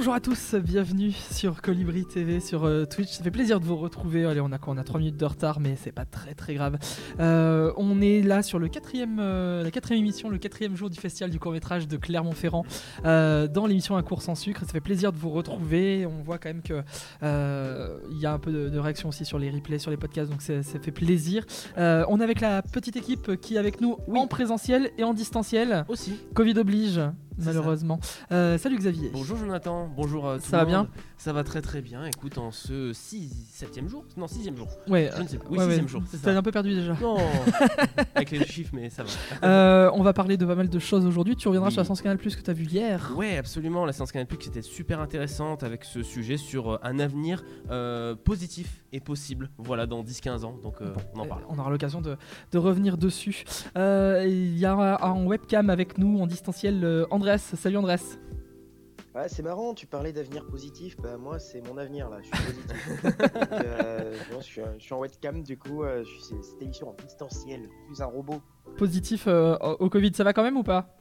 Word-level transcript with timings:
Bonjour 0.00 0.14
à 0.14 0.20
tous, 0.20 0.54
bienvenue 0.54 1.12
sur 1.12 1.60
Colibri 1.60 2.06
TV, 2.06 2.40
sur 2.40 2.64
euh, 2.64 2.86
Twitch. 2.86 3.10
Ça 3.10 3.22
fait 3.22 3.30
plaisir 3.30 3.60
de 3.60 3.66
vous 3.66 3.76
retrouver. 3.76 4.24
Allez, 4.24 4.40
on 4.40 4.50
a 4.50 4.56
quoi 4.56 4.72
On 4.72 4.78
a 4.78 4.82
3 4.82 4.98
minutes 4.98 5.18
de 5.18 5.26
retard, 5.26 5.60
mais 5.60 5.76
c'est 5.76 5.92
pas 5.92 6.06
très 6.06 6.32
très 6.32 6.54
grave. 6.54 6.78
Euh, 7.20 7.70
on 7.76 8.00
est 8.00 8.22
là 8.22 8.42
sur 8.42 8.58
le 8.58 8.68
quatrième, 8.68 9.18
euh, 9.20 9.62
la 9.62 9.70
quatrième 9.70 10.02
émission, 10.02 10.30
le 10.30 10.38
quatrième 10.38 10.74
jour 10.74 10.88
du 10.88 10.98
festival 10.98 11.28
du 11.28 11.38
court 11.38 11.52
métrage 11.52 11.86
de 11.86 11.98
Clermont-Ferrand, 11.98 12.64
dans 13.04 13.66
l'émission 13.68 13.94
Un 13.98 14.02
cours 14.02 14.22
sans 14.22 14.34
sucre. 14.34 14.60
Ça 14.64 14.72
fait 14.72 14.80
plaisir 14.80 15.12
de 15.12 15.18
vous 15.18 15.28
retrouver. 15.28 16.06
On 16.06 16.22
voit 16.22 16.38
quand 16.38 16.48
même 16.48 16.62
que 16.62 16.82
il 17.20 18.18
y 18.18 18.24
a 18.24 18.32
un 18.32 18.38
peu 18.38 18.52
de, 18.52 18.70
de 18.70 18.78
réaction 18.78 19.10
aussi 19.10 19.26
sur 19.26 19.38
les 19.38 19.50
replays, 19.50 19.78
sur 19.78 19.90
les 19.90 19.98
podcasts, 19.98 20.30
donc 20.30 20.40
ça 20.40 20.62
fait 20.62 20.92
plaisir. 20.92 21.44
On 21.76 22.20
est 22.20 22.24
avec 22.24 22.40
la 22.40 22.62
petite 22.62 22.96
équipe 22.96 23.38
qui 23.42 23.56
est 23.56 23.58
avec 23.58 23.82
nous 23.82 23.98
en 24.14 24.26
présentiel 24.26 24.92
et 24.96 25.04
en 25.04 25.12
distanciel. 25.12 25.84
Aussi. 25.88 26.14
Covid 26.32 26.58
oblige, 26.58 27.02
malheureusement. 27.44 27.98
Euh, 28.32 28.58
salut 28.58 28.76
Xavier. 28.76 29.10
Bonjour 29.12 29.36
Jonathan, 29.36 29.88
bonjour 29.94 30.26
euh, 30.28 30.36
tout 30.38 30.44
Ça 30.44 30.58
le 30.58 30.62
va 30.64 30.64
bien. 30.66 30.88
Ça 31.16 31.32
va 31.32 31.44
très 31.44 31.60
très 31.60 31.82
bien. 31.82 32.04
Écoute, 32.06 32.38
en 32.38 32.50
ce 32.50 32.92
6 32.92 33.48
7 33.52 33.88
jour 33.88 34.04
Non, 34.16 34.26
6 34.26 34.50
jour. 34.56 34.68
Ouais, 34.88 35.10
Je 35.16 35.22
ne 35.22 35.28
sais 35.28 35.38
plus. 35.38 35.48
Oui, 35.50 35.58
ouais, 35.58 35.74
6 35.76 35.80
ouais. 35.82 35.88
jour, 35.88 36.02
ça. 36.06 36.30
un 36.30 36.42
peu 36.42 36.50
perdu 36.52 36.74
déjà. 36.74 36.94
Non, 37.00 37.16
avec 38.14 38.30
les 38.30 38.44
chiffres, 38.46 38.70
mais 38.74 38.88
ça 38.90 39.02
va. 39.04 39.10
Euh, 39.46 39.90
on 39.94 40.02
va 40.02 40.12
parler 40.12 40.36
de 40.36 40.46
pas 40.46 40.54
mal 40.54 40.68
de 40.68 40.78
choses 40.78 41.04
aujourd'hui. 41.04 41.36
Tu 41.36 41.48
reviendras 41.48 41.68
Oui. 41.68 41.72
sur 41.74 41.80
la 41.82 41.84
séance 41.84 42.00
Canal 42.02 42.18
Plus 42.18 42.36
que 42.36 42.42
tu 42.42 42.50
as 42.50 42.54
vu 42.54 42.64
hier. 42.64 43.12
Ouais, 43.16 43.36
absolument. 43.36 43.84
La 43.84 43.92
séance 43.92 44.12
Canal 44.12 44.26
Plus 44.26 44.46
était 44.46 44.62
super 44.62 45.00
intéressante 45.00 45.62
avec 45.62 45.84
ce 45.84 46.02
sujet 46.02 46.36
sur 46.36 46.70
euh, 46.72 46.78
un 46.82 46.98
avenir 46.98 47.42
euh, 47.70 48.14
positif 48.14 48.82
et 48.92 49.00
possible. 49.00 49.50
Voilà, 49.58 49.86
dans 49.86 50.02
10-15 50.02 50.44
ans. 50.44 50.56
Donc, 50.62 50.76
euh, 50.80 50.92
on 51.14 51.20
en 51.20 51.26
parle. 51.26 51.42
On 51.48 51.58
aura 51.58 51.70
l'occasion 51.70 52.00
de, 52.00 52.16
de 52.52 52.58
revenir 52.58 52.96
dessus. 52.96 53.44
Euh, 53.76 54.24
Il 54.26 54.58
y 54.58 54.64
a 54.66 55.04
en 55.04 55.24
webcam 55.26 55.68
avec 55.70 55.98
nous 55.98 56.18
en 56.20 56.26
distanciel 56.26 56.80
euh, 56.84 57.04
Andreas. 57.30 57.52
Salut 57.56 57.76
Andreas. 57.76 58.18
Ouais, 59.14 59.28
c'est 59.28 59.42
marrant, 59.42 59.74
tu 59.74 59.86
parlais 59.86 60.12
d'avenir 60.12 60.46
positif, 60.46 60.96
bah 61.00 61.16
moi 61.18 61.38
c'est 61.40 61.60
mon 61.66 61.76
avenir 61.78 62.08
là, 62.08 62.18
je 62.22 62.26
suis 62.28 62.46
positif. 62.46 63.02
Donc, 63.34 63.52
euh, 63.64 64.16
bon, 64.32 64.40
je, 64.40 64.44
suis, 64.44 64.60
je 64.78 64.82
suis 64.84 64.94
en 64.94 65.00
webcam 65.00 65.42
du 65.42 65.58
coup, 65.58 65.82
euh, 65.82 66.04
je 66.04 66.08
suis 66.08 66.22
c'est- 66.22 66.42
cette 66.42 66.62
émission 66.62 66.90
en 66.90 66.94
distanciel, 67.04 67.68
plus 67.88 68.00
un 68.02 68.06
robot. 68.06 68.40
Positif 68.78 69.24
euh, 69.26 69.56
au 69.80 69.88
Covid, 69.90 70.12
ça 70.14 70.22
va 70.22 70.32
quand 70.32 70.44
même 70.44 70.56
ou 70.56 70.62
pas? 70.62 70.94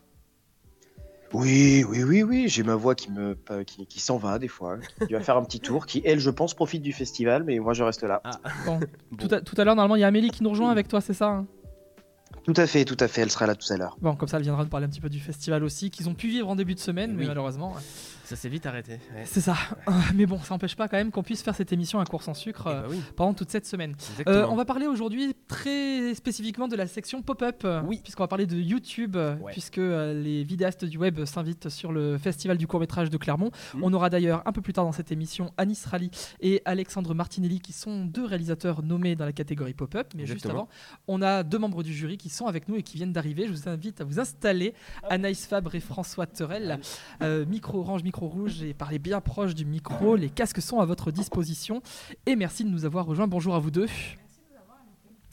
Oui, 1.34 1.86
oui, 1.88 2.04
oui, 2.04 2.24
oui, 2.24 2.46
j'ai 2.48 2.64
ma 2.64 2.74
voix 2.76 2.96
qui 2.96 3.12
me 3.12 3.36
qui, 3.64 3.86
qui 3.86 4.00
s'en 4.00 4.18
va 4.18 4.40
des 4.40 4.48
fois, 4.48 4.78
qui 5.06 5.14
va 5.14 5.20
faire 5.20 5.38
un 5.38 5.44
petit 5.44 5.60
tour, 5.60 5.86
qui 5.86 6.02
elle 6.04 6.20
je 6.20 6.32
pense 6.32 6.56
profite 6.56 6.82
du 6.82 6.92
festival, 6.94 7.44
mais 7.44 7.60
moi 7.60 7.74
je 7.74 7.84
reste 7.84 8.02
là. 8.04 8.24
Bon, 8.66 8.80
Bon. 9.12 9.18
Tout 9.18 9.36
à, 9.36 9.42
tout 9.42 9.54
à 9.62 9.64
l'heure, 9.64 9.76
normalement, 9.76 9.96
il 9.96 10.00
y 10.02 10.04
a 10.04 10.08
Amélie 10.08 10.32
qui 10.32 10.42
nous 10.42 10.50
rejoint 10.50 10.72
avec 10.72 10.88
toi, 10.88 11.00
c'est 11.02 11.14
ça 11.14 11.28
hein? 11.30 11.48
Tout 12.52 12.60
à 12.60 12.66
fait, 12.66 12.84
tout 12.84 12.98
à 13.00 13.08
fait, 13.08 13.22
elle 13.22 13.30
sera 13.30 13.46
là 13.46 13.54
tout 13.54 13.72
à 13.72 13.78
l'heure. 13.78 13.96
Bon, 14.02 14.16
comme 14.16 14.28
ça, 14.28 14.38
elle 14.38 14.44
viendra 14.44 14.64
nous 14.64 14.70
parler 14.70 14.88
un 14.88 14.90
petit 14.90 15.02
peu 15.02 15.10
du 15.10 15.20
festival 15.20 15.64
aussi, 15.64 15.92
qu'ils 15.92 16.10
ont 16.10 16.16
pu 16.16 16.30
vivre 16.30 16.50
en 16.50 16.56
début 16.56 16.74
de 16.74 16.80
semaine, 16.80 17.14
mais 17.16 17.28
malheureusement. 17.28 17.76
Ça 18.30 18.36
s'est 18.36 18.50
vite 18.50 18.68
arrêté. 18.68 18.92
Ouais. 19.16 19.24
C'est 19.26 19.42
ça. 19.42 19.56
Euh, 19.88 19.92
Mais 20.14 20.28
bon, 20.28 20.38
ça 20.40 20.54
n'empêche 20.54 20.76
pas 20.76 20.88
quand 20.88 20.98
même 20.98 21.10
qu'on 21.10 21.24
puisse 21.24 21.42
faire 21.42 21.56
cette 21.56 21.74
émission 21.74 22.00
à 22.00 22.06
cours 22.06 22.22
sans 22.22 22.36
sucre 22.36 22.66
Eh 22.68 22.70
euh, 22.70 22.82
bah 22.82 22.88
oui, 22.92 23.02
pendant 23.16 23.34
toute 23.34 23.50
cette 23.50 23.66
semaine. 23.66 23.96
Euh, 24.28 24.46
on 24.48 24.56
va 24.56 24.66
parler 24.66 24.86
aujourd'hui 24.86 25.34
très 25.48 26.14
spécifiquement 26.14 26.68
de 26.68 26.76
la 26.76 26.86
section 26.86 27.24
pop-up, 27.24 27.66
Oui. 27.88 28.00
puisqu'on 28.04 28.22
va 28.22 28.28
parler 28.28 28.46
de 28.46 28.56
YouTube, 28.56 29.16
Ouais. 29.16 29.52
puisque 29.52 29.80
euh, 29.80 30.14
les 30.14 30.44
vidéastes 30.44 30.86
du 30.86 31.00
web 31.00 31.26
s'invitent 31.26 31.70
sur 31.70 31.92
le 31.92 32.20
festival 32.20 32.58
du 32.58 32.68
court-métrage 32.68 33.10
de 33.10 33.18
Clermont. 33.18 33.50
Mhm. 33.74 33.84
On 33.84 33.94
aura 33.94 34.12
d'ailleurs 34.12 34.44
un 34.46 34.52
peu 34.52 34.62
plus 34.62 34.74
tard 34.74 34.86
dans 34.86 34.92
cette 34.92 35.12
émission 35.12 35.52
Anis 35.58 35.84
Rally 35.86 36.12
et 36.40 36.62
Alexandre 36.66 37.16
Martinelli, 37.16 37.60
qui 37.62 37.74
sont 37.74 38.06
deux 38.06 38.26
réalisateurs 38.26 38.84
nommés 38.84 39.16
dans 39.16 39.26
la 39.26 39.34
catégorie 39.34 39.74
pop-up. 39.74 40.10
Mais 40.16 40.28
juste 40.28 40.46
Exactement. 40.46 40.70
avant, 40.70 40.70
on 41.08 41.24
a 41.24 41.42
deux 41.42 41.58
membres 41.58 41.82
du 41.82 41.94
jury 41.96 42.18
qui 42.18 42.30
sont 42.30 42.46
avec 42.46 42.68
nous 42.70 42.76
et 42.76 42.84
qui 42.84 42.98
viennent 42.98 43.12
d'arriver. 43.14 43.48
Je 43.48 43.54
vous 43.54 43.68
invite 43.70 44.02
à 44.02 44.04
vous 44.04 44.20
installer, 44.20 44.76
Anaïs 45.10 45.48
Fabre 45.48 45.74
et 45.74 45.80
François 45.80 46.28
Terrel. 46.28 46.80
Euh, 47.24 47.44
micro 47.48 47.80
orange, 47.80 48.04
micro 48.04 48.19
rouge 48.28 48.62
et 48.64 48.74
parlez 48.74 49.00
bien 49.00 49.22
proche 49.22 49.56
du 49.56 49.66
micro. 49.66 50.16
Les 50.16 50.30
casques 50.30 50.62
sont 50.62 50.80
à 50.80 50.86
votre 50.86 51.12
disposition. 51.12 51.82
Et 52.26 52.36
merci 52.36 52.64
de 52.64 52.70
nous 52.70 52.86
avoir 52.86 53.06
rejoints. 53.06 53.28
Bonjour 53.28 53.56
à 53.56 53.60
vous 53.60 53.72
deux. 53.72 53.88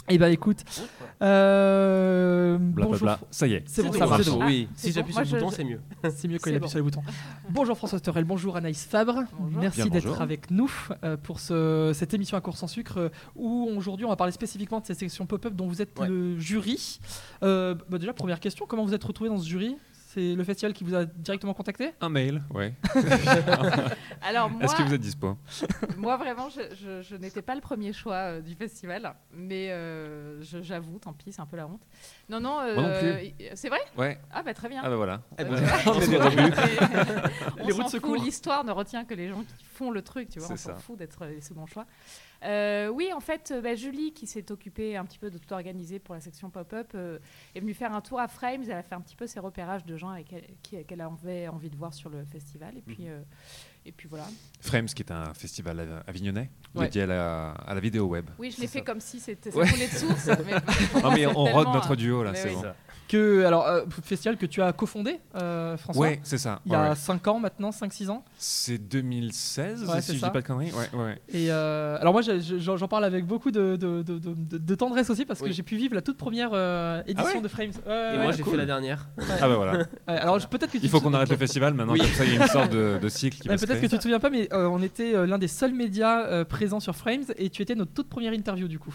Eh 0.08 0.18
ben 0.18 0.28
écoute, 0.28 0.62
euh, 1.20 2.58
bonjour. 2.60 3.10
Ça 3.32 3.48
y 3.48 3.54
est. 3.54 3.64
C'est 3.66 3.82
bon, 3.82 3.92
ça 3.92 4.06
marche. 4.06 4.26
bon, 4.28 4.44
Oui, 4.44 4.68
si 4.76 4.92
j'appuie 4.92 5.12
sur 5.12 5.22
le 5.22 5.26
je- 5.26 5.34
bouton, 5.34 5.50
c'est 5.50 5.64
mieux. 5.64 5.80
C'est 6.10 6.28
mieux 6.28 6.38
quand 6.38 6.48
il 6.50 6.54
appuie 6.54 6.60
bon. 6.62 6.68
sur 6.68 6.78
les 6.78 6.82
boutons. 6.84 7.02
Bonjour 7.50 7.76
François 7.76 7.98
Storel, 7.98 8.24
bonjour 8.24 8.56
Anaïs 8.56 8.84
Fabre. 8.84 9.24
Bonjour. 9.38 9.60
Merci 9.60 9.90
d'être 9.90 10.20
avec 10.20 10.52
nous 10.52 10.70
euh, 11.02 11.16
pour 11.16 11.40
ce- 11.40 11.90
cette 11.92 12.14
émission 12.14 12.36
à 12.36 12.40
cours 12.40 12.56
sans 12.56 12.68
sucre 12.68 12.98
euh, 12.98 13.08
où 13.34 13.68
aujourd'hui 13.76 14.06
on 14.06 14.10
va 14.10 14.16
parler 14.16 14.32
spécifiquement 14.32 14.78
de 14.80 14.86
cette 14.86 14.98
section 15.00 15.26
pop-up 15.26 15.54
dont 15.54 15.66
vous 15.66 15.82
êtes 15.82 15.98
Ouais. 15.98 16.06
le 16.06 16.38
jury. 16.38 17.00
Euh, 17.42 17.74
bah 17.88 17.98
déjà, 17.98 18.12
première 18.12 18.38
question, 18.38 18.64
comment 18.68 18.84
vous 18.84 18.94
êtes 18.94 19.02
retrouvé 19.04 19.28
dans 19.28 19.38
ce 19.38 19.48
jury? 19.48 19.76
C'est 20.16 20.34
le 20.34 20.44
festival 20.44 20.72
qui 20.72 20.82
vous 20.82 20.94
a 20.94 21.04
directement 21.04 21.52
contacté 21.52 21.90
Un 22.00 22.08
mail, 22.08 22.42
ouais. 22.54 22.72
Alors 24.22 24.48
moi, 24.48 24.62
Est-ce 24.62 24.74
que 24.74 24.82
vous 24.82 24.94
êtes 24.94 25.00
dispo? 25.02 25.36
moi 25.98 26.16
vraiment, 26.16 26.48
je, 26.48 26.62
je- 26.74 27.02
je 27.02 27.16
n'étais 27.16 27.42
pas 27.42 27.54
le 27.54 27.60
premier 27.60 27.92
choix 27.92 28.14
euh, 28.14 28.40
du 28.40 28.54
festival, 28.54 29.14
mais 29.34 29.68
euh, 29.70 30.40
je- 30.42 30.62
j'avoue, 30.62 30.98
tant 30.98 31.12
pis, 31.12 31.32
c'est 31.32 31.42
un 31.42 31.46
peu 31.46 31.58
la 31.58 31.66
honte. 31.66 31.82
Non, 32.30 32.40
non, 32.40 32.60
euh, 32.60 32.74
Moi 32.74 32.82
non 32.84 32.98
plus. 32.98 33.26
y- 33.26 33.34
c'est 33.54 33.68
vrai? 33.68 33.80
Ouais. 33.98 34.18
Ah 34.32 34.42
bah 34.42 34.54
très 34.54 34.70
bien. 34.70 34.80
Ah 34.82 34.88
bah 34.88 34.96
voilà. 34.96 35.20
Eh 35.38 35.44
ben, 35.44 35.52
Euh, 35.52 35.66
on 35.86 36.00
est 36.00 36.08
des 36.08 36.16
Les 37.66 37.72
fout, 37.74 38.18
l'histoire 38.24 38.64
ne 38.64 38.72
retient 38.72 39.04
que 39.04 39.12
les 39.12 39.28
gens 39.28 39.42
qui 39.58 39.64
font 39.76 39.90
le 39.90 40.02
truc, 40.02 40.28
tu 40.30 40.38
vois, 40.38 40.56
C'est 40.56 40.70
on 40.70 40.74
s'en 40.74 40.80
fout 40.80 40.98
d'être 40.98 41.24
les 41.26 41.40
seconds 41.40 41.66
choix. 41.66 41.86
Euh, 42.44 42.88
oui, 42.88 43.12
en 43.12 43.20
fait, 43.20 43.50
euh, 43.50 43.60
bah, 43.60 43.74
Julie, 43.74 44.12
qui 44.12 44.26
s'est 44.26 44.50
occupée 44.50 44.96
un 44.96 45.04
petit 45.04 45.18
peu 45.18 45.30
de 45.30 45.38
tout 45.38 45.52
organiser 45.52 45.98
pour 45.98 46.14
la 46.14 46.20
section 46.20 46.50
pop-up, 46.50 46.92
euh, 46.94 47.18
est 47.54 47.60
venue 47.60 47.74
faire 47.74 47.94
un 47.94 48.00
tour 48.00 48.20
à 48.20 48.28
Frames. 48.28 48.62
Elle 48.64 48.72
a 48.72 48.82
fait 48.82 48.94
un 48.94 49.00
petit 49.00 49.16
peu 49.16 49.26
ses 49.26 49.40
repérages 49.40 49.84
de 49.84 49.96
gens 49.96 50.14
qu'elle 50.62 51.00
avait 51.00 51.48
envie 51.48 51.70
de 51.70 51.76
voir 51.76 51.94
sur 51.94 52.10
le 52.10 52.24
festival. 52.24 52.76
Et 52.76 52.82
puis, 52.82 53.08
euh, 53.08 53.20
et 53.86 53.92
puis 53.92 54.08
voilà. 54.08 54.24
Frames, 54.60 54.86
qui 54.86 55.02
est 55.02 55.12
un 55.12 55.32
festival 55.34 55.78
av- 55.80 56.02
avignonnais 56.06 56.50
Ouais. 56.74 56.84
dédié 56.86 57.02
à 57.02 57.06
la, 57.06 57.50
à 57.52 57.74
la 57.74 57.80
vidéo 57.80 58.06
web. 58.06 58.26
Oui, 58.38 58.52
je 58.54 58.60
l'ai 58.60 58.66
fait 58.66 58.82
comme 58.82 59.00
si 59.00 59.18
c'était 59.20 59.50
ça 59.50 59.56
Ouais. 59.58 59.66
de 59.66 59.96
source. 59.96 60.26
mais 60.44 61.00
Non 61.02 61.10
mais 61.12 61.26
on 61.26 61.44
tellement, 61.44 61.72
notre 61.74 61.96
duo 61.96 62.22
là, 62.22 62.34
c'est 62.34 62.48
oui. 62.50 62.54
bon. 62.56 62.64
Que, 63.08 63.44
alors, 63.44 63.68
euh, 63.68 63.84
festival 64.02 64.36
que 64.36 64.46
tu 64.46 64.60
as 64.60 64.72
cofondé, 64.72 65.20
euh, 65.36 65.76
François 65.76 66.02
Ouais, 66.02 66.20
c'est 66.24 66.38
ça. 66.38 66.60
Il 66.66 66.72
y 66.72 66.74
a 66.74 66.88
ouais. 66.90 66.94
5 66.96 67.28
ans 67.28 67.38
maintenant, 67.38 67.70
5-6 67.70 68.10
ans. 68.10 68.24
C'est 68.36 68.78
2016, 68.78 69.82
Ouais, 69.84 69.94
c'est 69.96 70.02
si 70.02 70.14
je 70.14 70.18
ça. 70.20 70.26
dis 70.26 70.32
pas 70.32 70.40
de 70.40 70.46
conneries. 70.46 70.72
Ouais, 70.72 70.98
ouais. 70.98 71.18
Et 71.28 71.52
euh, 71.52 71.96
alors 72.00 72.12
moi 72.12 72.22
j'en 72.22 72.88
parle 72.88 73.04
avec 73.04 73.24
beaucoup 73.24 73.52
de, 73.52 73.76
de, 73.76 74.02
de- 74.02 74.18
de- 74.18 74.34
de- 74.34 74.58
de 74.58 74.74
tendresse 74.74 75.08
aussi 75.08 75.24
parce 75.24 75.38
que 75.40 75.44
Oui. 75.46 75.52
j'ai 75.52 75.62
pu 75.62 75.76
vivre 75.76 75.94
la 75.94 76.02
toute 76.02 76.16
première 76.16 76.50
euh, 76.52 77.00
édition 77.06 77.30
Ah 77.32 77.36
ouais 77.36 77.42
de 77.42 77.48
Frames. 77.48 77.70
Et 77.86 77.88
ouais, 77.88 78.22
moi, 78.24 78.32
j'ai 78.32 78.42
cool. 78.42 78.52
fait 78.52 78.58
la 78.58 78.66
dernière. 78.66 79.08
Ah 79.40 79.48
bah 79.48 79.54
voilà. 79.56 79.72
Ouais, 79.78 79.84
alors 80.08 80.38
peut-être 80.48 80.72
que 80.72 80.78
tu 80.78 80.84
Il 80.84 80.90
faut 80.90 81.00
qu'on 81.00 81.14
arrête 81.14 81.30
le 81.30 81.36
festival 81.36 81.74
maintenant, 81.74 81.92
Oui. 81.92 82.00
comme 82.00 82.08
ça 82.08 82.24
il 82.24 82.34
y 82.34 82.38
a 82.38 82.42
une 82.42 82.48
sorte 82.48 82.72
de, 82.72 82.98
de 83.00 83.08
cycle 83.08 83.38
qui 83.38 83.46
va 83.48 83.56
se 83.56 83.66
Peut-être 83.80 83.90
que 83.90 83.94
tu 83.94 83.96
te 83.98 84.02
souviens 84.02 84.20
pas, 84.20 84.30
mais 84.30 84.52
euh, 84.52 84.66
on 84.68 84.82
était 84.82 85.14
euh, 85.14 85.26
l'un 85.26 85.38
des 85.38 85.48
seuls 85.48 85.72
médias 85.74 86.26
euh, 86.26 86.44
présents 86.44 86.80
sur 86.80 86.94
Frames 86.96 87.24
et 87.36 87.50
tu 87.50 87.62
étais 87.62 87.74
notre 87.74 87.92
toute 87.92 88.08
première 88.08 88.32
interview 88.32 88.68
du 88.68 88.78
coup. 88.78 88.94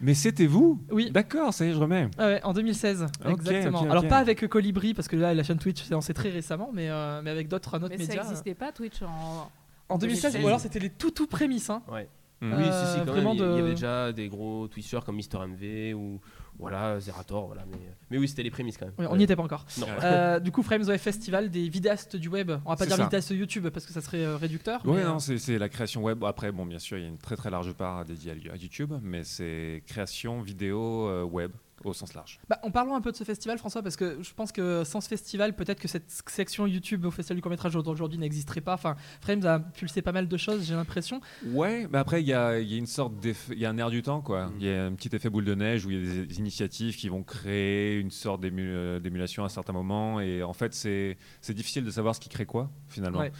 Mais 0.00 0.14
c'était 0.14 0.46
vous? 0.46 0.80
Oui. 0.90 1.10
D'accord, 1.12 1.54
ça 1.54 1.64
y 1.64 1.68
est, 1.68 1.72
je 1.74 1.78
remets. 1.78 2.08
Ah 2.18 2.26
ouais, 2.26 2.40
en 2.42 2.52
2016, 2.52 3.06
Ok, 3.24 3.30
exactement. 3.32 3.82
ok, 3.82 3.90
Alors 3.90 4.08
pas 4.08 4.18
avec 4.18 4.46
Colibri 4.48 4.94
parce 4.94 5.06
que 5.06 5.14
là 5.16 5.32
la 5.32 5.42
chaîne 5.44 5.58
Twitch 5.58 5.82
s'est 5.82 5.94
lancée 5.94 6.12
très 6.14 6.30
récemment, 6.30 6.70
mais, 6.72 6.90
euh, 6.90 7.20
mais 7.22 7.30
avec 7.30 7.46
d'autres 7.48 7.76
un 7.76 7.82
autre 7.82 7.94
Mais 7.96 8.04
ça 8.04 8.14
n'existait 8.14 8.54
pas 8.54 8.72
Twitch 8.72 9.00
en. 9.02 9.50
En 9.88 9.98
2016, 9.98 10.32
2016. 10.32 10.44
ou 10.44 10.46
alors 10.48 10.58
c'était 10.60 10.78
les 10.80 10.90
tout 10.90 11.10
tout 11.12 11.26
prémices. 11.26 11.70
Hein. 11.70 11.82
Ouais. 11.90 12.08
Oui, 12.40 12.48
Euh, 12.50 12.86
si, 12.86 12.92
si, 12.94 12.98
quand 13.06 13.12
vraiment 13.12 13.34
même. 13.34 13.44
Il 13.44 13.50
y- 13.50 13.52
il 13.52 13.52
y 13.52 13.56
de- 13.58 13.62
avait 13.62 13.74
déjà 13.74 14.12
des 14.12 14.28
gros 14.28 14.66
Twitchers 14.66 14.98
comme 15.06 15.14
Mister 15.14 15.38
MV 15.38 15.94
ou 15.94 16.18
voilà, 16.62 17.00
Zerator. 17.00 17.46
Voilà, 17.46 17.64
mais, 17.70 17.76
mais 18.10 18.18
oui, 18.18 18.28
c'était 18.28 18.42
les 18.42 18.50
prémices 18.50 18.78
quand 18.78 18.86
même. 18.86 19.08
On 19.10 19.16
n'y 19.16 19.24
était 19.24 19.36
pas 19.36 19.42
encore. 19.42 19.66
Non. 19.78 19.86
Euh, 20.02 20.40
du 20.40 20.52
coup, 20.52 20.62
Frames 20.62 20.84
Web 20.84 20.98
Festival 20.98 21.50
des 21.50 21.68
vidéastes 21.68 22.16
du 22.16 22.28
web. 22.28 22.52
On 22.64 22.70
va 22.70 22.76
pas 22.76 22.86
dire 22.86 22.96
ça. 22.96 23.02
vidéastes 23.02 23.30
YouTube 23.30 23.68
parce 23.68 23.84
que 23.84 23.92
ça 23.92 24.00
serait 24.00 24.24
euh, 24.24 24.36
réducteur. 24.36 24.80
Mais, 24.84 25.02
non, 25.04 25.16
euh, 25.16 25.38
c'est 25.38 25.58
la 25.58 25.68
création 25.68 26.02
web. 26.02 26.22
Après, 26.24 26.52
bon, 26.52 26.64
bien 26.64 26.78
sûr, 26.78 26.98
il 26.98 27.02
y 27.02 27.06
a 27.06 27.08
une 27.08 27.18
très 27.18 27.36
très 27.36 27.50
large 27.50 27.72
part 27.72 28.04
dédiée 28.04 28.30
à 28.30 28.52
à 28.52 28.56
YouTube, 28.56 28.92
mais 29.02 29.24
c'est 29.24 29.82
création 29.86 30.40
vidéo 30.40 31.08
euh, 31.08 31.22
web 31.24 31.50
au 31.84 31.92
sens 31.92 32.14
large. 32.14 32.40
Bah, 32.48 32.58
en 32.62 32.70
parlant 32.70 32.94
un 32.96 33.00
peu 33.00 33.10
de 33.12 33.16
ce 33.16 33.24
festival, 33.24 33.58
François, 33.58 33.82
parce 33.82 33.96
que 33.96 34.22
je 34.22 34.34
pense 34.34 34.52
que 34.52 34.84
sans 34.84 35.00
ce 35.00 35.08
festival, 35.08 35.54
peut-être 35.56 35.80
que 35.80 35.88
cette 35.88 36.10
section 36.10 36.66
YouTube 36.66 37.04
au 37.04 37.10
Festival 37.10 37.36
du 37.36 37.42
court-métrage 37.42 37.72
d'aujourd'hui 37.74 38.18
n'existerait 38.18 38.60
pas. 38.60 38.74
Enfin, 38.74 38.96
Frames 39.20 39.44
a 39.46 39.58
pulsé 39.60 40.02
pas 40.02 40.12
mal 40.12 40.28
de 40.28 40.36
choses, 40.36 40.64
j'ai 40.66 40.74
l'impression. 40.74 41.20
Ouais, 41.46 41.86
mais 41.90 41.98
après, 41.98 42.22
il 42.22 42.28
y 42.28 42.32
a, 42.32 42.58
il 42.58 42.70
y 42.70 42.74
a 42.74 42.78
une 42.78 42.86
sorte 42.86 43.18
d'effet, 43.20 43.52
il 43.54 43.60
y 43.60 43.66
a 43.66 43.70
un 43.70 43.78
air 43.78 43.90
du 43.90 44.02
temps, 44.02 44.20
quoi. 44.20 44.46
Mm. 44.46 44.52
Il 44.60 44.66
y 44.66 44.70
a 44.70 44.84
un 44.86 44.92
petit 44.94 45.14
effet 45.14 45.30
boule 45.30 45.44
de 45.44 45.54
neige 45.54 45.84
où 45.86 45.90
il 45.90 45.98
y 46.04 46.10
a 46.10 46.14
des, 46.14 46.26
des 46.26 46.38
initiatives 46.38 46.96
qui 46.96 47.08
vont 47.08 47.22
créer 47.22 47.98
une 47.98 48.10
sorte 48.10 48.42
d'ému- 48.42 48.62
euh, 48.66 49.00
d'émulation 49.00 49.42
à 49.42 49.46
un 49.46 49.50
certain 49.50 49.72
moment, 49.72 50.20
et 50.20 50.42
en 50.42 50.52
fait, 50.52 50.74
c'est 50.74 51.16
c'est 51.40 51.54
difficile 51.54 51.84
de 51.84 51.90
savoir 51.90 52.14
ce 52.14 52.20
qui 52.20 52.28
crée 52.28 52.46
quoi, 52.46 52.70
finalement. 52.88 53.18
Ouais. 53.20 53.32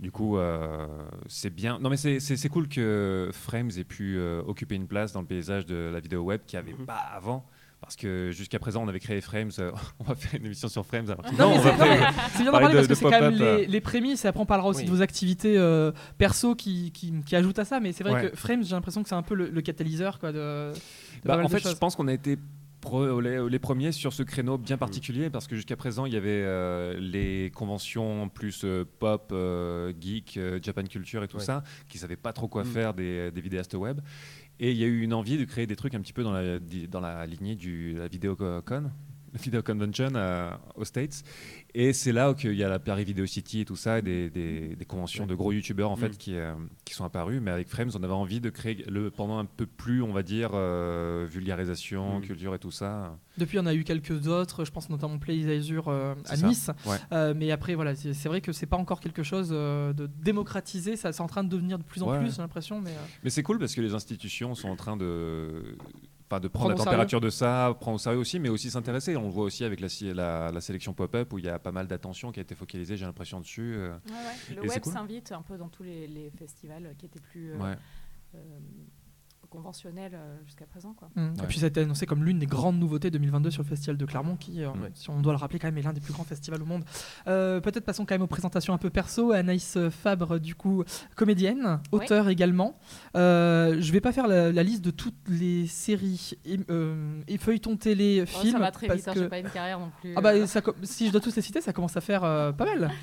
Du 0.00 0.10
coup, 0.10 0.36
euh, 0.36 0.86
c'est 1.28 1.50
bien. 1.54 1.78
Non, 1.78 1.88
mais 1.88 1.96
c'est- 1.96 2.18
c'est 2.18 2.36
c'est 2.36 2.48
cool 2.48 2.66
que 2.68 3.30
Frames 3.32 3.70
ait 3.76 3.84
pu 3.84 4.16
euh, 4.18 4.42
occuper 4.46 4.74
une 4.74 4.88
place 4.88 5.12
dans 5.12 5.20
le 5.20 5.26
paysage 5.28 5.64
de 5.66 5.90
la 5.92 6.00
vidéo 6.00 6.22
web 6.22 6.40
qui 6.46 6.56
avait 6.56 6.72
Mhm. 6.72 6.86
pas 6.86 6.94
avant. 7.14 7.46
Parce 7.82 7.96
que 7.96 8.30
jusqu'à 8.30 8.58
présent, 8.58 8.82
on 8.82 8.88
avait 8.88 9.00
créé 9.00 9.20
Frames. 9.20 9.50
euh, 9.58 9.70
on 9.98 10.04
va 10.04 10.14
faire 10.14 10.34
une 10.40 10.46
émission 10.46 10.68
sur 10.68 10.86
Frames. 10.86 11.04
Alors 11.10 11.22
que 11.24 11.36
Non, 11.36 11.50
mais 11.50 11.56
on 11.56 11.58
va 11.60 11.70
c'est- 11.72 11.76
faire- 11.76 12.00
non, 12.00 12.16
C'est 12.32 12.36
bien 12.38 12.44
d'en 12.46 12.50
parler 12.52 12.64
parler 12.66 12.72
de- 12.74 12.76
parce 12.76 12.88
que 12.88 12.94
c'est 12.94 13.04
quand 13.04 13.20
même 13.20 13.34
les, 13.34 13.66
les 13.66 13.80
prémices 13.80 14.24
et 14.24 14.28
après 14.28 14.40
on 14.40 14.46
parlera 14.46 14.68
aussi 14.68 14.80
Oui. 14.80 14.86
de 14.86 14.90
vos 14.90 15.02
activités 15.02 15.58
euh, 15.58 15.92
perso 16.16 16.54
qui, 16.54 16.90
qui, 16.92 17.12
qui 17.26 17.36
ajoutent 17.36 17.58
à 17.58 17.64
ça. 17.64 17.80
Mais 17.80 17.92
c'est 17.92 18.04
vrai 18.04 18.12
Ouais. 18.14 18.30
que 18.30 18.36
Frames, 18.36 18.62
j'ai 18.64 18.74
l'impression 18.74 19.02
que 19.02 19.08
c'est 19.08 19.14
un 19.14 19.22
peu 19.22 19.34
le, 19.34 19.48
le 19.50 19.60
catalyseur 19.62 20.18
quoi, 20.18 20.32
de, 20.32 20.72
de 20.72 20.78
Bah, 21.24 21.38
en 21.38 21.44
de 21.44 21.48
fait, 21.48 21.68
je 21.68 21.74
pense 21.76 21.96
qu'on 21.96 22.08
a 22.08 22.12
été 22.14 22.38
les, 23.22 23.48
les 23.48 23.58
premiers 23.60 23.92
sur 23.92 24.12
ce 24.12 24.24
créneau 24.24 24.58
bien 24.58 24.76
particulier 24.76 25.30
parce 25.30 25.46
que 25.46 25.54
jusqu'à 25.54 25.76
présent 25.76 26.04
il 26.04 26.12
y 26.14 26.16
avait 26.16 26.30
euh, 26.42 26.98
les 26.98 27.52
conventions 27.54 28.28
plus 28.28 28.62
euh, 28.64 28.84
pop, 28.98 29.30
euh, 29.30 29.92
geek, 30.00 30.36
euh, 30.36 30.58
Japan 30.60 30.82
culture 30.82 31.22
et 31.22 31.28
tout 31.28 31.36
Ouais. 31.36 31.44
ça 31.44 31.62
qui 31.88 31.98
savaient 31.98 32.16
pas 32.16 32.32
trop 32.32 32.48
quoi 32.48 32.64
Mm. 32.64 32.66
faire 32.66 32.92
des, 32.94 33.30
des 33.30 33.40
vidéastes 33.40 33.74
web 33.74 34.00
et 34.62 34.70
il 34.70 34.78
y 34.78 34.84
a 34.84 34.86
eu 34.86 35.02
une 35.02 35.12
envie 35.12 35.36
de 35.36 35.44
créer 35.44 35.66
des 35.66 35.74
trucs 35.74 35.94
un 35.94 36.00
petit 36.00 36.12
peu 36.12 36.22
dans 36.22 36.32
la, 36.32 36.60
dans 36.88 37.00
la 37.00 37.26
lignée 37.26 37.56
du 37.56 37.94
la 37.94 38.06
Video 38.06 38.36
Convention 38.36 40.12
euh, 40.14 40.50
aux 40.76 40.84
States 40.84 41.24
et 41.74 41.92
c'est 41.92 42.12
là 42.12 42.34
qu'il 42.34 42.54
y 42.54 42.62
a 42.64 42.68
la 42.68 42.78
Paris 42.78 43.04
Video 43.04 43.24
City 43.26 43.60
et 43.60 43.64
tout 43.64 43.76
ça 43.76 43.98
et 43.98 44.02
des, 44.02 44.28
des- 44.30 44.76
des 44.76 44.84
conventions 44.84 45.26
de 45.26 45.34
gros 45.34 45.52
youtubeurs 45.52 45.90
en 45.90 45.96
fait 45.96 46.10
Mm. 46.10 46.16
qui, 46.16 46.36
euh, 46.36 46.54
qui 46.84 46.94
sont 46.94 47.04
apparus 47.04 47.40
mais 47.40 47.50
avec 47.50 47.68
Frames 47.68 47.90
on 47.94 48.02
avait 48.02 48.12
envie 48.12 48.40
de 48.40 48.50
créer 48.50 48.84
le 48.88 49.10
pendant 49.10 49.38
un 49.38 49.44
peu 49.46 49.66
plus 49.66 50.02
on 50.02 50.12
va 50.12 50.22
dire 50.22 50.50
euh, 50.54 51.26
vulgarisation 51.30 52.18
Mm. 52.18 52.22
culture 52.22 52.54
et 52.54 52.58
tout 52.58 52.70
ça 52.70 53.16
Depuis, 53.38 53.58
on 53.58 53.64
a 53.66 53.74
eu 53.74 53.84
quelques 53.84 54.26
autres, 54.28 54.64
je 54.66 54.70
pense 54.70 54.90
notamment 54.90 55.18
Play 55.18 55.48
Azure 55.56 55.88
euh, 55.88 56.14
à 56.28 56.36
ça. 56.36 56.46
Nice. 56.46 56.70
Ouais. 56.84 57.34
Mais 57.34 57.50
après, 57.50 57.74
voilà, 57.74 57.94
c'est 57.94 58.26
vrai 58.28 58.40
que 58.42 58.52
c'est 58.52 58.66
pas 58.66 58.76
encore 58.76 59.00
quelque 59.00 59.22
chose 59.22 59.48
de 59.48 60.10
démocratisé. 60.22 60.96
Ça, 60.96 61.12
c'est 61.12 61.22
en 61.22 61.26
train 61.28 61.42
de 61.42 61.48
devenir 61.48 61.78
de 61.78 61.82
plus 61.84 62.02
en 62.02 62.10
Ouais. 62.10 62.18
plus, 62.18 62.34
j'ai 62.36 62.42
l'impression. 62.42 62.80
Mais 62.82 62.92
Mais 63.24 63.30
c'est 63.30 63.42
cool 63.42 63.58
parce 63.58 63.74
que 63.74 63.80
les 63.80 63.94
institutions 63.94 64.54
sont 64.54 64.68
en 64.68 64.76
train 64.76 64.96
de, 64.98 65.76
enfin, 66.32 66.40
de 66.40 66.48
prendre 66.48 66.70
la 66.70 66.76
température 66.76 67.20
de 67.20 67.28
ça, 67.30 67.76
prendre 67.80 67.96
au 67.96 67.98
sérieux 67.98 68.18
aussi, 68.18 68.38
mais 68.40 68.48
aussi 68.48 68.70
s'intéresser. 68.70 69.16
On 69.16 69.24
le 69.24 69.28
voit 69.30 69.44
aussi 69.44 69.64
avec 69.64 69.80
la, 69.80 69.88
la, 70.14 70.50
la 70.52 70.60
sélection 70.60 70.94
pop-up 70.94 71.32
où 71.32 71.38
il 71.38 71.44
y 71.44 71.48
a 71.48 71.58
pas 71.58 71.72
mal 71.72 71.86
d'attention 71.86 72.32
qui 72.32 72.40
a 72.40 72.42
été 72.42 72.54
focalisée, 72.54 72.96
j'ai 72.96 73.04
l'impression, 73.04 73.40
dessus. 73.40 73.74
euh. 73.76 73.92
Ouais, 74.06 74.12
ouais. 74.12 74.54
Le 74.56 74.64
Et 74.64 74.68
web 74.68 74.80
cool. 74.80 74.92
s'invite 74.92 75.32
un 75.32 75.42
peu 75.42 75.56
dans 75.58 75.68
tous 75.68 75.82
les, 75.82 76.06
les 76.06 76.30
festivals 76.30 76.94
qui 76.98 77.06
étaient 77.06 77.20
plus 77.20 77.52
euh, 77.52 77.58
Ouais. 77.58 77.76
euh, 78.36 78.38
conventionnels 79.52 80.12
euh, 80.14 80.36
jusqu'à 80.46 80.64
présent. 80.66 80.94
Quoi. 80.94 81.10
Mm. 81.14 81.34
Et 81.42 81.46
puis 81.46 81.58
ça 81.58 81.66
a 81.66 81.68
été 81.68 81.80
annoncé 81.80 82.06
comme 82.06 82.24
l'une 82.24 82.38
des 82.38 82.46
grandes 82.46 82.78
nouveautés 82.78 83.10
2022 83.10 83.50
sur 83.50 83.62
le 83.62 83.68
festival 83.68 83.96
de 83.96 84.04
Clermont, 84.06 84.36
qui, 84.36 84.62
euh, 84.64 84.70
Ouais. 84.70 84.90
si 84.94 85.10
on 85.10 85.20
doit 85.20 85.32
le 85.32 85.38
rappeler, 85.38 85.58
quand 85.58 85.68
même 85.68 85.78
est 85.78 85.82
l'un 85.82 85.92
des 85.92 86.00
plus 86.00 86.12
grands 86.12 86.24
festivals 86.24 86.62
au 86.62 86.64
monde. 86.64 86.84
Euh, 87.28 87.60
Peut-être 87.60 87.84
passons 87.84 88.04
quand 88.06 88.14
même 88.14 88.22
aux 88.22 88.26
présentations 88.26 88.72
un 88.74 88.78
peu 88.78 88.90
perso. 88.90 89.32
Anaïs 89.32 89.76
Fabre, 89.90 90.38
du 90.40 90.54
coup, 90.54 90.82
comédienne, 91.14 91.80
auteur 91.92 92.28
également. 92.30 92.78
Euh, 93.16 93.76
je 93.80 93.92
vais 93.92 94.00
pas 94.00 94.12
faire 94.12 94.26
la, 94.26 94.50
la 94.50 94.62
liste 94.62 94.82
de 94.84 94.90
toutes 94.90 95.14
les 95.28 95.66
séries 95.66 96.32
et, 96.44 96.58
euh, 96.70 97.20
et 97.28 97.36
feuilletons 97.38 97.76
télé, 97.76 98.20
Oh, 98.22 98.26
films. 98.26 98.52
ça 98.52 98.58
va 98.58 98.70
très 98.70 98.86
parce 98.86 98.98
vite, 99.00 99.08
hein, 99.08 99.14
que- 99.14 99.20
pas 99.26 99.38
une 99.38 99.50
carrière 99.50 99.78
non 99.78 99.90
plus. 100.00 100.14
Ah 100.16 100.20
bah, 100.20 100.46
ça 100.46 100.60
si 100.82 101.06
je 101.06 101.12
dois 101.12 101.20
tous 101.20 101.36
les 101.36 101.42
citer, 101.42 101.60
ça 101.60 101.72
commence 101.72 101.96
à 101.96 102.00
faire 102.00 102.24
euh, 102.24 102.52
pas 102.52 102.64
mal. 102.64 102.90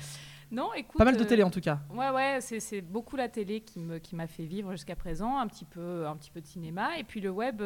Non, 0.50 0.72
écoute. 0.74 0.98
Pas 0.98 1.04
mal 1.04 1.16
de 1.16 1.22
euh, 1.22 1.26
télé 1.26 1.42
en 1.42 1.50
tout 1.50 1.60
cas. 1.60 1.78
Ouais, 1.94 2.10
ouais, 2.10 2.38
c'est- 2.40 2.80
beaucoup 2.80 3.16
la 3.16 3.28
télé 3.28 3.60
qui 3.60 3.80
m'a 4.14 4.26
fait 4.26 4.44
vivre 4.44 4.72
jusqu'à 4.72 4.96
présent, 4.96 5.38
un 5.38 5.46
petit, 5.46 5.64
peu, 5.64 6.06
un 6.06 6.16
petit 6.16 6.30
peu 6.30 6.40
de 6.40 6.46
cinéma. 6.46 6.98
Et 6.98 7.04
puis 7.04 7.20
le 7.20 7.30
web 7.30 7.62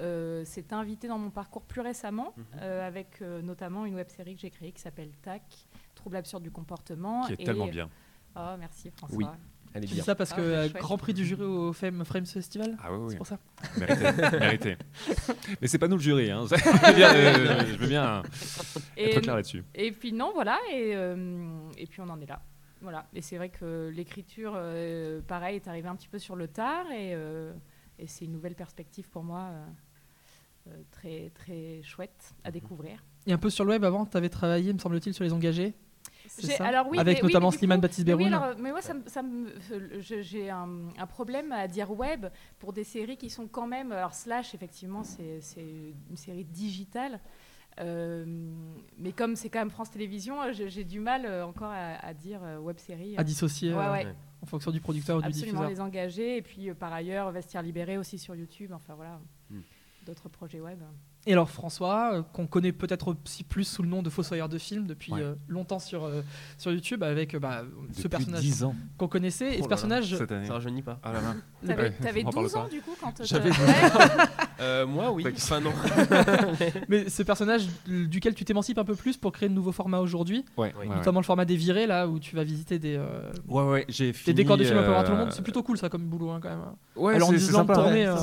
euh, 0.00 0.44
s'est 0.44 0.72
invité 0.72 1.08
dans 1.08 1.18
mon 1.18 1.30
parcours 1.30 1.62
plus 1.62 1.80
récemment, 1.80 2.34
Mhm. 2.36 2.44
euh, 2.62 2.86
avec 2.86 3.22
euh, 3.22 3.40
notamment 3.42 3.86
une 3.86 3.94
web 3.94 4.08
série 4.08 4.34
que 4.34 4.40
j'ai 4.40 4.50
créée 4.50 4.72
qui 4.72 4.80
s'appelle 4.82 5.10
TAC, 5.22 5.42
Trouble 5.94 6.16
absurde 6.16 6.42
du 6.42 6.50
comportement. 6.50 7.22
Qui 7.22 7.32
est 7.32 7.40
Et- 7.40 7.44
tellement 7.44 7.66
bien. 7.66 7.88
Oh, 8.36 8.54
merci 8.58 8.90
François. 8.90 9.16
Oui. 9.18 9.24
Elle 9.74 9.84
est 9.84 9.86
Tu 9.88 9.94
dis 9.94 10.00
ça 10.00 10.14
parce 10.14 10.32
Ah, 10.32 10.36
que 10.36 10.40
ouais, 10.40 10.46
euh, 10.46 10.68
chouette. 10.68 10.82
Grand 10.82 10.98
Prix 10.98 11.14
du 11.14 11.24
jury 11.24 11.42
au 11.42 11.72
Fame 11.72 12.04
Frames 12.04 12.26
Festival 12.26 12.76
Ah 12.82 12.92
oui, 12.92 12.98
C'est 13.08 13.12
oui. 13.12 13.16
pour 13.16 13.26
ça 13.26 13.38
Mérité. 13.78 14.38
mérité. 14.38 14.76
Mais 15.60 15.68
c'est 15.68 15.78
pas 15.78 15.88
nous 15.88 15.96
le 15.96 16.02
jury. 16.02 16.30
Hein. 16.30 16.44
je 16.50 16.54
veux 16.54 16.94
bien, 16.96 17.14
euh, 17.14 17.64
je 17.72 17.76
veux 17.76 17.86
bien 17.88 18.22
Et, 18.96 19.10
être 19.10 19.20
clair 19.22 19.36
là-dessus. 19.36 19.64
et 19.74 19.92
puis 19.92 20.12
non, 20.12 20.32
voilà, 20.34 20.58
et, 20.72 20.92
euh, 20.94 21.46
et 21.76 21.86
puis 21.86 22.00
on 22.00 22.08
en 22.08 22.20
est 22.20 22.26
là. 22.26 22.40
Voilà. 22.80 23.06
Et 23.14 23.22
c'est 23.22 23.36
vrai 23.36 23.48
que 23.48 23.90
l'écriture, 23.94 24.52
euh, 24.56 25.20
pareil, 25.26 25.56
est 25.56 25.66
arrivée 25.68 25.88
un 25.88 25.96
petit 25.96 26.08
peu 26.08 26.18
sur 26.18 26.36
le 26.36 26.46
tard, 26.48 26.86
et, 26.92 27.12
euh, 27.14 27.52
et 27.98 28.06
c'est 28.06 28.24
une 28.24 28.32
nouvelle 28.32 28.54
perspective 28.54 29.08
pour 29.10 29.24
moi, 29.24 29.48
euh, 29.50 29.66
euh, 30.68 30.82
très, 30.92 31.30
très 31.34 31.82
chouette 31.82 32.34
à 32.44 32.50
découvrir. 32.52 33.02
Et 33.26 33.32
un 33.32 33.38
peu 33.38 33.50
sur 33.50 33.64
le 33.64 33.70
web 33.70 33.84
avant, 33.84 34.06
tu 34.06 34.16
avais 34.16 34.28
travaillé, 34.28 34.72
me 34.72 34.78
semble-t-il, 34.78 35.12
sur 35.12 35.24
les 35.24 35.32
engagés? 35.32 35.74
Ça 36.28 36.66
alors 36.66 36.86
oui, 36.90 36.98
Avec 36.98 37.18
mais- 37.22 37.28
notamment 37.28 37.50
Slimane 37.50 37.78
coup- 37.78 37.82
Baptiste 37.82 38.06
mais 38.06 38.14
oui, 38.14 38.26
alors, 38.26 38.54
mais 38.58 38.70
moi, 38.70 38.80
ça, 38.82 38.94
euh, 39.22 40.00
j'ai 40.00 40.50
un, 40.50 40.68
un 40.96 41.06
problème 41.06 41.52
à 41.52 41.66
dire 41.68 41.90
web 41.90 42.26
pour 42.58 42.72
des 42.72 42.84
séries 42.84 43.16
qui 43.16 43.30
sont 43.30 43.46
quand 43.46 43.66
même. 43.66 43.92
Alors, 43.92 44.14
Slash, 44.14 44.54
effectivement, 44.54 45.04
c'est 45.04 45.40
une 46.10 46.16
série 46.16 46.44
digitale. 46.44 47.20
Euh, 47.80 48.24
mais 48.98 49.12
comme 49.12 49.36
c'est 49.36 49.50
quand 49.50 49.60
même 49.60 49.70
France 49.70 49.90
Télévisions, 49.92 50.42
euh, 50.42 50.52
j'ai 50.52 50.82
du 50.84 50.98
mal 50.98 51.26
encore 51.44 51.70
à, 51.70 51.94
à 52.04 52.12
dire 52.12 52.40
web 52.60 52.76
série. 52.78 53.14
à 53.16 53.22
dissocier 53.22 53.72
Ouais, 53.72 53.78
ouais. 53.84 54.04
Ouais. 54.06 54.14
en 54.42 54.46
fonction 54.46 54.72
du 54.72 54.80
producteur 54.80 55.18
ou 55.18 55.20
du 55.22 55.28
Absolument 55.28 55.60
diffuseur. 55.60 55.70
les 55.70 55.80
engager. 55.80 56.36
Et 56.38 56.42
puis, 56.42 56.72
par 56.74 56.92
ailleurs, 56.92 57.30
Vestiaire 57.30 57.62
Libéré 57.62 57.96
aussi 57.96 58.18
sur 58.18 58.34
YouTube. 58.34 58.72
Enfin, 58.74 58.94
voilà. 58.94 59.20
Hmm. 59.50 59.60
D'autres 60.06 60.28
projets 60.28 60.60
web. 60.60 60.80
Et 61.26 61.32
alors 61.32 61.50
François, 61.50 62.12
euh, 62.14 62.22
qu'on 62.32 62.46
connaît 62.46 62.72
peut-être 62.72 63.08
aussi 63.08 63.44
plus 63.44 63.64
sous 63.64 63.82
le 63.82 63.88
nom 63.88 64.02
de 64.02 64.08
Fossoyeur 64.08 64.48
de 64.48 64.56
film 64.56 64.86
depuis 64.86 65.12
Ouais. 65.12 65.20
euh, 65.20 65.34
longtemps 65.48 65.78
sur, 65.78 66.04
euh, 66.04 66.22
sur 66.56 66.72
YouTube 66.72 67.02
avec 67.02 67.34
euh, 67.34 67.38
bah, 67.38 67.64
ce 67.92 68.08
personnage 68.08 68.40
10 68.40 68.64
ans. 68.64 68.74
qu'on 68.96 69.08
connaissait. 69.08 69.46
Et 69.46 69.48
Oh 69.48 69.52
ce 69.52 69.56
là 69.56 69.62
là, 69.62 69.68
personnage, 69.68 70.16
Cette 70.16 70.32
année. 70.32 70.46
Ça 70.46 70.54
rajeunit 70.54 70.80
pas. 70.80 70.98
Ah 71.02 71.12
là 71.12 71.20
là. 71.20 71.34
T'avais 71.66 71.82
Ouais, 71.82 71.90
t'avais 72.00 72.24
on 72.24 72.28
en 72.28 72.30
parle 72.32 72.44
12 72.46 72.56
ans, 72.56 72.62
pas. 72.62 72.68
du 72.70 72.80
coup, 72.80 72.92
quand. 72.98 73.12
J'avais 73.24 73.50
12 73.50 73.58
Ouais. 73.58 73.74
Euh, 74.60 74.86
moi, 74.88 75.12
oui. 75.12 75.22
Ouais. 75.22 75.32
Enfin, 75.36 75.60
non. 75.60 75.70
mais 76.88 77.08
ce 77.08 77.22
personnage 77.22 77.68
duquel 77.86 78.34
tu 78.34 78.44
t'émancipes 78.44 78.78
un 78.78 78.84
peu 78.84 78.96
plus 78.96 79.16
pour 79.16 79.30
créer 79.30 79.48
de 79.48 79.54
nouveaux 79.54 79.70
formats 79.70 80.00
aujourd'hui, 80.00 80.44
Ouais, 80.56 80.72
Oui. 80.74 80.82
ouais, 80.82 80.88
ouais. 80.90 80.96
notamment 80.96 81.20
le 81.20 81.24
format 81.26 81.44
des 81.44 81.54
virés 81.54 81.86
là 81.86 82.08
où 82.08 82.18
tu 82.18 82.34
vas 82.34 82.42
visiter 82.42 82.80
des, 82.80 82.96
euh, 82.96 83.30
Ouais, 83.46 83.62
ouais, 83.62 83.84
j'ai 83.88 84.06
des 84.08 84.12
fini. 84.14 84.34
décors 84.34 84.56
de 84.56 84.64
films 84.64 84.78
un 84.78 84.82
peu 84.82 84.96
à 84.96 85.04
tout 85.04 85.12
le 85.12 85.18
monde. 85.18 85.30
C'est 85.32 85.42
plutôt 85.42 85.62
cool 85.62 85.78
ça 85.78 85.88
comme 85.88 86.02
boulot 86.08 86.30
hein, 86.30 86.40
quand 86.42 86.48
même. 86.48 86.58
Ouais, 86.96 87.14
Alors, 87.14 87.28
en 87.28 87.30
c'est- 87.32 87.36
10 87.38 87.46
c'est 87.50 87.54
ans 87.54 87.64
de 87.64 87.72
tournée, 87.72 88.06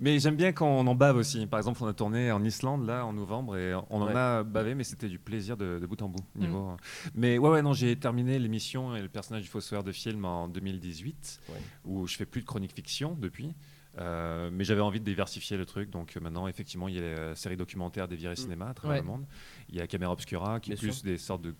mais 0.00 0.18
j'aime 0.18 0.36
bien 0.36 0.52
quand 0.52 0.66
on 0.68 0.86
en 0.86 0.94
bave 0.94 1.16
aussi. 1.16 1.46
Par 1.46 1.58
exemple, 1.58 1.82
on 1.82 1.86
a 1.86 1.92
tourné 1.94 2.30
en 2.32 2.42
Islande 2.44 2.86
là 2.86 3.04
en 3.06 3.12
novembre 3.12 3.56
et 3.56 3.74
on 3.74 4.02
en 4.02 4.06
Ouais. 4.06 4.14
a 4.16 4.42
bavé, 4.42 4.74
mais 4.74 4.84
c'était 4.84 5.08
du 5.08 5.18
plaisir 5.18 5.56
de, 5.56 5.78
de 5.80 5.86
bout 5.86 6.00
en 6.02 6.08
bout. 6.08 6.24
Mm. 6.34 6.40
Niveau. 6.40 6.76
Mais 7.14 7.38
ouais, 7.38 7.50
ouais, 7.50 7.62
non, 7.62 7.72
j'ai 7.72 7.96
terminé 7.96 8.38
l'émission 8.38 8.94
et 8.96 9.02
le 9.02 9.08
personnage 9.08 9.42
du 9.42 9.48
Fossoyeur 9.48 9.84
de 9.84 9.92
film 9.92 10.24
en 10.24 10.48
2018, 10.48 11.40
Ouais. 11.48 11.54
où 11.84 12.06
je 12.06 12.16
fais 12.16 12.26
plus 12.26 12.40
de 12.42 12.46
chronique 12.46 12.72
fiction 12.74 13.16
depuis. 13.18 13.54
Euh, 13.98 14.50
mais 14.52 14.64
j'avais 14.64 14.80
envie 14.80 14.98
de 14.98 15.04
diversifier 15.04 15.56
le 15.56 15.64
truc, 15.66 15.88
donc 15.88 16.16
euh, 16.16 16.20
maintenant 16.20 16.48
effectivement 16.48 16.88
il 16.88 16.96
y 16.96 16.98
a 16.98 17.28
la 17.28 17.34
série 17.36 17.56
documentaire 17.56 18.08
des 18.08 18.16
virées 18.16 18.34
cinéma 18.34 18.68
à 18.70 18.74
travers 18.74 18.96
Ouais. 18.96 19.00
le 19.02 19.06
monde. 19.06 19.24
Il 19.68 19.76
y 19.76 19.80
a 19.80 19.86
Caméra 19.86 20.10
Obscura 20.12 20.58
qui 20.58 20.72
est 20.72 20.76
plus 20.76 21.04
des 21.04 21.16
sortes 21.16 21.42
de 21.42 21.54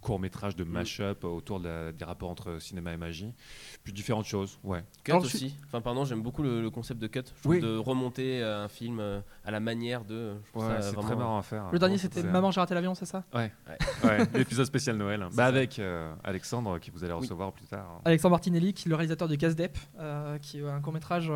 courts 0.00 0.18
métrages 0.20 0.56
de 0.56 0.64
Mm. 0.64 0.68
mash-up 0.68 1.24
autour 1.24 1.60
de 1.60 1.68
la- 1.68 1.92
des 1.92 2.04
rapports 2.04 2.30
entre 2.30 2.58
cinéma 2.60 2.92
et 2.92 2.96
magie, 2.96 3.32
puis 3.84 3.92
différentes 3.92 4.24
choses. 4.24 4.58
Ouais. 4.64 4.82
Cut 5.04 5.12
Alors, 5.12 5.24
aussi. 5.24 5.56
Enfin, 5.66 5.80
pardon, 5.80 6.04
j'aime 6.04 6.22
beaucoup 6.22 6.42
le, 6.42 6.62
le 6.62 6.70
concept 6.70 7.00
de 7.00 7.06
cut. 7.06 7.20
Je 7.26 7.40
trouve 7.40 7.52
Oui. 7.52 7.60
de 7.60 7.76
remonter 7.76 8.42
euh, 8.42 8.64
un 8.64 8.68
film 8.68 8.98
euh, 9.00 9.20
à 9.44 9.50
la 9.50 9.60
manière 9.60 10.04
de. 10.04 10.34
Ouais, 10.54 10.62
ça 10.62 10.80
c'est 10.82 10.92
vraiment- 10.94 11.02
très 11.08 11.16
marrant 11.16 11.38
à 11.38 11.42
faire. 11.42 11.64
Le 11.72 11.78
dernier 11.78 11.96
Vraiment, 11.96 12.14
c'était 12.14 12.22
Maman 12.28 12.50
j'ai 12.50 12.60
raté 12.60 12.74
l'avion, 12.74 12.94
c'est 12.94 13.06
ça? 13.06 13.24
Ouais, 13.34 13.52
l'épisode 14.34 14.66
spécial 14.66 14.96
Noël. 14.96 15.26
Bah 15.34 15.46
avec 15.46 15.78
euh, 15.78 16.12
Alexandre 16.24 16.78
qui 16.78 16.90
vous 16.90 17.04
allez 17.04 17.12
Oui. 17.12 17.20
recevoir 17.20 17.52
plus 17.52 17.66
tard. 17.66 18.00
Alexandre 18.04 18.32
Martinelli, 18.32 18.72
qui 18.72 18.88
est 18.88 18.90
le 18.90 18.96
réalisateur 18.96 19.28
de 19.28 19.34
Casdep, 19.34 19.76
euh, 19.98 20.38
qui 20.38 20.58
est 20.60 20.68
un 20.68 20.80
court 20.80 20.92
métrage 20.92 21.30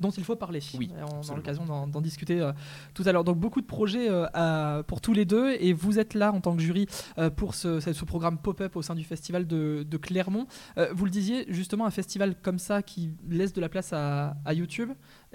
dont 0.00 0.10
il 0.10 0.24
faut 0.24 0.36
parler. 0.36 0.60
Oui, 0.78 0.90
Et 0.98 1.02
on 1.02 1.20
aura 1.20 1.34
l'occasion 1.36 1.64
d'en 1.64 1.86
d'en 1.86 2.00
discuter 2.00 2.40
euh, 2.40 2.52
tout 2.94 3.02
à 3.06 3.12
l'heure. 3.12 3.24
Donc 3.24 3.38
beaucoup 3.38 3.60
de 3.60 3.66
projets 3.66 4.08
euh, 4.10 4.26
à- 4.34 4.82
pour 4.86 5.00
tous 5.00 5.12
les 5.12 5.24
deux, 5.24 5.52
et 5.58 5.72
vous 5.72 5.98
êtes 5.98 6.14
là 6.14 6.32
en 6.32 6.40
tant 6.40 6.54
que 6.56 6.62
jury 6.62 6.86
euh, 7.18 7.30
pour 7.30 7.54
ce, 7.54 7.80
ce- 7.80 8.03
ce 8.04 8.06
programme 8.06 8.36
pop-up 8.38 8.76
au 8.76 8.82
sein 8.82 8.94
du 8.94 9.02
festival 9.04 9.46
de, 9.46 9.84
de 9.88 9.96
Clermont. 9.96 10.46
Euh, 10.76 10.92
vous 10.92 11.06
le 11.06 11.10
disiez, 11.10 11.46
justement, 11.48 11.86
un 11.86 11.90
festival 11.90 12.34
comme 12.40 12.58
ça 12.58 12.82
qui 12.82 13.10
laisse 13.28 13.54
de 13.54 13.60
la 13.62 13.70
place 13.70 13.92
à, 13.94 14.36
à 14.44 14.52
YouTube, 14.52 14.90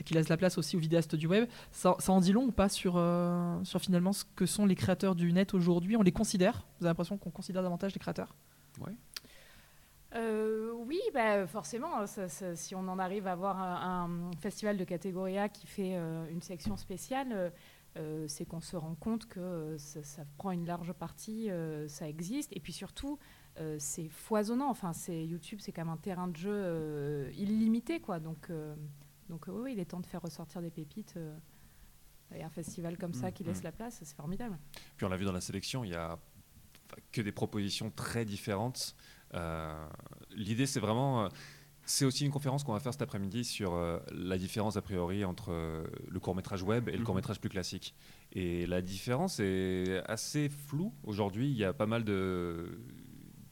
qui 0.06 0.14
laisse 0.14 0.28
de 0.28 0.32
la 0.32 0.38
place 0.38 0.58
aussi 0.60 0.76
aux 0.78 0.80
vidéastes 0.80 1.16
du 1.16 1.26
web, 1.26 1.50
ça, 1.72 1.96
ça 1.98 2.12
en 2.12 2.20
dit 2.22 2.32
long 2.32 2.44
ou 2.46 2.52
pas 2.52 2.70
sur, 2.70 2.94
euh, 2.98 3.58
sur 3.64 3.82
finalement 3.82 4.14
ce 4.14 4.24
que 4.36 4.46
sont 4.46 4.68
les 4.68 4.76
créateurs 4.76 5.16
du 5.16 5.34
net 5.34 5.54
aujourd'hui? 5.56 5.98
On 5.98 6.04
les 6.04 6.12
considère? 6.12 6.68
Vous 6.80 6.86
avez 6.86 6.92
l'impression 6.92 7.18
qu'on 7.18 7.32
considère 7.32 7.64
davantage 7.64 7.94
les 7.94 8.00
créateurs? 8.00 8.36
Euh, 10.16 10.72
oui, 10.88 11.00
bah, 11.14 11.46
forcément, 11.48 12.06
ça- 12.08 12.30
ça- 12.30 12.56
si 12.56 12.76
on 12.76 12.88
en 12.88 12.98
arrive 13.00 13.28
à 13.28 13.32
avoir 13.32 13.60
un, 13.60 14.06
un 14.06 14.32
festival 14.40 14.78
de 14.78 14.84
catégorie 14.84 15.38
A 15.38 15.50
qui 15.50 15.68
fait 15.68 15.94
euh, 15.96 16.26
une 16.32 16.42
section 16.42 16.78
spéciale, 16.78 17.52
euh, 18.00 18.28
c'est 18.28 18.46
qu'on 18.46 18.62
se 18.62 18.78
rend 18.78 18.96
compte 18.96 19.28
que 19.28 19.40
euh, 19.40 19.78
ça, 19.78 20.02
ça 20.04 20.24
prend 20.38 20.52
une 20.52 20.66
large 20.66 20.94
partie, 20.94 21.52
euh, 21.52 21.88
ça 21.88 22.08
existe, 22.08 22.50
et 22.56 22.60
puis 22.60 22.74
surtout, 22.74 23.20
c'est 23.78 24.08
foisonnant. 24.08 24.70
Enfin, 24.70 24.94
c'est 24.94 25.26
YouTube, 25.26 25.60
c'est 25.62 25.74
quand 25.74 25.82
même 25.84 25.94
un 25.94 25.98
terrain 25.98 26.30
de 26.30 26.38
jeu 26.38 27.30
illimité, 27.34 28.00
quoi. 28.00 28.22
Donc, 28.22 28.50
donc 29.28 29.48
oui, 29.50 29.74
il 29.74 29.80
est 29.80 29.86
temps 29.86 30.00
de 30.00 30.06
faire 30.06 30.22
ressortir 30.22 30.62
des 30.62 30.70
pépites. 30.70 31.20
et 32.34 32.42
un 32.42 32.50
festival 32.50 32.98
comme 32.98 33.14
ça 33.14 33.32
Mm, 33.32 33.34
qui 33.34 33.44
laisse 33.44 33.62
la 33.64 33.74
place, 33.74 34.00
c'est 34.02 34.16
formidable. 34.16 34.58
Puis 34.96 35.06
on 35.06 35.10
l'a 35.10 35.18
vu 35.18 35.26
dans 35.26 35.34
la 35.34 35.42
sélection, 35.42 35.84
il 35.84 35.92
y 35.92 35.96
a 35.96 36.18
que 37.12 37.20
des 37.20 37.34
propositions 37.34 37.92
très 37.92 38.24
différentes. 38.24 38.96
L'idée, 40.32 40.66
c'est 40.66 40.80
vraiment. 40.80 41.28
C'est 41.90 42.06
aussi 42.06 42.24
une 42.26 42.32
conférence 42.32 42.64
qu'on 42.64 42.74
va 42.74 42.80
faire 42.80 42.94
cet 42.94 43.02
après-midi 43.02 43.44
sur 43.44 43.74
euh, 43.74 44.00
la 44.12 44.38
différence 44.38 44.78
a 44.78 44.82
priori 44.82 45.26
entre 45.26 45.52
euh, 45.52 45.84
le 46.08 46.20
court 46.20 46.36
métrage 46.36 46.62
web 46.62 46.88
et 46.88 46.92
le 46.94 47.00
Mhm. 47.00 47.04
court 47.04 47.16
métrage 47.16 47.40
plus 47.40 47.50
classique. 47.50 47.96
Et 48.32 48.68
la 48.68 48.82
différence 48.82 49.40
est 49.40 50.02
assez 50.08 50.50
floue 50.50 50.94
aujourd'hui. 51.04 51.50
Il 51.50 51.58
y 51.58 51.64
a 51.66 51.74
pas 51.74 51.88
mal 51.88 52.04
de 52.04 52.80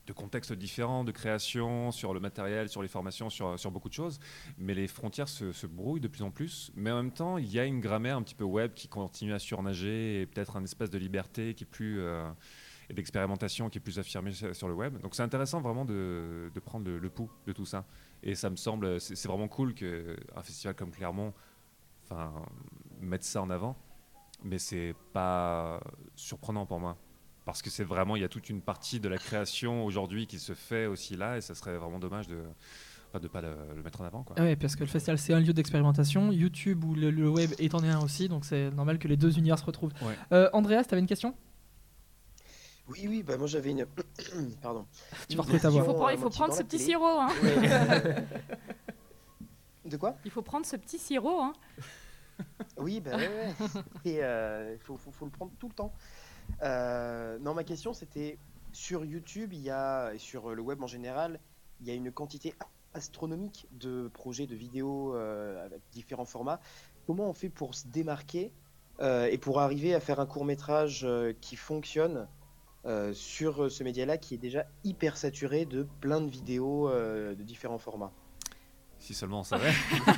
de 0.05 0.13
contextes 0.13 0.53
différents, 0.53 1.03
de 1.03 1.11
création, 1.11 1.91
sur 1.91 2.13
le 2.13 2.21
matériel, 2.21 2.69
sur 2.69 2.81
les 2.81 2.87
formations, 2.87 3.29
sur, 3.29 3.59
sur 3.59 3.71
beaucoup 3.71 3.89
de 3.89 3.93
choses. 3.93 4.19
Mais 4.57 4.73
les 4.73 4.87
frontières 4.87 5.27
se, 5.27 5.51
se 5.51 5.67
brouillent 5.67 5.99
de 5.99 6.07
plus 6.07 6.21
en 6.23 6.31
plus. 6.31 6.71
Mais 6.75 6.91
en 6.91 6.95
même 7.03 7.11
temps, 7.11 7.37
il 7.37 7.51
y 7.51 7.59
a 7.59 7.65
une 7.65 7.81
grammaire 7.81 8.15
un 8.15 8.21
petit 8.23 8.33
peu 8.35 8.45
web 8.45 8.73
qui 8.73 8.87
continue 8.87 9.33
à 9.33 9.39
surnager 9.39 10.21
et 10.21 10.25
peut-être 10.25 10.55
un 10.55 10.63
espace 10.63 10.89
de 10.89 10.97
liberté 10.97 11.55
qui 11.55 11.65
est 11.65 11.67
plus. 11.67 11.99
euh, 11.99 12.31
et 12.89 12.93
d'expérimentation 12.93 13.69
qui 13.69 13.79
est 13.79 13.81
plus 13.81 13.99
affirmée 13.99 14.31
sur 14.31 14.55
sur 14.55 14.69
le 14.69 14.73
web. 14.73 14.97
Donc 15.01 15.13
c'est 15.13 15.21
intéressant 15.21 15.59
vraiment 15.59 15.83
de, 15.83 16.49
de 16.55 16.59
prendre 16.61 16.85
le, 16.89 16.99
le 16.99 17.09
pouls 17.09 17.29
de 17.45 17.51
tout 17.51 17.65
ça. 17.65 17.85
Et 18.23 18.35
ça 18.35 18.49
me 18.49 18.55
semble, 18.55 18.99
c'est 18.99 19.27
vraiment 19.27 19.47
cool 19.47 19.73
qu'un 19.73 20.41
festival 20.41 20.75
comme 20.75 20.91
Clermont 20.91 21.33
mette 22.99 23.23
ça 23.23 23.41
en 23.41 23.49
avant. 23.49 23.77
Mais 24.43 24.59
c'est 24.59 24.93
pas 25.13 25.79
surprenant 26.15 26.65
pour 26.65 26.79
moi. 26.79 26.97
Parce 27.45 27.61
que 27.61 27.69
c'est 27.69 27.85
vraiment, 27.85 28.15
il 28.17 28.21
y 28.21 28.25
a 28.25 28.29
toute 28.29 28.49
une 28.49 28.61
partie 28.61 28.99
de 28.99 29.07
la 29.07 29.17
création 29.17 29.85
aujourd'hui 29.85 30.27
qui 30.27 30.37
se 30.37 30.53
fait 30.53 30.85
aussi 30.85 31.15
là, 31.15 31.37
et 31.37 31.41
ça 31.41 31.55
serait 31.55 31.77
vraiment 31.77 31.97
dommage 31.97 32.27
de 32.27 32.43
ne 33.13 33.19
de 33.19 33.27
pas 33.29 33.41
le, 33.41 33.55
le 33.73 33.81
mettre 33.81 34.01
en 34.01 34.03
avant. 34.03 34.23
Quoi. 34.23 34.35
Ah 34.37 34.43
ouais, 34.43 34.55
parce 34.57 34.75
que 34.75 34.81
le 34.81 34.89
festival 34.89 35.17
c'est 35.17 35.33
un 35.33 35.39
lieu 35.39 35.53
d'expérimentation, 35.53 36.31
YouTube 36.31 36.83
ou 36.83 36.93
le, 36.93 37.09
le 37.09 37.29
web 37.29 37.51
est 37.57 37.73
en 37.73 37.83
est 37.83 37.89
un 37.89 38.01
aussi, 38.01 38.27
donc 38.27 38.43
c'est 38.43 38.69
normal 38.71 38.99
que 38.99 39.07
les 39.07 39.17
deux 39.17 39.37
univers 39.39 39.57
se 39.57 39.63
retrouvent. 39.65 39.93
Ouais. 40.01 40.13
Euh, 40.33 40.49
Andreas, 40.53 40.83
t'avais 40.83 40.99
une 40.99 41.07
question? 41.07 41.33
Oui, 42.89 43.05
oui, 43.07 43.23
bah 43.23 43.37
moi 43.37 43.47
j'avais 43.47 43.71
une. 43.71 43.85
Pardon. 44.61 44.85
Tu 45.27 45.35
vas 45.35 45.41
retrouver 45.43 45.59
ta 45.61 45.69
voix. 45.69 45.81
Il 45.81 45.85
faut, 45.85 45.93
prendre, 45.93 46.07
euh, 46.07 46.13
il 46.13 46.17
faut 46.17 46.23
motivant 46.25 46.45
prendre 46.45 46.53
ce 46.55 46.63
petit 46.63 46.79
sirop. 46.79 47.05
Hein. 47.05 47.29
Ouais. 47.43 48.25
De 49.89 49.97
quoi? 49.97 50.17
Il 50.25 50.31
faut 50.31 50.41
prendre 50.41 50.65
ce 50.65 50.75
petit 50.75 50.97
sirop. 50.99 51.39
Hein. 51.41 51.53
Oui, 52.77 52.99
bah 52.99 53.15
ouais, 53.15 53.27
ouais. 53.29 53.53
Et 54.05 54.23
euh, 54.23 54.73
il 54.73 54.79
faut, 54.79 54.97
faut- 54.97 55.11
faut 55.11 55.25
le 55.25 55.31
prendre 55.31 55.51
tout 55.59 55.67
le 55.69 55.73
temps. 55.73 55.93
Euh, 56.61 57.37
non, 57.39 57.53
ma 57.53 57.63
question 57.63 57.93
c'était 57.93 58.37
sur 58.73 59.03
YouTube, 59.05 59.53
il 59.53 59.61
y 59.61 59.69
a, 59.69 60.11
et 60.13 60.19
sur 60.19 60.53
le 60.53 60.61
web 60.61 60.81
en 60.83 60.87
général, 60.87 61.39
il 61.81 61.87
y 61.87 61.91
a 61.91 61.93
une 61.93 62.11
quantité 62.11 62.53
astronomique 62.93 63.67
de 63.71 64.07
projets, 64.13 64.45
de 64.47 64.55
vidéos 64.55 65.15
euh, 65.15 65.65
avec 65.65 65.81
différents 65.91 66.25
formats. 66.25 66.59
Comment 67.05 67.29
on 67.29 67.33
fait 67.33 67.49
pour 67.49 67.73
se 67.75 67.87
démarquer 67.87 68.51
euh, 68.99 69.25
et 69.25 69.37
pour 69.37 69.59
arriver 69.59 69.93
à 69.95 69.99
faire 69.99 70.19
un 70.19 70.25
court 70.25 70.45
métrage 70.45 71.01
euh, 71.05 71.33
qui 71.41 71.55
fonctionne 71.55 72.27
euh, 72.87 73.13
sur 73.13 73.69
ce 73.71 73.83
média-là 73.83 74.17
qui 74.17 74.33
est 74.33 74.37
déjà 74.39 74.65
hyper 74.83 75.17
saturé 75.17 75.65
de 75.65 75.85
plein 76.01 76.21
de 76.21 76.29
vidéos 76.29 76.89
euh, 76.89 77.35
de 77.35 77.43
différents 77.43 77.77
formats 77.77 78.11
Si 78.99 79.13
seulement 79.13 79.41
on 79.41 79.43
savait. 79.43 79.71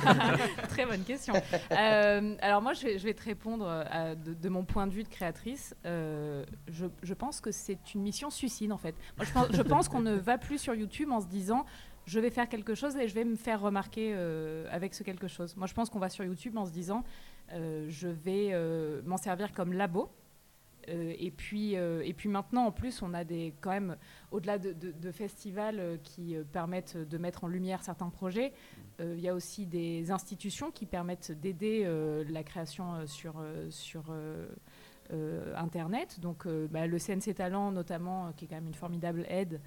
Très 0.68 0.86
bonne 0.86 1.02
question. 1.02 1.34
Euh, 1.72 2.36
alors 2.40 2.62
moi, 2.62 2.72
je 2.72 2.82
vais, 2.86 2.98
je 2.98 3.04
vais 3.04 3.14
te 3.14 3.22
répondre 3.24 3.66
à- 3.68 4.14
de, 4.14 4.34
de 4.34 4.48
mon 4.48 4.64
point 4.64 4.86
de 4.86 4.92
vue 4.92 5.02
de 5.02 5.08
créatrice. 5.08 5.74
Euh, 5.84 6.44
je, 6.68 6.86
je 7.02 7.14
pense 7.14 7.40
que 7.40 7.50
c'est 7.50 7.94
une 7.94 8.02
mission 8.02 8.30
suicide 8.30 8.72
en 8.72 8.78
fait. 8.78 8.94
Moi, 9.16 9.26
je 9.26 9.32
pense, 9.32 9.46
je 9.52 9.62
pense 9.62 9.88
qu'on 9.88 10.00
ne 10.00 10.14
va 10.14 10.38
plus 10.38 10.58
sur 10.58 10.74
YouTube 10.74 11.10
en 11.10 11.20
se 11.20 11.26
disant 11.26 11.64
je 12.06 12.18
vais 12.18 12.30
faire 12.30 12.48
quelque 12.48 12.74
chose 12.74 12.96
et 12.96 13.06
je 13.08 13.14
vais 13.14 13.24
me 13.24 13.36
faire 13.36 13.60
remarquer 13.60 14.12
euh, 14.14 14.66
avec 14.70 14.94
ce 14.94 15.02
quelque 15.02 15.28
chose. 15.28 15.54
Moi, 15.56 15.66
je 15.66 15.74
pense 15.74 15.90
qu'on 15.90 15.98
va 15.98 16.08
sur 16.08 16.24
YouTube 16.24 16.56
en 16.56 16.64
se 16.66 16.70
disant 16.72 17.04
euh, 17.52 17.86
je 17.88 18.08
vais 18.08 18.48
euh, 18.52 19.02
m'en 19.04 19.16
servir 19.18 19.52
comme 19.52 19.72
labo. 19.74 20.10
Euh, 20.88 21.14
et, 21.18 21.30
puis, 21.30 21.76
euh, 21.76 22.02
et 22.04 22.14
puis 22.14 22.28
maintenant, 22.28 22.64
en 22.66 22.72
plus, 22.72 23.02
on 23.02 23.12
a 23.14 23.24
des, 23.24 23.54
quand 23.60 23.70
même, 23.70 23.96
au-delà 24.30 24.58
de, 24.58 24.72
de- 24.72 24.92
de 24.92 25.10
festivals 25.12 25.78
euh, 25.78 25.96
qui 26.02 26.36
permettent 26.52 26.96
de 26.96 27.18
mettre 27.18 27.44
en 27.44 27.48
lumière 27.48 27.82
certains 27.82 28.10
projets, 28.10 28.52
il 29.02 29.20
y 29.20 29.28
a 29.28 29.34
aussi 29.34 29.64
des 29.64 30.10
institutions 30.10 30.70
qui 30.70 30.84
permettent 30.84 31.32
d'aider 31.32 31.88
la 32.28 32.42
création 32.42 33.06
sur, 33.06 33.42
sur 33.70 34.12
Internet. 35.56 36.20
Donc 36.20 36.46
bah, 36.70 36.86
le 36.86 36.98
CNC 36.98 37.34
Talent 37.34 37.72
notamment, 37.72 38.32
qui 38.36 38.44
est 38.44 38.48
quand 38.48 38.56
même 38.56 38.66
une 38.66 38.74
formidable 38.74 39.24
aide. 39.28 39.60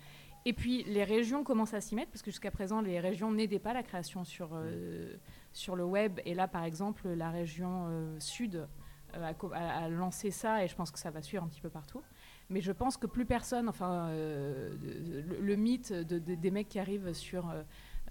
Et 0.45 0.53
puis 0.53 0.83
les 0.83 1.03
régions 1.03 1.43
commencent 1.43 1.73
à 1.73 1.81
s'y 1.81 1.95
mettre, 1.95 2.11
parce 2.11 2.21
que 2.21 2.29
jusqu'à 2.29 2.51
présent, 2.51 2.81
les 2.81 2.99
régions 2.99 3.31
n'aidaient 3.31 3.57
pas 3.59 3.73
la 3.73 3.81
création 3.81 4.23
sur, 4.23 4.49
euh, 4.53 5.13
sur 5.51 5.75
le 5.75 5.83
web. 5.85 6.19
Et 6.25 6.33
là, 6.35 6.47
par 6.47 6.63
exemple, 6.63 7.07
la 7.09 7.31
région 7.31 7.87
euh, 7.89 8.19
sud 8.19 8.67
euh, 9.15 9.31
a 9.53 9.89
lancé 9.89 10.31
ça, 10.31 10.63
et 10.63 10.67
je 10.67 10.75
pense 10.75 10.91
que 10.91 10.99
ça 10.99 11.11
va 11.11 11.21
suivre 11.21 11.43
un 11.43 11.47
petit 11.47 11.61
peu 11.61 11.69
partout. 11.69 12.01
Mais 12.49 12.61
je 12.61 12.71
pense 12.71 12.97
que 12.97 13.07
plus 13.07 13.25
personne, 13.25 13.69
enfin, 13.69 14.07
euh, 14.09 14.73
le, 14.81 15.39
le 15.39 15.55
mythe 15.55 15.93
de- 15.93 16.19
de- 16.19 16.35
des 16.35 16.51
mecs 16.51 16.67
qui 16.69 16.79
arrivent 16.79 17.13
sur, 17.13 17.49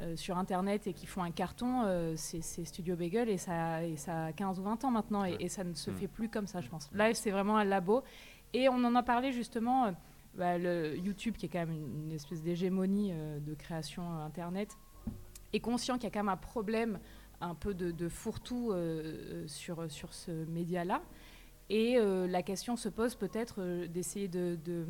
euh, 0.00 0.16
sur 0.16 0.38
Internet 0.38 0.86
et 0.86 0.94
qui 0.94 1.06
font 1.06 1.22
un 1.22 1.30
carton, 1.30 1.84
c'est 2.16 2.40
Studio 2.64 2.96
Bagel 2.96 3.28
et 3.28 3.36
ça, 3.38 3.84
et 3.84 3.96
ça 3.96 4.26
a 4.26 4.32
15 4.32 4.58
ou 4.58 4.62
20 4.62 4.84
ans 4.84 4.90
maintenant 4.90 5.24
et, 5.24 5.48
ça 5.48 5.64
ne 5.64 5.74
se 5.74 5.90
Mm. 5.90 5.94
fait 5.96 6.08
plus 6.08 6.28
comme 6.28 6.46
ça, 6.46 6.60
je 6.60 6.68
pense. 6.68 6.90
Là, 6.92 7.12
c'est 7.14 7.30
vraiment 7.30 7.56
un 7.58 7.64
labo. 7.64 8.02
Et 8.54 8.68
on 8.68 8.82
en 8.84 8.94
a 8.94 9.02
parlé 9.02 9.32
justement, 9.32 9.94
bah, 10.34 10.56
le 10.58 10.96
YouTube 10.96 11.36
qui 11.36 11.46
est 11.46 11.48
quand 11.50 11.60
même 11.60 11.72
une, 11.72 12.04
une 12.06 12.12
espèce 12.12 12.42
d'hégémonie 12.42 13.12
de 13.12 13.54
création 13.54 14.02
Internet 14.20 14.76
est 15.52 15.60
conscient 15.60 15.96
qu'il 15.96 16.04
y 16.04 16.06
a 16.06 16.10
quand 16.10 16.20
même 16.20 16.30
un 16.30 16.36
problème 16.38 16.98
un 17.42 17.54
peu 17.54 17.74
de, 17.74 18.08
fourre-tout 18.08 18.70
euh, 18.70 18.74
euh, 18.74 19.48
sur, 19.48 19.90
sur 19.90 20.14
ce 20.14 20.30
média-là. 20.46 21.02
Et 21.70 21.96
euh, 21.98 22.26
la 22.26 22.42
question 22.42 22.76
se 22.76 22.88
pose 22.88 23.14
peut-être 23.14 23.86
d'essayer 23.86 24.28
de, 24.28 24.58
de- 24.64 24.86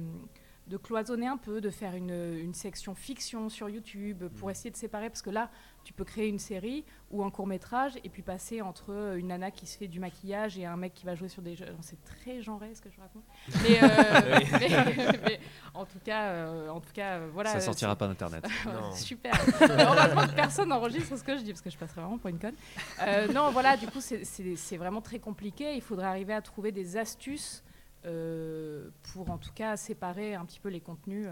de 0.68 0.76
cloisonner 0.76 1.26
un 1.26 1.36
peu, 1.36 1.60
de 1.60 1.70
faire 1.70 1.94
une, 1.94 2.10
une 2.38 2.54
section 2.54 2.94
fiction 2.94 3.48
sur 3.48 3.68
YouTube 3.68 4.24
pour 4.38 4.50
essayer 4.50 4.70
de 4.70 4.76
séparer. 4.76 5.08
Parce 5.10 5.22
que 5.22 5.30
là, 5.30 5.50
tu 5.84 5.92
peux 5.92 6.04
créer 6.04 6.28
une 6.28 6.38
série 6.38 6.84
ou 7.10 7.24
un 7.24 7.30
court 7.30 7.46
métrage 7.48 7.94
et 8.04 8.08
puis 8.08 8.22
passer 8.22 8.62
entre 8.62 8.92
euh, 8.92 9.16
une 9.16 9.26
nana 9.28 9.50
qui 9.50 9.66
se 9.66 9.76
fait 9.76 9.88
du 9.88 9.98
maquillage 9.98 10.56
et 10.58 10.64
un 10.64 10.76
mec 10.76 10.94
qui 10.94 11.04
va 11.04 11.16
jouer 11.16 11.28
sur 11.28 11.42
des 11.42 11.56
jeux. 11.56 11.66
C'est 11.80 12.02
très 12.04 12.40
genré 12.40 12.72
ce 12.74 12.80
que 12.80 12.88
je 12.90 13.00
raconte. 13.00 13.24
Mais, 13.64 13.82
euh, 13.82 14.38
mais- 15.12 15.20
mais 15.26 15.40
en 15.74 15.84
tout 15.84 15.98
cas, 16.04 16.28
euh, 16.28 16.68
en 16.68 16.80
tout 16.80 16.92
cas 16.94 17.18
euh, 17.18 17.28
voilà. 17.32 17.50
ça 17.50 17.60
sortira 17.60 17.96
pas 17.96 18.06
d'internet. 18.06 18.46
Non. 18.64 18.92
Super. 18.94 19.32
Heureusement 19.60 20.26
que 20.28 20.34
personne 20.34 20.68
n'enregistre 20.68 21.16
ce 21.18 21.24
que 21.24 21.36
je 21.36 21.42
dis 21.42 21.50
parce 21.50 21.62
que 21.62 21.70
je 21.70 21.76
passerais 21.76 22.00
vraiment 22.00 22.18
pour 22.18 22.30
une 22.30 22.38
conne. 22.38 22.54
Euh, 23.02 23.26
non, 23.32 23.50
voilà, 23.50 23.76
du 23.76 23.86
coup, 23.88 24.00
c'est 24.00 24.76
vraiment 24.76 25.00
très 25.00 25.18
compliqué. 25.18 25.74
Il 25.74 25.82
faudrait 25.82 26.06
arriver 26.06 26.32
à 26.32 26.40
trouver 26.40 26.70
des 26.72 26.96
astuces 26.96 27.62
euh, 28.04 28.88
pour 29.12 29.30
en 29.30 29.38
tout 29.38 29.52
cas 29.54 29.76
séparer 29.76 30.34
un 30.34 30.44
petit 30.44 30.60
peu 30.60 30.68
les 30.68 30.80
contenus. 30.80 31.28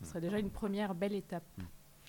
Ce 0.00 0.06
serait 0.08 0.20
déjà 0.20 0.38
une 0.38 0.50
première 0.50 0.94
belle 0.94 1.14
étape. 1.14 1.44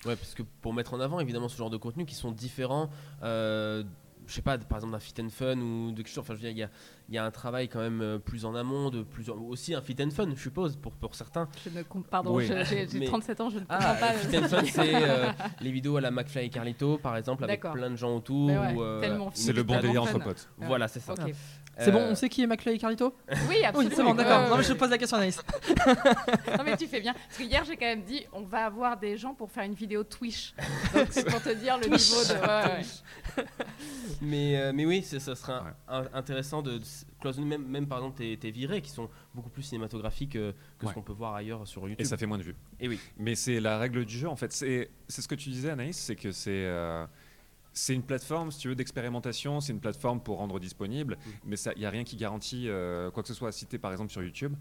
Ouais, 0.04 0.16
parce 0.16 0.34
que 0.34 0.42
pour 0.60 0.74
mettre 0.74 0.94
en 0.94 1.00
avant 1.00 1.20
évidemment 1.20 1.48
ce 1.48 1.56
genre 1.56 1.70
de 1.70 1.76
contenus 1.76 2.06
qui 2.06 2.14
sont 2.14 2.32
différents, 2.32 2.90
euh, 3.22 3.84
je 4.26 4.32
sais 4.34 4.42
pas, 4.42 4.58
par 4.58 4.78
exemple 4.78 4.92
d'un 4.94 5.00
fit 5.00 5.14
and 5.22 5.28
fun 5.30 5.56
ou 5.58 5.92
de 5.92 5.96
quelque 5.98 6.08
chose. 6.08 6.18
Enfin, 6.18 6.34
je 6.34 6.38
veux 6.38 6.42
dire, 6.42 6.50
il 6.50 6.58
y 6.58 6.62
a, 6.62 6.70
il 7.08 7.14
y 7.14 7.18
a 7.18 7.24
un 7.24 7.30
travail 7.30 7.68
quand 7.68 7.78
même 7.80 8.00
euh, 8.00 8.18
plus 8.18 8.44
en 8.46 8.54
amont, 8.54 8.90
de 8.90 9.02
plus 9.02 9.30
en- 9.30 9.36
aussi 9.36 9.74
un 9.74 9.80
fit 9.82 9.96
and 10.02 10.10
fun, 10.10 10.28
je 10.34 10.40
suppose, 10.40 10.76
pour, 10.76 10.92
pour 10.92 11.14
certains. 11.14 11.48
Je 11.64 11.70
ne 11.70 11.82
comp- 11.82 12.06
Pardon, 12.08 12.34
Oui. 12.34 12.46
j'ai 12.46 12.88
j'ai 12.88 12.98
Mais- 12.98 13.06
37 13.06 13.40
ans, 13.40 13.50
je 13.50 13.56
ne 13.56 13.60
comprends 13.60 13.76
Ah, 13.80 13.94
pas. 13.94 14.12
euh, 14.14 14.18
fit 14.18 14.38
and 14.38 14.48
fun, 14.48 14.62
c'est 14.72 14.94
euh, 14.94 15.30
les 15.60 15.70
vidéos 15.70 15.96
à 15.96 16.00
la 16.00 16.10
McFly 16.10 16.46
et 16.46 16.50
Carlito, 16.50 16.98
par 16.98 17.16
exemple, 17.16 17.44
avec 17.44 17.60
D'accord. 17.62 17.74
plein 17.76 17.90
de 17.90 17.96
gens 17.96 18.16
autour. 18.16 18.48
Ouais, 18.48 18.74
euh, 18.78 19.30
C'est 19.34 19.52
le 19.52 19.62
bon 19.62 19.78
délire 19.80 20.02
entre 20.02 20.18
potes. 20.18 20.48
Voilà, 20.58 20.88
c'est 20.88 21.00
ça. 21.00 21.14
C'est 21.78 21.90
bon, 21.90 21.98
Euh, 21.98 22.10
on 22.10 22.14
sait 22.14 22.28
qui 22.28 22.42
est 22.42 22.46
McFly 22.46 22.74
et 22.74 22.78
Carlito 22.78 23.14
Oui, 23.28 23.36
Oui, 23.48 23.64
absolument. 23.64 23.94
c'est 23.96 24.02
bon, 24.02 24.14
d'accord. 24.14 24.42
Ouais, 24.44 24.48
Non, 24.50 24.56
mais 24.58 24.62
je 24.62 24.72
pose 24.74 24.90
la 24.90 24.98
question 24.98 25.16
à 25.16 25.20
Anaïs. 25.20 25.40
Non 26.58 26.64
mais 26.64 26.76
tu 26.76 26.86
fais 26.86 27.00
bien. 27.00 27.12
Parce 27.14 27.38
que 27.38 27.42
hier 27.42 27.64
j'ai 27.64 27.76
quand 27.76 27.86
même 27.86 28.02
dit 28.02 28.24
on 28.32 28.42
va 28.42 28.66
avoir 28.66 28.96
des 28.98 29.16
gens 29.16 29.34
pour 29.34 29.50
faire 29.50 29.64
une 29.64 29.74
vidéo 29.74 30.04
Twitch. 30.04 30.54
Donc 30.94 31.08
c'est 31.10 31.24
pour 31.28 31.42
te 31.42 31.52
dire 31.54 31.76
le 31.78 31.86
niveau 31.86 31.96
de. 31.96 32.34
ouais, 32.40 32.78
ouais. 33.38 33.44
Mais, 34.20 34.56
euh, 34.56 34.72
mais 34.74 34.86
oui, 34.86 35.02
ça 35.02 35.18
serait 35.34 35.52
Ouais. 35.54 35.70
un- 35.88 36.04
intéressant 36.14 36.62
de, 36.62 36.78
de 36.78 36.84
cloisonner 37.20 37.46
même, 37.46 37.66
même 37.66 37.86
par 37.86 37.98
exemple 37.98 38.18
tes, 38.18 38.36
tes 38.36 38.50
virées 38.50 38.80
qui 38.82 38.90
sont 38.90 39.08
beaucoup 39.34 39.50
plus 39.50 39.62
cinématographiques 39.62 40.36
euh, 40.36 40.52
que 40.78 40.84
Ouais. 40.86 40.90
ce 40.90 40.94
qu'on 40.94 41.02
peut 41.02 41.12
voir 41.12 41.34
ailleurs 41.34 41.66
sur 41.66 41.82
YouTube. 41.82 42.00
Et 42.00 42.04
ça 42.04 42.16
fait 42.16 42.26
moins 42.26 42.38
de 42.38 42.42
vues. 42.44 42.56
Et 42.80 42.88
oui. 42.88 42.98
Mais 43.18 43.34
c'est 43.34 43.60
la 43.60 43.78
règle 43.78 44.04
du 44.04 44.16
jeu, 44.18 44.28
en 44.28 44.36
fait. 44.36 44.52
C'est 44.52 44.90
c'est 45.08 45.22
ce 45.22 45.28
que 45.28 45.34
tu 45.34 45.50
disais, 45.50 45.70
Anaïs, 45.70 45.96
c'est 45.98 46.16
que 46.16 46.30
c'est 46.32 46.50
euh, 46.64 47.04
c'est 47.74 47.92
une 47.94 48.02
plateforme, 48.04 48.50
si 48.52 48.58
tu 48.60 48.68
veux, 48.68 48.74
d'expérimentation. 48.74 49.60
C'est 49.60 49.72
une 49.72 49.80
plateforme 49.80 50.20
pour 50.22 50.38
rendre 50.38 50.58
disponible. 50.60 51.16
Mm. 51.16 51.30
Mais 51.46 51.56
il 51.76 51.78
n'y 51.80 51.86
a 51.86 51.90
rien 51.90 52.04
qui 52.04 52.16
garantit 52.16 52.68
euh, 52.68 53.10
quoi 53.10 53.22
que 53.22 53.28
ce 53.28 53.34
soit. 53.34 53.52
Si 53.52 53.66
tu 53.66 53.76
es, 53.76 53.78
par 53.78 53.92
exemple, 53.92 54.10
sur 54.12 54.22
YouTube, 54.22 54.54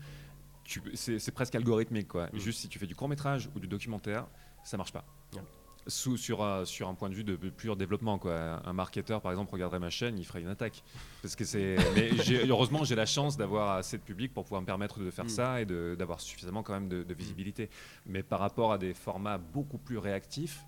tu- 0.63 0.81
c'est 0.95 1.31
presque 1.31 1.55
algorithmique. 1.55 2.07
Quoi. 2.07 2.27
Mm. 2.33 2.39
Juste 2.39 2.59
si 2.59 2.67
tu 2.67 2.79
fais 2.79 2.87
du 2.87 2.95
court-métrage 2.95 3.49
ou 3.55 3.59
du 3.59 3.67
documentaire, 3.67 4.25
ça 4.63 4.75
marche 4.77 4.91
pas. 4.91 5.05
Sous, 5.85 6.15
sur, 6.15 6.41
un- 6.41 6.63
sur 6.63 6.87
un 6.87 6.93
point 6.93 7.09
de 7.09 7.13
vue 7.13 7.25
de, 7.25 7.35
de 7.35 7.49
pur 7.49 7.75
développement. 7.75 8.17
Quoi. 8.17 8.61
Un 8.65 8.71
marketeur, 8.71 9.21
par 9.21 9.33
exemple, 9.33 9.51
regarderait 9.51 9.79
ma 9.81 9.89
chaîne, 9.89 10.17
il 10.17 10.23
ferait 10.23 10.39
une 10.41 10.47
attaque. 10.47 10.81
Parce 11.21 11.35
que 11.35 11.43
c'est. 11.43 11.75
Heureusement, 12.47 12.85
j'ai 12.85 12.95
la 12.95 13.05
chance 13.05 13.35
d'avoir 13.35 13.75
assez 13.75 13.97
de 13.97 14.01
public 14.03 14.33
pour 14.33 14.43
pouvoir 14.45 14.61
me 14.61 14.65
permettre 14.65 14.99
de 15.01 15.11
faire 15.11 15.25
Mm. 15.25 15.29
ça 15.29 15.61
et 15.61 15.65
d'avoir 15.65 16.21
suffisamment 16.21 16.63
quand 16.63 16.71
même 16.73 16.87
de, 16.87 17.03
de 17.03 17.13
visibilité. 17.13 17.69
Mais 18.05 18.23
par 18.23 18.39
rapport 18.39 18.71
à 18.71 18.77
des 18.77 18.93
formats 18.93 19.37
beaucoup 19.37 19.77
plus 19.77 19.97
réactifs 19.97 20.61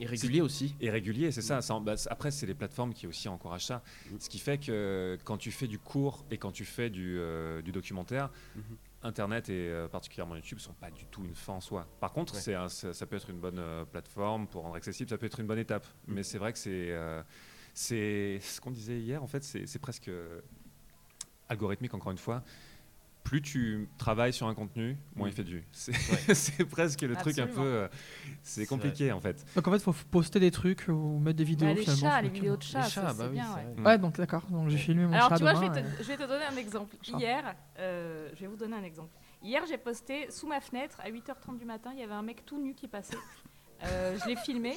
Et 0.00 0.06
régulier 0.06 0.40
aussi. 0.40 0.74
et 0.80 0.90
réguliers, 0.90 1.30
c'est 1.30 1.42
ça. 1.42 1.60
ça 1.62 1.74
en- 1.74 1.80
bah, 1.80 1.94
après, 2.08 2.30
c'est 2.30 2.46
les 2.46 2.54
plateformes 2.54 2.94
qui 2.94 3.06
aussi 3.06 3.28
encouragent 3.28 3.66
ça. 3.66 3.82
Mm. 4.10 4.16
Ce 4.18 4.28
qui 4.30 4.38
fait 4.38 4.58
que 4.58 5.18
quand 5.24 5.36
tu 5.36 5.50
fais 5.50 5.66
du 5.66 5.78
court 5.78 6.24
et 6.30 6.38
quand 6.38 6.52
tu 6.52 6.64
fais 6.64 6.88
du, 6.90 7.18
euh, 7.18 7.60
du 7.62 7.70
documentaire, 7.72 8.30
Mhm. 8.56 8.62
Internet 9.02 9.48
et 9.48 9.68
euh, 9.68 9.88
particulièrement 9.88 10.36
YouTube 10.36 10.58
sont 10.58 10.74
pas 10.74 10.90
du 10.90 11.06
tout 11.06 11.24
une 11.24 11.34
fin 11.34 11.54
en 11.54 11.60
soi. 11.60 11.86
Par 12.00 12.12
contre, 12.12 12.34
Ouais. 12.46 12.54
un- 12.54 12.68
ça, 12.68 12.92
ça 12.92 13.06
peut 13.06 13.16
être 13.16 13.30
une 13.30 13.40
bonne 13.40 13.58
euh, 13.58 13.84
plateforme 13.86 14.46
pour 14.46 14.62
rendre 14.62 14.74
accessible, 14.76 15.08
ça 15.08 15.16
peut 15.16 15.24
être 15.26 15.40
une 15.40 15.46
bonne 15.46 15.58
étape. 15.58 15.86
Mm. 16.06 16.14
Mais 16.14 16.22
c'est 16.22 16.38
vrai 16.38 16.52
que 16.52 16.58
c'est 16.58 16.94
c'est 17.72 18.40
ce 18.40 18.60
qu'on 18.60 18.70
disait 18.72 18.98
hier. 19.00 19.22
En 19.22 19.26
fait, 19.26 19.42
c'est 19.44 19.78
presque 19.78 20.10
algorithmique 21.48 21.94
encore 21.94 22.12
une 22.12 22.18
fois. 22.18 22.42
Plus 23.22 23.42
tu 23.42 23.88
travailles 23.98 24.32
sur 24.32 24.46
un 24.48 24.54
contenu, 24.54 24.96
moins 25.14 25.26
Mm. 25.28 25.30
il 25.30 25.34
fait 25.34 25.44
de 25.44 25.50
vues. 25.50 25.66
C'est 25.72 25.92
Ouais. 25.92 26.34
c'est 26.34 26.64
presque 26.64 27.02
le 27.02 27.14
truc 27.16 27.38
un 27.38 27.46
peu. 27.46 27.60
Euh, 27.60 27.88
C'est 28.42 28.62
C'est 28.62 28.66
compliqué 28.66 29.12
en 29.12 29.20
fait. 29.20 29.44
Donc 29.54 29.68
en 29.68 29.70
fait, 29.70 29.76
il 29.76 29.82
faut 29.82 29.94
poster 30.10 30.40
des 30.40 30.50
trucs 30.50 30.86
ou 30.88 31.18
mettre 31.18 31.36
des 31.36 31.44
vidéos 31.44 31.68
Bah, 31.68 31.74
les 31.74 31.84
chats, 31.84 31.94
sur 31.96 32.08
les 32.22 32.28
vidéos 32.28 32.56
de 32.56 32.62
chats, 32.62 32.78
Les 32.78 32.84
ça, 32.84 32.90
chats, 33.02 33.10
c'est 33.12 33.18
bah 33.18 33.24
oui, 33.28 33.34
bien. 33.34 33.46
c'est 33.76 33.82
ouais. 33.82 33.98
donc 33.98 34.16
d'accord. 34.16 34.42
Donc 34.50 34.68
j'ai 34.70 34.78
filmé 34.78 35.04
mon 35.06 35.12
Alors 35.12 35.28
chat 35.28 35.36
tu 35.36 35.42
vois, 35.42 35.54
je 35.54 35.60
vais, 35.60 35.68
te, 35.70 35.78
et- 35.78 36.02
je 36.02 36.08
vais 36.08 36.16
te 36.16 36.26
donner 36.26 36.44
un 36.44 36.56
exemple. 36.56 36.96
Hier, 37.06 37.54
euh, 37.78 38.28
je 38.34 38.40
vais 38.40 38.46
vous 38.46 38.56
donner 38.56 38.76
un 38.76 38.82
exemple. 38.84 39.14
Hier, 39.42 39.62
j'ai 39.68 39.78
posté 39.78 40.30
sous 40.30 40.46
ma 40.46 40.60
fenêtre 40.60 40.98
à 41.02 41.10
8h30 41.10 41.58
du 41.58 41.64
matin, 41.64 41.90
il 41.94 42.00
y 42.00 42.02
avait 42.02 42.12
un 42.14 42.22
mec 42.22 42.44
tout 42.46 42.60
nu 42.60 42.74
qui 42.74 42.88
passait. 42.88 43.16
Euh, 43.84 44.18
je 44.22 44.28
l'ai 44.28 44.36
filmé 44.36 44.76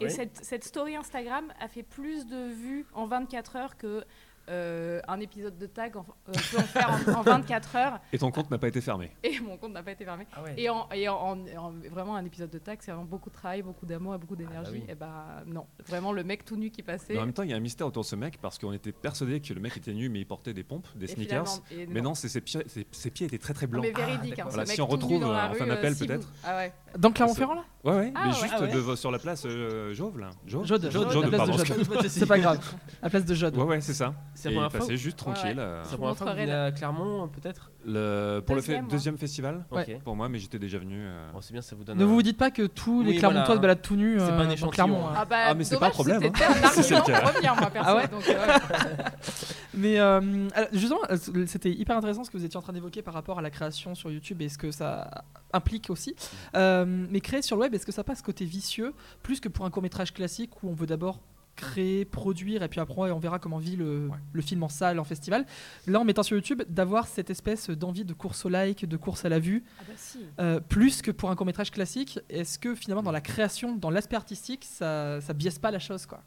et 0.00 0.04
Oui. 0.04 0.10
cette, 0.12 0.36
cette 0.44 0.62
story 0.62 0.94
Instagram 0.94 1.52
a 1.60 1.66
fait 1.66 1.82
plus 1.82 2.24
de 2.26 2.52
vues 2.52 2.86
en 2.94 3.06
24 3.06 3.56
heures 3.56 3.76
que 3.76 4.04
euh, 4.48 5.00
un 5.08 5.20
épisode 5.20 5.56
de 5.58 5.66
tag 5.66 5.96
en, 5.96 6.04
euh, 6.28 6.32
peut 6.50 6.58
en 6.58 6.62
faire 6.62 6.90
en, 7.08 7.12
en 7.12 7.22
24 7.22 7.76
heures 7.76 8.00
Et 8.12 8.18
ton 8.18 8.30
compte 8.30 8.50
n'a 8.50 8.58
pas 8.58 8.68
été 8.68 8.80
fermé. 8.80 9.10
et 9.22 9.38
mon 9.40 9.56
compte 9.56 9.72
n'a 9.72 9.82
pas 9.82 9.92
été 9.92 10.04
fermé. 10.04 10.26
Ah 10.36 10.42
ouais. 10.42 10.54
Et, 10.58 10.68
en, 10.68 10.88
et 10.92 11.08
en- 11.08 11.14
en- 11.16 11.38
en- 11.56 11.72
vraiment 11.90 12.16
un 12.16 12.24
épisode 12.24 12.50
de 12.50 12.58
tag, 12.58 12.78
c'est 12.82 12.90
vraiment 12.90 13.06
beaucoup 13.06 13.30
de 13.30 13.34
travail, 13.34 13.62
beaucoup 13.62 13.86
d'amour 13.86 14.14
et 14.14 14.18
beaucoup 14.18 14.36
d'énergie. 14.36 14.70
oui. 14.72 14.84
Et 14.88 14.94
bah 14.94 15.42
non, 15.46 15.66
vraiment 15.86 16.12
le 16.12 16.24
mec 16.24 16.44
tout 16.44 16.56
nu 16.56 16.70
qui 16.70 16.82
passait. 16.82 17.14
Mais 17.14 17.18
en 17.18 17.24
même 17.26 17.32
temps, 17.32 17.42
il 17.42 17.50
y 17.50 17.52
a 17.52 17.56
un 17.56 17.60
mystère 17.60 17.86
autour 17.86 18.02
de 18.02 18.08
ce 18.08 18.16
mec 18.16 18.38
parce 18.40 18.58
qu'on 18.58 18.72
était 18.72 18.92
persuadé 18.92 19.40
que 19.40 19.54
le 19.54 19.60
mec 19.60 19.76
était 19.76 19.92
nu 19.94 20.08
mais 20.08 20.20
il 20.20 20.26
portait 20.26 20.52
des 20.54 20.64
pompes, 20.64 20.86
des 20.94 21.06
et 21.06 21.14
sneakers. 21.14 21.60
et 21.70 21.86
Mais 21.86 22.00
non. 22.00 22.14
ses 22.14 22.40
pieds, 22.40 22.62
ses, 22.66 22.86
ses 22.90 23.10
pieds 23.10 23.26
étaient 23.26 23.38
très 23.38 23.54
très 23.54 23.66
Non, 23.66 23.72
blancs. 23.80 23.84
mais 23.86 23.92
véridique, 23.92 24.32
hein, 24.32 24.44
d'accord. 24.44 24.50
ce 24.52 24.56
Voilà, 24.56 24.68
mec 24.68 24.74
si 24.74 24.80
on 24.82 24.86
tout 24.86 24.96
nu 24.96 25.02
retrouve, 25.02 25.20
dans 25.20 25.32
la 25.32 25.46
euh, 25.46 25.48
on 25.50 25.54
fait 25.54 25.62
un 25.64 25.68
euh, 25.70 25.74
appel, 25.74 25.94
si 25.94 26.00
vous- 26.02 26.06
peut-être. 26.08 26.28
Ah 26.44 26.56
ouais. 26.56 26.72
Dans 26.98 27.10
Clermont-Ferrand 27.12 27.54
là 27.54 27.64
Ouais, 27.84 27.92
ouais, 27.96 28.12
Ah 28.14 28.20
mais 28.26 28.32
ouais, 28.32 28.40
juste 28.40 28.54
ah 28.56 28.60
ouais. 28.62 28.72
de- 28.72 28.96
sur 28.96 29.10
la 29.10 29.18
place 29.18 29.42
euh, 29.46 29.92
Jauve 29.92 30.18
là. 30.18 30.30
Jauve 30.46 30.64
Jaude. 30.66 30.90
C'est 32.08 32.26
pas 32.26 32.38
grave. 32.38 32.58
La 33.02 33.10
place 33.10 33.24
de 33.24 33.34
Jaude. 33.34 33.56
Ouais, 33.56 33.64
ouais, 33.64 33.80
c'est 33.80 33.94
ça. 33.94 34.14
C'est 34.34 34.48
Et 34.50 34.52
la 34.52 34.56
première 34.56 34.70
fois. 34.72 34.80
passait 34.80 34.96
juste 34.96 35.20
Ouais, 35.22 35.28
ouais. 35.28 35.34
tranquille. 35.34 35.58
euh, 35.58 35.82
C'est 35.84 35.92
la 35.92 35.96
première 35.98 36.16
fois 36.16 36.26
que 36.26 36.32
vous 36.32 36.36
montrerai 36.38 36.46
venez 36.46 36.52
à 36.66 36.72
Clermont, 36.72 37.28
peut-être 37.28 37.70
le, 37.86 38.40
pour 38.44 38.56
le 38.56 38.62
fait, 38.62 38.82
Deuxième, 38.90 39.16
festival 39.18 39.64
pour 40.04 40.16
moi, 40.16 40.28
mais 40.28 40.38
j'étais 40.38 40.58
déjà 40.58 40.78
venu. 40.78 40.96
euh, 40.98 41.30
Bon, 41.32 41.40
c'est 41.40 41.52
bien, 41.52 41.62
ça 41.62 41.76
vous 41.76 41.84
donne. 41.84 41.98
Ne 41.98 42.04
un- 42.04 42.06
vous 42.06 42.22
dites 42.22 42.36
pas 42.38 42.50
que 42.50 42.62
tous 42.66 43.02
les 43.02 43.16
Clermontois 43.16 43.44
voilà. 43.44 43.56
se 43.56 43.60
baladent 43.62 43.82
tout 43.82 43.96
nus 43.96 44.16
C'est 44.18 44.26
pas 44.26 44.32
un 44.32 44.40
euh, 44.40 44.44
dans 44.44 44.50
échantillon, 44.50 44.70
Clermont. 44.70 45.06
hein. 45.06 45.10
hein. 45.12 45.18
Ah, 45.18 45.24
bah, 45.24 45.36
Ah, 45.48 45.54
mais 45.54 45.64
c'est 45.64 45.78
pas 45.78 45.86
un 45.86 45.90
problème, 45.90 46.22
C'était 46.22 46.44
hein. 46.44 46.48
un 46.64 46.68
c'est 46.82 46.94
pour 46.96 47.06
revenir, 47.06 47.54
moi, 47.56 47.70
perso. 47.70 47.88
Ah 47.90 47.96
ouais 47.96 48.08
donc, 48.08 48.28
euh, 48.28 48.46
Mais 49.74 49.98
euh, 49.98 50.48
alors, 50.54 50.68
justement, 50.72 51.00
euh, 51.10 51.16
c'était 51.46 51.70
hyper 51.70 51.96
intéressant 51.96 52.24
ce 52.24 52.30
que 52.30 52.36
vous 52.38 52.44
étiez 52.44 52.56
en 52.56 52.62
train 52.62 52.72
d'évoquer 52.72 53.02
par 53.02 53.14
rapport 53.14 53.38
à 53.38 53.42
la 53.42 53.50
création 53.50 53.94
sur 53.94 54.10
YouTube 54.10 54.40
et 54.42 54.48
ce 54.48 54.56
que 54.58 54.70
ça 54.70 55.24
implique 55.52 55.90
aussi. 55.90 56.14
Euh, 56.56 56.84
mais 57.10 57.20
créer 57.20 57.42
sur 57.42 57.56
le 57.56 57.62
web, 57.62 57.74
est-ce 57.74 57.86
que 57.86 57.92
ça 57.92 58.04
passe 58.04 58.22
côté 58.22 58.44
vicieux 58.44 58.94
plus 59.22 59.40
que 59.40 59.48
pour 59.48 59.64
un 59.64 59.70
court 59.70 59.82
métrage 59.82 60.12
classique 60.12 60.62
où 60.62 60.70
on 60.70 60.74
veut 60.74 60.86
d'abord 60.86 61.20
créer, 61.56 62.04
produire 62.04 62.62
et 62.62 62.68
puis 62.68 62.80
après 62.80 63.10
on 63.10 63.18
verra 63.18 63.38
comment 63.38 63.58
vit 63.58 63.76
le, 63.76 64.08
Ouais. 64.08 64.16
le 64.32 64.42
film 64.42 64.62
en 64.62 64.68
salle, 64.68 64.98
en 64.98 65.04
festival. 65.04 65.46
Là, 65.86 66.00
en 66.00 66.04
mettant 66.04 66.22
sur 66.22 66.36
YouTube, 66.36 66.62
d'avoir 66.68 67.06
cette 67.06 67.30
espèce 67.30 67.70
d'envie 67.70 68.04
de 68.04 68.12
course 68.12 68.44
au 68.44 68.48
like, 68.48 68.84
de 68.86 68.96
course 68.96 69.24
à 69.24 69.28
la 69.28 69.38
vue, 69.38 69.64
Ah 69.78 69.82
bah 69.86 69.94
si. 69.96 70.18
euh, 70.40 70.60
plus 70.60 71.02
que 71.02 71.10
pour 71.10 71.30
un 71.30 71.36
court 71.36 71.46
métrage 71.46 71.70
classique, 71.70 72.18
est-ce 72.28 72.58
que 72.58 72.74
finalement 72.74 73.02
dans 73.02 73.12
la 73.12 73.20
création, 73.20 73.76
dans 73.76 73.90
l'aspect 73.90 74.16
artistique, 74.16 74.64
ça, 74.64 75.20
ça 75.20 75.32
biaise 75.32 75.58
pas 75.58 75.70
la 75.70 75.78
chose 75.78 76.06
quoi? 76.06 76.22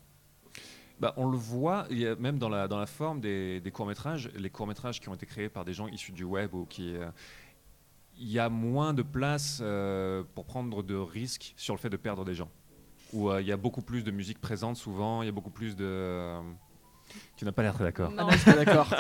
Bah, 1.00 1.13
on 1.17 1.29
le 1.29 1.38
voit, 1.38 1.86
il 1.91 2.00
y 2.00 2.07
a 2.07 2.15
même 2.15 2.39
dans 2.39 2.50
la, 2.50 2.67
dans 2.67 2.79
la 2.79 2.88
forme 2.88 3.19
des, 3.22 3.62
des 3.62 3.69
courts-métrages, 3.72 4.31
les 4.36 4.49
courts-métrages 4.49 4.99
qui 4.99 5.10
ont 5.10 5.13
été 5.13 5.28
créés 5.28 5.47
par 5.49 5.63
des 5.63 5.73
gens 5.73 5.88
issus 5.88 6.12
du 6.12 6.23
web 6.23 6.54
ou 6.56 6.65
qui. 6.65 6.95
euh, 6.95 7.10
il 8.19 8.32
y 8.32 8.39
a 8.39 8.49
moins 8.49 8.95
de 8.95 9.04
place 9.04 9.60
euh, 9.62 10.23
pour 10.34 10.45
prendre 10.45 10.82
de 10.82 10.95
risques 10.95 11.54
sur 11.56 11.75
le 11.75 11.80
fait 11.80 11.91
de 11.91 11.97
perdre 11.97 12.25
des 12.25 12.34
gens. 12.34 12.49
Où 13.13 13.30
euh, 13.30 13.41
il 13.41 13.48
y 13.48 13.52
a 13.52 13.58
beaucoup 13.58 13.82
plus 13.82 14.04
de 14.04 14.12
musique 14.12 14.39
présente 14.41 14.76
souvent, 14.78 15.22
il 15.22 15.26
y 15.26 15.30
a 15.30 15.32
beaucoup 15.32 15.50
plus 15.50 15.76
de. 15.76 15.86
euh, 15.86 16.41
Tu 17.38 17.46
n'as 17.46 17.54
pas 17.54 17.62
l'air 17.63 17.74
très 17.74 17.86
d'accord. 17.86 18.12
Non, 18.12 18.30
je 18.30 18.36
suis 18.38 18.52
pas 18.52 18.65
d'accord. 18.65 18.93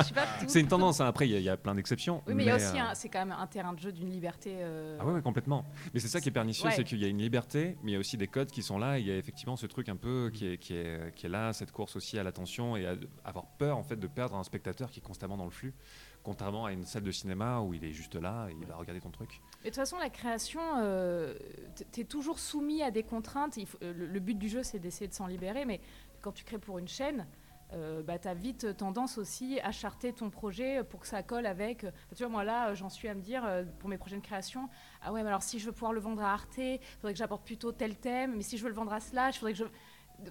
C'est 0.47 0.61
une 0.61 0.67
tendance, 0.69 1.01
hein. 1.01 1.07
après 1.07 1.27
il 1.27 1.31
y, 1.31 1.35
a- 1.35 1.39
il 1.39 1.43
y 1.43 1.49
a 1.49 1.57
plein 1.57 1.75
d'exceptions. 1.75 2.23
Oui, 2.25 2.33
mais 2.33 2.43
il 2.43 2.47
y 2.47 2.49
a 2.49 2.55
aussi, 2.55 2.79
euh, 2.79 2.83
un- 2.83 2.95
c'est 2.95 3.09
quand 3.09 3.19
même 3.19 3.35
un 3.37 3.47
terrain 3.47 3.73
de 3.73 3.79
jeu 3.79 3.91
d'une 3.91 4.09
liberté. 4.09 4.53
euh, 4.59 4.97
Ah 5.01 5.05
ouais, 5.05 5.11
ouais, 5.13 5.21
complètement. 5.21 5.65
Mais 5.93 5.99
c'est 5.99 6.07
ça 6.07 6.21
qui 6.21 6.29
est 6.29 6.31
pernicieux, 6.31 6.67
Ouais. 6.69 6.73
c'est 6.73 6.85
qu'il 6.85 6.99
y 6.99 7.05
a 7.05 7.09
une 7.09 7.17
liberté, 7.21 7.77
mais 7.83 7.91
il 7.91 7.93
y 7.95 7.97
a 7.97 7.99
aussi 7.99 8.15
des 8.15 8.27
codes 8.27 8.49
qui 8.49 8.61
sont 8.63 8.77
là. 8.77 8.97
et 8.97 9.01
Il 9.01 9.07
y 9.07 9.11
a 9.11 9.17
effectivement 9.17 9.57
ce 9.57 9.65
truc 9.65 9.89
un 9.89 9.97
peu 9.97 10.31
qui 10.33 10.47
est, 10.47 10.57
qui 10.57 10.73
est, 10.73 11.13
qui 11.15 11.25
est 11.25 11.29
là, 11.29 11.51
cette 11.51 11.71
course 11.73 11.97
aussi 11.97 12.17
à 12.17 12.23
l'attention 12.23 12.77
et 12.77 12.85
à 12.87 12.95
avoir 13.25 13.45
peur 13.57 13.77
en 13.77 13.83
fait 13.83 13.97
de 13.97 14.07
perdre 14.07 14.35
un 14.37 14.43
spectateur 14.43 14.89
qui 14.89 14.99
est 14.99 15.03
constamment 15.03 15.35
dans 15.35 15.43
le 15.45 15.51
flux, 15.51 15.73
contrairement 16.27 16.65
à 16.65 16.73
une 16.73 16.83
salle 16.83 17.03
de 17.03 17.11
cinéma 17.11 17.61
où 17.61 17.73
il 17.73 17.85
est 17.85 17.93
juste 17.93 18.15
là 18.15 18.49
et 18.49 18.55
il 18.59 18.65
va 18.67 18.75
regarder 18.75 18.99
ton 18.99 19.11
truc. 19.11 19.39
Et 19.61 19.63
de 19.63 19.69
toute 19.69 19.75
façon, 19.75 19.97
la 19.97 20.09
création, 20.09 20.59
tu 21.93 22.01
es 22.01 22.03
toujours 22.03 22.37
soumis 22.37 22.83
à 22.83 22.91
des 22.91 23.03
contraintes. 23.03 23.55
Il 23.55 23.65
faut- 23.65 23.77
euh, 23.81 23.93
le, 23.93 24.07
le 24.07 24.19
but 24.19 24.37
du 24.37 24.49
jeu, 24.49 24.61
c'est 24.61 24.77
d'essayer 24.79 25.07
de 25.07 25.13
s'en 25.13 25.25
libérer, 25.27 25.63
mais 25.63 25.79
quand 26.21 26.33
tu 26.33 26.43
crées 26.43 26.57
pour 26.59 26.79
une 26.79 26.87
chaîne, 26.89 27.25
euh, 27.73 28.01
bah, 28.03 28.19
tu 28.19 28.27
as 28.27 28.33
vite 28.33 28.75
tendance 28.75 29.17
aussi 29.17 29.59
à 29.61 29.71
charter 29.71 30.11
ton 30.11 30.29
projet 30.29 30.83
pour 30.83 30.99
que 30.99 31.07
ça 31.07 31.23
colle 31.23 31.45
avec. 31.45 31.85
euh, 31.85 31.91
tu 32.15 32.23
vois, 32.23 32.29
moi 32.31 32.43
là, 32.43 32.69
euh, 32.69 32.75
j'en 32.75 32.89
suis 32.89 33.07
à 33.07 33.13
me 33.13 33.21
dire 33.21 33.43
euh, 33.45 33.63
pour 33.79 33.87
mes 33.89 33.97
prochaines 33.97 34.21
créations 34.21 34.67
ah 35.01 35.13
ouais, 35.13 35.21
mais 35.21 35.29
alors 35.29 35.43
si 35.43 35.59
je 35.59 35.65
veux 35.67 35.71
pouvoir 35.71 35.93
le 35.93 36.01
vendre 36.01 36.21
à 36.23 36.33
Arte, 36.33 36.57
il 36.57 36.79
faudrait 36.99 37.13
que 37.13 37.19
j'apporte 37.19 37.45
plutôt 37.45 37.71
tel 37.71 37.95
thème, 37.95 38.35
mais 38.35 38.43
si 38.43 38.57
je 38.57 38.63
veux 38.63 38.69
le 38.69 38.75
vendre 38.75 38.91
à 38.91 38.99
Slash, 38.99 39.35
il 39.35 39.39
faudrait 39.39 39.53
que 39.53 39.59
je. 39.59 39.63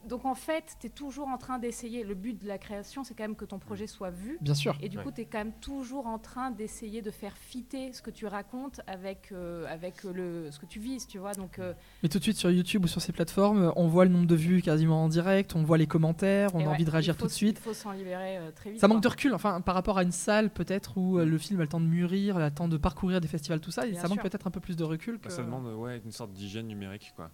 Donc 0.08 0.24
en 0.24 0.34
fait, 0.34 0.76
tu 0.80 0.88
es 0.88 0.90
toujours 0.90 1.28
en 1.28 1.38
train 1.38 1.58
d'essayer. 1.58 2.02
Le 2.04 2.14
but 2.14 2.40
de 2.40 2.46
la 2.48 2.58
création, 2.58 3.04
c'est 3.04 3.14
quand 3.14 3.24
même 3.24 3.36
que 3.36 3.44
ton 3.44 3.58
projet 3.58 3.86
soit 3.86 4.10
vu. 4.10 4.38
Bien 4.40 4.54
sûr. 4.54 4.76
Et 4.80 4.88
du 4.88 4.98
Ouais. 4.98 5.04
coup, 5.04 5.12
tu 5.12 5.20
es 5.20 5.24
quand 5.26 5.38
même 5.38 5.52
toujours 5.60 6.06
en 6.06 6.18
train 6.18 6.50
d'essayer 6.50 7.02
de 7.02 7.10
faire 7.10 7.36
fitter 7.36 7.92
ce 7.92 8.02
que 8.02 8.10
tu 8.10 8.26
racontes 8.26 8.80
avec, 8.86 9.30
euh, 9.32 9.64
avec 9.68 10.02
le, 10.04 10.50
ce 10.50 10.58
que 10.58 10.66
tu 10.66 10.80
vises, 10.80 11.06
tu 11.06 11.18
vois. 11.18 11.32
Donc, 11.34 11.58
euh, 11.58 11.72
Mais 12.02 12.08
tout 12.08 12.18
de 12.18 12.22
suite 12.22 12.36
sur 12.36 12.50
YouTube 12.50 12.84
ou 12.84 12.88
sur 12.88 13.00
ces 13.00 13.12
plateformes, 13.12 13.72
on 13.76 13.86
voit 13.86 14.04
le 14.04 14.10
nombre 14.10 14.26
de 14.26 14.34
vues 14.34 14.60
quasiment 14.62 15.04
en 15.04 15.08
direct, 15.08 15.54
on 15.54 15.62
voit 15.62 15.78
les 15.78 15.86
commentaires, 15.86 16.54
on 16.54 16.58
et 16.60 16.64
a 16.64 16.66
ouais, 16.66 16.74
envie 16.74 16.84
de 16.84 16.90
réagir 16.90 17.14
faut 17.14 17.20
tout 17.22 17.26
de 17.28 17.32
suite. 17.32 17.58
Il 17.58 17.62
faut 17.62 17.74
s'en 17.74 17.92
libérer 17.92 18.38
euh, 18.38 18.50
très 18.50 18.72
vite. 18.72 18.80
Ça 18.80 18.88
manque 18.88 19.02
de 19.02 19.08
recul, 19.08 19.34
enfin 19.34 19.60
par 19.60 19.74
rapport 19.74 19.98
à 19.98 20.02
une 20.02 20.12
salle 20.12 20.50
peut-être 20.50 20.96
où 20.98 21.18
euh, 21.18 21.24
le 21.24 21.38
film 21.38 21.60
a 21.60 21.62
le 21.62 21.68
temps 21.68 21.80
de 21.80 21.86
mûrir, 21.86 22.38
le 22.38 22.50
temps 22.50 22.68
de 22.68 22.76
parcourir 22.76 23.20
des 23.20 23.28
festivals, 23.28 23.60
tout 23.60 23.70
ça, 23.70 23.86
Bien 23.86 24.00
ça 24.00 24.08
manque 24.08 24.22
peut-être 24.22 24.46
un 24.46 24.50
peu 24.50 24.60
plus 24.60 24.76
de 24.76 24.84
recul. 24.84 25.18
Que... 25.18 25.24
Bah, 25.28 25.30
ça 25.30 25.42
demande 25.42 25.66
ouais, 25.74 26.00
une 26.04 26.12
sorte 26.12 26.32
d'hygiène 26.32 26.66
numérique. 26.66 27.12
Quoi. 27.14 27.30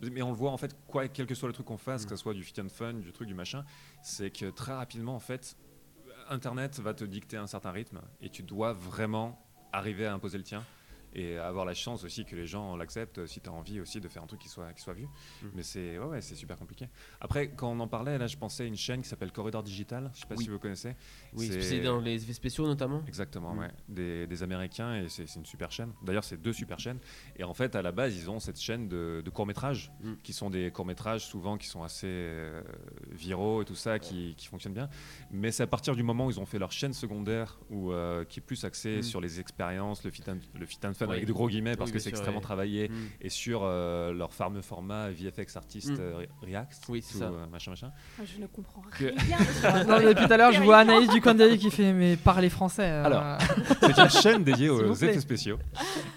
Mais 0.00 0.22
on 0.22 0.30
le 0.30 0.36
voit 0.36 0.50
en 0.50 0.56
fait, 0.56 0.76
quoi, 0.86 1.08
quel 1.08 1.26
que 1.26 1.34
soit 1.34 1.48
le 1.48 1.52
truc 1.54 1.66
qu'on 1.66 1.78
fasse, 1.78 2.04
Mm. 2.04 2.08
que 2.08 2.16
ce 2.16 2.22
soit 2.22 2.34
du 2.34 2.42
fit 2.44 2.60
and 2.60 2.68
fun, 2.68 2.94
du 2.94 3.12
truc, 3.12 3.26
du 3.28 3.34
machin, 3.34 3.64
c'est 4.02 4.30
que 4.30 4.50
très 4.50 4.74
rapidement 4.74 5.14
en 5.14 5.20
fait, 5.20 5.56
Internet 6.28 6.78
va 6.80 6.92
te 6.94 7.04
dicter 7.04 7.36
un 7.36 7.46
certain 7.46 7.70
rythme 7.70 8.00
et 8.20 8.28
tu 8.30 8.42
dois 8.42 8.72
vraiment 8.72 9.38
arriver 9.72 10.06
à 10.06 10.12
imposer 10.12 10.38
le 10.38 10.44
tien 10.44 10.64
et 11.18 11.38
avoir 11.38 11.64
la 11.64 11.74
chance 11.74 12.04
aussi 12.04 12.24
que 12.24 12.36
les 12.36 12.46
gens 12.46 12.76
l'acceptent 12.76 13.26
si 13.26 13.40
tu 13.40 13.48
as 13.48 13.52
envie 13.52 13.80
aussi 13.80 14.00
de 14.00 14.06
faire 14.08 14.22
un 14.22 14.26
truc 14.26 14.40
qui 14.40 14.48
soit, 14.48 14.72
qui 14.74 14.82
soit 14.82 14.92
vu. 14.92 15.04
Mm. 15.42 15.46
Mais 15.54 15.62
c'est 15.62 15.98
ouais, 15.98 16.04
ouais, 16.04 16.20
c'est 16.20 16.34
super 16.36 16.56
compliqué. 16.56 16.88
Après, 17.20 17.48
quand 17.48 17.70
on 17.72 17.80
en 17.80 17.88
parlait, 17.88 18.18
là 18.18 18.26
je 18.26 18.36
pensais 18.36 18.64
à 18.64 18.66
une 18.66 18.76
chaîne 18.76 19.00
qui 19.02 19.08
s'appelle 19.08 19.32
Corridor 19.32 19.62
Digital, 19.62 20.10
je 20.14 20.20
sais 20.20 20.26
pas 20.26 20.34
Oui. 20.36 20.44
si 20.44 20.50
vous 20.50 20.58
connaissez. 20.58 20.94
Oui, 21.32 21.48
C'est- 21.60 21.80
dans 21.80 22.00
les 22.00 22.22
effets 22.22 22.32
spéciaux 22.34 22.66
notamment. 22.66 23.02
Exactement, 23.08 23.54
Mm. 23.54 23.58
ouais. 23.58 23.70
Des, 23.88 24.26
des 24.26 24.42
Américains 24.42 24.96
et 25.02 25.08
c'est 25.08 25.34
une 25.36 25.46
super 25.46 25.70
chaîne. 25.72 25.92
D'ailleurs, 26.02 26.24
c'est 26.24 26.36
deux 26.40 26.52
super 26.52 26.78
chaînes. 26.78 26.98
Et 27.36 27.44
en 27.44 27.54
fait, 27.54 27.74
à 27.76 27.82
la 27.82 27.92
base, 27.92 28.14
ils 28.16 28.28
ont 28.30 28.38
cette 28.38 28.60
chaîne 28.60 28.88
de, 28.88 29.22
de 29.24 29.30
courts-métrages, 29.30 29.90
Mm. 30.02 30.12
qui 30.22 30.32
sont 30.34 30.50
des 30.50 30.70
courts-métrages 30.70 31.24
souvent 31.26 31.56
qui 31.56 31.66
sont 31.66 31.82
assez 31.82 32.06
euh, 32.06 32.62
viraux 33.10 33.62
et 33.62 33.64
tout 33.64 33.74
ça, 33.74 33.98
qui, 33.98 34.34
qui 34.36 34.46
fonctionnent 34.46 34.74
bien. 34.74 34.88
Mais 35.30 35.50
c'est 35.50 35.62
à 35.62 35.66
partir 35.66 35.94
du 35.96 36.02
moment 36.02 36.26
où 36.26 36.30
ils 36.30 36.40
ont 36.40 36.46
fait 36.46 36.58
leur 36.58 36.72
chaîne 36.72 36.92
secondaire, 36.92 37.58
où, 37.70 37.92
euh, 37.92 38.24
qui 38.24 38.40
est 38.40 38.42
plus 38.42 38.64
axée 38.64 39.02
sur 39.02 39.20
les 39.20 39.40
expériences, 39.40 40.04
le 40.04 40.10
fit 40.10 40.22
and, 40.28 40.38
le 40.58 40.66
fit 40.66 40.78
and 40.84 40.94
fun, 40.94 41.05
Oui. 41.10 41.16
avec 41.16 41.26
de 41.26 41.32
gros 41.32 41.48
guillemets, 41.48 41.76
parce 41.76 41.90
Oui, 41.90 41.94
que 41.94 41.98
c'est 42.00 42.10
extrêmement 42.10 42.38
ouais. 42.38 42.42
travaillé, 42.44 42.88
Mm. 42.88 42.92
et 43.22 43.28
sur 43.30 43.60
euh, 43.64 44.12
leur 44.12 44.32
fameux 44.32 44.62
format 44.62 45.10
VFX 45.10 45.56
Artist 45.56 45.90
Mm. 45.90 45.96
euh, 46.00 46.26
React, 46.42 46.82
Oui, 46.88 47.02
c'est 47.02 47.12
tout, 47.14 47.18
ça. 47.20 47.24
euh, 47.26 47.46
machin, 47.50 47.70
machin. 47.72 47.90
Je 48.24 48.40
ne 48.40 48.46
comprends 48.46 48.82
rien. 48.92 49.12
Non, 49.86 50.00
depuis 50.00 50.26
tout 50.26 50.32
à 50.32 50.36
l'heure, 50.36 50.52
je 50.52 50.62
vois 50.62 50.78
Anaïs 50.78 51.08
du 51.10 51.20
coin 51.20 51.34
qui 51.56 51.70
fait 51.70 51.92
mais 51.92 52.16
parlez 52.16 52.48
français. 52.50 52.84
euh, 52.90 53.04
Alors. 53.04 53.38
C'est 53.80 53.98
une 53.98 54.10
chaîne 54.22 54.44
dédiée 54.44 54.68
aux 54.70 54.92
effets 54.94 55.20
spéciaux. 55.20 55.58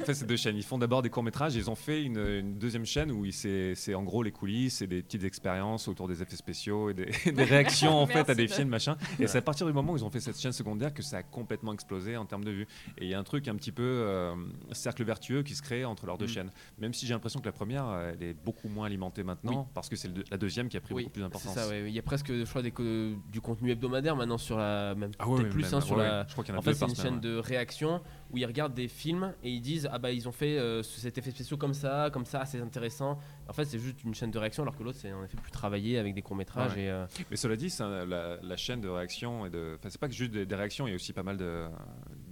En 0.01 0.05
fait, 0.05 0.13
c'est 0.13 0.25
deux 0.27 0.37
chaînes. 0.37 0.55
Ils 0.57 0.63
font 0.63 0.77
d'abord 0.77 1.01
des 1.01 1.09
courts-métrages. 1.09 1.55
Ils 1.55 1.69
ont 1.69 1.75
fait 1.75 2.03
une, 2.03 2.17
une 2.17 2.57
deuxième 2.57 2.85
chaîne 2.85 3.11
où 3.11 3.25
c'est 3.31 3.73
c'est 3.75 3.93
en 3.95 4.03
gros 4.03 4.23
les 4.23 4.31
coulisses 4.31 4.81
et 4.81 4.87
des 4.87 5.01
petites 5.01 5.23
expériences 5.23 5.87
autour 5.87 6.07
des 6.07 6.21
effets 6.21 6.35
spéciaux 6.35 6.89
et 6.89 6.93
des, 6.93 7.11
des 7.31 7.43
réactions 7.43 7.97
en 7.97 8.07
fait 8.07 8.29
à 8.29 8.35
des 8.35 8.47
films, 8.47 8.69
machin. 8.69 8.97
Et 9.19 9.27
c'est 9.27 9.37
à 9.37 9.41
partir 9.41 9.65
du 9.67 9.73
moment 9.73 9.93
où 9.93 9.97
ils 9.97 10.03
ont 10.05 10.09
fait 10.09 10.19
cette 10.19 10.39
chaîne 10.39 10.51
secondaire 10.53 10.93
que 10.93 11.01
ça 11.01 11.17
a 11.17 11.23
complètement 11.23 11.73
explosé 11.73 12.17
en 12.17 12.25
termes 12.25 12.43
de 12.43 12.51
vues. 12.51 12.67
Et 12.97 13.05
il 13.05 13.09
y 13.09 13.13
a 13.13 13.19
un 13.19 13.23
truc 13.23 13.47
un 13.47 13.55
petit 13.55 13.71
peu 13.71 13.83
euh, 13.83 14.33
cercle 14.73 15.03
vertueux 15.03 15.43
qui 15.43 15.55
se 15.55 15.61
crée 15.61 15.85
entre 15.85 16.05
leurs 16.05 16.17
deux 16.17 16.25
Mm. 16.25 16.29
chaînes. 16.29 16.51
Même 16.77 16.93
si 16.93 17.05
j'ai 17.05 17.13
l'impression 17.13 17.39
que 17.39 17.45
la 17.45 17.51
première, 17.51 17.89
elle 18.13 18.23
est 18.23 18.33
beaucoup 18.33 18.67
moins 18.69 18.85
alimentée 18.85 19.23
maintenant 19.23 19.69
parce 19.73 19.89
que 19.89 19.95
c'est 19.95 20.09
la 20.31 20.37
deuxième 20.37 20.69
qui 20.69 20.77
a 20.77 20.81
pris 20.81 20.93
Oui, 20.93 21.03
beaucoup 21.03 21.13
plus 21.13 21.21
c'est 21.21 21.25
d'importance. 21.25 21.53
ça, 21.53 21.67
ouais. 21.67 21.85
Il 21.87 21.93
y 21.93 21.99
a 21.99 22.03
presque, 22.03 22.27
je 22.33 22.43
crois, 22.45 22.61
des 22.61 22.71
du 23.31 23.41
contenu 23.41 23.71
hebdomadaire 23.71 24.15
maintenant 24.15 24.37
sur 24.37 24.57
la. 24.57 24.95
Même 24.95 25.11
Ah 25.19 25.27
ouais, 25.29 25.43
plus 25.49 25.63
même, 25.63 25.73
hein, 25.75 25.81
sur 25.81 25.97
ouais, 25.97 26.03
la. 26.03 26.19
ouais. 26.21 26.25
Je 26.27 26.31
crois 26.33 26.43
qu'il 26.43 26.53
y 26.53 26.55
en 26.55 26.57
a 26.57 26.59
En 26.59 26.63
fait, 26.63 26.73
c'est 26.73 26.85
une 26.85 26.95
semaine, 26.95 27.13
chaîne 27.13 27.19
de 27.21 27.37
réaction 27.37 28.01
où 28.31 28.37
ils 28.37 28.45
regardent 28.45 28.73
des 28.73 28.87
films 28.87 29.33
et 29.43 29.49
ils 29.51 29.61
disent 29.61 29.89
Ah 29.91 29.97
bah 29.99 30.11
ils 30.11 30.27
ont 30.27 30.31
fait 30.31 30.57
euh, 30.57 30.83
cet 30.83 31.17
effet 31.17 31.31
spéciaux 31.31 31.57
comme 31.57 31.73
ça, 31.73 32.09
comme 32.11 32.25
ça, 32.25 32.45
c'est 32.45 32.59
intéressant. 32.61 33.19
En 33.47 33.53
fait, 33.53 33.65
c'est 33.65 33.79
juste 33.79 34.03
une 34.03 34.13
chaîne 34.13 34.31
de 34.31 34.37
réaction 34.39 34.63
alors 34.63 34.75
que 34.77 34.83
l'autre, 34.83 34.99
c'est 35.01 35.11
en 35.11 35.23
effet 35.23 35.37
plus 35.37 35.51
travaillé 35.51 35.97
avec 35.97 36.13
des 36.13 36.21
courts-métrages. 36.21 36.77
Et, 36.77 36.89
euh, 36.89 37.05
Mais 37.31 37.37
cela 37.37 37.55
dit, 37.55 37.73
un- 37.79 38.05
la, 38.05 38.37
la 38.41 38.57
chaîne 38.57 38.81
de 38.81 38.87
réaction 38.89 39.45
et 39.45 39.49
de. 39.49 39.75
Enfin, 39.79 39.89
c'est 39.89 39.99
pas 39.99 40.07
que 40.07 40.13
juste 40.13 40.31
des, 40.31 40.45
des 40.45 40.55
réactions, 40.55 40.85
il 40.87 40.91
y 40.91 40.93
a 40.93 40.95
aussi 40.95 41.13
pas 41.13 41.23
mal 41.23 41.37
de- 41.37 41.67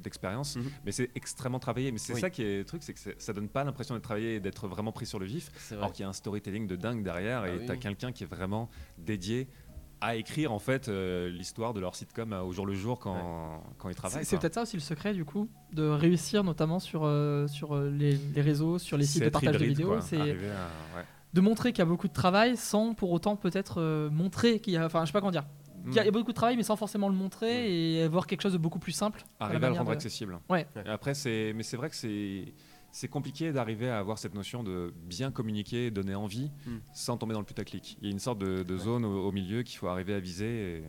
d'expériences, 0.02 0.56
Mhm. 0.56 0.64
mais 0.86 0.92
c'est 0.92 1.10
extrêmement 1.16 1.60
travaillé. 1.60 1.92
Mais 1.92 1.98
c'est 1.98 2.14
Oui. 2.14 2.22
ça 2.22 2.30
qui 2.30 2.44
est 2.44 2.58
le 2.60 2.66
truc, 2.66 2.84
c'est 2.84 2.94
que 2.94 3.00
ça 3.18 3.34
donne 3.34 3.50
pas 3.50 3.64
l'impression 3.64 3.96
d'être 3.96 4.04
travaillé 4.04 4.36
et 4.36 4.40
d'être 4.40 4.68
vraiment 4.68 4.92
pris 4.92 5.06
sur 5.06 5.20
le 5.20 5.26
vif, 5.26 5.52
c'est 5.58 5.76
vrai. 5.76 5.84
alors 5.84 5.94
qu'il 5.94 6.04
y 6.04 6.06
a 6.06 6.10
un 6.10 6.14
storytelling 6.14 6.68
de 6.68 6.76
dingue 6.76 7.04
derrière 7.04 7.42
Ah 7.44 7.50
et 7.50 7.58
oui, 7.58 7.66
tu 7.66 7.72
as 7.72 7.78
quelqu'un 7.78 8.12
qui 8.12 8.24
est 8.24 8.28
vraiment 8.28 8.70
dédié 8.98 9.48
à 10.00 10.16
écrire 10.16 10.52
en 10.54 10.60
fait 10.60 10.90
euh, 10.90 11.28
l'histoire 11.28 11.74
de 11.74 11.80
leur 11.80 11.96
sitcom 11.96 12.32
euh, 12.32 12.44
au 12.44 12.52
jour 12.52 12.68
le 12.68 12.76
jour 12.76 13.00
quand, 13.00 13.64
quand 13.80 13.90
ils 13.90 13.96
travaillent. 13.96 14.24
c'est 14.26 14.38
peut-être 14.38 14.54
ça 14.54 14.62
aussi 14.62 14.78
le 14.78 14.82
secret 14.82 15.12
du 15.14 15.26
coup, 15.26 15.50
de 15.74 15.88
réussir 15.88 16.44
notamment 16.44 16.80
sur, 16.80 17.02
euh, 17.04 17.48
sur 17.48 17.76
les, 17.82 18.14
les 18.36 18.42
réseaux, 18.42 18.78
sur 18.78 18.96
les 18.98 19.06
sites 19.06 19.24
de 19.24 19.30
partage 19.30 19.58
de 19.58 19.66
vidéos. 19.66 20.00
C'est 20.02 20.18
ouais. 20.22 20.38
de 21.34 21.42
montrer 21.42 21.72
qu'il 21.72 21.80
y 21.80 21.82
a 21.82 21.86
beaucoup 21.86 22.08
de 22.08 22.14
travail 22.14 22.56
sans 22.58 22.94
pour 22.94 23.12
autant 23.12 23.36
peut-être 23.36 23.82
euh, 23.82 24.10
montrer 24.12 24.60
qu'il 24.60 24.74
y 24.74 24.78
a. 24.78 24.86
Enfin, 24.86 25.02
je 25.02 25.08
sais 25.08 25.14
pas 25.14 25.20
comment 25.20 25.32
dire. 25.32 25.46
Il 25.88 25.94
y, 25.94 26.00
a, 26.00 26.04
il 26.04 26.06
y 26.06 26.10
a 26.10 26.12
beaucoup 26.12 26.32
de 26.32 26.36
travail, 26.36 26.58
mais 26.58 26.64
sans 26.64 26.76
forcément 26.76 27.10
le 27.10 27.16
montrer 27.16 27.96
et 27.98 28.04
avoir 28.04 28.28
quelque 28.28 28.42
chose 28.42 28.54
de 28.54 28.58
beaucoup 28.58 28.80
plus 28.80 28.92
simple. 28.92 29.24
arriver 29.40 29.66
à 29.66 29.70
le 29.70 29.76
rendre 29.76 29.90
de- 29.90 29.96
accessible. 29.96 30.40
Ouais. 30.50 30.68
Et 30.86 30.90
après, 30.90 31.14
c'est, 31.14 31.54
mais 31.56 31.64
c'est 31.64 31.78
vrai 31.78 31.90
que 31.90 31.96
c'est, 31.96 32.54
c'est 32.92 33.08
compliqué 33.08 33.52
d'arriver 33.52 33.90
à 33.90 34.00
avoir 34.00 34.18
cette 34.18 34.34
notion 34.34 34.64
de 34.64 34.94
bien 35.06 35.32
communiquer, 35.32 35.92
donner 35.92 36.16
envie, 36.16 36.52
Mm. 36.66 36.78
sans 36.94 37.18
tomber 37.18 37.34
dans 37.34 37.40
le 37.42 37.46
putaclic. 37.46 37.98
Il 38.02 38.06
y 38.06 38.10
a 38.10 38.12
une 38.12 38.20
sorte 38.20 38.40
de, 38.40 38.64
de 38.64 38.78
zone 38.78 39.06
au, 39.06 39.28
au 39.28 39.32
milieu 39.32 39.64
qu'il 39.64 39.78
faut 39.78 39.88
arriver 39.88 40.14
à 40.14 40.20
viser. 40.20 40.78
et- 40.80 40.84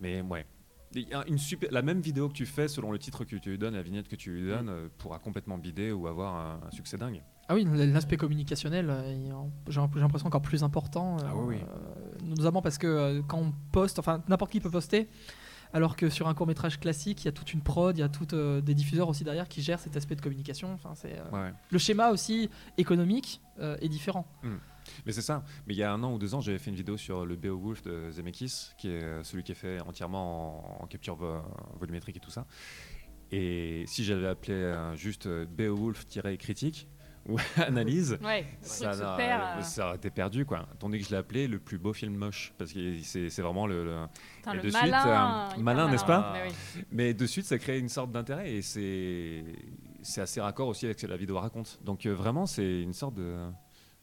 Mais 0.00 0.20
ouais. 0.20 0.46
Il 0.94 1.08
y 1.08 1.12
a 1.14 1.24
Une 1.28 1.36
super... 1.38 1.68
La 1.72 1.82
même 1.82 2.00
vidéo 2.00 2.28
que 2.28 2.34
tu 2.34 2.46
fais, 2.46 2.68
selon 2.68 2.90
le 2.92 2.98
titre 2.98 3.24
que 3.24 3.34
tu 3.36 3.50
lui 3.50 3.58
donnes, 3.58 3.74
la 3.74 3.82
vignette 3.82 4.08
que 4.08 4.16
tu 4.16 4.30
lui 4.30 4.48
donnes, 4.48 4.68
euh, 4.68 4.88
pourra 4.98 5.18
complètement 5.18 5.58
bider 5.58 5.92
ou 5.92 6.06
avoir 6.06 6.34
un, 6.34 6.60
un 6.66 6.70
succès 6.70 6.96
dingue. 6.96 7.22
Ah 7.48 7.54
oui, 7.54 7.64
l'aspect 7.92 8.16
communicationnel, 8.16 8.86
euh, 8.90 9.30
j'ai 9.68 9.80
l'impression 9.80 10.26
encore 10.26 10.42
plus 10.42 10.64
important. 10.64 11.16
Ah 11.24 11.32
oui, 11.36 11.56
oui. 11.56 11.62
euh, 11.62 12.24
notamment 12.24 12.60
parce 12.60 12.76
que 12.78 12.86
euh, 12.88 13.22
quand 13.26 13.38
on 13.38 13.52
poste, 13.70 13.98
enfin 14.00 14.22
n'importe 14.28 14.50
qui 14.50 14.58
peut 14.60 14.70
poster, 14.70 15.08
alors 15.72 15.94
que 15.94 16.08
sur 16.08 16.26
un 16.26 16.34
court 16.34 16.46
métrage 16.48 16.80
classique, 16.80 17.22
il 17.22 17.26
y 17.26 17.28
a 17.28 17.32
toute 17.32 17.52
une 17.52 17.60
prod, 17.60 17.96
il 17.96 18.00
y 18.00 18.02
a 18.04 18.08
toutes 18.08 18.32
euh, 18.32 18.60
des 18.60 18.74
diffuseurs 18.74 19.08
aussi 19.08 19.22
derrière 19.22 19.48
qui 19.48 19.62
gèrent 19.62 19.78
cet 19.78 19.96
aspect 19.96 20.16
de 20.16 20.20
communication. 20.22 20.72
Enfin, 20.74 20.94
c'est 20.96 21.18
euh, 21.18 21.30
Ouais. 21.30 21.52
le 21.70 21.78
schéma 21.78 22.10
aussi 22.10 22.50
économique 22.78 23.40
euh, 23.60 23.76
est 23.80 23.88
différent. 23.88 24.26
Mais 25.04 25.12
c'est 25.12 25.22
ça. 25.22 25.44
Mais 25.68 25.74
il 25.74 25.76
y 25.76 25.82
a 25.84 25.92
un 25.92 26.02
an 26.02 26.14
ou 26.14 26.18
deux 26.18 26.34
ans, 26.34 26.40
j'avais 26.40 26.58
fait 26.58 26.70
une 26.70 26.76
vidéo 26.76 26.96
sur 26.96 27.26
le 27.26 27.36
Beowulf 27.36 27.82
de 27.82 28.10
Zemeckis, 28.10 28.70
qui 28.78 28.88
est 28.88 29.02
euh, 29.02 29.22
celui 29.22 29.42
qui 29.44 29.52
est 29.52 29.56
fait 29.56 29.80
entièrement 29.82 30.80
en, 30.80 30.84
en 30.84 30.86
capture 30.88 31.14
vo- 31.14 31.42
volumétrique 31.78 32.16
et 32.16 32.20
tout 32.20 32.30
ça. 32.30 32.46
Et 33.32 33.84
si 33.86 34.04
j'avais 34.04 34.28
appelé 34.28 34.54
euh, 34.54 34.94
juste 34.96 35.26
euh, 35.26 35.44
Beowulf-critique 35.46 36.88
ou 37.28 37.38
analyse, 37.56 38.18
Ouais, 38.22 38.46
ça, 38.60 38.94
n'a- 38.96 39.16
perd. 39.16 39.42
euh, 39.58 39.62
ça 39.62 39.86
aurait 39.88 39.96
été 39.96 40.10
perdu. 40.10 40.44
Quoi. 40.44 40.66
Tandis 40.78 40.98
que 41.00 41.04
je 41.06 41.10
l'ai 41.10 41.16
appelé 41.16 41.48
le 41.48 41.58
plus 41.58 41.78
beau 41.78 41.92
film 41.92 42.14
moche. 42.14 42.52
Parce 42.58 42.72
que 42.72 42.98
c'est 43.02 43.42
vraiment 43.42 43.66
le, 43.66 43.84
le- 43.84 44.06
putain, 44.36 44.52
et 44.52 44.56
le 44.56 44.62
de 44.62 44.70
suite, 44.70 44.82
malin, 44.82 45.46
euh, 45.48 45.52
hyper 45.52 45.62
malin, 45.64 45.90
n'est-ce 45.90 46.04
pas 46.04 46.32
Mais 46.34 46.48
oui. 46.76 46.84
Mais 46.92 47.14
de 47.14 47.26
suite, 47.26 47.46
ça 47.46 47.58
crée 47.58 47.78
une 47.78 47.88
sorte 47.88 48.12
d'intérêt 48.12 48.52
et 48.52 48.62
c'est 48.62 49.44
c'est 50.02 50.20
assez 50.20 50.40
raccord 50.40 50.68
aussi 50.68 50.84
avec 50.86 51.00
ce 51.00 51.06
que 51.06 51.10
la 51.10 51.16
vidéo 51.16 51.38
raconte. 51.38 51.80
Donc 51.82 52.06
euh, 52.06 52.14
vraiment, 52.14 52.46
c'est 52.46 52.80
une 52.82 52.92
sorte 52.92 53.14
de, 53.14 53.36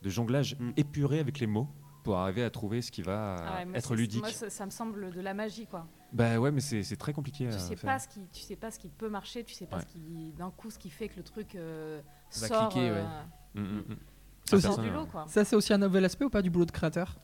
de 0.01 0.09
jonglage 0.09 0.57
Mm. 0.59 0.71
épuré 0.75 1.19
avec 1.19 1.39
les 1.39 1.47
mots 1.47 1.69
pour 2.03 2.17
arriver 2.17 2.43
à 2.43 2.49
trouver 2.49 2.81
ce 2.81 2.91
qui 2.91 3.01
va 3.01 3.35
Ah 3.39 3.55
ouais, 3.59 3.65
moi, 3.65 3.77
être 3.77 3.95
ludique. 3.95 4.19
Moi, 4.19 4.31
ça, 4.31 4.49
ça 4.49 4.65
me 4.65 4.71
semble 4.71 5.11
de 5.11 5.21
la 5.21 5.33
magie, 5.33 5.65
quoi. 5.65 5.87
Bah 6.11 6.37
ouais, 6.37 6.51
mais 6.51 6.59
c'est 6.59 6.83
c'est 6.83 6.97
très 6.97 7.13
compliqué. 7.13 7.47
Tu 7.47 7.53
à 7.53 7.57
sais 7.59 7.77
faire. 7.77 7.89
pas 7.93 7.99
ce 7.99 8.09
qui, 8.09 8.19
tu 8.33 8.41
sais 8.41 8.57
pas 8.57 8.69
ce 8.69 8.77
qui 8.79 8.89
peut 8.89 9.07
marcher, 9.09 9.45
tu 9.45 9.53
sais 9.53 9.65
pas 9.65 9.77
Ouais. 9.77 9.83
ce 9.83 9.87
qui, 9.93 10.33
d'un 10.37 10.51
coup, 10.51 10.69
ce 10.69 10.77
qui 10.77 10.89
fait 10.89 11.07
que 11.07 11.15
le 11.15 11.23
truc 11.23 11.55
euh, 11.55 12.01
Va 12.39 12.47
sort, 12.47 12.69
cliquer, 12.69 12.89
euh, 12.89 12.95
ouais. 12.95 13.09
C'est 14.45 14.55
aussi- 14.55 14.61
sort 14.63 14.75
Personne, 14.75 14.85
du 14.85 14.91
lot, 14.91 15.01
euh, 15.03 15.05
quoi. 15.05 15.25
Ça, 15.27 15.45
c'est 15.45 15.55
aussi 15.55 15.73
un 15.73 15.77
nouvel 15.77 16.03
aspect 16.05 16.25
ou 16.25 16.29
pas 16.29 16.41
du 16.41 16.49
boulot 16.49 16.65
de 16.65 16.71
créateur? 16.71 17.15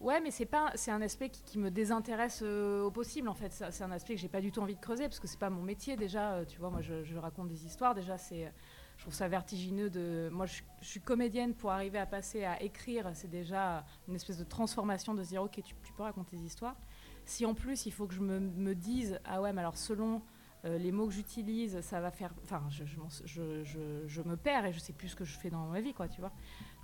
Ouais, 0.00 0.20
mais 0.20 0.30
c'est 0.30 0.44
pas, 0.46 0.70
c'est 0.74 0.90
un 0.90 1.00
aspect 1.00 1.30
qui, 1.30 1.42
qui 1.42 1.58
me 1.58 1.70
désintéresse 1.70 2.40
euh, 2.42 2.82
au 2.84 2.90
possible 2.90 3.28
en 3.28 3.34
fait. 3.34 3.50
Ça, 3.52 3.70
C'est 3.70 3.82
un 3.82 3.90
aspect 3.90 4.14
que 4.14 4.20
j'ai 4.20 4.28
pas 4.28 4.42
du 4.42 4.52
tout 4.52 4.60
envie 4.60 4.74
de 4.74 4.80
creuser 4.80 5.04
parce 5.04 5.18
que 5.18 5.26
c'est 5.26 5.38
pas 5.38 5.48
mon 5.48 5.62
métier 5.62 5.96
déjà. 5.96 6.34
euh, 6.34 6.44
tu 6.44 6.58
vois, 6.58 6.68
moi 6.68 6.82
je, 6.82 7.02
je 7.02 7.16
raconte 7.16 7.48
des 7.48 7.64
histoires 7.64 7.94
déjà. 7.94 8.18
C'est, 8.18 8.52
je 8.98 9.02
trouve 9.02 9.14
ça 9.14 9.26
vertigineux 9.26 9.88
de. 9.88 10.28
Moi, 10.30 10.44
je, 10.44 10.60
je 10.82 10.86
suis 10.86 11.00
comédienne 11.00 11.54
pour 11.54 11.70
arriver 11.72 11.98
à 11.98 12.04
passer 12.04 12.44
à 12.44 12.62
écrire. 12.62 13.10
C'est 13.14 13.30
déjà 13.30 13.86
une 14.06 14.14
espèce 14.14 14.36
de 14.36 14.44
transformation 14.44 15.14
de 15.14 15.22
se 15.24 15.30
dire 15.30 15.42
ok, 15.42 15.62
tu, 15.64 15.74
tu 15.82 15.92
peux 15.94 16.02
raconter 16.02 16.36
des 16.36 16.44
histoires. 16.44 16.76
Si 17.24 17.46
en 17.46 17.54
plus 17.54 17.86
il 17.86 17.90
faut 17.90 18.06
que 18.06 18.14
je 18.14 18.20
me, 18.20 18.38
me 18.38 18.74
dise 18.74 19.18
ah 19.24 19.40
ouais, 19.40 19.52
mais 19.54 19.62
alors 19.62 19.78
selon 19.78 20.20
euh, 20.66 20.76
les 20.78 20.90
mots 20.92 21.06
que 21.06 21.12
j'utilise, 21.14 21.80
ça 21.80 22.00
va 22.00 22.10
faire. 22.10 22.34
Enfin, 22.42 22.62
je, 22.70 22.84
je, 22.84 22.98
m'en- 22.98 23.08
je- 23.24 23.62
je- 23.64 24.06
je 24.06 24.22
me 24.22 24.36
perds 24.36 24.66
et 24.66 24.72
je 24.72 24.78
sais 24.80 24.92
plus 24.92 25.08
ce 25.08 25.16
que 25.16 25.24
je 25.24 25.38
fais 25.38 25.48
dans 25.48 25.66
ma 25.66 25.80
vie, 25.80 25.94
quoi, 25.94 26.08
tu 26.08 26.20
vois. 26.20 26.32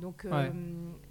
Donc, 0.00 0.24
euh, 0.24 0.30
Ouais. 0.30 0.52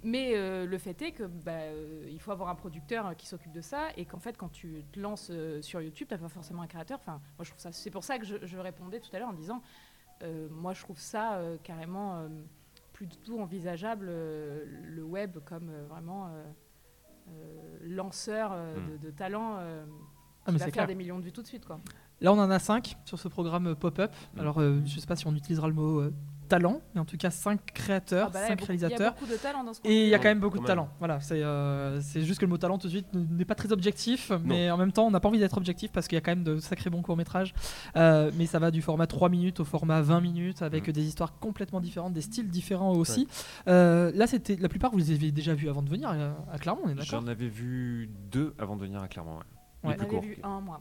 mais 0.02 0.32
euh, 0.34 0.64
le 0.66 0.78
fait 0.78 1.00
est 1.02 1.12
que 1.12 1.24
bah, 1.24 1.70
il 2.10 2.18
faut 2.20 2.32
avoir 2.32 2.48
un 2.48 2.54
producteur 2.54 3.14
qui 3.16 3.26
s'occupe 3.26 3.52
de 3.52 3.60
ça 3.60 3.88
et 3.96 4.04
qu'en 4.06 4.18
fait, 4.20 4.36
quand 4.36 4.48
tu 4.50 4.82
te 4.92 4.98
lances 4.98 5.30
sur 5.60 5.80
YouTube, 5.80 6.08
t'as 6.08 6.18
pas 6.18 6.28
forcément 6.28 6.62
un 6.62 6.66
créateur. 6.66 6.98
Enfin, 6.98 7.20
moi, 7.38 7.44
je 7.44 7.50
trouve 7.50 7.60
ça. 7.60 7.72
C'est 7.72 7.90
pour 7.90 8.04
ça 8.04 8.18
que 8.18 8.24
je, 8.24 8.56
répondais 8.58 9.00
tout 9.00 9.14
à 9.14 9.18
l'heure 9.18 9.28
en 9.28 9.32
disant, 9.34 9.62
moi, 10.50 10.72
je 10.72 10.80
trouve 10.82 10.98
ça 10.98 11.40
carrément 11.62 12.28
plus 12.92 13.06
du 13.06 13.16
tout 13.18 13.38
envisageable 13.40 14.06
le 14.06 15.02
web 15.02 15.38
comme 15.44 15.70
vraiment 15.88 16.30
lanceur 17.82 18.52
euh, 18.52 18.76
Mm. 18.78 18.90
de, 18.92 18.96
de 18.98 19.10
talent. 19.10 19.56
Ah, 19.58 20.46
qui 20.46 20.52
mais 20.54 20.58
va 20.58 20.64
faire 20.66 20.72
clair. 20.72 20.86
des 20.88 20.94
millions 20.94 21.18
de 21.18 21.24
vues 21.24 21.32
tout 21.32 21.42
de 21.42 21.46
suite, 21.46 21.64
quoi. 21.66 21.80
Là, 22.22 22.32
on 22.32 22.38
en 22.38 22.50
a 22.50 22.58
5 22.58 22.96
sur 23.04 23.18
ce 23.18 23.28
programme 23.28 23.66
euh, 23.68 23.74
pop-up. 23.74 24.10
Mm. 24.36 24.40
Alors, 24.40 24.60
euh, 24.60 24.80
je 24.86 24.98
sais 25.00 25.06
pas 25.06 25.16
si 25.16 25.26
on 25.26 25.34
utilisera 25.34 25.66
le 25.68 25.74
mot 25.74 26.00
euh, 26.00 26.14
talent, 26.48 26.80
mais 26.94 27.00
en 27.00 27.04
tout 27.06 27.16
cas, 27.16 27.30
5 27.30 27.60
créateurs, 27.72 28.26
Ah 28.28 28.32
bah 28.34 28.40
5 28.40 28.46
il 28.46 28.48
y 28.48 28.52
a 28.52 28.56
beaucoup- 28.56 28.66
réalisateurs. 28.66 29.14
de 29.30 29.36
talent 29.36 29.64
dans 29.64 29.72
ce 29.72 29.80
Et 29.84 30.02
il 30.04 30.08
y 30.08 30.14
a 30.14 30.18
quand 30.18 30.28
même 30.28 30.38
beaucoup 30.40 30.58
de 30.58 30.64
talent. 30.66 30.88
Voilà, 30.98 31.18
c'est 31.20 31.42
euh, 31.42 31.98
juste 32.00 32.38
que 32.40 32.44
le 32.44 32.50
mot 32.50 32.58
talent 32.58 32.76
tout 32.78 32.88
de 32.88 32.92
suite 32.92 33.06
n'est 33.14 33.44
pas 33.46 33.54
très 33.54 33.72
objectif, 33.72 34.30
mais 34.44 34.70
en 34.70 34.76
même 34.76 34.92
temps, 34.92 35.06
on 35.06 35.10
n'a 35.10 35.18
pas 35.20 35.28
envie 35.28 35.38
d'être 35.38 35.56
objectif 35.56 35.90
parce 35.92 36.08
qu'il 36.08 36.16
y 36.16 36.18
a 36.18 36.20
quand 36.20 36.32
même 36.32 36.44
de 36.44 36.58
sacrés 36.58 36.90
bons 36.90 37.00
courts 37.02 37.16
métrages. 37.16 37.54
Euh, 37.96 38.30
mais 38.36 38.44
ça 38.46 38.58
va 38.58 38.70
du 38.70 38.82
format 38.82 39.06
3 39.06 39.28
minutes 39.30 39.60
au 39.60 39.64
format 39.64 40.02
20 40.02 40.20
minutes 40.20 40.60
avec 40.62 40.88
Mhm. 40.88 40.92
des 40.92 41.04
histoires 41.06 41.38
complètement 41.38 41.80
différentes, 41.80 42.12
des 42.12 42.20
styles 42.20 42.48
différents 42.50 42.92
aussi. 42.92 43.26
Euh, 43.66 44.12
là, 44.14 44.26
c'était 44.26 44.56
la 44.56 44.68
plupart 44.68 44.90
vous 44.90 44.98
les 44.98 45.10
avez 45.10 45.32
déjà 45.32 45.54
vus 45.54 45.68
avant 45.70 45.82
de 45.82 45.88
venir 45.88 46.10
à 46.52 46.58
Clermont, 46.58 46.82
on 46.84 46.88
est 46.90 46.94
d'accord? 46.94 47.20
J'en 47.22 47.26
avais 47.28 47.48
vu 47.48 48.10
deux 48.30 48.54
avant 48.58 48.76
de 48.76 48.82
venir 48.82 49.00
à 49.02 49.08
Clermont. 49.08 49.38
ouais. 49.38 49.42
Ouais. 49.84 49.94
Les 49.94 49.98
J'en 50.02 50.06
plus 50.08 50.16
avais 50.18 50.26
courts. 50.26 50.36
vu 50.36 50.38
un, 50.44 50.60
moi. 50.60 50.80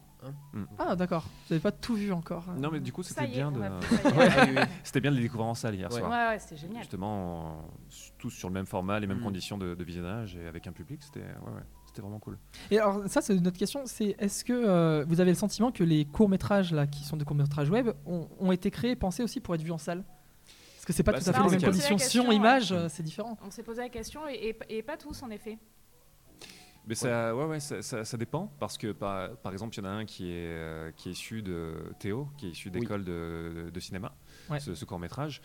Ah, 0.78 0.96
d'accord. 0.96 1.24
Vous 1.24 1.54
n'avez 1.54 1.62
pas 1.62 1.72
tout 1.72 1.96
vu 1.96 2.12
encore. 2.12 2.46
Non, 2.58 2.70
mais 2.72 2.80
du 2.80 2.92
coup, 2.94 3.04
c'était 3.04 3.28
bien 3.28 3.48
on 3.50 3.52
de. 3.52 3.62
C'était 4.84 5.02
bien 5.02 5.12
de 5.12 5.16
les 5.18 5.24
découvrir 5.24 5.48
en 5.48 5.56
salle 5.56 5.76
hier 5.76 5.92
Ouais. 5.92 6.00
soir. 6.00 6.10
Ouais, 6.12 6.34
ouais, 6.34 6.40
c'était 6.40 6.58
génial. 6.58 6.80
Justement, 6.84 7.40
euh, 7.48 7.90
tous 8.18 8.30
sur 8.30 8.48
le 8.50 8.54
même 8.54 8.66
format, 8.66 9.00
les 9.00 9.08
mêmes 9.08 9.20
Mm. 9.20 9.24
conditions 9.24 9.58
de, 9.58 9.74
de 9.76 9.84
visionnage 9.84 10.36
et 10.36 10.48
avec 10.48 10.68
un 10.68 10.72
public, 10.72 11.02
c'était 11.04 11.20
ouais, 11.22 11.52
ouais, 11.56 11.62
c'était 11.88 12.02
vraiment 12.02 12.20
cool. 12.20 12.38
Et 12.70 12.80
alors, 12.80 13.02
ça, 13.08 13.22
c'est 13.22 13.36
une 13.36 13.48
autre 13.48 13.58
question. 13.58 13.82
C'est 13.86 14.16
est-ce 14.20 14.44
que 14.46 14.54
euh, 14.54 15.06
vous 15.08 15.20
avez 15.22 15.32
le 15.32 15.36
sentiment 15.38 15.72
que 15.72 15.84
les 15.84 16.06
courts 16.06 16.30
métrages 16.30 16.72
là, 16.74 16.88
qui 16.88 17.04
sont 17.04 17.18
des 17.18 17.26
courts 17.26 17.36
métrages 17.38 17.70
web, 17.70 17.90
ont, 18.06 18.28
ont 18.40 18.52
été 18.52 18.70
créés, 18.72 18.96
pensés 18.96 19.24
aussi 19.24 19.40
pour 19.40 19.56
être 19.56 19.62
vus 19.64 19.72
en 19.72 19.78
salle? 19.78 20.04
Parce 20.76 20.86
que 20.86 20.94
c'est 20.94 21.04
pas 21.04 21.12
Bah, 21.12 21.20
tout 21.22 21.30
à 21.30 21.34
fait 21.34 21.44
les 21.44 21.50
mêmes 21.50 21.62
conditions. 21.62 21.96
On 21.96 21.98
s'est 22.00 22.06
posé 22.06 22.18
la 22.20 22.26
Son, 22.26 22.32
image, 22.32 22.60
question, 22.62 22.76
euh, 22.78 22.88
c'est 22.90 23.04
différent. 23.04 23.38
On 23.46 23.52
s'est 23.52 23.62
posé 23.64 23.82
la 23.82 23.90
question 23.90 24.22
et, 24.28 24.56
et- 24.70 24.78
et 24.78 24.82
pas 24.84 24.98
tous 24.98 25.22
en 25.22 25.30
effet. 25.30 25.60
Mais 26.88 26.96
ça, 26.96 27.36
ouais, 27.36 27.46
ouais, 27.46 27.60
ça, 27.60 27.82
ça- 27.82 28.04
ça 28.04 28.18
dépend 28.18 28.48
parce 28.60 28.78
que 28.78 28.92
par, 28.92 29.36
par 29.38 29.52
exemple, 29.54 29.76
il 29.76 29.84
y 29.84 29.88
en 29.88 29.90
a 29.90 29.94
un 29.94 30.06
qui 30.06 30.32
est, 30.32 30.48
euh, 30.48 30.92
qui 30.92 31.10
est 31.10 31.12
issu 31.12 31.42
de 31.44 31.76
Théo, 32.00 32.28
qui 32.38 32.48
est 32.48 32.52
issu 32.52 32.72
d'école 32.72 33.04
de, 33.06 33.70
de 33.72 33.80
cinéma, 33.80 34.16
Ouais. 34.50 34.60
ce, 34.60 34.84
court 34.86 35.00
métrage. 35.00 35.42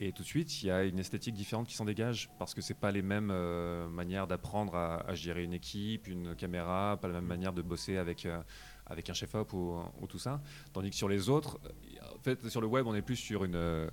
Et 0.00 0.12
tout 0.12 0.22
de 0.22 0.26
suite, 0.28 0.62
il 0.62 0.66
y 0.66 0.70
a 0.70 0.82
une 0.84 0.98
esthétique 0.98 1.34
différente 1.34 1.68
qui 1.68 1.74
s'en 1.74 1.84
dégage 1.84 2.28
parce 2.38 2.52
que 2.52 2.60
c'est 2.60 2.74
pas 2.78 2.90
les 2.90 3.00
mêmes 3.02 3.30
euh, 3.32 3.88
manières 3.88 4.26
d'apprendre 4.26 4.74
à, 4.74 4.96
à 5.08 5.14
gérer 5.14 5.44
une 5.44 5.52
équipe, 5.54 6.08
une 6.08 6.34
caméra, 6.34 6.98
pas 7.00 7.08
la 7.08 7.14
même 7.14 7.26
manière 7.26 7.52
de 7.52 7.62
bosser 7.62 7.96
avec, 7.96 8.26
euh, 8.26 8.42
avec 8.86 9.08
un 9.08 9.14
chef-op 9.14 9.52
ou, 9.52 9.78
ou 10.00 10.06
tout 10.06 10.18
ça. 10.18 10.42
Tandis 10.72 10.90
que 10.90 10.96
sur 10.96 11.08
les 11.08 11.28
autres, 11.28 11.60
fait, 12.24 12.48
sur 12.48 12.60
le 12.60 12.66
web, 12.66 12.86
on 12.86 12.94
est 12.94 13.02
plus 13.02 13.16
sur 13.16 13.44
une, 13.44 13.54
euh, 13.54 13.86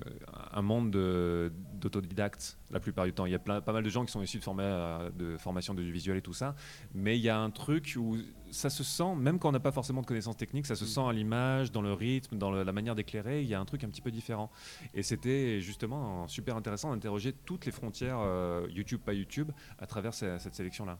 un 0.53 0.61
monde 0.61 0.89
de- 0.91 1.51
d'autodidactes 1.73 2.57
la 2.71 2.79
plupart 2.79 3.05
du 3.05 3.13
temps. 3.13 3.25
Il 3.25 3.31
y 3.31 3.35
a 3.35 3.39
plein, 3.39 3.61
pas 3.61 3.73
mal 3.73 3.83
de 3.83 3.89
gens 3.89 4.05
qui 4.05 4.11
sont 4.11 4.21
issus 4.21 4.37
de, 4.39 4.43
forma- 4.43 4.63
euh, 4.63 5.09
de 5.11 5.37
formation 5.37 5.73
de 5.73 5.81
visuel 5.81 6.17
et 6.17 6.21
tout 6.21 6.33
ça, 6.33 6.55
mais 6.93 7.17
il 7.17 7.21
y 7.21 7.29
a 7.29 7.37
un 7.39 7.49
truc 7.51 7.95
où 7.99 8.17
ça 8.49 8.69
se 8.69 8.83
sent, 8.83 9.15
même 9.15 9.39
quand 9.39 9.49
on 9.49 9.51
n'a 9.53 9.59
pas 9.59 9.71
forcément 9.71 10.01
de 10.01 10.05
connaissances 10.05 10.37
techniques, 10.37 10.65
ça 10.65 10.75
se 10.75 10.85
sent 10.85 11.01
à 11.07 11.13
l'image, 11.13 11.71
dans 11.71 11.81
le 11.81 11.93
rythme, 11.93 12.37
dans 12.37 12.51
le- 12.51 12.63
la 12.63 12.71
manière 12.73 12.95
d'éclairer, 12.95 13.41
il 13.41 13.47
y 13.47 13.53
a 13.53 13.59
un 13.59 13.65
truc 13.65 13.83
un 13.83 13.89
petit 13.89 14.01
peu 14.01 14.11
différent. 14.11 14.51
Et 14.93 15.03
c'était 15.03 15.61
justement 15.61 16.27
super 16.27 16.55
intéressant 16.55 16.91
d'interroger 16.91 17.33
toutes 17.33 17.65
les 17.65 17.71
frontières 17.71 18.17
euh, 18.19 18.67
YouTube, 18.69 19.01
pas 19.05 19.13
YouTube, 19.13 19.51
à 19.79 19.85
travers 19.87 20.13
ce- 20.13 20.37
cette 20.37 20.55
sélection-là. 20.55 20.97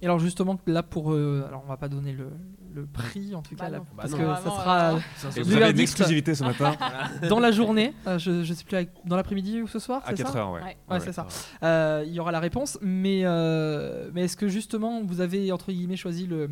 Et 0.00 0.06
alors 0.06 0.18
justement 0.18 0.58
là 0.66 0.82
pour, 0.82 1.12
euh, 1.12 1.44
alors 1.48 1.62
on 1.64 1.68
va 1.68 1.76
pas 1.76 1.88
donner 1.88 2.12
le, 2.12 2.30
le 2.72 2.86
prix 2.86 3.34
en 3.34 3.42
tout 3.42 3.56
Bah 3.56 3.64
cas 3.64 3.70
là, 3.70 3.78
non. 3.78 3.86
parce 3.96 4.12
Bah 4.12 4.18
que 4.18 4.22
non. 4.22 4.34
ça 4.36 4.42
sera 4.42 4.94
euh, 4.94 4.98
vous 5.42 5.56
avez 5.56 5.70
une 5.72 5.80
exclusivité 5.80 6.34
ce 6.36 6.44
matin 6.44 6.76
dans 7.28 7.40
la 7.40 7.50
journée. 7.50 7.92
euh, 8.06 8.16
je, 8.18 8.44
je 8.44 8.54
sais 8.54 8.62
plus 8.64 8.76
dans 9.04 9.16
l'après-midi 9.16 9.60
ou 9.60 9.66
ce 9.66 9.78
soir. 9.80 10.02
à 10.04 10.10
c'est 10.10 10.22
4 10.22 10.32
ça 10.32 10.38
heures, 10.38 10.52
ouais. 10.52 10.62
Ouais. 10.62 10.76
Ouais, 10.88 11.00
c'est 11.00 11.12
ça. 11.12 11.26
Euh, 11.64 12.04
il 12.06 12.12
y 12.12 12.20
aura 12.20 12.30
la 12.30 12.40
réponse, 12.40 12.78
mais 12.80 13.22
mais, 13.24 14.10
mais 14.12 14.24
est-ce 14.24 14.36
que 14.36 14.48
justement 14.48 15.02
vous 15.04 15.20
avez 15.20 15.50
entre 15.50 15.72
guillemets 15.72 15.96
choisi 15.96 16.26
le 16.26 16.50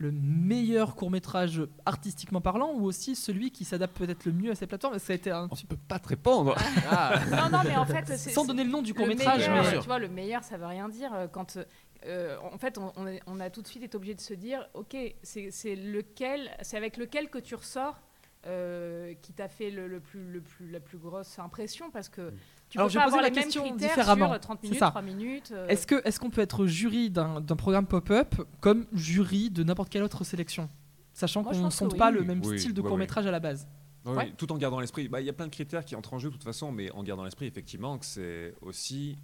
le 0.00 0.12
meilleur 0.12 0.94
court 0.94 1.10
métrage 1.10 1.60
artistiquement 1.84 2.40
parlant 2.40 2.70
ou 2.72 2.84
aussi 2.84 3.16
celui 3.16 3.50
qui 3.50 3.64
s'adapte 3.64 3.98
peut-être 3.98 4.26
le 4.26 4.32
mieux 4.32 4.52
à 4.52 4.54
ces 4.54 4.68
plateformes 4.68 4.96
Ça 5.00 5.12
a 5.12 5.16
été 5.16 5.32
un 5.32 5.48
On 5.50 5.56
ne 5.56 5.66
peut 5.68 5.76
pas 5.88 5.98
te 5.98 6.06
répondre. 6.08 6.54
Ah, 6.88 7.14
Non, 7.32 7.50
non, 7.58 7.64
mais 7.64 7.76
en 7.76 7.84
fait, 7.84 8.04
c'est- 8.16 8.30
sans 8.30 8.44
donner 8.44 8.62
le 8.62 8.70
nom 8.70 8.80
du 8.80 8.94
court 8.94 9.08
métrage, 9.08 9.48
meilleur, 9.48 9.64
mais- 9.64 9.78
tu 9.80 9.86
vois, 9.86 9.98
le 9.98 10.08
meilleur, 10.08 10.44
ça 10.44 10.56
veut 10.56 10.66
rien 10.66 10.88
dire. 10.88 11.10
Quand, 11.32 11.58
euh, 12.06 12.36
en 12.52 12.58
fait, 12.58 12.78
on, 12.78 12.92
on 12.96 13.06
est- 13.06 13.20
on 13.26 13.40
a 13.40 13.50
tout 13.50 13.62
de 13.62 13.68
suite 13.68 13.82
été 13.82 13.96
obligé 13.96 14.14
de 14.14 14.20
se 14.20 14.34
dire, 14.34 14.68
ok, 14.74 14.96
c'est 15.22 15.50
c'est 15.50 15.74
lequel, 15.76 16.50
c'est 16.62 16.76
avec 16.76 16.96
lequel 16.96 17.28
que 17.30 17.38
tu 17.38 17.54
ressors. 17.54 18.00
euh, 18.46 19.14
qui 19.20 19.32
t'a 19.32 19.48
fait 19.48 19.68
le, 19.68 19.88
le 19.88 19.98
plus, 19.98 20.30
le 20.30 20.40
plus, 20.40 20.70
la 20.70 20.78
plus 20.78 20.96
grosse 20.96 21.40
impression 21.40 21.90
parce 21.90 22.08
que 22.08 22.32
Tu 22.70 22.78
Alors, 22.78 22.86
peux 22.86 22.92
je 22.92 22.98
vais 22.98 23.04
pas 23.04 23.10
poser 23.10 23.18
avoir 23.18 23.22
la 23.22 23.28
les 23.30 23.34
mêmes 23.34 23.44
question 23.44 23.62
critères 23.64 23.88
différemment. 23.88 24.30
sur 24.30 24.40
30 24.40 24.58
C'est 24.62 24.66
minutes, 24.68 24.78
ça. 24.78 24.90
3 24.90 25.02
minutes. 25.02 25.50
euh, 25.52 25.66
Est-ce 25.66 25.86
que 25.88 26.00
est-ce 26.06 26.20
qu'on 26.20 26.30
peut 26.30 26.40
être 26.40 26.64
jury 26.66 27.10
d'un 27.10 27.42
programme 27.42 27.86
pop-up 27.86 28.36
comme 28.60 28.86
jury 28.92 29.50
de 29.50 29.64
n'importe 29.64 29.90
quelle 29.90 30.04
autre 30.04 30.22
sélection 30.22 30.70
Sachant 31.14 31.42
qu'on 31.42 31.50
ne 31.52 31.90
oui. 31.90 31.98
pas 31.98 32.12
le 32.12 32.22
même 32.22 32.40
Oui, 32.44 32.60
style 32.60 32.72
de 32.74 32.80
ouais, 32.80 32.84
ouais. 32.84 32.88
court 32.90 32.96
métrage 32.98 33.26
à 33.26 33.32
la 33.32 33.40
base. 33.40 33.66
Oui, 34.04 34.12
Ouais. 34.14 34.24
oui, 34.26 34.34
tout 34.38 34.50
en 34.52 34.56
gardant 34.56 34.78
l'esprit. 34.78 35.08
Bah, 35.08 35.20
Il 35.20 35.26
y 35.26 35.30
a 35.30 35.32
plein 35.32 35.46
de 35.48 35.52
critères 35.52 35.84
qui 35.84 35.96
entrent 35.96 36.14
en 36.14 36.18
jeu 36.20 36.28
de 36.28 36.34
toute 36.34 36.44
façon, 36.44 36.70
mais 36.70 36.92
en 36.92 37.02
gardant 37.02 37.24
l'esprit, 37.24 37.46
effectivement, 37.46 37.98
que 37.98 38.06
c'est 38.06 38.54
aussi 38.62 39.18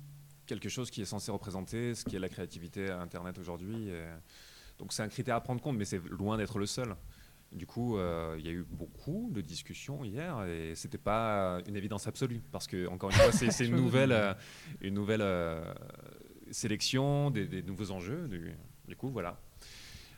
quelque 0.47 0.69
chose 0.69 0.91
qui 0.91 1.03
est 1.03 1.07
censé 1.07 1.31
représenter 1.31 1.95
ce 1.95 2.05
qui 2.05 2.17
est 2.17 2.19
la 2.19 2.29
créativité 2.29 2.91
à 2.91 3.01
Internet 3.01 3.39
aujourd'hui. 3.39 3.91
Donc 4.79 4.93
c'est 4.93 5.03
un 5.03 5.09
critère 5.09 5.37
à 5.37 5.41
prendre 5.41 5.61
compte, 5.61 5.77
mais 5.77 5.85
c'est 5.85 6.03
loin 6.09 6.37
d'être 6.37 6.59
le 6.59 6.67
seul. 6.67 6.95
Du 7.55 7.67
coup, 7.67 7.97
euh, 7.97 8.35
il 8.39 8.45
y 8.45 8.49
a 8.49 8.53
eu 8.53 8.67
beaucoup 8.69 9.31
de 9.33 9.41
discussions 9.41 10.03
hier 10.03 10.45
et 10.45 10.75
c'était 10.75 10.99
pas 10.99 11.61
une 11.69 11.77
évidence 11.77 12.09
absolue 12.09 12.43
parce 12.51 12.67
que 12.67 12.89
encore 12.89 13.11
une 13.11 13.17
fois, 13.17 13.31
c'est 13.31 13.51
c'est 13.53 13.67
une 13.67 13.77
nouvelle, 13.77 14.11
euh, 14.11 14.35
une 14.81 14.95
nouvelle 14.95 15.23
euh, 15.23 15.73
sélection, 16.51 17.31
des, 17.31 17.47
des 17.47 17.63
nouveaux 17.63 17.93
enjeux. 17.93 18.27
Du, 18.27 18.53
du 18.89 18.97
coup, 18.97 19.09
voilà, 19.11 19.41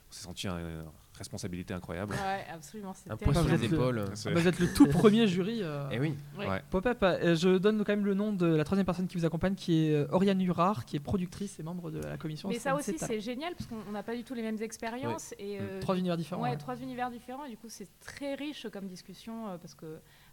on 0.08 0.12
s'est 0.12 0.24
senti 0.24 0.48
une 0.48 0.86
responsabilité 1.16 1.74
incroyable. 1.74 2.12
Ouais, 2.14 2.44
absolument. 2.52 2.92
c'est 2.94 3.10
Un 3.10 3.16
poids 3.16 3.32
sur 3.34 3.42
Vous 3.42 3.48
les 3.48 3.54
êtes 3.54 3.70
le- 3.70 3.76
épaules. 3.76 4.04
C'est- 4.14 4.32
vous 4.32 4.46
êtes 4.48 4.58
le 4.58 4.72
tout 4.72 4.86
premier 4.86 5.26
jury. 5.26 5.60
euh, 5.62 5.88
Eh 5.92 5.98
oui. 5.98 6.14
Ouais. 6.38 6.46
Ouais. 6.48 6.62
Pop-up, 6.70 6.98
euh, 7.02 7.34
je 7.34 7.58
donne 7.58 7.78
quand 7.84 7.92
même 7.92 8.04
le 8.04 8.14
nom 8.14 8.32
de 8.32 8.46
la 8.46 8.64
troisième 8.64 8.86
personne 8.86 9.06
qui 9.06 9.16
vous 9.18 9.24
accompagne, 9.24 9.54
qui 9.54 9.86
est 9.88 9.94
euh, 9.94 10.06
Oriane 10.10 10.40
Hurard, 10.40 10.84
qui 10.84 10.96
est 10.96 11.00
productrice 11.00 11.58
et 11.58 11.62
membre 11.62 11.90
de 11.90 12.00
la 12.00 12.16
commission. 12.16 12.48
Mais 12.48 12.58
ça 12.58 12.74
aussi, 12.74 12.96
c'est 12.98 13.20
génial 13.20 13.54
parce 13.54 13.68
qu'on 13.68 13.90
n'a 13.92 14.02
pas 14.02 14.14
du 14.14 14.24
tout 14.24 14.34
les 14.34 14.42
mêmes 14.42 14.60
expériences. 14.62 15.34
Et, 15.38 15.58
euh, 15.60 15.80
Trois 15.80 15.96
univers 15.96 16.16
différents. 16.16 16.42
Ouais, 16.42 16.50
ouais. 16.50 16.56
trois 16.56 16.76
univers 16.76 17.10
différents 17.10 17.44
et 17.44 17.50
du 17.50 17.56
coup 17.56 17.68
c'est 17.68 17.88
très 18.00 18.34
riche 18.34 18.66
comme 18.72 18.86
discussion 18.86 19.48
euh, 19.48 19.58
parce 19.58 19.74
que 19.74 19.86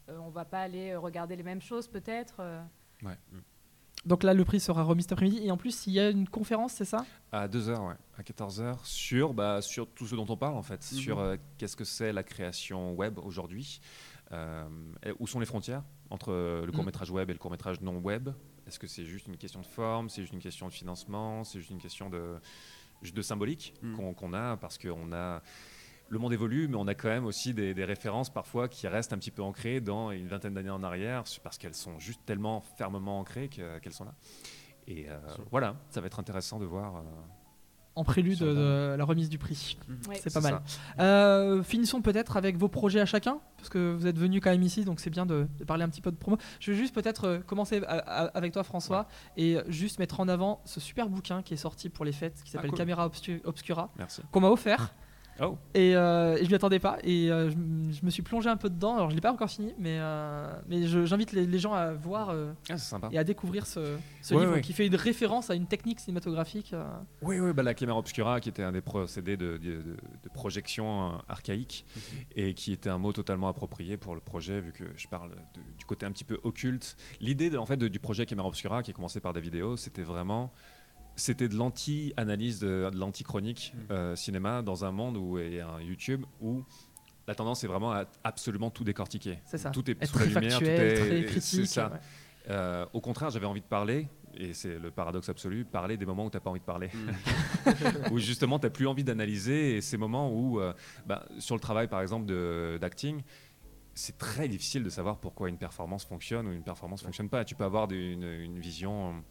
euh, 0.10 0.17
on 0.19 0.30
va 0.30 0.46
pas 0.46 0.60
aller 0.60 0.96
regarder 0.96 1.36
les 1.36 1.43
mêmes 1.43 1.62
choses 1.62 1.88
peut-être. 1.88 2.36
euh. 2.39 2.62
Donc 4.06 4.24
là, 4.24 4.34
le 4.34 4.44
prix 4.44 4.60
sera 4.60 4.84
remis 4.84 5.04
cet 5.04 5.13
après-midi. 5.13 5.39
Et 5.46 5.52
en 5.52 5.58
plus, 5.58 5.88
il 5.88 5.94
y 5.94 6.00
a 6.00 6.10
une 6.10 6.28
conférence, 6.28 6.74
c'est 6.74 6.86
ça? 6.86 7.06
À 7.32 7.48
2h, 7.48 7.80
ouais, 7.88 7.96
à 8.18 8.22
14h, 8.22 8.78
sur, 8.84 9.34
bah, 9.34 9.62
sur 9.62 9.88
tout 9.88 10.06
ce 10.08 10.16
dont 10.16 10.26
on 10.28 10.36
parle 10.38 10.56
en 10.56 10.62
fait, 10.63 10.86
Mhm. 10.92 10.98
sur 11.00 11.20
euh, 11.20 11.38
qu'est-ce 11.58 11.76
que 11.78 11.86
c'est 11.86 12.12
la 12.12 12.24
création 12.24 12.94
web 12.94 13.18
aujourd'hui, 13.20 13.80
euh, 14.34 14.66
où 15.20 15.28
sont 15.28 15.39
les 15.39 15.46
frontières 15.46 15.84
entre 16.10 16.32
euh, 16.34 16.62
le 16.62 16.68
Mhm. 16.68 16.74
court-métrage 16.76 17.12
web 17.12 17.30
et 17.30 17.34
le 17.34 17.39
court-métrage 17.39 17.80
non 17.82 17.98
web? 17.98 18.30
Est-ce 18.68 18.78
que 18.80 18.88
c'est 18.88 19.06
juste 19.06 19.28
une 19.28 19.38
question 19.38 19.62
de 19.62 19.66
forme, 19.66 20.10
c'est 20.10 20.22
juste 20.22 20.34
une 20.34 20.39
question 20.39 20.68
de 20.68 20.74
financement, 20.74 21.44
c'est 21.44 21.60
juste 21.60 21.72
une 21.72 21.82
question 21.82 22.10
de, 22.10 22.36
de 23.04 23.22
symbolique 23.22 23.74
Mhm. 23.82 23.96
qu'on 23.96 24.13
qu'on 24.13 24.34
a? 24.34 24.58
Parce 24.58 24.78
qu'on 24.78 25.12
a. 25.13 25.42
Le 26.13 26.19
monde 26.19 26.32
évolue, 26.34 26.67
mais 26.67 26.76
on 26.78 26.86
a 26.88 26.93
quand 26.93 27.08
même 27.10 27.26
aussi 27.26 27.56
des, 27.56 27.73
des 27.73 27.86
références 27.86 28.30
parfois 28.32 28.67
qui 28.67 28.88
restent 28.88 29.13
un 29.13 29.17
petit 29.17 29.32
peu 29.32 29.41
ancrées 29.41 29.82
dans 29.82 30.12
une 30.12 30.28
vingtaine 30.28 30.54
d'années 30.54 30.69
en 30.69 30.84
arrière, 30.84 31.23
parce 31.43 31.58
qu'elles 31.58 31.73
sont 31.73 31.97
juste 31.97 32.21
tellement 32.26 32.62
fermement 32.78 33.19
ancrées 33.19 33.49
que- 33.49 33.80
qu'elles 33.80 33.93
sont 33.93 34.06
là. 34.06 34.13
Et 34.88 35.10
euh, 35.10 35.17
voilà, 35.49 35.76
ça 35.89 36.02
va 36.02 36.08
être 36.08 36.19
intéressant 36.19 36.60
de 36.60 36.65
voir. 36.65 36.97
euh, 36.97 37.02
En 37.95 38.04
prélude 38.04 38.38
de 38.39 38.95
la 38.95 39.06
remise 39.06 39.28
du 39.30 39.39
prix. 39.39 39.76
Ouais. 40.08 40.19
C'est 40.21 40.32
pas 40.34 40.41
mal. 40.41 40.62
Euh, 40.99 41.63
finissons 41.63 42.02
peut-être 42.04 42.38
avec 42.38 42.58
vos 42.58 42.67
projets 42.69 42.99
à 42.99 43.06
chacun, 43.08 43.39
parce 43.58 43.69
que 43.69 43.93
vous 43.93 44.06
êtes 44.06 44.17
venu 44.19 44.39
quand 44.39 44.52
même 44.52 44.62
ici, 44.62 44.86
donc 44.86 44.99
c'est 44.99 45.10
bien 45.10 45.26
de, 45.26 45.47
de 45.58 45.63
parler 45.63 45.84
un 45.84 45.89
petit 45.89 46.02
peu 46.02 46.12
de 46.12 46.15
promo. 46.17 46.38
Je 46.60 46.71
vais 46.71 46.78
juste 46.78 46.93
peut-être 46.93 47.41
commencer 47.47 47.82
avec 47.88 48.54
toi, 48.54 48.63
François, 48.63 49.08
et 49.36 49.58
juste 49.67 49.97
mettre 49.97 50.19
en 50.19 50.28
avant 50.28 50.62
ce 50.65 50.80
super 50.80 51.10
bouquin 51.10 51.41
qui 51.41 51.56
est 51.56 51.58
sorti 51.58 51.89
pour 51.89 52.06
les 52.06 52.12
fêtes, 52.12 52.41
qui 52.43 52.52
s'appelle 52.52 52.69
cool. 52.69 52.78
Caméra 52.78 53.08
Obscu- 53.08 53.41
Obscura, 53.45 53.89
Merci. 53.97 54.21
qu'on 54.32 54.41
m'a 54.41 54.49
offert. 54.49 54.93
Oh, 55.41 55.58
Et, 55.74 55.96
euh, 55.96 56.38
et 56.38 56.43
je 56.46 56.50
m'y 56.50 56.54
attendais 56.56 56.78
pas 56.80 56.98
et 57.04 57.32
euh, 57.32 57.50
je, 57.50 58.06
me 58.06 58.10
suis 58.12 58.22
plongé 58.22 58.50
un 58.50 58.58
peu 58.58 58.69
dedans. 58.69 58.96
Alors 58.96 59.10
je 59.10 59.15
l'ai 59.15 59.22
pas 59.22 59.32
encore 59.32 59.50
fini, 59.50 59.74
mais, 59.80 59.98
euh, 60.00 60.54
mais 60.67 60.86
j'invite 60.86 61.32
les, 61.32 61.46
les 61.48 61.60
gens 61.60 61.74
à 61.74 61.91
voir 61.93 62.30
euh, 62.30 62.54
ah, 62.69 62.76
et 63.12 63.17
à 63.17 63.24
découvrir 63.24 63.65
ce, 63.65 63.98
ce 64.22 64.36
Ouais, 64.36 64.41
livre 64.41 64.54
ouais. 64.54 64.62
qui 64.62 64.74
fait 64.74 64.86
une 64.86 64.96
référence 64.96 65.50
à 65.50 65.56
une 65.56 65.65
technique 65.65 66.00
cinématographique. 66.00 66.76
Oui, 67.24 67.39
oui, 67.39 67.52
bah, 67.54 67.63
la 67.63 67.74
caméra 67.74 67.98
obscura, 67.98 68.39
qui 68.41 68.50
était 68.50 68.62
un 68.63 68.72
des 68.74 68.82
procédés 68.82 69.36
de, 69.38 69.58
de- 69.58 69.82
de- 69.82 69.98
de 70.24 70.30
projection 70.34 71.13
archaïque 71.28 71.86
et 72.36 72.54
qui 72.54 72.72
était 72.72 72.89
un 72.89 73.00
mot 73.00 73.12
totalement 73.12 73.48
approprié 73.48 73.98
pour 73.98 74.13
le 74.13 74.22
projet, 74.22 74.62
vu 74.62 74.72
que 74.72 74.84
je 74.96 75.08
parle 75.08 75.32
de- 75.32 75.62
du 75.78 75.86
côté 75.86 76.06
un 76.06 76.12
petit 76.12 76.24
peu 76.26 76.39
occulte. 76.43 76.96
L'idée 77.19 77.58
en 77.58 77.65
fait, 77.65 77.78
du 77.78 78.00
projet 78.00 78.26
caméra 78.28 78.48
obscura, 78.48 78.84
qui 78.84 78.91
est 78.91 78.93
commencé 78.93 79.19
par 79.19 79.34
des 79.34 79.41
vidéos, 79.41 79.78
c'était 79.78 80.04
vraiment. 80.04 80.54
C'était 81.15 81.47
de 81.47 81.56
l'anti-analyse, 81.56 82.60
de, 82.60 82.89
de 82.91 82.97
l'anti-chronique 82.97 83.73
Mhm. 83.76 83.82
euh, 83.91 84.15
cinéma 84.15 84.62
dans 84.62 84.84
un 84.86 84.91
monde 84.91 85.17
où 85.17 85.38
et 85.38 85.62
un 85.62 85.80
YouTube 85.80 86.26
où 86.41 86.63
la 87.28 87.36
tendance 87.36 87.63
est 87.63 87.67
vraiment 87.67 87.91
à 87.93 88.06
absolument 88.23 88.69
tout 88.71 88.84
décortiquer. 88.84 89.39
C'est 89.45 89.58
ça. 89.58 89.69
Tout 89.69 89.89
est 89.89 90.02
Être 90.02 90.08
sous 90.12 90.19
la 90.19 90.26
très 90.26 90.34
lumière, 90.41 90.60
tout 90.60 90.65
factuel, 90.65 90.82
est- 90.91 90.95
très 90.95 91.19
c'est 91.21 91.26
critique. 91.26 91.65
ça. 91.67 91.89
ouais. 91.89 91.99
Euh, 92.49 92.86
au 92.93 92.99
contraire, 92.99 93.30
j'avais 93.30 93.45
envie 93.45 93.62
de 93.62 93.65
parler, 93.65 94.08
et 94.36 94.54
c'est 94.54 94.78
le 94.78 94.91
paradoxe 94.91 95.30
absolu, 95.30 95.63
parler 95.63 95.95
des 95.95 96.06
moments 96.06 96.26
où 96.26 96.30
tu 96.30 96.36
n'as 96.36 96.41
pas 96.41 96.49
envie 96.49 96.60
de 96.60 96.65
parler. 96.65 96.89
où 98.12 98.17
justement, 98.19 98.60
tu 98.60 98.65
n'as 98.65 98.69
plus 98.69 98.88
envie 98.88 99.04
d'analyser, 99.06 99.78
et 99.78 99.82
ces 99.82 99.95
moments 99.97 100.30
où, 100.32 100.60
euh, 100.60 100.73
bah, 101.06 101.26
sur 101.39 101.56
le 101.56 101.62
travail 101.62 101.88
par 101.88 102.02
exemple 102.02 102.26
de- 102.26 102.78
d'acting, 102.82 103.21
c'est 103.93 104.17
très 104.17 104.47
difficile 104.49 104.84
de 104.84 104.89
savoir 104.89 105.19
pourquoi 105.19 105.47
une 105.47 105.58
performance 105.58 106.04
fonctionne 106.04 106.47
ou 106.47 106.52
une 106.52 106.63
performance 106.63 107.02
ne 107.02 107.06
fonctionne 107.06 107.30
pas. 107.30 107.45
Tu 107.45 107.56
peux 107.56 107.63
avoir 107.63 107.88
des- 107.88 108.12
une, 108.13 108.23
une 108.23 108.60
vision 108.60 109.23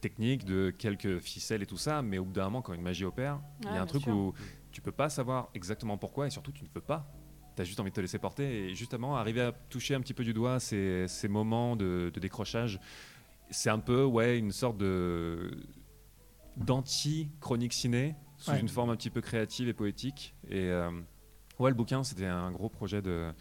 technique 0.00 0.44
de 0.44 0.70
quelques 0.70 1.18
ficelles 1.18 1.62
et 1.62 1.66
tout 1.66 1.76
ça, 1.76 2.02
mais 2.02 2.18
au 2.18 2.24
bout 2.24 2.32
d'un 2.32 2.44
moment, 2.44 2.62
quand 2.62 2.72
une 2.74 2.82
magie 2.82 3.04
opère, 3.04 3.40
il 3.66 3.74
y 3.74 3.76
a 3.76 3.82
un 3.82 3.86
truc 3.86 4.02
sûr. 4.02 4.14
où 4.14 4.32
tu 4.72 4.80
peux 4.80 4.92
pas 4.92 5.08
savoir 5.08 5.50
exactement 5.54 5.98
pourquoi, 5.98 6.26
et 6.26 6.30
surtout, 6.30 6.52
tu 6.52 6.64
ne 6.64 6.68
peux 6.68 6.80
pas 6.80 7.10
tu 7.56 7.62
as 7.62 7.64
juste 7.64 7.80
envie 7.80 7.90
de 7.90 7.96
te 7.96 8.00
laisser 8.00 8.20
porter. 8.20 8.68
Et 8.70 8.74
justement, 8.76 9.16
arriver 9.16 9.40
à 9.40 9.50
toucher 9.50 9.96
un 9.96 10.00
petit 10.00 10.14
peu 10.14 10.22
du 10.22 10.32
doigt 10.32 10.60
ces, 10.60 11.06
ces 11.08 11.26
moments 11.26 11.74
de, 11.74 12.08
de 12.14 12.20
décrochage, 12.20 12.78
c'est 13.50 13.68
un 13.68 13.80
peu 13.80 14.04
ouais, 14.04 14.38
une 14.38 14.52
sorte 14.52 14.78
de 14.78 15.50
d'anti-chronique 16.56 17.72
ciné, 17.72 18.14
sous 18.36 18.50
Ouais. 18.52 18.60
une 18.60 18.68
forme 18.68 18.90
un 18.90 18.96
petit 18.96 19.10
peu 19.10 19.20
créative 19.20 19.68
et 19.68 19.72
poétique. 19.72 20.34
Et 20.48 20.68
euh, 20.68 20.90
ouais, 21.58 21.70
le 21.70 21.76
bouquin, 21.76 22.02
c'était 22.04 22.26
un 22.26 22.50
gros 22.52 22.68
projet 22.68 23.02
de, 23.02 23.32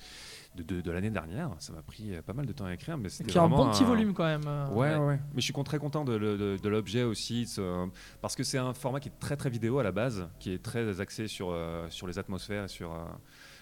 de, 0.58 0.64
de- 0.76 0.82
de 0.82 0.92
l'année 0.92 1.10
dernière. 1.10 1.52
Ça 1.60 1.72
m'a 1.74 1.82
pris 1.82 2.14
euh, 2.16 2.22
pas 2.22 2.34
mal 2.34 2.46
de 2.46 2.52
temps 2.54 2.66
à 2.66 2.74
écrire, 2.74 2.98
mais 2.98 3.10
c'était 3.10 3.38
a 3.38 3.44
un 3.44 3.48
vraiment 3.48 3.66
bon 3.66 3.72
petit 3.72 3.84
volume 3.84 4.14
quand 4.14 4.26
même. 4.26 4.42
euh. 4.46 4.68
Ouais, 4.70 4.96
Ouais. 4.98 5.20
Mais 5.34 5.42
je 5.42 5.52
suis 5.52 5.54
très 5.64 5.80
content 5.80 6.04
de, 6.06 6.14
le- 6.16 6.38
de- 6.38 6.58
de 6.62 6.70
l'objet 6.70 7.04
aussi, 7.04 7.46
ce- 7.48 7.88
parce 8.22 8.36
que 8.36 8.44
c'est 8.44 8.58
un 8.58 8.74
format 8.74 9.00
qui 9.00 9.10
est 9.10 9.20
très 9.20 9.38
très 9.38 9.50
vidéo 9.50 9.80
à 9.80 9.84
la 9.84 9.92
base, 9.92 10.28
qui 10.40 10.52
est 10.52 10.62
très 10.64 11.00
axé 11.02 11.28
sur, 11.28 11.50
euh, 11.52 11.88
sur 11.90 12.08
les 12.08 12.20
atmosphères 12.20 12.66
et 12.66 12.68
sur, 12.68 12.94
euh, 12.94 13.06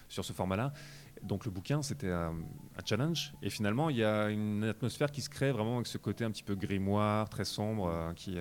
sur 0.08 0.24
ce 0.24 0.32
format-là. 0.32 0.72
Donc 1.22 1.44
le 1.46 1.50
bouquin, 1.50 1.80
c'était 1.82 2.10
un, 2.10 2.30
un 2.76 2.84
challenge. 2.84 3.32
Et 3.42 3.48
finalement, 3.50 3.88
il 3.90 3.96
y 3.96 4.04
a 4.04 4.28
une 4.28 4.64
atmosphère 4.64 5.10
qui 5.10 5.22
se 5.22 5.30
crée 5.30 5.50
vraiment 5.50 5.76
avec 5.76 5.86
ce 5.86 5.96
côté 5.98 6.24
un 6.24 6.30
petit 6.30 6.42
peu 6.42 6.54
grimoire, 6.54 7.28
très 7.30 7.44
sombre, 7.46 7.88
euh, 7.88 8.12
qui, 8.12 8.38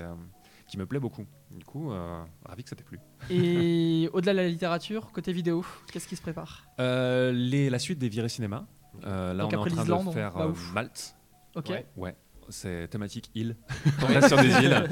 qui 0.67 0.78
me 0.78 0.86
plaît 0.86 0.99
beaucoup. 0.99 1.25
Du 1.51 1.63
coup, 1.63 1.91
euh, 1.91 2.23
ravi 2.45 2.63
que 2.63 2.69
ça 2.69 2.75
t'ait 2.75 2.84
plu. 2.84 2.99
Et 3.30 4.10
au-delà 4.13 4.34
de 4.34 4.38
la 4.38 4.47
littérature, 4.47 5.12
côté 5.12 5.32
vidéo, 5.32 5.63
qu'est-ce 5.91 6.08
qui 6.08 6.15
se 6.15 6.21
prépare? 6.21 6.65
Euh, 6.80 7.32
les, 7.32 7.69
la 7.69 7.80
suite 7.80 7.99
des 7.99 8.10
virées 8.10 8.30
cinéma. 8.30 8.65
Euh, 9.06 9.34
là, 9.34 9.43
Donc 9.43 9.51
on 9.51 9.56
est 9.56 9.58
en 9.80 9.86
train 9.86 10.04
de 10.06 10.12
faire 10.12 10.34
bah, 10.34 10.45
euh. 10.45 10.54
Malte. 10.73 11.15
Ok. 11.56 11.69
Ouais. 11.69 11.86
Ouais, 11.97 12.15
c'est 12.49 12.88
thématique 12.89 13.30
île. 13.36 13.56
On 14.01 14.06
reste 14.08 14.28
sur 14.30 14.38
des 14.38 14.49
îles. 14.49 14.84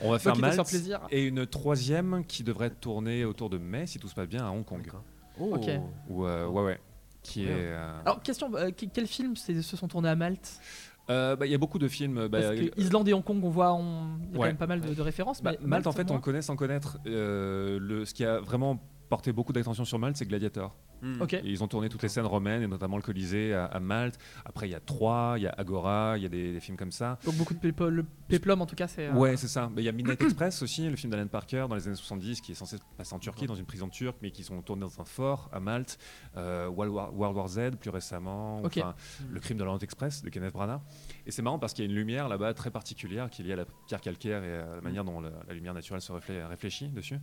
On 0.00 0.10
va 0.10 0.18
faire 0.18 0.36
Malte. 0.36 0.66
plaisir. 0.68 1.00
Et 1.10 1.24
une 1.24 1.46
troisième 1.46 2.24
qui 2.26 2.42
devrait 2.42 2.70
tourner 2.70 3.24
autour 3.24 3.50
de 3.50 3.58
mai, 3.58 3.86
si 3.86 3.98
tout 3.98 4.08
se 4.08 4.14
passe 4.14 4.28
bien, 4.28 4.44
à 4.46 4.50
Hong 4.50 4.64
Kong. 4.64 4.90
Oh. 5.38 5.54
Ok. 5.56 5.68
Ou, 6.08 6.26
euh, 6.26 6.46
ouais, 6.48 6.62
ouais. 6.62 6.80
Qui 7.22 7.44
est. 7.44 7.46
Bien. 7.46 7.54
euh, 7.56 8.00
Alors, 8.04 8.22
question, 8.22 8.50
euh, 8.54 8.70
que- 8.72 8.86
quels 8.86 9.06
films 9.06 9.36
c'est- 9.36 9.62
se 9.62 9.76
sont 9.76 9.86
tournés 9.88 10.08
à 10.08 10.16
Malte? 10.16 10.60
Euh, 11.10 11.36
bah, 11.36 11.46
Il 11.46 11.52
y 11.52 11.54
a 11.54 11.58
beaucoup 11.58 11.78
de 11.78 11.88
films. 11.88 12.28
bah, 12.28 12.40
Parce 12.40 12.44
euh, 12.58 12.68
que 12.68 12.80
Islande 12.80 13.08
et 13.08 13.12
Hong 13.12 13.24
Kong, 13.24 13.40
on 13.44 13.48
voit, 13.50 13.72
on... 13.74 14.18
il 14.32 14.32
y 14.32 14.34
a 14.34 14.38
quand 14.38 14.44
même 14.44 14.56
pas 14.56 14.66
mal 14.66 14.80
de, 14.80 14.94
de 14.94 15.02
références. 15.02 15.42
bah, 15.42 15.52
mais 15.60 15.66
Malte, 15.66 15.86
en 15.86 15.92
fait, 15.92 16.10
on 16.10 16.20
connaît 16.20 16.42
sans 16.42 16.56
connaître. 16.56 16.98
euh, 17.06 17.78
le, 17.80 18.04
ce 18.04 18.14
qui 18.14 18.24
a 18.24 18.40
vraiment 18.40 18.78
porté 19.08 19.32
beaucoup 19.32 19.52
d'attention 19.52 19.84
sur 19.84 19.98
Malte, 19.98 20.16
c'est 20.16 20.26
Gladiator. 20.26 20.74
Hmm. 21.02 21.20
Et 21.32 21.40
ils 21.50 21.62
ont 21.64 21.68
tourné 21.68 21.88
toutes 21.88 22.02
les 22.02 22.08
scènes 22.08 22.26
romaines, 22.26 22.62
et 22.62 22.66
notamment 22.68 22.96
le 22.96 23.02
Colisée 23.02 23.52
à, 23.54 23.64
à 23.64 23.80
Malte. 23.80 24.18
Après, 24.44 24.68
il 24.68 24.72
y 24.72 24.74
a 24.74 24.80
Troyes, 24.80 25.34
il 25.36 25.42
y 25.42 25.46
a 25.46 25.50
Agora, 25.58 26.14
il 26.16 26.22
y 26.22 26.26
a 26.26 26.28
des, 26.28 26.52
des 26.52 26.60
films 26.60 26.76
comme 26.76 26.92
ça. 26.92 27.18
Donc 27.24 27.36
beaucoup 27.36 27.54
de 27.54 27.60
le 27.88 28.04
péplum 28.28 28.60
en 28.62 28.66
tout 28.66 28.76
cas, 28.76 28.86
c'est. 28.86 29.08
euh, 29.08 29.12
Ouais, 29.12 29.36
c'est 29.36 29.48
ça. 29.48 29.68
Mais 29.74 29.82
Il 29.82 29.84
y 29.84 29.88
a 29.88 29.92
Midnight 29.92 30.20
Express 30.22 30.62
aussi, 30.62 30.88
le 30.88 30.96
film 30.96 31.10
d'Alan 31.10 31.26
Parker 31.26 31.66
dans 31.68 31.74
les 31.74 31.86
années 31.86 31.96
70 31.96 32.40
qui 32.40 32.52
est 32.52 32.54
censé 32.54 32.76
se 32.76 32.82
passer 32.96 33.14
en 33.14 33.18
Turquie, 33.18 33.46
dans 33.46 33.54
une 33.54 33.64
prison 33.66 33.88
turque, 33.88 34.16
mais 34.22 34.30
qui 34.30 34.44
sont 34.44 34.60
tournés 34.62 34.82
dans 34.82 35.00
un 35.00 35.04
fort 35.04 35.50
à 35.52 35.58
Malte. 35.60 35.98
Euh, 36.36 36.68
World, 36.68 36.92
War, 36.94 37.14
World 37.14 37.36
War 37.36 37.48
Z 37.48 37.60
plus 37.80 37.90
récemment. 37.90 38.62
Enfin, 38.82 38.94
Le 39.30 39.40
crime 39.40 39.58
de 39.58 39.64
l'Orient 39.64 39.78
Express 39.78 40.22
de 40.22 40.30
Kenneth 40.30 40.52
Branagh. 40.52 40.80
Et 41.26 41.30
c'est 41.30 41.42
marrant 41.42 41.58
parce 41.58 41.72
qu'il 41.72 41.84
y 41.84 41.88
a 41.88 41.90
une 41.90 41.96
lumière 41.96 42.28
là-bas 42.28 42.54
très 42.54 42.70
particulière 42.70 43.28
qui 43.30 43.42
est 43.42 43.44
liée 43.44 43.52
à 43.54 43.56
la 43.56 43.64
pierre 43.86 44.00
calcaire 44.00 44.44
et 44.44 44.56
à 44.58 44.74
la 44.76 44.80
manière 44.80 45.04
dont 45.04 45.20
la, 45.20 45.30
la 45.48 45.54
lumière 45.54 45.74
naturelle 45.74 46.00
se 46.00 46.12
reflète, 46.12 46.44
réfléchit 46.48 46.88
dessus. 46.88 47.18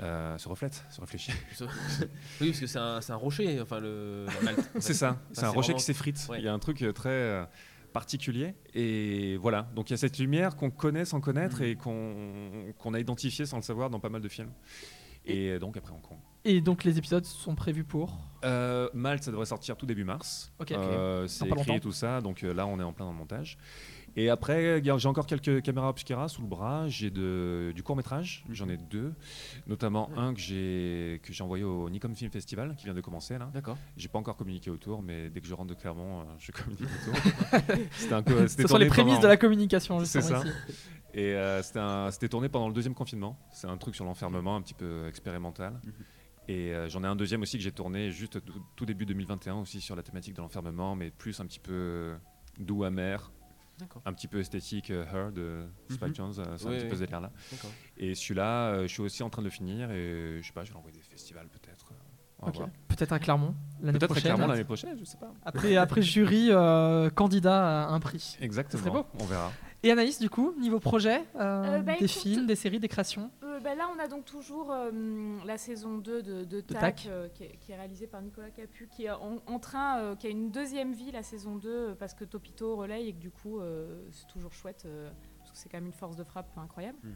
Euh, 0.00 0.38
se 0.38 0.48
reflète, 0.48 0.84
se 0.90 1.00
réfléchit. 1.00 1.32
Oui, 2.40 2.48
parce 2.48 2.60
que 2.60 2.66
c'est 2.66 2.78
un, 2.78 3.16
rocher, 3.16 3.60
enfin 3.60 3.78
le. 3.80 4.26
en. 4.28 4.80
C'est 4.80 4.94
ça, 4.94 5.18
c'est 5.32 5.44
un 5.44 5.48
rocher 5.50 5.66
vraiment- 5.68 5.78
qui 5.78 5.84
s'effrite. 5.84 6.26
Ouais. 6.30 6.38
Il 6.38 6.44
y 6.44 6.48
a 6.48 6.52
un 6.52 6.58
truc 6.58 6.80
euh, 6.82 6.92
très 6.92 7.10
euh, 7.10 7.44
particulier. 7.92 8.54
Et 8.74 9.36
voilà, 9.36 9.68
donc 9.74 9.90
il 9.90 9.92
y 9.92 9.94
a 9.94 9.98
cette 9.98 10.18
lumière 10.18 10.56
qu'on 10.56 10.70
connaît 10.70 11.04
sans 11.04 11.20
connaître 11.20 11.58
Mhm. 11.60 11.64
et 11.66 11.76
qu'on 11.76 12.94
a 12.94 12.98
identifié 13.00 13.44
sans 13.44 13.56
le 13.58 13.62
savoir 13.62 13.90
dans 13.90 14.00
pas 14.00 14.08
mal 14.08 14.22
de 14.22 14.28
films. 14.28 14.50
Et 15.24 15.58
donc 15.58 15.76
après 15.76 15.92
Hong 15.92 16.00
Kong. 16.02 16.18
Et 16.44 16.60
donc 16.60 16.82
les 16.82 16.98
épisodes 16.98 17.24
sont 17.24 17.54
prévus 17.54 17.84
pour. 17.84 18.18
Euh, 18.44 18.88
Malte, 18.94 19.22
ça 19.22 19.30
devrait 19.30 19.46
sortir 19.46 19.76
tout 19.76 19.86
début 19.86 20.02
mars. 20.04 20.52
Ok. 20.58 20.72
Euh, 20.72 21.28
c'est 21.28 21.46
écrit 21.46 21.56
longtemps. 21.58 21.78
tout 21.78 21.92
ça, 21.92 22.20
donc 22.20 22.42
là 22.42 22.66
on 22.66 22.80
est 22.80 22.82
en 22.82 22.92
plein 22.92 23.04
dans 23.04 23.12
le 23.12 23.18
montage. 23.18 23.56
Et 24.14 24.28
après, 24.28 24.82
j'ai 24.84 25.08
encore 25.08 25.26
quelques 25.26 25.62
caméras 25.62 25.88
obscura 25.88 26.28
sous 26.28 26.42
le 26.42 26.48
bras. 26.48 26.86
J'ai 26.88 27.10
du 27.10 27.82
court 27.82 27.96
métrage, 27.96 28.44
j'en 28.50 28.68
ai 28.68 28.76
deux, 28.76 29.14
notamment 29.66 30.10
un 30.16 30.34
que 30.34 30.40
j'ai 30.40 31.20
que 31.22 31.32
j'ai 31.32 31.42
envoyé 31.42 31.64
au 31.64 31.88
Nikon 31.88 32.14
Film 32.14 32.30
Festival 32.30 32.74
qui 32.76 32.84
vient 32.84 32.94
de 32.94 33.00
commencer 33.00 33.38
là. 33.38 33.50
D'accord. 33.54 33.78
J'ai 33.96 34.08
pas 34.08 34.18
encore 34.18 34.36
communiqué 34.36 34.68
autour, 34.70 35.02
mais 35.02 35.30
dès 35.30 35.40
que 35.40 35.46
je 35.46 35.54
rentre 35.54 35.70
de 35.70 35.74
Clermont, 35.80 36.20
euh, 36.20 36.24
je 36.38 36.52
communique 36.52 36.82
autour. 36.82 37.76
c'était 37.92 38.14
un 38.14 38.22
co- 38.22 38.46
Ce 38.48 38.66
sont 38.66 38.76
les 38.76 38.86
prémices 38.86 39.14
pendant- 39.14 39.22
de 39.22 39.28
la 39.28 39.36
communication, 39.38 40.04
C'est 40.04 40.20
ça. 40.20 40.40
ici. 40.40 40.48
Et 41.14 41.34
euh, 41.34 41.62
c'était 42.10 42.28
tourné 42.28 42.48
pendant 42.48 42.68
le 42.68 42.74
deuxième 42.74 42.94
confinement. 42.94 43.38
C'est 43.50 43.66
un 43.66 43.76
truc 43.76 43.94
sur 43.94 44.04
l'enfermement, 44.04 44.56
un 44.56 44.62
petit 44.62 44.74
peu 44.74 45.06
expérimental. 45.08 45.80
Mhm. 45.84 45.92
Et 46.48 46.74
euh, 46.74 46.88
j'en 46.88 47.04
ai 47.04 47.06
un 47.06 47.16
deuxième 47.16 47.40
aussi 47.42 47.56
que 47.56 47.62
j'ai 47.62 47.72
tourné 47.72 48.10
juste 48.10 48.44
tout, 48.44 48.60
tout 48.76 48.84
début 48.84 49.06
2021 49.06 49.54
aussi 49.56 49.80
sur 49.80 49.94
la 49.96 50.02
thématique 50.02 50.34
de 50.34 50.40
l'enfermement, 50.42 50.96
mais 50.96 51.10
plus 51.10 51.38
un 51.40 51.46
petit 51.46 51.60
peu 51.60 52.14
doux, 52.58 52.84
amer. 52.84 53.30
Un 54.04 54.12
petit 54.12 54.28
peu 54.28 54.40
esthétique, 54.40 54.90
euh, 54.90 55.04
Her 55.12 55.32
de 55.32 55.64
Spike 55.90 56.08
Mhm. 56.10 56.14
Jones, 56.14 56.34
euh, 56.38 56.56
c'est 56.56 56.66
Oui, 56.66 56.72
un 56.74 56.76
petit 56.76 56.84
oui. 56.84 56.90
peu 56.90 56.94
ce 56.96 57.00
délire-là. 57.00 57.30
D'accord. 57.50 57.70
Et 57.96 58.14
celui-là, 58.14 58.66
euh, 58.68 58.82
je 58.82 58.86
suis 58.88 59.02
aussi 59.02 59.22
en 59.22 59.30
train 59.30 59.42
de 59.42 59.46
le 59.46 59.50
finir 59.52 59.90
et 59.90 60.38
je 60.40 60.46
sais 60.46 60.52
pas, 60.52 60.64
je 60.64 60.70
vais 60.70 60.74
l'envoyer 60.74 60.96
des 60.96 61.02
festivals 61.02 61.48
peut-être. 61.48 61.86
euh. 61.92 61.96
Peut-être 62.88 63.12
à 63.12 63.18
Clermont 63.20 63.54
l'année 63.80 63.98
Peut-être 63.98 64.10
prochaine. 64.10 64.22
clairement 64.34 64.46
l'année 64.48 64.64
prochaine, 64.64 64.98
je 64.98 65.04
sais 65.04 65.16
pas. 65.16 65.32
Après, 65.44 65.76
après 65.76 66.02
jury, 66.02 66.48
euh, 66.50 67.08
candidat 67.10 67.84
à 67.84 67.92
un 67.92 68.00
prix. 68.00 68.36
Exactement. 68.40 68.92
beau. 68.92 69.06
On 69.20 69.24
verra. 69.26 69.52
Et 69.84 69.90
Anaïs, 69.90 70.20
du 70.20 70.30
coup, 70.30 70.54
niveau 70.58 70.78
projet, 70.78 71.24
euh, 71.34 71.78
Euh, 71.78 71.82
bah, 71.82 71.92
des 71.98 72.04
écoute- 72.04 72.10
films, 72.10 72.46
des 72.46 72.54
séries, 72.54 72.78
des 72.78 72.86
créations 72.88 73.30
Euh, 73.42 73.58
bah 73.58 73.74
là, 73.74 73.88
on 73.94 73.98
a 73.98 74.06
donc 74.06 74.24
toujours 74.24 74.70
euh, 74.70 74.90
la 75.44 75.58
saison 75.58 75.98
2 75.98 76.22
de, 76.22 76.44
de 76.44 76.60
TAC, 76.60 76.80
TAC. 76.80 77.06
euh, 77.08 77.28
qui, 77.28 77.42
est, 77.44 77.56
qui 77.60 77.72
est 77.72 77.76
réalisée 77.76 78.06
par 78.06 78.22
Nicolas 78.22 78.50
Capu, 78.50 78.88
qui 78.88 79.06
est 79.06 79.10
en, 79.10 79.42
en 79.46 79.58
train, 79.58 79.98
euh, 79.98 80.14
qui 80.14 80.28
a 80.28 80.30
une 80.30 80.50
deuxième 80.52 80.92
vie, 80.92 81.10
la 81.10 81.24
saison 81.24 81.56
2, 81.56 81.68
euh, 81.68 81.94
parce 81.98 82.14
que 82.14 82.24
Topito 82.24 82.76
relaye 82.76 83.08
et 83.08 83.12
que 83.12 83.18
du 83.18 83.30
coup, 83.30 83.58
euh, 83.58 84.04
c'est 84.12 84.28
toujours 84.28 84.52
chouette, 84.52 84.84
euh, 84.86 85.10
parce 85.40 85.50
que 85.50 85.58
c'est 85.58 85.68
quand 85.68 85.78
même 85.78 85.86
une 85.86 85.92
force 85.92 86.14
de 86.14 86.22
frappe 86.24 86.56
incroyable. 86.56 86.98
Mm. 87.02 87.08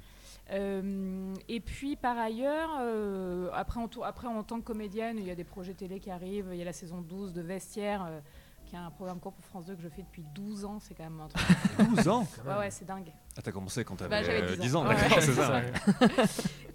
Euh, 0.50 1.34
et 1.48 1.60
puis, 1.60 1.94
par 1.94 2.18
ailleurs, 2.18 2.70
euh, 2.80 3.48
après, 3.52 3.78
en, 3.80 3.86
tou- 3.86 4.02
après, 4.04 4.26
en 4.26 4.42
tant 4.42 4.58
que 4.58 4.64
comédienne, 4.64 5.18
il 5.18 5.24
y 5.26 5.30
a 5.30 5.34
des 5.36 5.44
projets 5.44 5.74
télé 5.74 6.00
qui 6.00 6.10
arrivent. 6.10 6.48
Il 6.52 6.58
y 6.58 6.62
a 6.62 6.64
la 6.64 6.72
saison 6.72 7.00
12 7.00 7.32
de 7.32 7.42
Vestiaire, 7.42 8.04
euh, 8.08 8.20
qui 8.66 8.74
est 8.74 8.78
un 8.78 8.90
programme 8.90 9.18
court 9.20 9.32
pour 9.32 9.44
France 9.44 9.64
2 9.66 9.74
que 9.76 9.82
je 9.82 9.88
fais 9.88 10.02
depuis 10.02 10.24
12 10.34 10.64
ans. 10.64 10.78
C'est 10.80 10.94
quand 10.94 11.04
même 11.04 11.20
un 11.20 11.28
truc. 11.28 11.46
12 11.96 12.08
ans 12.08 12.26
ouais, 12.46 12.56
ouais, 12.58 12.70
c'est 12.70 12.84
dingue. 12.84 13.12
Ah, 13.38 13.42
t'as 13.42 13.52
commencé 13.52 13.84
quand 13.84 13.96
t'avais 13.96 14.10
Bah, 14.10 14.22
j'avais 14.22 14.42
euh, 14.42 14.56
10 14.56 14.60
10 14.60 14.76
ans, 14.76 14.84
ans. 14.84 14.88
Ouais, 14.88 14.96
c'est 15.20 15.32
ça. 15.32 15.62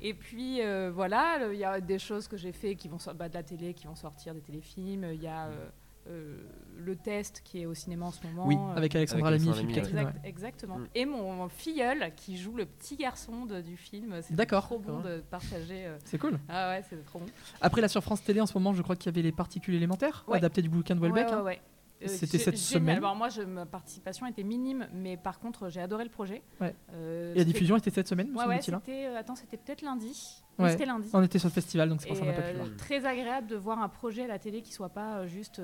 Et 0.02 0.14
puis 0.14 0.62
euh, 0.62 0.92
voilà, 0.94 1.40
il 1.52 1.60
y 1.60 1.64
a 1.66 1.80
des 1.80 2.00
choses 2.00 2.28
que 2.28 2.38
j'ai 2.38 2.52
fait 2.52 2.76
qui 2.76 2.88
vont 2.88 2.98
sortir 3.00 3.28
de 3.30 3.34
la 3.34 3.44
télé, 3.44 3.74
qui 3.74 3.88
vont 3.88 3.96
sortir 3.96 4.34
des 4.34 4.42
téléfilms. 4.42 5.06
Il 5.14 5.22
y 5.22 5.28
a 5.28 5.46
euh, 5.48 5.70
euh, 6.08 6.38
le 6.80 6.96
test 6.96 7.42
qui 7.44 7.62
est 7.62 7.66
au 7.68 7.76
cinéma 7.76 8.08
en 8.08 8.12
ce 8.12 8.26
moment. 8.26 8.48
Oui, 8.48 8.56
euh, 8.58 8.76
Avec 8.76 8.96
Alexandra 8.96 9.30
Lamy 9.30 9.46
et 9.46 9.50
Alexandra 9.50 9.74
Philippe 9.74 9.76
Lamy, 9.76 9.88
Catherine. 9.94 10.08
exact- 10.08 10.24
ouais. 10.24 10.30
Exactement. 10.30 10.78
Mm. 10.80 10.88
Et 10.96 11.06
mon 11.06 11.50
filleul 11.50 12.12
qui 12.16 12.38
joue 12.38 12.56
le 12.56 12.66
petit 12.66 12.96
garçon 12.96 13.46
de- 13.46 13.62
du 13.62 13.78
film. 13.78 14.16
C'est 14.24 14.34
D'accord. 14.34 14.64
trop 14.64 14.80
bon 14.80 15.02
de 15.02 15.20
partager. 15.30 15.86
euh. 15.86 15.98
C'est 16.06 16.18
cool. 16.18 16.40
Ah 16.50 16.70
ouais, 16.72 16.84
c'est 16.90 17.04
trop 17.06 17.20
bon. 17.20 17.28
Après, 17.62 17.82
là, 17.82 17.88
sur 17.88 18.02
France 18.02 18.24
Télé, 18.24 18.42
en 18.42 18.48
ce 18.48 18.56
moment, 18.58 18.74
je 18.74 18.82
crois 18.82 18.96
qu'il 18.96 19.06
y 19.06 19.14
avait 19.14 19.22
les 19.22 19.32
particules 19.32 19.76
élémentaires, 19.76 20.24
Ouais. 20.28 20.38
adapté 20.40 20.64
du 20.64 20.70
bouquin 20.70 20.96
de 20.96 21.00
Welbeck. 21.02 21.30
Ouais, 21.30 21.36
ouais, 21.42 21.60
hein. 21.64 21.68
Euh, 22.04 22.08
C'était 22.08 22.38
cette 22.40 22.58
semaine. 22.58 22.98
Alors 22.98 23.16
moi, 23.16 23.30
je, 23.30 23.42
ma 23.42 23.66
participation 23.66 24.26
était 24.26 24.44
minime, 24.44 24.88
mais 24.94 25.18
par 25.18 25.40
contre, 25.40 25.70
j'ai 25.70 25.82
adoré 25.82 26.04
le 26.04 26.10
projet. 26.10 26.42
Ouais. 26.60 26.76
Euh, 26.94 27.34
Et 27.36 27.40
la 27.40 27.44
diffusion 27.44 27.78
était 27.78 27.92
cette 27.92 28.08
semaine, 28.08 28.32
Ouais, 28.36 28.46
ouais, 28.46 28.56
hein. 28.56 28.60
c'était. 28.62 29.06
euh, 29.08 29.18
attends, 29.20 29.36
c'était 29.36 29.58
peut-être 29.58 29.82
lundi. 29.82 30.44
Oui, 30.60 30.70
c'était 30.72 30.86
lundi. 30.86 31.10
On 31.14 31.22
était 31.24 31.40
sur 31.40 31.50
le 31.50 31.54
festival, 31.54 31.90
donc 31.90 32.02
c'est 32.02 32.08
pour 32.08 32.18
ça 32.18 32.24
qu'on 32.24 32.28
n'a 32.30 32.34
pas 32.38 32.50
pu 32.52 32.56
voir. 32.58 32.68
très 32.78 33.06
agréable 33.06 33.48
de 33.48 33.56
voir 33.56 33.80
un 33.82 33.90
projet 33.90 34.24
à 34.24 34.28
la 34.28 34.38
télé 34.40 34.62
qui 34.62 34.74
soit 34.74 34.90
pas 34.90 35.26
juste 35.26 35.62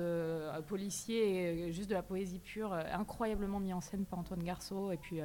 policier 0.66 1.66
et 1.68 1.72
juste 1.72 1.88
de 1.88 1.94
la 1.94 2.02
poésie 2.02 2.38
pure, 2.40 2.72
incroyablement 2.72 3.60
mis 3.60 3.72
en 3.72 3.80
scène 3.80 4.04
par 4.06 4.18
Antoine 4.18 4.42
Garceau 4.42 4.90
et 4.92 4.96
puis 4.96 5.20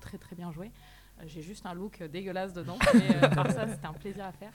très 0.00 0.18
très 0.18 0.34
bien 0.36 0.50
joué. 0.52 0.70
J'ai 1.26 1.42
juste 1.42 1.66
un 1.66 1.74
look 1.74 2.02
dégueulasse 2.02 2.52
dedans, 2.52 2.78
mais 2.94 3.28
par 3.34 3.50
ça 3.50 3.66
c'était 3.66 3.86
un 3.86 3.92
plaisir 3.92 4.24
à 4.24 4.32
faire. 4.32 4.52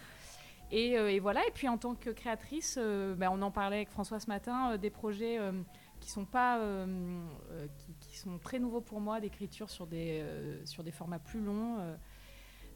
Et, 0.72 0.92
et 0.94 1.20
voilà, 1.20 1.42
et 1.48 1.52
puis 1.54 1.68
en 1.68 1.78
tant 1.78 1.94
que 1.94 2.10
créatrice, 2.10 2.78
ben, 2.80 3.30
on 3.32 3.42
en 3.44 3.52
parlait 3.52 3.76
avec 3.78 3.90
François 3.90 4.20
ce 4.20 4.28
matin, 4.28 4.78
des 4.78 4.90
projets 4.90 5.38
qui 6.04 6.12
sont 6.12 6.26
pas, 6.26 6.60
euh, 6.60 6.86
euh, 7.52 7.68
qui, 8.02 8.18
sont 8.18 8.38
très 8.38 8.60
nouveaux 8.60 8.82
pour 8.82 9.00
moi, 9.00 9.22
d'écriture 9.22 9.70
sur 9.70 9.88
des 9.88 10.20
euh, 10.22 10.66
sur 10.66 10.84
des 10.84 10.92
formats 10.92 11.20
plus 11.20 11.40
longs. 11.42 11.78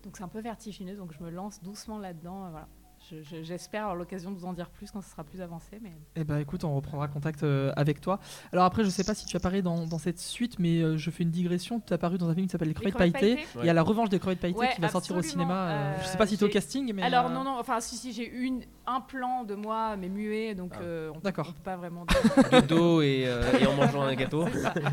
donc 0.03 0.17
c'est 0.17 0.23
un 0.23 0.29
peu 0.29 0.39
vertigineux, 0.39 0.95
donc 0.95 1.11
je 1.13 1.21
me 1.21 1.29
lance 1.29 1.61
doucement 1.61 1.99
là-dedans. 1.99 2.49
voilà. 2.49 2.67
Je- 3.09 3.21
je- 3.23 3.43
J'espère 3.43 3.83
avoir 3.83 3.95
l'occasion 3.95 4.31
de 4.31 4.37
vous 4.37 4.45
en 4.45 4.53
dire 4.53 4.69
plus 4.69 4.91
quand 4.91 5.01
ce 5.01 5.09
sera 5.09 5.23
plus 5.23 5.41
avancé. 5.41 5.79
Mais... 5.81 5.93
Eh 6.15 6.23
ben 6.23 6.37
écoute, 6.39 6.63
on 6.63 6.75
reprendra 6.75 7.07
contact 7.07 7.43
euh, 7.43 7.71
avec 7.75 8.01
toi. 8.01 8.19
Alors 8.51 8.65
après, 8.65 8.83
je 8.83 8.89
sais 8.89 9.03
pas 9.03 9.13
si 9.13 9.25
tu 9.25 9.37
apparais 9.37 9.61
dans, 9.61 9.85
dans 9.87 9.97
cette 9.97 10.19
suite, 10.19 10.59
mais 10.59 10.81
euh, 10.81 10.97
je 10.97 11.09
fais 11.09 11.23
une 11.23 11.31
digression. 11.31 11.79
Tu 11.79 11.87
es 11.91 11.93
apparu 11.93 12.17
dans 12.17 12.27
un 12.29 12.33
film 12.33 12.47
qui 12.47 12.51
s'appelle 12.51 12.67
Les 12.67 12.73
crevettes 12.73 12.97
pailletées. 12.97 13.45
Il 13.59 13.65
y 13.65 13.69
a 13.69 13.73
la 13.73 13.83
revanche 13.83 14.09
des 14.09 14.19
crevettes 14.19 14.39
pailletées 14.39 14.59
Ouais, 14.59 14.73
qui 14.75 14.81
va 14.81 14.89
sortir 14.89 15.15
au 15.15 15.21
cinéma. 15.21 15.69
euh, 15.69 15.73
Euh, 15.77 15.95
je 16.01 16.07
sais 16.07 16.17
pas 16.17 16.27
si 16.27 16.37
tu 16.37 16.43
es 16.43 16.47
au 16.47 16.51
casting, 16.51 16.91
mais. 16.93 17.01
Alors 17.03 17.27
euh, 17.27 17.33
non, 17.33 17.43
non, 17.43 17.57
enfin 17.59 17.79
si, 17.79 17.95
si, 17.95 18.11
j'ai 18.13 18.27
eu 18.29 18.41
une, 18.43 18.63
un 18.85 18.99
plan 19.01 19.43
de 19.43 19.55
moi, 19.55 19.95
mais 19.95 20.09
muet, 20.09 20.53
donc 20.55 20.73
Ah. 20.75 20.81
euh, 20.81 21.09
on, 21.11 21.13
peut, 21.15 21.19
D'accord. 21.23 21.47
on 21.49 21.53
peut 21.53 21.63
pas 21.63 21.77
vraiment 21.77 22.05
dire. 22.51 22.61
De 22.61 22.67
dos 22.67 23.01
et, 23.01 23.23
euh, 23.27 23.41
et 23.59 23.67
en 23.67 23.75
mangeant 23.75 24.01
un 24.01 24.15
gâteau. 24.15 24.45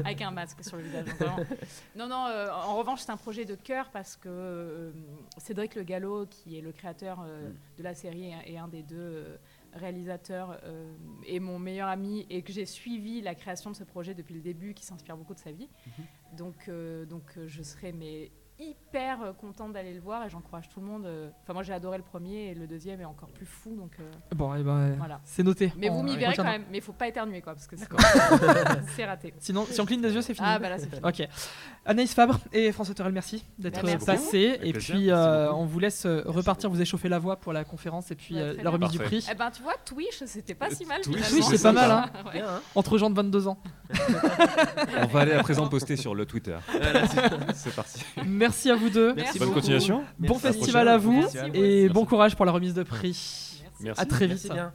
Avec 0.05 0.23
un 0.23 0.31
masque 0.31 0.63
sur 0.63 0.77
le 0.77 0.83
visage. 0.85 1.07
donc. 1.19 1.47
Non, 1.97 2.07
non, 2.09 2.27
euh, 2.29 2.49
en 2.53 2.77
revanche, 2.77 3.01
c'est 3.01 3.11
un 3.13 3.17
projet 3.17 3.45
de 3.45 3.55
cœur 3.55 3.89
parce 3.93 4.17
que 4.17 4.29
euh, 4.29 4.91
Cédric 5.39 5.75
Le 5.75 5.83
Gallo, 5.83 6.27
qui 6.27 6.59
est 6.59 6.61
le 6.61 6.73
créateur 6.73 7.21
euh, 7.25 7.49
Mm. 7.49 7.53
de 7.79 7.83
la 7.83 7.95
série 7.95 8.04
et- 8.13 8.35
et 8.47 8.59
un 8.59 8.69
des 8.69 8.83
deux 8.83 8.97
euh, 8.99 9.37
réalisateurs, 9.73 10.59
euh, 10.65 10.95
est 11.27 11.41
mon 11.41 11.59
meilleur 11.59 11.89
ami 11.89 12.27
et 12.31 12.43
que 12.43 12.53
j'ai 12.53 12.67
suivi 12.67 13.21
la 13.21 13.35
création 13.35 13.71
de 13.71 13.77
ce 13.77 13.85
projet 13.85 14.15
depuis 14.15 14.35
le 14.35 14.41
début, 14.41 14.75
qui 14.75 14.85
s'inspire 14.85 15.17
beaucoup 15.17 15.35
de 15.35 15.39
sa 15.41 15.53
vie. 15.53 15.69
Mhm. 15.87 16.37
Donc, 16.37 16.69
euh, 16.69 17.05
donc 17.07 17.37
euh, 17.37 17.47
je 17.49 17.63
serais 17.63 17.93
mais 17.93 18.31
hyper 18.59 19.23
euh, 19.23 19.33
contente 19.33 19.73
d'aller 19.73 19.93
le 19.93 20.01
voir 20.01 20.25
et 20.25 20.31
j'encourage 20.31 20.69
tout 20.69 20.81
le 20.81 20.87
monde. 20.87 21.07
euh. 21.07 21.29
Enfin, 21.43 21.53
moi, 21.55 21.63
j'ai 21.65 21.73
adoré 21.73 21.97
le 21.99 22.05
premier 22.05 22.51
et 22.51 22.55
le 22.55 22.67
deuxième 22.69 23.01
est 23.01 23.05
encore 23.05 23.29
plus 23.31 23.47
fou, 23.47 23.75
donc 23.77 23.91
euh, 23.99 24.11
Bon, 24.35 24.55
eh 24.55 24.63
ben, 24.63 24.95
voilà. 24.97 25.21
c'est 25.25 25.43
noté. 25.43 25.73
Mais 25.77 25.91
On- 25.91 25.95
vous 25.95 26.03
m'y 26.05 26.17
verrez 26.17 26.37
quand 26.37 26.45
même, 26.45 26.65
mais 26.71 26.79
il 26.79 26.83
faut 26.83 26.93
pas 26.93 27.09
éternuer 27.09 27.41
quoi, 27.43 27.55
parce 27.55 27.67
que 27.67 27.77
sinon, 27.77 27.89
c'est 28.97 29.05
raté. 29.05 29.35
Sinon, 29.41 29.67
si 29.69 29.81
on 29.81 29.85
cligne 29.87 30.01
des 30.03 30.13
yeux, 30.15 30.23
c'est 30.23 30.35
fini. 30.35 30.47
Ah 30.49 30.59
bah 30.61 30.69
là, 30.69 30.79
c'est 30.79 30.89
fini. 30.89 31.01
Ok. 31.03 31.29
Anaïs 31.85 32.15
Fabre 32.15 32.39
et 32.53 32.71
François 32.73 32.95
Torel, 32.95 33.13
merci 33.13 33.45
d'être 33.59 33.83
Bah, 33.85 33.97
passés. 34.07 34.59
Et 34.63 34.73
puis, 34.73 35.11
euh, 35.11 35.49
beaucoup. 35.49 35.61
on 35.61 35.65
vous 35.67 35.79
laisse 35.81 36.07
repartir, 36.07 36.71
vous 36.71 36.81
échauffer 36.81 37.09
la 37.09 37.19
voix 37.19 37.37
pour 37.37 37.53
la 37.53 37.65
conférence 37.65 38.11
et 38.13 38.15
puis 38.15 38.39
euh, 38.39 38.55
très 38.55 38.63
la 38.63 38.71
remise 38.71 38.91
du 38.91 38.99
prix. 39.01 39.27
Eh 39.31 39.35
ben, 39.35 39.51
tu 39.51 39.63
vois, 39.63 39.75
Twitch, 39.85 40.23
c'était 40.27 40.55
pas 40.55 40.71
si 40.71 40.87
mal. 40.87 41.01
Twitch, 41.01 41.19
finalement. 41.25 41.47
c'est 41.49 41.63
pas 41.63 41.73
mal, 41.73 41.91
hein. 41.91 42.11
Ouais. 42.33 42.41
Hein 42.41 42.61
Entre 42.77 42.99
gens 42.99 43.11
de 43.11 43.17
22 43.17 43.49
ans. 43.49 43.59
On 45.03 45.07
va 45.07 45.21
aller 45.21 45.33
à 45.33 45.43
présent 45.43 45.67
poster 45.69 45.97
sur 45.97 46.15
le 46.15 46.25
Twitter. 46.25 46.57
C'est 47.55 47.75
parti. 47.75 48.01
Merci 48.45 48.71
à 48.71 48.75
vous 48.77 48.91
deux. 48.91 49.15
Merci 49.15 49.39
Bonne 49.39 49.49
beaucoup. 49.49 49.61
continuation. 49.61 50.05
Bon 50.19 50.39
Merci. 50.43 50.59
festival 50.59 50.89
à 50.89 50.99
vous 50.99 51.13
Merci, 51.21 51.39
et 51.55 51.89
bon 51.89 52.05
courage 52.05 52.37
pour 52.37 52.45
la 52.45 52.53
remise 52.53 52.75
de 52.75 52.83
prix. 52.83 53.09
Merci. 53.63 53.65
Merci. 53.81 54.01
À 54.03 54.05
très 54.05 54.29
Merci 54.29 54.45
vite. 54.45 54.53
bien. 54.53 54.73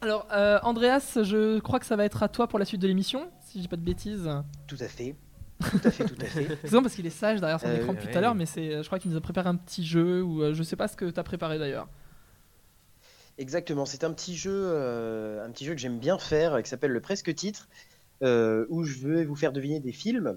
Alors, 0.00 0.26
euh, 0.32 0.58
Andreas, 0.62 1.18
je 1.22 1.58
crois 1.60 1.78
que 1.78 1.84
ça 1.86 1.94
va 1.96 2.04
être 2.06 2.22
à 2.22 2.28
toi 2.28 2.48
pour 2.48 2.58
la 2.58 2.64
suite 2.64 2.80
de 2.80 2.88
l'émission, 2.88 3.28
si 3.46 3.58
je 3.58 3.62
dis 3.62 3.68
pas 3.68 3.76
de 3.76 3.82
bêtises. 3.84 4.28
Tout 4.66 4.76
à 4.80 4.88
fait. 4.88 5.14
Tout 5.60 5.80
à 5.84 5.90
fait, 5.92 6.04
tout 6.06 6.16
à 6.20 6.24
fait. 6.24 6.58
C'est 6.64 6.70
parce 6.72 6.94
qu'il 6.94 7.06
est 7.06 7.10
sage 7.10 7.38
derrière 7.40 7.60
son 7.60 7.68
Euh, 7.68 7.76
écran 7.76 7.92
depuis 7.92 8.06
ouais. 8.06 8.12
tout 8.12 8.18
à 8.18 8.20
l'heure, 8.22 8.34
mais 8.34 8.46
c'est, 8.46 8.82
je 8.82 8.86
crois 8.88 8.98
qu'il 8.98 9.10
nous 9.12 9.16
a 9.16 9.20
préparé 9.20 9.48
un 9.48 9.54
petit 9.54 9.84
jeu 9.86 10.20
ou 10.22 10.42
euh, 10.42 10.54
je 10.54 10.62
sais 10.64 10.74
pas 10.74 10.88
ce 10.88 10.96
que 10.96 11.04
tu 11.04 11.20
as 11.20 11.22
préparé 11.22 11.58
d'ailleurs. 11.58 11.86
Exactement, 13.38 13.86
c'est 13.86 14.02
un 14.04 14.12
petit 14.12 14.36
jeu, 14.36 14.50
euh, 14.52 15.44
un 15.46 15.50
petit 15.50 15.64
jeu 15.64 15.74
que 15.74 15.80
j'aime 15.80 15.98
bien 15.98 16.18
faire, 16.18 16.54
euh, 16.54 16.60
qui 16.62 16.68
s'appelle 16.68 16.90
le 16.90 17.00
presque 17.00 17.32
titre, 17.34 17.68
euh, 18.22 18.66
où 18.70 18.82
je 18.84 19.06
vais 19.06 19.24
vous 19.24 19.36
faire 19.36 19.52
deviner 19.52 19.78
des 19.80 19.92
films 19.92 20.36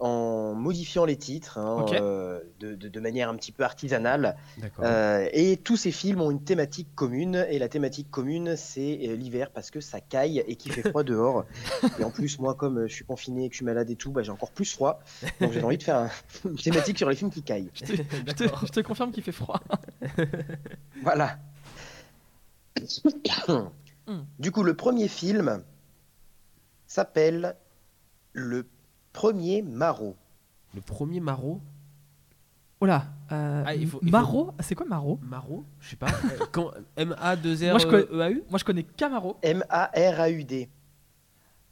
en 0.00 0.54
modifiant 0.54 1.04
les 1.04 1.16
titres 1.16 1.58
hein, 1.58 1.84
euh, 1.92 2.40
de, 2.58 2.74
de- 2.74 2.88
de 2.88 3.00
manière 3.00 3.28
un 3.28 3.36
petit 3.36 3.52
peu 3.52 3.64
artisanale. 3.64 4.36
Euh, 4.80 5.28
et 5.32 5.58
tous 5.58 5.76
ces 5.76 5.92
films 5.92 6.20
ont 6.22 6.30
une 6.30 6.42
thématique 6.42 6.88
commune, 6.94 7.46
et 7.50 7.58
la 7.58 7.68
thématique 7.68 8.10
commune, 8.10 8.56
c'est 8.56 8.98
euh, 9.08 9.14
l'hiver 9.16 9.50
parce 9.50 9.70
que 9.70 9.80
ça 9.80 10.00
caille 10.00 10.42
et 10.46 10.56
qu'il 10.56 10.72
fait 10.72 10.88
froid 10.88 11.02
dehors. 11.04 11.44
Et 11.98 12.04
en 12.04 12.10
plus, 12.10 12.38
moi, 12.38 12.54
comme 12.54 12.86
je 12.86 12.92
suis 12.94 13.04
confiné 13.04 13.44
et 13.44 13.48
que 13.48 13.54
je 13.54 13.58
suis 13.58 13.64
malade 13.66 13.90
et 13.90 13.96
tout, 13.96 14.10
bah, 14.10 14.22
j'ai 14.22 14.32
encore 14.32 14.50
plus 14.52 14.64
froid. 14.72 15.00
Donc 15.40 15.52
j'ai 15.52 15.62
envie 15.62 15.78
de 15.78 15.82
faire 15.82 15.96
un- 15.98 16.10
une 16.46 16.56
thématique 16.56 16.96
sur 16.98 17.08
les 17.10 17.16
films 17.16 17.30
qui 17.30 17.42
caillent. 17.42 17.70
Je 17.74 17.84
te, 17.84 17.92
je 17.96 18.32
te- 18.32 18.66
je 18.66 18.72
te 18.72 18.80
confirme 18.80 19.12
qu'il 19.12 19.22
fait 19.22 19.32
froid. 19.32 19.60
Voilà. 21.02 21.38
Hmm. 24.06 24.20
Du 24.38 24.50
coup, 24.52 24.62
le 24.62 24.74
premier 24.74 25.08
film 25.08 25.62
s'appelle 26.86 27.56
Le 28.32 28.66
premier 29.12 29.62
maraud. 29.62 30.16
Le 30.74 30.80
premier 30.80 31.20
maraud. 31.20 31.60
Oh 32.82 32.86
là, 32.86 33.04
euh, 33.30 33.62
Ah, 33.66 33.74
il 33.74 33.86
faut- 33.86 33.98
il 34.02 34.08
faut- 34.08 34.10
Maro, 34.10 34.52
c'est 34.60 34.74
quoi 34.74 34.86
Maro 34.86 35.18
Maraud 35.22 35.66
Je 35.80 35.90
sais 35.90 35.96
pas. 35.96 36.06
Euh, 36.08 36.46
quand- 36.50 36.70
M-A-2-R. 36.96 37.70
Moi, 37.72 37.78
je 37.78 37.86
connais- 37.86 38.22
A-U 38.22 38.42
Moi 38.48 38.58
je 38.58 38.64
connais 38.64 38.82
Camaro. 38.84 39.36
M-A-R-A-U-D. 39.42 40.70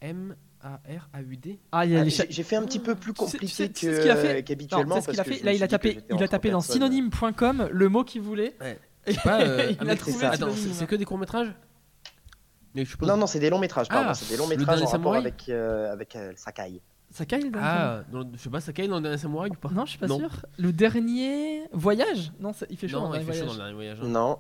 M-A-R-A-U-D. 0.03 1.59
Ah, 1.73 1.87
il 1.87 1.93
y 1.93 1.97
a 1.97 2.01
Ah, 2.01 2.05
les 2.05 2.11
J'ai 2.11 2.43
fait 2.43 2.57
un 2.57 2.65
petit 2.65 2.79
peu 2.79 2.95
plus 2.95 3.13
Tu 3.15 3.21
sais- 3.25 3.25
tu 3.27 3.33
compliqué 3.33 3.55
sais- 3.55 3.69
tu 3.71 3.87
sais 3.87 4.11
a 4.11 4.17
que- 4.17 4.41
qu'habituellement. 4.41 4.97
A 4.97 5.01
parce 5.01 5.07
que 5.07 5.13
je 5.13 5.45
Là, 5.45 5.53
il 5.55 5.63
a 5.63 5.69
tapé, 5.69 6.01
il 6.11 6.23
a 6.23 6.29
tapé 6.29 6.51
dans 6.51 6.61
synonyme.com 6.61 7.69
le 7.73 7.89
mot 7.89 8.05
qu'il 8.05 8.21
voulait. 8.23 8.55
Ouais. 8.61 8.79
Et 9.07 9.13
Je 9.13 9.17
sais 9.17 9.23
pas. 9.23 9.41
euh, 9.43 9.71
il 9.71 9.81
a 9.81 9.85
mais 9.85 9.97
trouvé 9.97 10.27
c'est 10.75 10.87
que 10.87 10.97
des 10.97 11.05
courts-métrages? 11.05 11.53
Non, 13.03 13.17
non, 13.17 13.27
c'est 13.27 13.41
des 13.41 13.49
longs 13.51 13.59
métrages, 13.59 13.89
pardon. 13.89 14.09
Ah, 14.11 14.15
c'est 14.15 14.29
des 14.29 14.37
longs 14.37 14.49
Le 14.49 14.57
métrages 14.57 14.77
Dernier 14.81 14.89
en 14.89 14.91
rapport 14.91 15.15
avec, 15.15 15.49
euh, 15.49 15.91
avec 15.93 16.15
euh, 16.17 16.33
Sakai. 16.37 16.81
Sakai 17.11 17.37
le 17.41 17.51
dernier 17.51 17.67
Ah, 17.69 18.03
dans 18.13 18.19
le- 18.21 18.27
je 18.35 18.39
sais 18.39 18.51
pas, 18.51 18.61
Sakai 18.61 18.87
dans 18.87 18.97
le 18.97 19.03
dernier 19.03 19.17
samouraï 19.19 19.51
ou 19.51 19.55
pas 19.55 19.71
Non, 19.71 19.85
je 19.87 19.91
suis 19.91 19.99
pas 19.99 20.07
Non. 20.07 20.19
sûr. 20.19 20.45
Le 20.59 20.73
dernier 20.73 21.63
voyage 21.73 22.33
Non, 22.39 22.53
ça- 22.53 22.67
il 22.69 22.77
fait 22.77 22.87
chaud 22.89 22.99
Non, 23.01 23.09
dans 23.09 23.15
le 23.15 23.21
il 23.21 23.25
fait 23.25 23.33
chaud 23.33 23.47
voyage. 23.47 23.47
dans 23.49 23.53
le 23.55 23.59
dernier 23.59 23.75
voyage. 23.75 23.99
hein. 24.03 24.09
Non, 24.09 24.39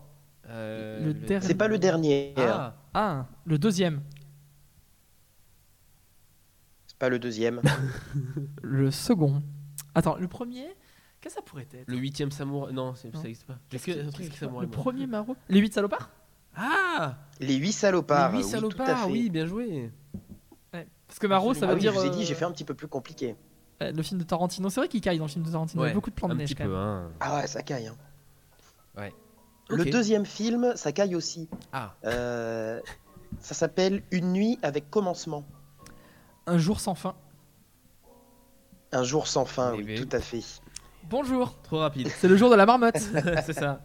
Euh, 0.51 1.05
Le 1.05 1.13
dernier- 1.15 1.47
c'est 1.47 1.55
pas 1.55 1.69
le 1.69 1.79
dernier. 1.79 2.33
Ah, 2.39 2.75
Ah, 2.95 3.27
le 3.45 3.59
deuxième. 3.59 4.01
C'est 6.87 6.99
pas 6.99 7.09
le 7.09 7.19
deuxième. 7.19 7.61
Le 8.63 8.91
second. 8.91 9.43
Attends, 9.95 10.17
le 10.17 10.29
premier 10.29 10.67
Qu'est-ce 11.21 11.35
que 11.35 11.41
ça 11.41 11.45
pourrait 11.45 11.67
être? 11.73 11.89
Le 11.89 11.97
huitième 11.97 12.31
samouraï. 12.31 12.73
Non, 12.73 12.95
c'est- 12.95 13.13
Non. 13.13 13.21
ça 13.21 13.29
existe 13.29 13.47
pas. 13.47 13.59
Qu'est-ce 13.69 13.87
que 13.87 13.91
qui- 13.91 14.17
qu'est-ce 14.17 14.31
qui- 14.31 14.37
samouraï. 14.37 14.67
Le 14.69 14.73
moi? 14.75 14.83
premier 14.83 15.07
Maro? 15.09 15.37
Les 15.49 15.59
huit 15.61 15.75
salopards? 15.75 16.11
Ah 16.57 17.19
Les 17.41 17.57
huit 17.57 17.73
salopards. 17.73 18.33
Les 18.33 18.39
huit 18.39 18.45
oui, 18.45 18.51
tout 18.51 18.57
à 18.57 18.61
salopards, 18.61 19.05
fait. 19.07 19.11
oui, 19.13 19.29
bien 19.31 19.45
joué. 19.47 19.91
Parce 21.09 21.19
que 21.19 21.27
Maro, 21.27 21.55
ça 21.55 21.61
Ah 21.65 21.67
veut 21.69 21.75
oui, 21.75 21.81
dire. 21.81 21.93
je 21.93 21.99
vous 21.99 22.05
ai 22.07 22.11
dit, 22.11 22.23
euh, 22.23 22.25
j'ai 22.25 22.35
fait 22.35 22.45
un 22.45 22.53
petit 22.53 22.65
peu 22.65 22.75
plus 22.75 22.87
compliqué. 22.89 23.35
euh, 23.83 23.91
le 23.93 24.03
film 24.03 24.21
de 24.21 24.25
Tarantino. 24.25 24.69
C'est 24.71 24.81
vrai 24.81 24.89
qu'il 24.89 25.01
caille 25.01 25.19
dans 25.19 25.25
le 25.25 25.31
film 25.31 25.45
de 25.45 25.51
Tarantino. 25.51 25.85
Il 25.85 25.89
y 25.89 25.91
a 25.91 25.95
beaucoup 25.95 26.11
de 26.11 26.15
plans 26.15 26.29
de 26.29 26.35
Un 26.35 26.37
neige 26.37 26.51
petit 26.51 26.55
quand 26.57 26.65
peu, 26.65 26.71
même. 26.71 26.79
hein. 26.79 27.11
Ah 27.21 27.37
ouais, 27.37 27.47
ça 27.47 27.63
caille. 27.63 27.87
hein. 27.89 27.97
Ouais. 28.97 29.13
Le 29.71 29.85
deuxième 29.85 30.25
film, 30.27 30.73
ça 30.77 30.93
caille 30.93 31.15
aussi. 31.15 31.49
Ah, 31.73 31.95
Euh, 32.05 32.81
ça 33.41 33.55
s'appelle 33.55 34.03
Une 34.11 34.33
nuit 34.33 34.59
avec 34.63 34.91
commencement. 34.91 35.45
Un 36.47 36.57
jour 36.59 36.81
sans 36.81 36.95
fin. 36.95 37.15
Un 38.93 39.03
jour 39.03 39.27
sans 39.27 39.45
fin, 39.45 39.75
Eh 39.77 39.83
oui, 39.83 39.95
tout 40.03 40.09
à 40.17 40.21
fait. 40.21 40.43
Bonjour. 41.11 41.55
trop 41.63 41.79
rapide. 41.79 42.09
C'est 42.19 42.29
le 42.29 42.37
jour 42.37 42.51
de 42.51 42.55
la 42.55 42.65
marmotte. 42.67 42.97
c'est 43.45 43.53
ça. 43.53 43.81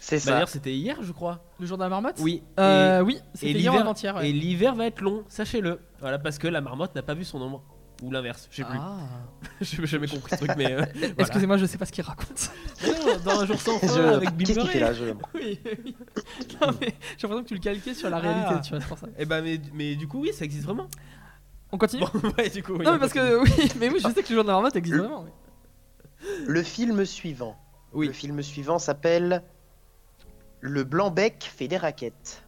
C'est 0.00 0.16
Bah, 0.16 0.20
ça. 0.20 0.30
D'ailleurs, 0.32 0.48
c'était 0.48 0.74
hier, 0.74 0.96
je 1.00 1.12
crois. 1.12 1.42
le 1.58 1.66
jour 1.66 1.78
de 1.78 1.82
la 1.82 1.88
marmotte 1.88 2.16
Oui. 2.20 2.42
Euh, 2.60 2.98
Et- 2.98 3.02
oui, 3.02 3.14
et 3.16 3.20
c'était 3.38 3.52
hier 3.52 3.72
ou 3.72 3.76
l'hiver- 3.76 3.80
avant-hier. 3.80 4.16
ouais. 4.16 4.28
Et 4.28 4.32
l'hiver 4.32 4.74
va 4.74 4.86
être 4.86 5.00
long, 5.00 5.24
sachez-le. 5.28 5.80
Voilà, 6.00 6.18
parce 6.18 6.38
que 6.38 6.46
la 6.48 6.60
marmotte 6.60 6.94
n'a 6.94 7.02
pas 7.02 7.14
vu 7.14 7.24
son 7.24 7.40
ombre. 7.40 7.62
Ou 8.02 8.10
l'inverse, 8.10 8.48
je 8.50 8.56
sais 8.56 8.64
plus. 8.64 8.76
Ah. 8.78 8.98
J'ai 9.60 9.86
jamais 9.86 10.08
compris 10.08 10.32
ce 10.32 10.36
truc, 10.44 10.50
mais. 10.58 10.72
euh, 10.72 10.84
voilà. 10.94 11.12
Excusez-moi, 11.18 11.56
je 11.56 11.64
sais 11.64 11.78
pas 11.78 11.86
ce 11.86 11.92
qu'il 11.92 12.04
raconte. 12.04 12.50
Non, 12.84 12.92
dans 13.24 13.40
un 13.40 13.46
jour 13.46 13.58
sans 13.60 13.78
fin 13.78 13.86
Je- 13.86 14.00
avec 14.00 14.32
Bill 14.32 14.48
Qu'est-ce 14.48 14.58
qu'il 14.58 14.68
fait 14.68 14.78
Murray. 14.80 14.92
là 14.92 15.14
je... 15.32 15.38
oui, 15.38 15.60
oui. 15.84 15.96
Non, 16.60 16.68
mais 16.80 16.88
j'ai 17.16 17.28
l'impression 17.28 17.42
que 17.44 17.48
tu 17.48 17.54
le 17.54 17.60
calquais 17.60 17.94
sur 17.94 18.10
la 18.10 18.18
réalité, 18.18 18.54
Ah. 18.56 18.60
tu 18.60 18.70
vois, 18.70 18.80
c'est 18.80 18.88
pour 18.88 18.98
ça. 18.98 19.06
Eh 19.16 19.24
ben, 19.24 19.42
mais, 19.42 19.60
mais 19.72 19.94
du 19.94 20.08
coup, 20.08 20.20
oui, 20.20 20.32
ça 20.34 20.44
existe 20.44 20.64
vraiment. 20.64 20.88
On 21.72 21.78
continue 21.78 22.02
Bon, 22.02 22.30
ouais, 22.36 22.50
du 22.50 22.62
coup, 22.64 22.72
oui. 22.74 22.84
Non, 22.84 22.90
on 22.90 22.94
mais 22.94 22.98
parce 23.00 23.12
continue. 23.12 23.30
que 23.30 23.42
oui, 23.62 23.72
mais 23.78 23.88
oui, 23.90 24.00
je 24.04 24.08
sais 24.08 24.22
que 24.22 24.28
le 24.28 24.34
jour 24.34 24.42
de 24.44 24.48
la 24.48 24.54
marmotte 24.54 24.76
existe 24.76 24.96
vraiment. 24.98 25.24
oui. 25.24 25.30
Le 26.46 26.62
film 26.64 27.04
suivant. 27.04 27.56
Oui. 27.94 28.06
Le 28.08 28.12
film 28.12 28.42
suivant 28.42 28.78
s'appelle 28.78 29.42
Le 30.60 30.84
Blanc-Bec 30.84 31.44
fait 31.54 31.68
des 31.68 31.76
raquettes. 31.76 32.42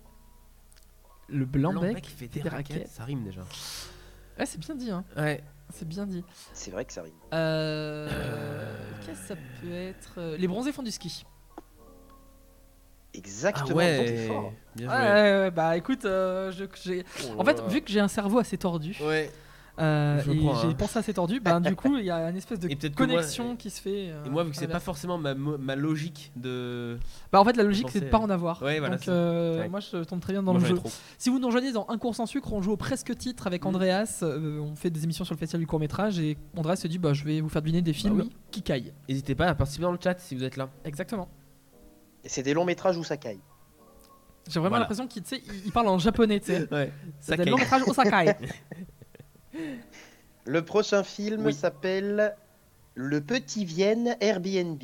Le 1.29 1.45
blanc 1.45 1.71
Blanc-bec 1.73 1.95
bec. 1.95 2.07
fait 2.07 2.29
des 2.29 2.41
des 2.41 2.49
raquettes. 2.49 2.77
raquettes. 2.77 2.89
Ça 2.91 3.05
rime 3.05 3.25
déjà. 3.25 3.41
Ouais, 4.39 4.47
c'est 4.47 4.61
bien 4.61 4.75
dit, 4.77 4.91
hein. 4.91 5.05
Ouais. 5.17 5.43
C'est 5.75 5.89
bien 5.89 6.07
dit. 6.07 6.23
C'est 6.53 6.71
vrai 6.71 6.85
que 6.85 6.93
ça 6.93 7.03
rime. 7.03 7.13
Euh... 7.35 8.09
Euh. 8.11 8.77
Qu'est-ce 9.05 9.21
que 9.23 9.27
ça 9.29 9.35
peut 9.61 9.73
être 9.73 10.15
Euh, 10.19 10.37
Les 10.37 10.47
bronzés 10.47 10.71
font 10.73 10.85
du 10.85 10.93
ski. 10.93 11.25
Exactement. 13.15 13.69
Ah 13.71 13.75
ouais. 13.75 14.27
fort. 14.29 14.53
Bien 14.75 14.89
Ouais, 14.89 14.95
joué. 14.95 15.05
ouais, 15.05 15.39
ouais, 15.41 15.51
bah 15.51 15.77
écoute, 15.77 16.05
euh, 16.05 16.53
je- 16.53 16.65
Oh 17.35 17.41
en 17.41 17.45
fait, 17.45 17.61
vu 17.69 17.81
que 17.81 17.91
j'ai 17.91 18.01
un 18.01 18.09
cerveau 18.09 18.39
assez 18.39 18.59
tordu, 18.59 18.95
Ouais. 19.03 19.31
Euh, 19.79 20.23
et 20.31 20.39
crois, 20.39 20.59
j'ai 20.63 20.69
hein. 20.69 20.75
pensé 20.75 20.99
assez 20.99 21.13
tordu, 21.15 21.39
ben 21.41 21.61
du 21.61 21.77
coup, 21.77 21.97
il 21.99 22.05
y 22.05 22.11
a 22.11 22.29
une 22.31 22.37
espèce 22.37 22.59
de 22.59 22.69
moi- 22.69 22.77
connexion 22.95 23.57
qui 23.57 23.69
se 23.71 23.81
fait. 23.81 24.09
euh, 24.11 24.25
Et 24.25 24.31
moi, 24.31 24.43
vu 24.45 24.51
que 24.51 24.57
c'est 24.57 24.67
pas 24.69 24.81
forcément 24.81 25.19
ma, 25.19 25.35
ma 25.35 25.77
logique 25.77 26.33
de. 26.37 26.99
Bah 27.33 27.41
en 27.41 27.45
fait, 27.45 27.57
la 27.57 27.63
logique, 27.63 27.89
c'est 27.91 28.01
de 28.01 28.07
pas 28.07 28.19
euh, 28.19 28.21
en 28.23 28.31
avoir. 28.31 28.63
Ouais, 28.63 28.79
voilà, 28.79 28.95
Donc, 28.97 29.05
c'est- 29.05 29.11
euh, 29.11 29.59
ouais. 29.61 29.69
moi, 29.69 29.81
je 29.81 30.03
tombe 30.05 30.21
très 30.21 30.33
bien 30.33 30.43
dans 30.43 30.53
Moi, 30.53 30.63
le 30.63 30.67
jeu. 30.69 30.75
trop. 30.77 30.91
Si 31.19 31.29
vous 31.31 31.39
nous 31.39 31.47
rejoignez 31.47 31.73
dans 31.73 31.87
Un 31.89 31.99
cours 31.99 32.15
sans 32.15 32.27
sucre, 32.27 32.53
on 32.53 32.63
joue 32.63 32.73
au 32.73 32.77
presque 32.77 33.17
titre 33.17 33.47
avec 33.47 33.67
Andreas. 33.67 34.21
euh, 34.23 34.61
on 34.61 34.75
fait 34.77 34.91
des 34.91 35.05
émissions 35.05 35.25
sur 35.25 35.35
le 35.35 35.39
festival 35.39 35.61
du 35.61 35.67
court 35.67 35.81
métrage 35.81 36.19
et 36.19 36.37
Andreas 36.57 36.77
se 36.77 36.89
dit 36.89 36.99
bah 36.99 37.13
je 37.13 37.25
vais 37.25 37.41
vous 37.41 37.49
faire 37.49 37.63
deviner 37.63 37.83
des 37.83 37.93
films 37.93 38.21
oui. 38.21 38.31
qui 38.51 38.63
caillent. 38.63 38.93
N'hésitez 39.09 39.35
pas 39.35 39.47
à 39.47 39.55
participer 39.55 39.83
dans 39.85 39.93
le 39.93 39.99
chat 40.03 40.19
si 40.21 40.35
vous 40.35 40.45
êtes 40.45 40.57
là. 40.57 40.69
Exactement. 40.85 41.29
Et 42.25 42.29
c'est 42.29 42.43
des 42.43 42.55
longs 42.55 42.65
métrages 42.65 42.97
où 42.97 43.05
ça 43.05 43.17
caille. 43.17 43.41
J'ai 44.49 44.61
vraiment 44.61 44.69
Voilà. 44.71 44.81
l'impression 44.85 45.07
qu'il 45.09 45.23
tu 45.23 45.37
sais, 45.37 45.43
il- 45.65 45.73
parle 45.73 45.89
en 45.89 45.99
japonais. 45.99 46.39
tu 46.41 46.47
sais. 46.47 46.69
Ouais. 46.73 46.93
C'est 47.21 47.37
des 47.37 47.51
longs 47.51 47.59
métrages 47.59 47.83
Osakai. 47.87 48.35
Le 50.45 50.65
prochain 50.65 51.03
film 51.03 51.47
Oui. 51.47 51.53
s'appelle 51.55 52.37
Le 52.95 53.21
Petit 53.21 53.65
Vienne 53.65 54.17
Airbnb. 54.21 54.83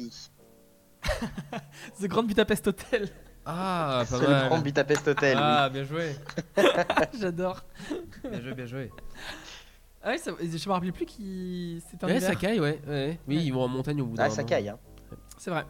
The 2.00 2.06
Grand 2.06 2.22
Budapest 2.24 2.66
Hotel. 2.68 3.08
Ah, 3.44 4.04
pas 4.08 4.18
C'est 4.18 4.20
le 4.20 4.26
Grand 4.26 4.50
mal. 4.56 4.62
Budapest 4.62 5.08
Hotel. 5.08 5.36
oui. 5.36 5.42
Ah, 5.44 5.68
bien 5.68 5.84
joué. 5.84 6.14
J'adore. 7.20 7.64
Bien 8.28 8.40
joué, 8.40 8.54
bien 8.54 8.66
joué. 8.66 8.90
Ah 10.04 10.10
oui, 10.12 10.18
ça- 10.18 10.32
je 10.40 10.68
me 10.68 10.72
rappelais 10.72 10.92
plus 10.92 11.06
qui 11.06 11.82
c'était 11.90 12.04
un 12.04 12.08
Ouais, 12.08 12.16
hiver. 12.16 12.28
Sakai, 12.30 12.60
ouais. 12.60 12.80
ouais. 12.88 13.18
Oui, 13.28 13.36
Ouais. 13.36 13.44
ils 13.44 13.50
vont 13.52 13.62
en 13.62 13.68
montagne 13.68 14.00
au 14.02 14.06
bout 14.06 14.16
d'un 14.16 14.24
Ah, 14.24 14.30
ça 14.30 14.36
moment. 14.38 14.48
caille. 14.48 14.68
hein. 14.68 14.78
C'est 15.38 15.50
vrai. 15.50 15.64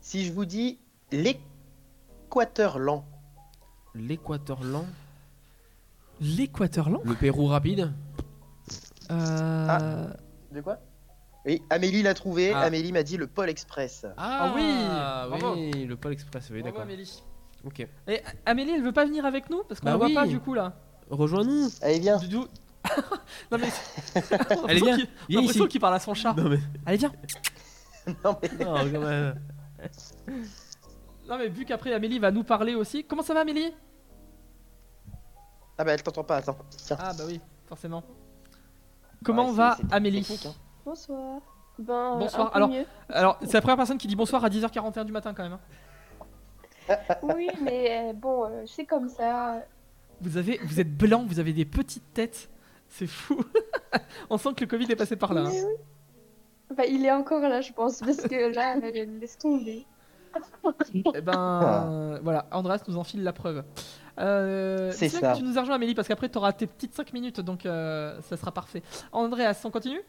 Si 0.00 0.24
je 0.24 0.32
vous 0.32 0.44
dis 0.44 0.78
l'équateur 1.10 2.78
lent. 2.78 3.04
L'équateur 3.94 4.62
lent. 4.62 4.86
L'équateur 6.20 6.90
lent. 6.90 7.02
Le 7.04 7.14
Pérou 7.14 7.46
rapide. 7.46 7.92
Euh... 9.10 10.08
De 10.52 10.60
quoi? 10.60 10.78
Oui, 11.44 11.62
Amélie 11.70 12.02
l'a 12.02 12.14
trouvé. 12.14 12.52
Ah. 12.52 12.60
Amélie 12.60 12.90
m'a 12.92 13.02
dit 13.02 13.16
le 13.16 13.26
Pôle 13.26 13.48
Express. 13.48 14.04
Ah, 14.16 14.52
oui, 14.56 14.62
oui, 14.62 15.38
bravo. 15.38 15.54
le 15.54 15.94
Pôle 15.94 16.12
Express, 16.12 16.48
oui, 16.50 16.62
d'accord. 16.62 16.82
Amélie. 16.82 17.22
Ok. 17.64 17.86
Et 18.08 18.20
Amélie, 18.44 18.72
elle 18.72 18.82
veut 18.82 18.92
pas 18.92 19.04
venir 19.04 19.24
avec 19.24 19.48
nous 19.50 19.62
parce 19.68 19.80
qu'on 19.80 19.86
Bah 19.86 19.92
la 19.92 19.96
voit 19.98 20.06
oui. 20.06 20.14
pas 20.14 20.26
du 20.26 20.40
coup 20.40 20.54
là. 20.54 20.74
Rejoins-nous. 21.10 21.68
Allez, 21.82 22.00
viens. 22.00 22.16
Du 22.18 22.28
tout. 22.28 22.46
non 23.52 23.58
mais. 23.58 23.68
Allez, 24.68 24.80
viens. 24.80 24.96
J'ai 25.28 25.36
l'impression 25.36 25.66
qu'il 25.66 25.80
parle 25.80 25.94
à 25.94 26.00
son 26.00 26.14
chat. 26.14 26.34
Non, 26.34 26.48
mais. 26.48 26.58
Allez 26.84 26.98
viens. 26.98 27.12
Non, 28.24 28.36
mais... 28.40 28.64
Non, 28.64 28.74
quand 28.92 29.00
même. 29.00 29.34
Non 31.28 31.38
mais 31.38 31.48
vu 31.48 31.64
qu'après 31.64 31.92
Amélie 31.92 32.20
va 32.20 32.30
nous 32.30 32.44
parler 32.44 32.76
aussi. 32.76 33.02
Comment 33.02 33.22
ça 33.24 33.34
va 33.34 33.40
Amélie? 33.40 33.72
Ah 35.78 35.84
bah 35.84 35.92
elle 35.92 36.02
t'entend 36.02 36.24
pas, 36.24 36.36
attends. 36.36 36.56
Tiens. 36.76 36.96
Ah 37.00 37.12
bah 37.16 37.24
oui, 37.26 37.40
forcément. 37.66 38.02
Comment 39.24 39.44
Ouais, 39.46 39.50
c'est- 39.50 39.56
va 39.56 39.76
Amélie 39.90 40.26
hein. 40.46 40.52
Bonsoir. 40.84 41.40
Ben, 41.78 42.16
Bonsoir. 42.18 42.50
Alors- 42.54 42.68
mieux. 42.70 42.84
Alors 43.10 43.38
c'est 43.42 43.52
la 43.54 43.60
première 43.60 43.76
personne 43.76 43.98
qui 43.98 44.06
dit 44.06 44.16
bonsoir 44.16 44.42
à 44.44 44.48
10h41 44.48 45.04
du 45.04 45.12
matin 45.12 45.34
quand 45.34 45.42
même. 45.42 45.52
hein. 45.52 45.60
Oui, 47.22 47.48
mais 47.62 48.10
euh, 48.10 48.12
bon, 48.12 48.44
euh, 48.44 48.64
c'est 48.66 48.84
comme 48.86 49.08
ça. 49.08 49.62
Vous 50.20 50.36
avez, 50.38 50.58
vous 50.64 50.80
êtes 50.80 50.96
blanc, 50.96 51.24
vous 51.26 51.40
avez 51.40 51.52
des 51.52 51.64
petites 51.64 52.14
têtes. 52.14 52.48
C'est 52.88 53.06
fou. 53.08 53.44
On 54.30 54.38
sent 54.38 54.54
que 54.54 54.60
le 54.64 54.66
Covid 54.70 54.90
est 54.90 54.96
passé 54.96 55.16
par 55.16 55.34
là. 55.34 55.42
hein. 55.42 55.50
Oui. 55.52 56.76
Bah, 56.76 56.84
il 56.86 57.04
est 57.04 57.12
encore 57.12 57.40
là, 57.42 57.60
je 57.60 57.72
pense, 57.72 57.98
parce 58.00 58.22
que 58.22 58.54
là, 58.54 58.76
laisse 58.76 59.36
tomber. 59.38 59.84
Eh 61.14 61.20
ben 61.20 62.18
voilà, 62.22 62.46
Andreas 62.52 62.82
nous 62.88 62.96
enfile 62.96 63.22
la 63.24 63.32
preuve. 63.32 63.64
Euh, 64.18 64.92
C'est 64.92 65.08
ça. 65.10 65.32
que 65.32 65.38
tu 65.38 65.44
nous 65.44 65.58
as 65.58 65.60
rejoint 65.60 65.74
Amélie 65.76 65.94
parce 65.94 66.08
qu'après 66.08 66.28
tu 66.28 66.38
auras 66.38 66.52
tes 66.52 66.66
petites 66.66 66.94
5 66.94 67.12
minutes 67.12 67.40
donc 67.40 67.66
euh, 67.66 68.20
ça 68.22 68.36
sera 68.36 68.50
parfait. 68.52 68.82
Andreas, 69.12 69.60
on 69.64 69.70
continue? 69.70 70.00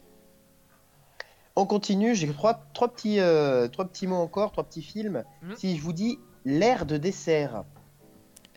On 1.55 1.65
continue, 1.65 2.13
j'ai 2.15 2.31
trois, 2.31 2.53
trois, 2.73 2.87
petits, 2.93 3.19
euh, 3.19 3.67
trois 3.67 3.85
petits 3.85 4.05
mots 4.07 4.17
encore, 4.17 4.51
trois 4.51 4.63
petits 4.63 4.83
films. 4.83 5.23
Mhm. 5.41 5.55
Si 5.55 5.75
je 5.77 5.81
vous 5.81 5.91
dis 5.93 6.19
l'air 6.45 6.85
de 6.85 6.97
dessert. 6.97 7.63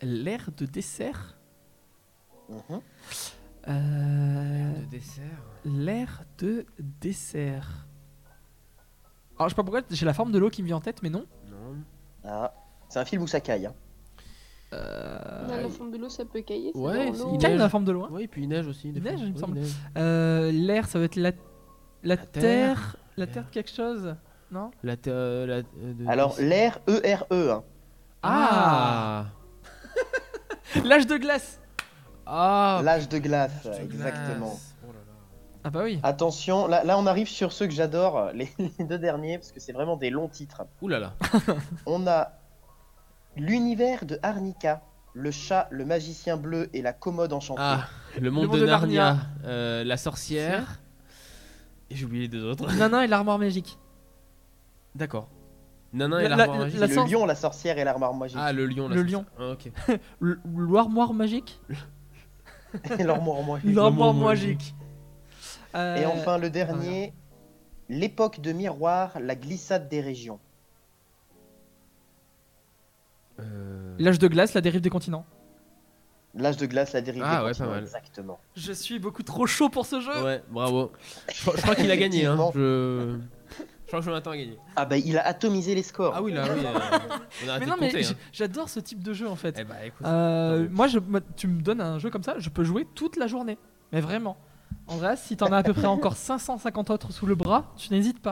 L'air 0.01 0.49
de 0.55 0.65
dessert? 0.65 1.37
Mhm. 2.49 2.81
Euh, 3.67 4.73
De 4.81 4.85
dessert. 4.85 5.23
L'air 5.65 6.23
de 6.37 6.65
dessert. 6.79 7.87
Alors 9.37 9.49
je 9.49 9.53
sais 9.53 9.55
pas 9.55 9.63
pourquoi 9.63 9.81
j'ai 9.89 10.05
la 10.05 10.13
forme 10.13 10.31
de 10.31 10.37
l'eau 10.39 10.49
qui 10.49 10.61
me 10.61 10.67
vient 10.67 10.77
en 10.77 10.81
tête 10.81 11.01
mais 11.03 11.09
non. 11.09 11.25
Non. 11.49 11.75
Ah, 12.23 12.53
c'est 12.89 12.99
un 12.99 13.05
film 13.05 13.21
où 13.23 13.27
ça 13.27 13.41
caille. 13.41 13.65
hein. 13.65 13.73
Euh, 14.73 15.47
Dans 15.47 15.55
la 15.57 15.69
forme 15.69 15.91
de 15.91 15.97
l'eau, 15.97 16.09
ça 16.09 16.23
peut 16.25 16.41
cailler. 16.41 16.71
c'est 16.73 16.79
Ouais, 16.79 17.09
il 17.09 17.15
il 17.15 17.37
caille 17.37 17.51
neige. 17.51 17.57
dans 17.57 17.63
la 17.65 17.69
forme 17.69 17.85
de 17.85 17.91
l'eau. 17.91 18.03
hein. 18.05 18.09
Oui, 18.11 18.27
puis 18.27 18.43
il 18.43 18.47
neige 18.49 18.67
aussi. 18.67 18.91
des 18.91 18.99
Il 18.99 19.01
fois. 19.03 19.11
neige, 19.11 19.19
il 19.21 19.27
me 19.29 19.33
Oui, 19.33 19.39
semble. 19.39 19.59
Euh, 19.97 20.51
L'air 20.51 20.87
ça 20.87 20.99
va 20.99 21.05
être 21.05 21.15
la, 21.17 21.31
la, 22.03 22.17
terre. 22.17 22.31
terre. 22.31 22.95
La 23.17 23.27
terre 23.27 23.43
de 23.45 23.49
quelque 23.49 23.69
chose 23.69 24.15
Non? 24.51 24.71
La 24.83 24.95
terre. 24.95 25.13
euh, 25.15 25.45
la- 25.45 25.61
de- 25.63 26.07
Alors 26.07 26.35
l'air 26.39 26.79
E-R-E. 26.87 27.51
hein. 27.51 27.63
Ah 28.23 29.25
L'âge 30.85 31.07
de 31.07 31.17
glace 31.17 31.59
Ah 32.25 32.81
L'âge 32.83 33.09
de 33.09 33.17
glace, 33.17 33.63
de 33.65 33.71
exactement. 33.83 34.47
glace. 34.51 34.75
Oh 34.83 34.87
là 34.87 34.99
là. 34.99 35.13
Ah 35.65 35.69
bah 35.69 35.81
oui. 35.83 35.99
Attention, 36.03 36.67
là, 36.67 36.83
là 36.83 36.97
on 36.97 37.05
arrive 37.07 37.27
sur 37.27 37.51
ceux 37.51 37.67
que 37.67 37.73
j'adore, 37.73 38.29
les, 38.33 38.49
les 38.79 38.85
deux 38.85 38.99
derniers, 38.99 39.37
parce 39.37 39.51
que 39.51 39.59
c'est 39.59 39.73
vraiment 39.73 39.97
des 39.97 40.09
longs 40.09 40.29
titres. 40.29 40.63
Ouh 40.81 40.87
là 40.87 40.99
là. 40.99 41.13
On 41.85 42.07
a 42.07 42.31
l'univers 43.37 44.05
de 44.05 44.19
Arnica, 44.23 44.81
le 45.13 45.31
chat, 45.31 45.67
le 45.71 45.85
magicien 45.85 46.37
bleu 46.37 46.69
et 46.73 46.81
la 46.81 46.93
commode 46.93 47.33
enchantée. 47.33 47.61
Ah, 47.63 47.87
le 48.19 48.31
monde, 48.31 48.47
monde 48.47 48.55
de 48.55 48.61
de 48.61 48.65
Narnia, 48.65 49.03
Narnia. 49.13 49.25
euh, 49.45 49.83
la 49.83 49.97
sorcière. 49.97 50.79
Et 51.89 51.95
j'ai 51.95 52.05
oublié 52.05 52.23
les 52.23 52.27
deux 52.29 52.45
autres. 52.45 52.71
Non, 52.89 53.01
et 53.01 53.07
l'armoire 53.07 53.37
magique. 53.37 53.77
D'accord. 54.95 55.29
Nanan 55.93 56.19
La- 56.19 56.23
et 56.25 56.29
la- 56.29 56.35
l'armoire 56.37 56.57
la- 56.59 56.63
magique. 56.65 56.79
la 56.79 56.87
le 56.87 56.93
sor- 56.93 57.07
lion, 57.07 57.25
la 57.25 57.35
sorcière 57.35 57.77
et 57.77 57.83
l'armoire 57.83 58.13
magique. 58.13 58.37
Ah, 58.39 58.53
le 58.53 58.65
lion. 58.65 58.87
la 58.87 58.95
Le 58.95 59.01
sorcière. 59.01 59.25
Ah, 59.37 59.49
ok. 59.51 59.71
L'armoire 60.59 61.13
magique 61.13 61.59
l'armoire 62.99 63.43
magique. 63.43 63.65
L'armoire 63.75 64.07
L'armoire 64.07 64.13
magique. 64.13 64.75
Euh, 65.75 65.95
Et 65.97 66.05
enfin, 66.05 66.37
le 66.37 66.49
dernier, 66.49 67.13
l'époque 67.89 68.39
de 68.39 68.53
miroir, 68.53 69.19
la 69.19 69.35
glissade 69.35 69.89
des 69.89 69.99
régions. 69.99 70.39
Euh, 73.41 73.95
L'âge 73.99 74.19
de 74.19 74.27
glace, 74.27 74.53
la 74.53 74.61
dérive 74.61 74.81
des 74.81 74.89
continents. 74.89 75.25
L'âge 76.33 76.57
de 76.57 76.65
glace, 76.65 76.93
la 76.93 77.01
dérive 77.01 77.23
Ah 77.25 77.39
des 77.39 77.43
ouais, 77.43 77.49
continents, 77.49 77.67
pas 77.67 77.73
mal. 77.75 77.83
Exactement. 77.83 78.39
Je 78.55 78.71
suis 78.71 78.99
beaucoup 78.99 79.23
trop 79.23 79.45
chaud 79.45 79.67
pour 79.69 79.85
ce 79.85 79.99
jeu. 79.99 80.23
Ouais, 80.23 80.41
bravo. 80.49 80.91
Je, 81.33 81.41
crois- 81.41 81.53
je 81.57 81.61
crois 81.61 81.75
qu'il 81.75 81.91
a 81.91 81.97
gagné. 81.97 82.25
Hein. 82.25 82.37
Je... 82.55 83.17
je 83.59 83.87
crois 83.87 83.99
que 83.99 84.05
Jonathan 84.05 84.31
a 84.31 84.37
gagné. 84.37 84.57
Ah 84.77 84.85
bah 84.85 84.97
il 84.97 85.17
a 85.17 85.27
atomisé 85.27 85.75
les 85.75 85.83
scores. 85.83 86.13
Ah 86.15 86.21
oui, 86.21 86.31
là, 86.31 86.43
oui. 86.43 86.63
euh, 86.65 86.71
on 87.45 87.49
a 87.49 87.51
arrêté 87.51 87.65
Mais 87.65 87.65
non, 87.65 87.75
de 87.75 87.79
mais 87.81 88.05
hein. 88.05 88.13
j'adore 88.31 88.69
ce 88.69 88.79
type 88.79 89.03
de 89.03 89.11
jeu 89.11 89.27
en 89.27 89.35
fait. 89.35 89.57
Eh 89.59 89.65
bah 89.65 89.85
écoute. 89.85 90.05
Euh, 90.07 90.69
je, 90.87 90.99
moi, 90.99 91.19
tu 91.35 91.47
me 91.47 91.61
donnes 91.61 91.81
un 91.81 91.99
jeu 91.99 92.09
comme 92.09 92.23
ça, 92.23 92.35
je 92.37 92.49
peux 92.49 92.63
jouer 92.63 92.87
toute 92.95 93.17
la 93.17 93.27
journée. 93.27 93.57
Mais 93.91 93.99
vraiment. 93.99 94.37
Andreas, 94.87 95.17
si 95.17 95.35
t'en 95.35 95.47
as 95.47 95.57
à 95.57 95.63
peu 95.63 95.73
près 95.73 95.87
encore 95.87 96.15
550 96.15 96.89
autres 96.91 97.11
sous 97.11 97.25
le 97.25 97.35
bras, 97.35 97.73
tu 97.75 97.91
n'hésites 97.91 98.21
pas. 98.21 98.31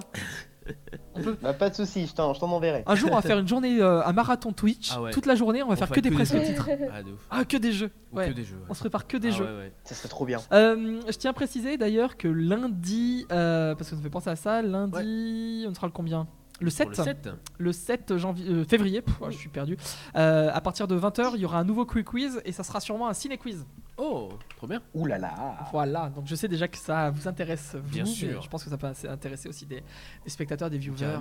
On 1.16 1.22
peut- 1.22 1.38
Bah, 1.42 1.54
pas 1.54 1.70
de 1.70 1.76
soucis, 1.76 2.06
je 2.08 2.14
t'en 2.14 2.34
je 2.34 2.40
t'en 2.40 2.50
enverrai. 2.52 2.84
Un 2.86 2.96
jour, 2.96 3.10
on 3.12 3.16
va 3.16 3.22
faire 3.22 3.40
une 3.40 3.48
journée, 3.48 3.82
euh, 3.82 4.04
un 4.06 4.14
marathon 4.14 4.52
Twitch. 4.54 4.92
Ah 4.94 5.02
ouais. 5.02 5.12
Toute 5.12 5.26
la 5.26 5.36
journée, 5.36 5.62
on 5.64 5.68
va 5.68 5.74
On 5.74 5.78
faire 5.78 5.90
que 5.90 5.96
des 6.00 6.10
que 6.10 6.16
des 6.16 6.24
presque 6.24 6.42
titres. 6.44 6.70
Ah, 6.94 7.04
de 7.04 7.12
ouf. 7.12 7.20
Ah, 7.30 7.46
que 7.46 7.58
des 7.58 7.72
jeux. 7.72 7.92
Ou 8.12 8.18
Ouais. 8.18 8.28
que 8.30 8.34
des 8.34 8.44
jeux. 8.44 8.56
ouais. 8.58 8.66
On 8.70 8.74
se 8.74 8.80
prépare 8.80 9.08
que 9.08 9.18
des 9.18 9.30
Ah 9.30 9.32
jeux. 9.32 9.46
ouais, 9.46 9.58
ouais. 9.58 9.74
Ça 9.84 9.96
serait 9.96 10.10
trop 10.10 10.26
bien. 10.26 10.40
Euh, 10.54 11.02
je 11.08 11.18
tiens 11.18 11.32
à 11.32 11.34
préciser 11.34 11.78
d'ailleurs 11.78 12.18
que 12.18 12.28
lundi, 12.28 13.26
euh, 13.32 13.76
parce 13.76 13.90
que 13.90 13.96
ça 13.96 13.96
me 13.98 14.02
fait 14.02 14.10
penser 14.10 14.30
à 14.30 14.36
ça, 14.36 14.62
lundi, 14.62 15.66
on 15.68 15.74
sera 15.74 15.88
le 15.88 15.94
combien? 15.94 16.28
Le 16.62 16.70
7, 16.70 16.90
Pour 16.90 16.98
le 16.98 17.04
7 17.06 17.30
le 17.58 17.72
7 17.72 18.18
janvier, 18.18 18.46
euh, 18.50 18.66
février, 18.66 19.02
pff, 19.02 19.16
je 19.30 19.38
suis 19.38 19.48
perdu. 19.48 19.78
Euh, 20.18 20.52
à 20.54 20.60
partir 20.60 20.90
de 20.90 20.96
20h, 20.98 21.32
il 21.36 21.40
y 21.42 21.46
aura 21.46 21.58
un 21.60 21.64
nouveau 21.64 21.86
quick 21.86 22.06
quiz 22.08 22.42
et 22.44 22.52
ça 22.52 22.64
sera 22.64 22.82
sûrement 22.82 23.08
un 23.08 23.14
ciné 23.14 23.38
quiz. 23.38 23.66
Oh, 24.02 24.30
trop 24.56 24.66
bien. 24.66 24.82
Ouh 24.94 25.06
là 25.06 25.18
là. 25.18 25.58
Voilà, 25.72 26.10
donc 26.10 26.26
je 26.26 26.34
sais 26.34 26.48
déjà 26.48 26.68
que 26.70 26.78
ça 26.78 27.10
vous 27.10 27.28
intéresse, 27.28 27.76
vous, 27.76 27.90
Bien 27.92 28.06
sûr. 28.06 28.42
je 28.42 28.48
pense 28.50 28.64
que 28.64 28.70
ça 28.70 28.78
peut 28.78 28.88
intéresser 29.10 29.50
aussi 29.50 29.66
des, 29.66 29.84
des 30.24 30.30
spectateurs, 30.30 30.70
des 30.70 30.78
viewers. 30.78 31.20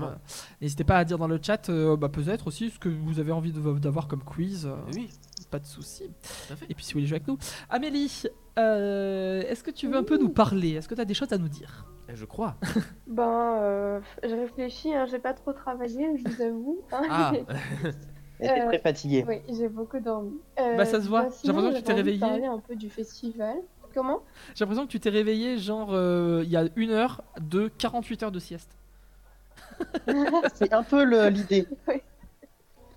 N'hésitez 0.61 0.85
pas 0.85 0.99
à 0.99 1.05
dire 1.05 1.19
dans 1.19 1.27
le 1.27 1.41
chat, 1.43 1.69
euh, 1.71 1.97
bah, 1.97 2.09
peut-être 2.09 2.47
aussi 2.47 2.71
ce 2.71 2.79
que 2.79 2.89
vous 2.89 3.19
avez 3.19 3.33
envie 3.33 3.53
d'avoir 3.53 4.07
comme 4.07 4.23
quiz. 4.23 4.67
euh, 4.67 4.77
Oui, 4.95 5.11
Pas 5.51 5.59
de 5.59 5.67
souci. 5.67 6.05
Et 6.69 6.75
puis 6.75 6.85
si 6.85 6.93
vous 6.93 6.99
voulez 6.99 7.07
jouer 7.09 7.17
avec 7.17 7.27
nous. 7.29 7.37
Amélie, 7.69 8.23
euh, 8.59 9.43
est-ce 9.43 9.65
que 9.65 9.71
tu 9.73 9.89
veux 9.89 9.97
un 9.97 10.05
peu 10.05 10.17
nous 10.17 10.29
parler? 10.31 10.71
Est-ce 10.75 10.89
que 10.89 10.95
tu 10.95 11.01
as 11.01 11.05
des 11.05 11.15
choses 11.15 11.33
à 11.33 11.39
nous 11.39 11.49
dire? 11.49 11.85
Eh, 12.09 12.15
Je 12.17 12.25
crois. 12.27 12.57
Ben, 13.09 13.57
euh, 13.63 14.01
je 14.23 14.35
réfléchis, 14.35 14.95
hein, 14.95 15.07
j'ai 15.11 15.19
pas 15.19 15.33
trop 15.35 15.53
travaillé, 15.53 16.07
je 16.19 16.29
vous 16.31 16.43
avoue. 16.43 16.81
hein. 16.93 17.03
Ah, 17.11 17.33
Elle 18.41 18.51
était 18.51 18.61
Euh, 18.63 18.67
très 18.69 18.79
fatiguée. 18.79 19.25
Oui, 19.27 19.41
j'ai 19.49 19.69
beaucoup 19.69 19.99
dormi. 19.99 20.39
Euh, 20.61 20.77
Bah, 20.77 20.85
ça 20.85 21.01
se 21.01 21.09
voit. 21.09 21.25
ben, 21.25 21.33
J'ai 21.43 21.49
l'impression 21.49 21.73
que 21.73 21.77
tu 21.79 21.83
t'es 21.83 21.93
réveillée. 21.93 22.21
parler 22.21 22.47
un 22.47 22.59
peu 22.59 22.77
du 22.77 22.89
festival. 22.91 23.57
Comment? 23.95 24.21
J'ai 24.55 24.65
l'impression 24.65 24.87
que 24.87 24.91
tu 24.93 25.01
t'es 25.01 25.11
réveillé 25.11 25.59
genre 25.59 25.89
euh, 25.93 26.43
il 26.45 26.51
y 26.51 26.57
a 26.57 26.65
une 26.77 26.91
heure 26.91 27.23
de 27.41 27.69
48 27.69 28.23
heures 28.25 28.33
de 28.33 28.39
sieste. 28.39 28.71
C'est 30.55 30.73
un 30.73 30.83
peu 30.83 31.03
l'idée. 31.29 31.67
Oui. 31.89 31.95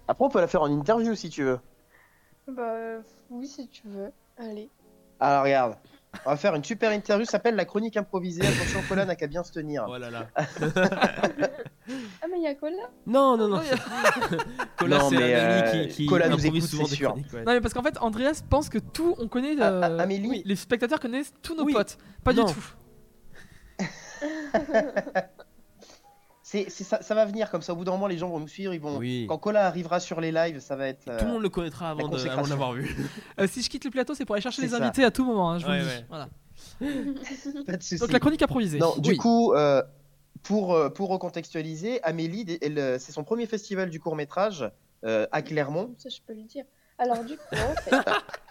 Après, 0.07 0.25
on 0.25 0.29
peut 0.29 0.41
la 0.41 0.47
faire 0.47 0.61
en 0.63 0.69
interview 0.71 1.15
si 1.15 1.29
tu 1.29 1.43
veux. 1.43 1.59
Bah, 2.47 2.63
euh, 2.73 3.01
oui, 3.29 3.47
si 3.47 3.67
tu 3.67 3.87
veux. 3.87 4.11
Allez. 4.37 4.69
Alors, 5.19 5.43
regarde. 5.43 5.75
On 6.25 6.29
va 6.31 6.35
faire 6.37 6.53
une 6.55 6.63
super 6.63 6.91
interview, 6.91 7.25
ça 7.25 7.31
s'appelle 7.33 7.55
la 7.55 7.65
chronique 7.65 7.95
improvisée. 7.97 8.41
Attention, 8.45 8.81
Colin 8.87 9.05
n'a 9.05 9.15
qu'à 9.15 9.27
bien 9.27 9.43
se 9.43 9.51
tenir. 9.51 9.85
oh 9.89 9.97
là 9.97 10.09
là. 10.11 10.27
Ah, 10.37 12.27
mais 12.29 12.37
il 12.37 12.43
y 12.43 12.47
a 12.47 12.53
Cola 12.55 12.75
Non, 13.07 13.37
non, 13.37 13.47
non. 13.47 13.61
Cola, 14.77 14.97
Non, 14.99 15.09
c'est 15.09 15.17
euh, 15.19 15.61
qui, 15.71 15.87
qui 15.87 16.05
Cola 16.05 16.27
nous 16.27 16.35
improvise 16.35 16.57
écoute, 16.65 16.69
souvent 16.69 16.83
c'est 16.85 16.89
des 16.91 16.95
sûr. 16.97 17.09
chroniques. 17.09 17.33
ouais. 17.33 17.43
Non 17.43 17.53
mais 17.53 17.61
parce 17.61 17.73
qu'en 17.73 17.81
fait 17.83 17.97
Andreas 18.01 18.43
pense 18.49 18.69
que 18.69 18.77
tout 18.77 19.15
on 19.19 19.27
connaît 19.27 19.55
Ah, 19.59 19.69
euh, 19.71 19.97
ah, 19.99 20.03
Amélie 20.03 20.29
oui, 20.29 20.41
les 20.45 20.55
spectateurs 20.55 20.99
connaissent 20.99 21.33
tous 21.41 21.55
nos 21.55 21.63
Oui. 21.63 21.73
potes. 21.73 21.97
Pas 22.23 22.33
Non. 22.33 22.43
du 22.45 22.53
tout. 22.53 22.65
C'est, 26.51 26.69
c'est- 26.69 26.83
ça, 26.83 27.01
ça 27.01 27.15
va 27.15 27.23
venir 27.25 27.49
comme 27.49 27.61
ça. 27.61 27.71
Au 27.71 27.77
bout 27.77 27.85
d'un 27.85 27.91
moment, 27.93 28.07
les 28.07 28.17
gens 28.17 28.27
vont 28.27 28.39
nous 28.39 28.47
suivre. 28.49 28.73
Ils 28.73 28.81
vont... 28.81 28.97
Oui. 28.97 29.25
Quand 29.29 29.37
Cola 29.37 29.65
arrivera 29.67 30.01
sur 30.01 30.19
les 30.19 30.33
lives, 30.33 30.59
ça 30.59 30.75
va 30.75 30.87
être. 30.87 31.07
euh, 31.07 31.17
Tout 31.17 31.23
le 31.25 31.31
monde 31.31 31.41
le 31.43 31.47
connaîtra 31.49 31.91
avant 31.91 32.09
de- 32.09 32.49
l'avoir 32.49 32.73
vu. 32.73 32.93
Euh, 33.39 33.47
si 33.47 33.61
je 33.61 33.69
quitte 33.69 33.85
le 33.85 33.91
plateau, 33.91 34.13
c'est 34.15 34.25
pour 34.25 34.35
aller 34.35 34.41
chercher 34.41 34.57
C'est 34.63 34.67
les 34.67 34.73
ça. 34.77 34.83
invités 34.83 35.05
à 35.05 35.11
tout 35.11 35.23
moment. 35.23 35.51
hein, 35.51 35.59
je 35.59 35.65
vous 35.65 35.71
le 35.71 35.79
dis. 35.79 35.85
ouais. 35.85 36.05
Voilà. 36.09 36.27
Pas 37.65 37.77
de 37.77 37.81
soucis. 37.83 37.99
Donc 37.99 38.11
la 38.11 38.19
chronique 38.19 38.41
improvisée. 38.41 38.79
Non, 38.79 38.95
du 38.97 39.15
coup, 39.15 39.53
euh, 39.53 39.81
pour, 40.43 40.73
euh, 40.73 40.89
pour 40.89 41.09
recontextualiser, 41.09 42.03
Amélie, 42.03 42.57
elle, 42.61 42.77
euh, 42.77 42.99
c'est 42.99 43.13
son 43.13 43.23
premier 43.23 43.45
festival 43.45 43.89
du 43.89 43.99
court 44.01 44.15
métrage 44.17 44.69
à 45.03 45.41
Clermont. 45.41 45.95
Ça, 45.97 46.09
je 46.09 46.17
peux 46.27 46.33
le 46.33 46.43
dire. 46.43 46.65
Alors, 47.01 47.23
du 47.23 47.35
coup, 47.35 47.43
en 47.53 47.73
fait, 47.81 47.95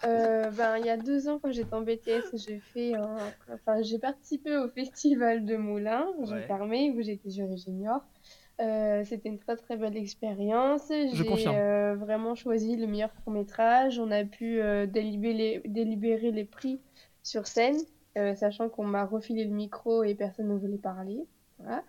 euh, 0.05 0.51
ben, 0.51 0.77
il 0.77 0.85
y 0.85 0.89
a 0.89 0.97
deux 0.97 1.29
ans, 1.29 1.39
quand 1.41 1.51
j'étais 1.51 1.73
en 1.73 1.81
BTS, 1.81 2.35
j'ai 2.35 2.59
fait 2.59 2.93
un... 2.95 3.15
enfin, 3.53 3.81
j'ai 3.81 3.97
participé 3.97 4.57
au 4.57 4.67
festival 4.67 5.45
de 5.45 5.55
Moulins, 5.55 6.05
j'ai 6.23 6.33
Ouais. 6.33 6.41
fermé, 6.47 6.91
où 6.91 7.01
j'étais 7.01 7.29
jury 7.29 7.57
junior. 7.57 8.01
Euh, 8.59 9.03
C'était 9.05 9.29
une 9.29 9.39
très 9.39 9.55
très 9.55 9.77
belle 9.77 9.95
expérience. 9.95 10.83
J'ai 10.89 11.47
euh, 11.47 11.95
vraiment 11.95 12.35
choisi 12.35 12.75
le 12.75 12.87
meilleur 12.87 13.11
court 13.23 13.33
métrage. 13.33 13.99
On 13.99 14.11
a 14.11 14.23
pu 14.25 14.59
délibérer, 14.87 15.33
les, 15.33 15.61
délibérer 15.65 16.31
les 16.31 16.43
prix 16.45 16.79
sur 17.23 17.47
scène, 17.47 17.77
sachant 18.35 18.67
qu'on 18.69 18.83
m'a 18.85 19.05
refilé 19.05 19.45
le 19.45 19.51
micro 19.55 20.03
et 20.03 20.13
personne 20.13 20.49
ne 20.49 20.55
voulait 20.57 20.77
parler. 20.77 21.25
Voilà. 21.59 21.83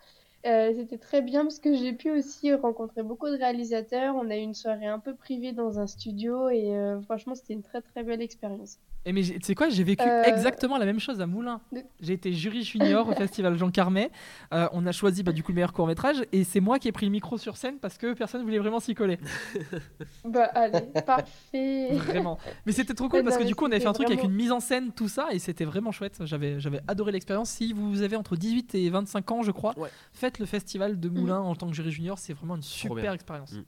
Euh, 0.47 0.72
C'était 0.74 0.99
très 0.99 1.20
bien 1.22 1.43
parce 1.43 1.59
que 1.61 1.74
j'ai 1.76 1.93
pu 1.93 2.11
aussi 2.11 2.53
rencontrer 2.55 3.03
beaucoup 3.03 3.28
de 3.28 3.36
réalisateurs. 3.36 4.14
On 4.16 4.28
a 4.30 4.36
eu 4.36 4.40
une 4.40 4.55
soirée 4.55 4.86
un 4.86 4.99
peu 5.01 5.14
privée 5.16 5.53
dans 5.53 5.78
un 5.80 5.86
studio 5.86 6.49
et 6.49 6.76
euh, 6.76 7.01
franchement, 7.03 7.34
c'était 7.34 7.55
une 7.55 7.62
très 7.62 7.80
très 7.82 8.03
belle 8.05 8.22
expérience. 8.22 8.78
Et 9.05 9.12
mais 9.12 9.22
tu 9.22 9.36
sais 9.42 9.55
quoi, 9.57 9.68
j'ai 9.68 9.82
vécu 9.82 10.05
Euh, 10.07 10.22
exactement 10.24 10.78
la 10.78 10.84
même 10.84 11.00
chose 11.00 11.20
à 11.20 11.26
Moulins. 11.26 11.61
de- 11.72 11.82
J'ai 12.00 12.12
été 12.12 12.32
jury 12.32 12.62
junior 12.62 13.09
au 13.09 13.12
festival 13.14 13.57
Jean 13.59 13.70
Carmet. 13.72 14.11
Euh, 14.55 14.68
on 14.72 14.86
a 14.86 14.92
choisi 14.92 15.24
bah, 15.24 15.32
du 15.32 15.42
coup 15.42 15.50
le 15.50 15.57
meilleur 15.57 15.72
court 15.72 15.88
métrage 15.88 16.22
et 16.30 16.44
c'est 16.44 16.61
moi 16.61 16.78
qui 16.78 16.86
ai 16.86 16.92
pris 16.92 17.07
le 17.07 17.12
micro 17.12 17.36
sur 17.36 17.57
scène 17.57 17.78
parce 17.80 17.98
que 17.98 18.12
personne 18.12 18.42
voulait 18.42 18.61
vraiment 18.61 18.78
s'y 18.78 18.94
coller. 18.94 19.18
Bah 20.24 20.44
allez, 20.55 20.80
parfait. 21.05 21.88
Vraiment. 21.94 22.38
Mais 22.64 22.72
c'était 22.72 22.94
trop 22.94 23.09
cool 23.09 23.18
Ouais, 23.18 23.24
parce 23.24 23.36
non, 23.36 23.42
que 23.42 23.46
du 23.48 23.55
coup 23.57 23.64
on 23.64 23.70
avait 23.72 23.80
fait 23.80 23.86
un 23.88 23.92
truc 23.92 24.07
avec 24.09 24.22
une 24.22 24.32
mise 24.32 24.53
en 24.53 24.61
scène, 24.61 24.92
tout 24.92 25.09
ça 25.09 25.28
et 25.32 25.38
c'était 25.40 25.64
vraiment 25.64 25.90
chouette. 25.92 26.20
J'avais 26.24 26.61
j'avais 26.61 26.80
adoré 26.86 27.11
l'expérience. 27.12 27.50
Si 27.50 27.72
vous 27.72 28.03
avez 28.03 28.14
entre 28.16 28.36
18 28.36 28.74
et 28.76 28.88
25 28.88 29.30
ans, 29.32 29.42
je 29.42 29.50
crois, 29.50 29.76
Ouais. 29.78 29.88
faites 30.12 30.38
le 30.38 30.46
festival 30.46 31.00
de 31.00 31.09
Moulins 31.09 31.40
en 31.40 31.55
tant 31.57 31.66
que 31.68 31.74
jury 31.74 31.90
junior. 31.90 32.18
C'est 32.18 32.34
vraiment 32.34 32.55
une 32.57 32.62
super 32.62 33.12
expérience. 33.12 33.53
Mm. 33.53 33.62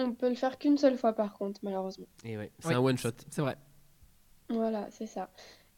On 0.00 0.12
peut 0.12 0.28
le 0.28 0.36
faire 0.36 0.58
qu'une 0.58 0.76
seule 0.78 0.96
fois 0.96 1.12
par 1.12 1.32
contre, 1.32 1.58
malheureusement. 1.64 2.06
Et 2.24 2.38
ouais, 2.38 2.52
c'est 2.60 2.68
Oui. 2.68 2.74
un 2.74 2.78
one 2.78 2.96
shot. 2.96 3.10
C'est 3.30 3.40
vrai. 3.42 3.56
Voilà, 4.50 4.86
c'est 4.90 5.06
ça. 5.06 5.28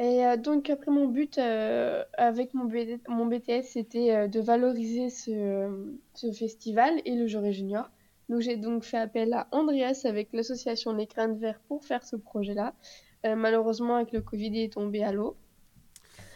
Et 0.00 0.24
euh, 0.24 0.38
donc 0.38 0.70
après 0.70 0.90
mon 0.90 1.06
but 1.06 1.36
euh, 1.36 2.02
avec 2.16 2.54
mon, 2.54 2.64
BTS, 2.64 3.64
c'était 3.64 4.14
euh, 4.14 4.28
de 4.28 4.40
valoriser 4.40 5.10
ce, 5.10 5.92
ce 6.14 6.32
festival 6.32 7.02
et 7.04 7.14
le 7.16 7.26
jury 7.26 7.52
junior. 7.52 7.90
Donc 8.30 8.40
j'ai 8.40 8.56
donc 8.56 8.82
fait 8.82 8.96
appel 8.96 9.34
à 9.34 9.46
Andreas 9.52 10.02
avec 10.04 10.32
l'association 10.32 10.94
Les 10.94 11.06
Crânes 11.06 11.36
Verts 11.36 11.60
pour 11.68 11.84
faire 11.84 12.04
ce 12.04 12.16
projet-là. 12.16 12.74
Malheureusement 13.22 13.96
avec 13.96 14.12
le 14.12 14.22
Covid, 14.22 14.46
il 14.46 14.60
est 14.60 14.72
tombé 14.72 15.02
à 15.02 15.12
l'eau. 15.12 15.36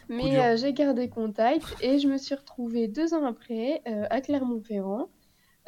Mais 0.07 0.55
j'ai 0.57 0.71
gardé 0.73 1.09
contact 1.09 1.65
et 1.81 1.97
je 1.97 2.07
me 2.07 2.17
suis 2.17 2.35
retrouvée 2.35 2.87
deux 2.87 3.15
ans 3.15 3.25
après 3.25 3.81
à 3.85 4.21
Clermont-Ferrand. 4.21 5.07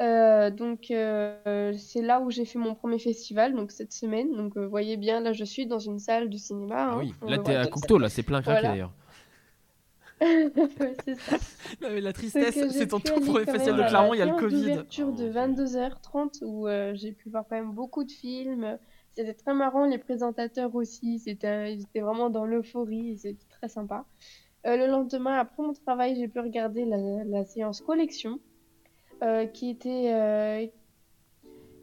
Euh, 0.00 0.50
donc 0.50 0.92
euh, 0.92 1.72
c'est 1.76 2.02
là 2.02 2.20
où 2.20 2.30
j'ai 2.30 2.44
fait 2.44 2.58
mon 2.58 2.74
premier 2.74 2.98
festival, 2.98 3.54
donc 3.54 3.72
cette 3.72 3.92
semaine. 3.92 4.34
Donc 4.36 4.56
euh, 4.56 4.64
vous 4.64 4.70
voyez 4.70 4.96
bien, 4.96 5.20
là 5.20 5.32
je 5.32 5.44
suis 5.44 5.66
dans 5.66 5.80
une 5.80 5.98
salle 5.98 6.30
de 6.30 6.36
cinéma. 6.36 6.76
Ah 6.78 6.92
hein. 6.92 6.98
oui, 7.00 7.14
On 7.22 7.28
là 7.28 7.38
t'es 7.38 7.56
à 7.56 7.66
Cocteau, 7.66 7.98
là 7.98 8.08
c'est 8.08 8.22
plein 8.22 8.40
craqué 8.40 8.60
Voilà. 8.60 8.68
d'ailleurs. 8.70 8.92
Ouais, 10.20 10.96
c'est 11.04 11.14
ça. 11.16 11.36
Non, 11.82 11.90
mais 11.92 12.00
la 12.00 12.12
tristesse, 12.12 12.56
euh, 12.56 12.68
c'est 12.70 12.88
ton 12.88 13.00
tout 13.00 13.20
premier 13.20 13.44
festival 13.44 13.76
de 13.84 13.88
Clermont, 13.88 14.14
il 14.14 14.18
y 14.18 14.22
a 14.22 14.26
le 14.26 14.34
Covid. 14.36 14.60
d'ouverture 14.62 15.12
de 15.12 15.28
Oh, 15.28 15.32
22h30 15.32 16.44
où 16.44 16.66
euh, 16.66 16.92
j'ai 16.94 17.12
pu 17.12 17.28
voir 17.30 17.44
quand 17.48 17.56
même 17.56 17.72
beaucoup 17.72 18.04
de 18.04 18.10
films. 18.10 18.78
C'était 19.14 19.34
très 19.34 19.54
marrant, 19.54 19.84
les 19.84 19.98
présentateurs 19.98 20.74
aussi, 20.74 21.18
c'était, 21.18 21.74
ils 21.74 21.82
étaient 21.82 22.00
vraiment 22.00 22.30
dans 22.30 22.44
l'euphorie, 22.44 23.16
c'était 23.18 23.46
très 23.48 23.68
sympa. 23.68 24.04
Euh, 24.66 24.76
le 24.76 24.86
lendemain, 24.86 25.38
après 25.38 25.62
mon 25.62 25.72
travail, 25.72 26.16
j'ai 26.16 26.28
pu 26.28 26.40
regarder 26.40 26.84
la, 26.84 27.24
la 27.24 27.44
séance 27.44 27.80
collection, 27.80 28.32
euh, 28.34 28.38
qui 29.46 29.70
était, 29.70 30.12
euh, 30.14 30.66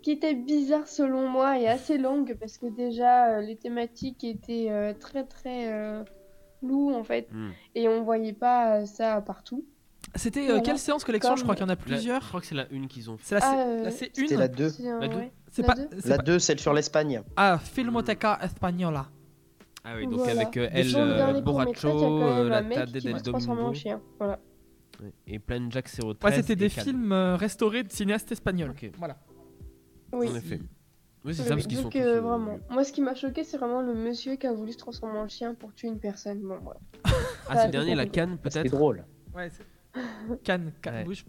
qui 0.02 0.12
était 0.12 0.34
bizarre 0.36 0.88
selon 0.88 1.28
moi 1.28 1.60
et 1.60 1.68
assez 1.68 1.98
longue 1.98 2.36
parce 2.40 2.58
que 2.58 2.68
déjà 2.68 3.38
euh, 3.38 3.42
les 3.42 3.56
thématiques 3.56 4.24
étaient 4.24 4.68
euh, 4.70 4.94
très 4.94 5.24
très 5.26 5.72
euh, 5.74 6.04
en 6.64 7.04
fait 7.04 7.28
Hmm. 7.32 7.50
et 7.76 7.88
on 7.88 8.04
voyait 8.04 8.34
pas 8.34 8.78
euh, 8.82 8.86
ça 8.86 9.22
partout. 9.22 9.64
C'était 10.16 10.42
euh, 10.42 10.46
Voilà. 10.46 10.62
quelle 10.62 10.80
séance 10.80 11.04
collection? 11.04 11.32
Comme- 11.32 11.38
Je 11.40 11.44
crois 11.44 11.56
qu'il 11.56 11.64
y 11.64 11.66
en 11.66 11.70
a 11.70 11.76
La- 11.76 11.80
Je 11.82 11.86
plusieurs. 11.86 12.28
crois 12.28 12.40
que 12.40 12.46
c'est 12.48 12.56
la 12.56 12.68
une 12.72 12.88
qu'ils 12.88 13.10
ont 13.10 13.18
fait. 13.18 13.24
C'est 13.26 13.36
la, 13.36 13.42
C- 13.42 13.48
Ah, 13.50 13.60
euh, 13.68 13.84
la 13.84 13.90
C1 13.92 14.10
C'était 14.14 14.36
la 14.36 14.48
2. 14.48 14.70
C'est 14.70 14.88
un- 14.90 15.00
La 15.00 15.08
deux. 15.08 15.18
ouais. 15.18 15.32
C'est 15.52 15.62
la 15.62 15.68
pas, 15.68 15.76
deux 15.76 15.88
c'est 16.00 16.10
La 16.10 16.18
pas- 16.18 16.24
2, 16.24 16.40
celle 16.40 16.60
sur 16.60 16.74
l'Espagne. 16.74 17.22
Ah, 17.36 17.58
Filmoteca 17.62 18.40
Española. 18.42 19.08
Ah 19.84 19.94
oui, 19.98 20.06
donc 20.08 20.20
Voilà. 20.20 20.42
avec 20.42 20.58
euh, 20.58 20.68
elle, 20.72 20.96
euh, 20.96 21.00
euh, 21.00 21.26
même 21.28 22.50
La 22.50 22.64
Tade 22.64 22.92
del 22.92 23.22
Domingo. 23.22 23.74
Voilà. 24.18 24.40
Ouais, 25.02 25.14
et 25.28 25.40
Plan 25.40 25.70
Jack 25.70 25.86
013. 25.90 26.16
Ouais, 26.24 26.32
c'était 26.36 26.56
des 26.56 26.70
films 26.70 27.12
euh, 27.12 27.36
restaurés 27.36 27.84
de 27.84 27.92
cinéastes 27.92 28.32
espagnols. 28.32 28.74
Voilà. 28.98 29.18
Oui. 30.14 30.28
En 30.30 30.36
effet. 30.36 30.60
Oui, 31.24 31.34
c'est 31.34 31.42
ça 31.44 31.56
parce 31.56 31.66
qu'ils 31.66 31.78
sont 31.78 31.90
tous. 31.90 31.98
euh, 31.98 32.18
euh, 32.18 32.22
vraiment. 32.22 32.60
Moi, 32.70 32.84
ce 32.84 32.92
qui 32.94 33.02
m'a 33.02 33.16
choqué, 33.16 33.44
c'est 33.44 33.58
vraiment 33.58 33.82
le 33.82 33.96
monsieur 33.96 34.36
qui 34.36 34.46
a 34.46 34.54
voulu 34.54 34.74
se 34.74 34.78
transformer 34.78 35.18
en 35.18 35.28
chien 35.28 35.56
pour 35.56 35.74
tuer 35.74 35.88
une 35.88 35.98
personne. 36.00 36.40
Bon, 36.42 36.58
voilà. 36.62 36.80
Ah, 37.50 37.58
c'est 37.58 37.66
le 37.66 37.72
dernier, 37.72 37.96
la. 37.96 38.06
Cannes 38.06 38.38
C'était 38.44 38.62
peut-être 38.62 38.72
drôle. 38.76 39.04
Ouais, 39.36 39.50
c'est. 39.50 39.64
Cannes, 40.44 40.72
Cannes, 40.82 40.96
Ouais. 40.96 41.06
oui, 41.08 41.16
je- 41.16 41.24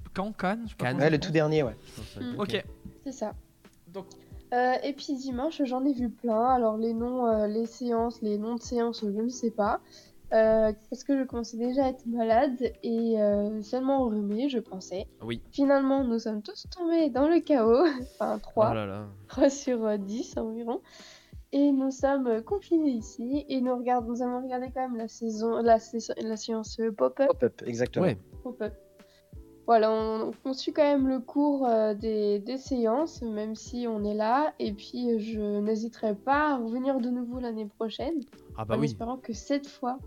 Cannes, 0.77 0.99
Ouais, 0.99 1.09
le 1.11 1.19
tout 1.19 1.31
dernier, 1.31 1.63
ouais. 1.63 1.77
Mm. 2.21 2.39
Ok. 2.41 2.65
C'est 3.05 3.13
ça. 3.13 3.35
Donc, 3.89 4.07
Euh, 4.53 4.75
et 4.85 4.93
puis 4.93 5.15
dimanche, 5.15 5.61
j'en 5.65 5.85
ai 5.85 5.93
vu 5.93 6.09
plein. 6.09 6.45
Alors 6.51 6.77
les 6.77 6.93
noms, 6.93 7.27
euh, 7.27 7.47
les 7.49 7.67
séances, 7.67 8.21
les 8.23 8.39
noms 8.39 8.55
de 8.57 8.61
séances, 8.63 9.01
je 9.03 9.21
ne 9.21 9.29
sais 9.29 9.51
pas. 9.51 9.81
Euh, 10.33 10.73
parce 10.91 11.05
que 11.05 11.17
je 11.17 11.23
commençais 11.25 11.57
déjà 11.57 11.85
à 11.85 11.89
être 11.91 12.05
malade 12.07 12.73
et 12.83 13.21
euh, 13.21 13.63
seulement 13.63 13.99
enrhumée, 14.03 14.49
je 14.49 14.59
pensais. 14.59 15.07
Oui. 15.23 15.41
Finalement, 15.53 16.03
nous 16.03 16.19
sommes 16.19 16.43
tous 16.43 16.67
tombés 16.77 17.11
dans 17.11 17.29
le 17.29 17.41
chaos. 17.41 17.87
enfin, 18.03 18.39
3, 18.41 18.69
Oh 18.71 18.75
là 18.75 18.87
là. 18.87 19.07
3 19.29 19.51
sur 19.51 19.87
euh, 19.87 19.97
10 19.97 20.37
environ. 20.39 20.81
Et 21.53 21.71
nous 21.71 21.93
sommes 21.93 22.27
euh, 22.27 22.43
confinés 22.43 22.91
ici. 22.91 23.45
Et 23.49 23.61
nous, 23.61 23.77
regardons, 23.77 24.09
nous 24.11 24.23
avons 24.23 24.43
regardé 24.43 24.67
quand 24.75 24.81
même 24.81 24.97
la 24.97 25.09
saison, 25.09 25.63
la, 25.63 25.79
séance 25.79 26.81
euh, 26.81 26.91
pop-up. 26.91 27.29
Pop-up, 27.29 27.63
exactement. 27.65 28.07
Ouais. 28.07 28.19
Pop-up. 28.43 28.75
Voilà, 29.67 29.91
on, 29.91 30.31
on 30.45 30.53
suit 30.53 30.73
quand 30.73 30.85
même 30.85 31.09
le 31.09 31.19
cours 31.19 31.67
euh, 31.67 31.93
des, 31.93 32.39
des 32.39 32.57
séances, 32.57 33.21
même 33.23 33.57
si 33.57 33.87
on 33.89 34.05
est 34.05 34.15
là. 34.15 34.55
Et 34.61 34.73
puis, 34.73 35.11
euh, 35.11 35.19
je 35.19 35.41
n'hésiterai 35.61 36.15
pas 36.15 36.53
à 36.53 36.57
revenir 36.59 37.01
de 37.01 37.11
nouveau 37.11 37.41
l'année 37.41 37.67
prochaine, 37.67 38.21
Ah 38.57 38.65
bah 38.65 38.77
en 38.77 38.79
oui. 38.79 38.87
espérant 38.87 39.17
que 39.17 39.33
cette 39.33 39.67
fois, 39.67 39.99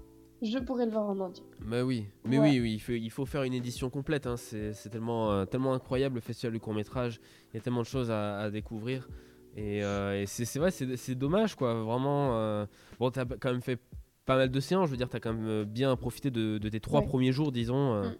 je 0.41 0.57
pourrai 0.59 0.85
le 0.85 0.91
voir 0.91 1.09
en 1.09 1.19
entier. 1.19 1.43
Mais 1.65 1.81
oui, 1.81 2.05
mais 2.25 2.39
Ouais. 2.39 2.49
oui, 2.51 2.59
oui, 2.61 2.73
il 2.75 2.79
faut, 2.79 2.91
il 2.93 3.09
faut 3.11 3.25
faire 3.25 3.43
une 3.43 3.53
édition 3.53 3.89
complète. 3.89 4.27
hein. 4.27 4.37
C'est 4.37 4.73
tellement, 4.89 5.31
euh, 5.31 5.45
tellement 5.45 5.73
incroyable 5.73 6.15
le 6.15 6.21
festival 6.21 6.53
du 6.53 6.59
court 6.59 6.73
métrage. 6.73 7.19
Il 7.53 7.57
y 7.57 7.59
a 7.59 7.61
tellement 7.61 7.81
de 7.81 7.85
choses 7.87 8.09
à, 8.11 8.39
à 8.39 8.49
découvrir. 8.49 9.09
Et, 9.57 9.83
euh, 9.83 10.21
et 10.21 10.25
c'est 10.25 10.59
vrai, 10.59 10.71
c'est 10.71 11.15
dommage 11.15 11.55
quoi. 11.55 11.73
Vraiment. 11.83 12.31
euh, 12.37 12.65
Bon, 12.99 13.09
t'as 13.11 13.25
quand 13.25 13.51
même 13.51 13.61
fait 13.61 13.79
pas 14.25 14.35
mal 14.37 14.49
de 14.51 14.59
séances. 14.59 14.85
Je 14.87 14.91
veux 14.91 14.97
dire, 14.97 15.09
t'as 15.09 15.19
quand 15.19 15.33
même 15.33 15.47
euh, 15.47 15.65
bien 15.65 15.95
profité 15.95 16.29
de, 16.31 16.57
de 16.57 16.69
tes 16.69 16.79
trois 16.79 17.01
Ouais. 17.01 17.07
premiers 17.07 17.31
jours, 17.31 17.51
disons. 17.51 18.03
Mm. 18.03 18.15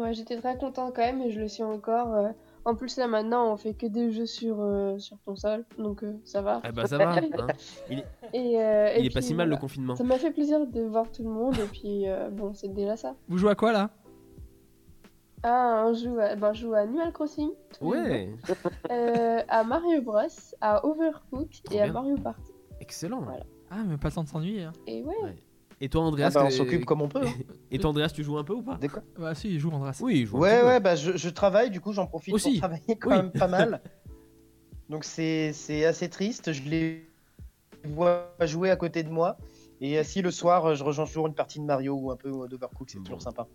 Ouais, 0.00 0.12
j'étais 0.12 0.36
très 0.38 0.58
contente 0.58 0.92
quand 0.94 1.02
même 1.02 1.22
et 1.22 1.30
je 1.30 1.40
le 1.40 1.48
suis 1.48 1.62
encore. 1.62 2.32
Euh. 2.66 2.70
En 2.70 2.74
plus, 2.74 2.96
là 2.96 3.06
maintenant, 3.06 3.52
on 3.52 3.56
fait 3.56 3.74
que 3.74 3.86
des 3.86 4.10
jeux 4.10 4.26
sur, 4.26 4.60
euh, 4.60 4.98
sur 4.98 5.16
console, 5.24 5.64
donc 5.78 6.02
euh, 6.02 6.12
ça 6.24 6.42
va. 6.42 6.60
Ah 6.64 6.72
bah 6.72 6.86
ça 6.86 6.98
va. 6.98 7.12
hein. 7.14 7.20
Et, 8.32 8.60
euh, 8.60 8.88
et 8.94 9.00
Il 9.00 9.06
est 9.06 9.14
pas 9.14 9.22
si 9.22 9.34
mal 9.34 9.46
le 9.46 9.50
voilà. 9.52 9.60
confinement. 9.60 9.94
Ça 9.96 10.04
m'a 10.04 10.18
fait 10.18 10.30
plaisir 10.32 10.66
de 10.66 10.80
voir 10.82 11.10
tout 11.12 11.22
le 11.22 11.30
monde 11.30 11.54
et 11.58 11.66
puis 11.66 12.08
euh, 12.08 12.28
bon, 12.30 12.52
c'est 12.54 12.68
déjà 12.74 12.96
ça. 12.96 13.14
vous 13.28 13.38
jouez 13.38 13.50
à 13.50 13.54
quoi 13.54 13.72
là? 13.72 13.90
Ah, 15.42 15.84
on 15.86 15.94
joue 15.94 16.18
à, 16.18 16.34
ben, 16.34 16.52
je 16.52 16.62
joue 16.62 16.74
à 16.74 16.78
Animal 16.78 17.12
Crossing, 17.12 17.50
Ouais, 17.80 18.30
Euh, 18.90 19.38
à 19.48 19.62
Mario 19.64 20.00
Bros, 20.02 20.18
à 20.60 20.84
Overcooked 20.84 21.62
Trop 21.64 21.74
et 21.76 21.82
à. 21.82 21.92
Mario 21.92 22.16
Party. 22.16 22.50
excellent. 22.80 23.20
Voilà. 23.20 23.44
Ah, 23.70 23.82
mais 23.86 23.96
pas 23.96 24.08
le 24.08 24.14
temps 24.14 24.24
de 24.24 24.28
s'ennuyer. 24.28 24.64
hein. 24.64 24.72
Et 24.86 25.02
ouais, 25.04 25.14
Ouais. 25.22 25.36
Et 25.80 25.88
toi, 25.90 26.02
Andreas, 26.02 26.28
Ah 26.34 26.40
bah, 26.40 26.44
on 26.46 26.50
s'occupe 26.50 26.84
comme 26.86 27.02
on 27.02 27.08
peut. 27.08 27.20
hein. 27.26 27.32
Et 27.70 27.78
toi, 27.78 27.90
Andreas, 27.90 28.08
tu 28.08 28.22
joues 28.24 28.38
un 28.38 28.44
peu 28.44 28.54
ou 28.54 28.62
pas 28.62 28.78
quoi 28.90 29.02
Bah, 29.18 29.34
si, 29.34 29.50
il 29.54 29.60
joue 29.60 29.70
Andras. 29.70 29.98
Oui, 30.00 30.20
il 30.20 30.26
joue 30.26 30.38
un 30.38 30.40
Ouais, 30.40 30.60
peu. 30.60 30.66
ouais, 30.66 30.80
bah 30.80 30.96
je, 30.96 31.16
je 31.16 31.28
travaille, 31.28 31.70
du 31.70 31.80
coup 31.80 31.92
j'en 31.92 32.06
profite 32.06 32.32
Aussi. 32.34 32.52
pour 32.52 32.58
travailler 32.60 32.96
quand 32.98 33.10
Oui. 33.10 33.16
même 33.16 33.30
pas 33.32 33.48
mal. 33.48 33.82
Donc 34.88 35.04
c'est 35.04 35.52
c'est 35.52 35.84
assez 35.84 36.08
triste, 36.08 36.52
je 36.52 36.62
les 36.62 37.10
vois 37.84 38.32
jouer 38.42 38.70
à 38.70 38.76
côté 38.76 39.02
de 39.02 39.10
moi. 39.10 39.36
Et 39.80 40.02
si 40.04 40.22
le 40.22 40.30
soir 40.30 40.74
je 40.74 40.82
rejoins 40.84 41.04
toujours 41.06 41.26
une 41.26 41.34
partie 41.34 41.58
de 41.60 41.64
Mario 41.64 41.94
ou 41.94 42.10
un 42.10 42.16
peu 42.16 42.30
d'Overcook, 42.48 42.88
c'est 42.88 42.98
Bon. 42.98 43.04
toujours 43.04 43.20
sympa. 43.22 43.46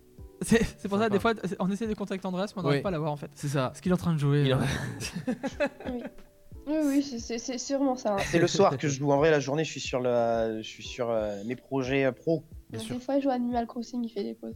C'est 0.42 0.62
c'est 0.78 0.88
pour 0.88 0.98
ça, 0.98 1.08
des 1.08 1.18
fois, 1.18 1.32
on 1.58 1.70
essaie 1.70 1.86
de 1.86 1.94
contacter 1.94 2.26
Andras, 2.26 2.52
mais 2.54 2.60
on 2.60 2.62
n'arrive 2.62 2.76
Ouais. 2.78 2.82
pas 2.82 2.88
à 2.88 2.92
l'avoir 2.92 3.12
en 3.12 3.16
fait. 3.16 3.30
C'est 3.34 3.48
ça. 3.48 3.68
Parce 3.68 3.80
qu'il 3.80 3.90
est 3.90 3.94
en 3.94 3.98
train 3.98 4.12
de 4.14 4.18
jouer. 4.18 4.44
Il 4.46 4.52
oui, 6.66 6.76
oui, 6.84 7.02
c'est- 7.02 7.58
sûrement 7.58 7.96
ça. 7.96 8.14
hein. 8.14 8.18
C'est 8.30 8.38
le 8.38 8.46
soir 8.46 8.76
que 8.78 8.88
je 8.88 8.98
joue. 8.98 9.10
En 9.12 9.16
vrai, 9.18 9.30
la 9.30 9.40
journée, 9.40 9.64
je 9.64 9.70
suis 9.70 9.80
sur, 9.80 10.00
la... 10.00 10.56
je 10.62 10.68
suis 10.68 10.82
sur 10.82 11.10
euh, 11.10 11.42
mes 11.44 11.56
projets 11.56 12.04
euh, 12.04 12.12
pro. 12.12 12.44
Bien 12.70 12.78
Donc, 12.78 12.86
sûr. 12.86 12.96
Des 12.96 13.02
fois, 13.02 13.18
je 13.18 13.24
joue 13.24 13.30
à 13.30 13.34
Animal 13.34 13.66
Crossing, 13.66 14.04
il 14.04 14.08
fait 14.10 14.22
des 14.22 14.34
pauses. 14.34 14.54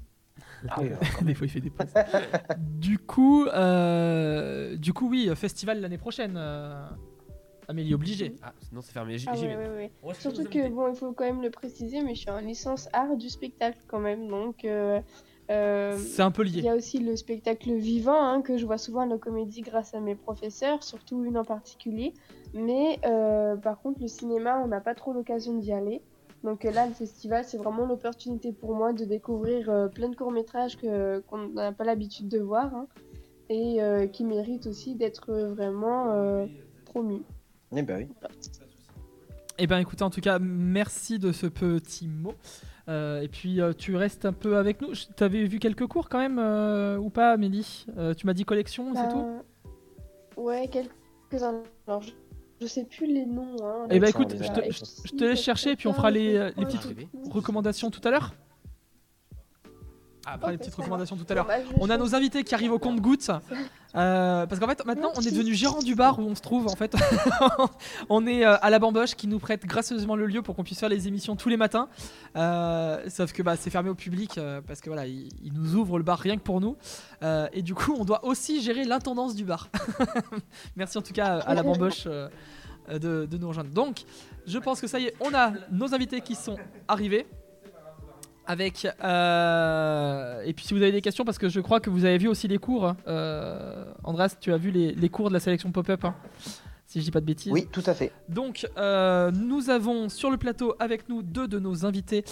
Ah 0.68 0.76
oui, 0.80 0.90
des 1.22 1.34
fois, 1.34 1.46
il 1.46 1.50
fait 1.50 1.60
des 1.60 1.70
pauses. 1.70 1.92
du 2.58 2.98
coup, 2.98 3.46
euh, 3.46 4.76
du 4.76 4.92
coup, 4.92 5.08
oui, 5.08 5.30
festival 5.34 5.80
l'année 5.80 5.98
prochaine. 5.98 6.34
euh, 6.36 6.86
Amélie 7.68 7.94
obligée. 7.94 8.36
Ah, 8.42 8.52
sinon 8.60 8.80
c'est 8.80 8.92
fermé. 8.92 9.16
Ah 9.26 9.32
ouais. 9.34 9.90
On 10.02 10.06
reste 10.08 10.20
Surtout 10.20 10.44
que, 10.44 10.68
bon, 10.68 10.88
il 10.88 10.96
faut 10.96 11.12
quand 11.12 11.24
même 11.24 11.42
le 11.42 11.50
préciser, 11.50 12.00
mais 12.02 12.14
je 12.14 12.20
suis 12.20 12.30
en 12.30 12.38
licence 12.38 12.88
art 12.92 13.16
du 13.16 13.28
spectacle 13.28 13.78
quand 13.88 13.98
même. 13.98 14.28
Donc, 14.28 14.64
euh, 15.50 15.96
C'est 15.98 16.22
un 16.22 16.30
peu 16.30 16.44
il 16.46 16.54
lié. 16.56 16.62
y 16.62 16.68
a 16.68 16.74
aussi 16.76 16.98
le 16.98 17.16
spectacle 17.16 17.72
vivant 17.74 18.20
hein, 18.22 18.42
que 18.42 18.56
je 18.58 18.66
vois 18.66 18.78
souvent 18.78 19.00
à 19.00 19.06
la 19.06 19.18
comédie 19.18 19.60
grâce 19.62 19.94
à 19.94 20.00
mes 20.00 20.14
professeurs, 20.14 20.82
surtout 20.82 21.24
une 21.24 21.36
en 21.38 21.44
particulier. 21.44 22.12
Mais 22.54 22.98
euh, 23.04 23.56
par 23.56 23.80
contre, 23.80 24.00
le 24.00 24.08
cinéma, 24.08 24.60
on 24.64 24.68
n'a 24.68 24.80
pas 24.80 24.94
trop 24.94 25.12
l'occasion 25.12 25.54
d'y 25.58 25.72
aller. 25.72 26.00
Donc 26.44 26.64
là, 26.64 26.86
le 26.86 26.92
festival, 26.92 27.44
c'est 27.44 27.56
vraiment 27.56 27.86
l'opportunité 27.86 28.52
pour 28.52 28.74
moi 28.74 28.92
de 28.92 29.04
découvrir 29.04 29.68
euh, 29.70 29.88
plein 29.88 30.08
de 30.08 30.14
courts-métrages 30.16 30.76
que- 30.76 31.20
qu'on 31.28 31.48
n'a 31.48 31.72
pas 31.72 31.84
l'habitude 31.84 32.28
de 32.28 32.38
voir 32.38 32.72
hein, 32.74 32.86
et 33.48 33.82
euh, 33.82 34.06
qui 34.06 34.22
méritent 34.24 34.66
aussi 34.66 34.94
d'être 34.94 35.32
vraiment 35.32 36.10
euh, 36.12 36.46
promus. 36.84 37.22
Eh 37.74 37.82
ben 37.82 37.98
oui. 37.98 38.08
Eh 39.58 39.66
ben, 39.66 39.78
écoutez, 39.78 40.04
en 40.04 40.10
tout 40.10 40.20
cas, 40.20 40.38
merci 40.38 41.18
de 41.18 41.32
ce 41.32 41.46
petit 41.46 42.06
mot. 42.08 42.34
Euh, 42.88 43.20
et 43.20 43.28
puis, 43.28 43.60
euh, 43.60 43.72
tu 43.72 43.96
restes 43.96 44.24
un 44.26 44.32
peu 44.32 44.56
avec 44.56 44.80
nous. 44.80 44.94
Je- 44.94 45.06
T'avais 45.16 45.44
vu 45.44 45.58
quelques 45.58 45.86
cours 45.86 46.08
quand 46.08 46.18
même, 46.18 46.38
euh, 46.38 46.96
ou 46.98 47.10
pas, 47.10 47.32
Amélie? 47.32 47.86
Euh, 47.98 48.14
Tu 48.14 48.26
m'as 48.26 48.32
dit 48.32 48.44
collection, 48.44 48.94
c'est 48.94 49.08
tout? 49.08 49.26
Ouais, 50.36 50.68
quelques-uns. 50.68 51.62
Alors, 51.88 52.02
je, 52.02 52.12
je 52.60 52.66
sais 52.66 52.84
plus 52.84 53.06
les 53.06 53.26
noms. 53.26 53.56
Hein, 53.64 53.86
Eh 53.90 53.98
ben, 53.98 54.08
écoute, 54.08 54.36
je 54.40 54.48
te- 54.52 54.70
je- 54.70 55.24
laisse 55.24 55.42
chercher, 55.42 55.70
et 55.72 55.76
puis 55.76 55.88
on 55.88 55.92
fera 55.94 56.10
les, 56.10 56.38
petites 56.66 56.86
recommandations 57.32 57.90
tout 57.90 58.06
à 58.06 58.10
l'heure. 58.10 58.34
Ah, 60.28 60.38
fera 60.38 60.50
les 60.50 60.58
petites 60.58 60.74
recommandations 60.74 61.14
tout 61.16 61.24
à 61.28 61.34
l'heure. 61.34 61.46
bah, 61.46 61.54
On 61.80 61.88
a 61.88 61.96
nos 61.96 62.14
invités 62.16 62.42
qui 62.42 62.52
arrivent 62.54 62.72
au 62.72 62.80
compte-gouttes. 62.80 63.30
Euh, 63.94 64.44
parce 64.44 64.60
qu'en 64.60 64.66
fait, 64.66 64.84
maintenant, 64.84 65.12
on 65.14 65.20
est 65.20 65.30
devenu 65.30 65.54
gérant 65.54 65.78
du 65.78 65.94
bar 65.94 66.18
où 66.18 66.22
on 66.22 66.34
se 66.34 66.42
trouve. 66.42 66.66
En 66.66 66.74
fait, 66.74 66.94
on 68.08 68.26
est 68.26 68.44
euh, 68.44 68.56
à 68.60 68.68
la 68.70 68.78
Bamboche 68.80 69.14
qui 69.14 69.28
nous 69.28 69.38
prête 69.38 69.64
gracieusement 69.64 70.16
le 70.16 70.26
lieu 70.26 70.42
pour 70.42 70.56
qu'on 70.56 70.64
puisse 70.64 70.80
faire 70.80 70.88
les 70.88 71.06
émissions 71.08 71.36
tous 71.36 71.48
les 71.48 71.56
matins. 71.56 71.88
Euh, 72.36 73.08
sauf 73.08 73.32
que 73.32 73.42
bah, 73.42 73.56
c'est 73.56 73.70
fermé 73.70 73.88
au 73.88 73.94
public 73.94 74.36
euh, 74.36 74.60
parce 74.66 74.80
que 74.80 74.90
voilà, 74.90 75.06
ils, 75.06 75.28
ils 75.42 75.52
nous 75.52 75.76
ouvrent 75.76 75.96
le 75.98 76.04
bar 76.04 76.18
rien 76.18 76.36
que 76.36 76.42
pour 76.42 76.60
nous. 76.60 76.76
Euh, 77.22 77.46
et 77.52 77.62
du 77.62 77.74
coup, 77.74 77.94
on 77.98 78.04
doit 78.04 78.24
aussi 78.24 78.60
gérer 78.60 78.84
l'intendance 78.84 79.34
du 79.36 79.44
bar. 79.44 79.68
Merci 80.76 80.98
en 80.98 81.02
tout 81.02 81.14
cas 81.14 81.38
à 81.38 81.54
la 81.54 81.62
Bamboche 81.62 82.06
de, 82.06 83.26
de 83.26 83.38
nous 83.38 83.48
rejoindre. 83.48 83.70
Donc, 83.70 84.02
je 84.46 84.58
pense 84.58 84.80
que 84.80 84.86
ça 84.88 84.98
y 84.98 85.06
est, 85.06 85.14
on 85.20 85.32
a 85.34 85.52
nos 85.70 85.94
invités 85.94 86.20
qui 86.20 86.34
sont 86.34 86.56
arrivés. 86.88 87.26
Avec 88.46 88.86
euh, 89.02 90.42
et 90.44 90.52
puis 90.52 90.64
si 90.64 90.74
vous 90.74 90.82
avez 90.82 90.92
des 90.92 91.00
questions 91.00 91.24
parce 91.24 91.38
que 91.38 91.48
je 91.48 91.60
crois 91.60 91.80
que 91.80 91.90
vous 91.90 92.04
avez 92.04 92.18
vu 92.18 92.28
aussi 92.28 92.48
les 92.48 92.58
cours. 92.58 92.94
Euh, 93.06 93.84
Andras, 94.04 94.36
tu 94.40 94.52
as 94.52 94.56
vu 94.56 94.70
les, 94.70 94.92
les 94.92 95.08
cours 95.08 95.28
de 95.28 95.34
la 95.34 95.40
sélection 95.40 95.72
pop-up, 95.72 96.04
hein, 96.04 96.14
si 96.86 97.00
je 97.00 97.04
dis 97.04 97.10
pas 97.10 97.20
de 97.20 97.26
bêtises. 97.26 97.52
Oui, 97.52 97.66
tout 97.70 97.82
à 97.86 97.94
fait. 97.94 98.12
Donc 98.28 98.68
euh, 98.76 99.30
nous 99.32 99.70
avons 99.70 100.08
sur 100.08 100.30
le 100.30 100.36
plateau 100.36 100.74
avec 100.78 101.08
nous 101.08 101.22
deux 101.22 101.48
de 101.48 101.58
nos 101.58 101.84
invités 101.84 102.24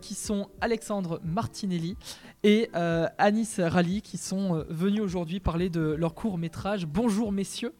qui 0.00 0.14
sont 0.14 0.48
Alexandre 0.60 1.20
Martinelli 1.24 1.96
et 2.44 2.70
Anis 3.18 3.58
Rally 3.58 4.02
qui 4.02 4.18
sont 4.18 4.64
venus 4.68 5.00
aujourd'hui 5.00 5.40
parler 5.40 5.70
de 5.70 5.80
leur 5.80 6.14
court 6.14 6.38
métrage. 6.38 6.86
Bonjour 6.86 7.32
messieurs. 7.32 7.72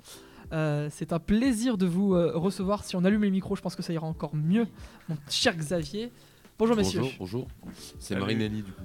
Euh, 0.53 0.89
c'est 0.91 1.13
un 1.13 1.19
plaisir 1.19 1.79
de 1.79 1.87
vous 1.87 2.15
euh, 2.15 2.33
recevoir. 2.35 2.85
Si 2.85 2.95
on 2.97 3.05
allume 3.05 3.23
les 3.23 3.31
micros, 3.31 3.57
je 3.57 3.63
pense 3.63 3.75
que 3.75 3.83
ça 3.83 3.93
ira 3.93 4.07
encore 4.07 4.35
mieux. 4.35 4.67
Mon 5.09 5.17
cher 5.29 5.57
Xavier. 5.57 6.13
Bonjour 6.63 6.77
messieurs. 6.77 7.01
Bonjour, 7.19 7.19
bonjour. 7.19 7.49
C'est 7.99 8.15
Salut. 8.15 8.21
Marinelli 8.21 8.63
du 8.63 8.71
coup. 8.71 8.83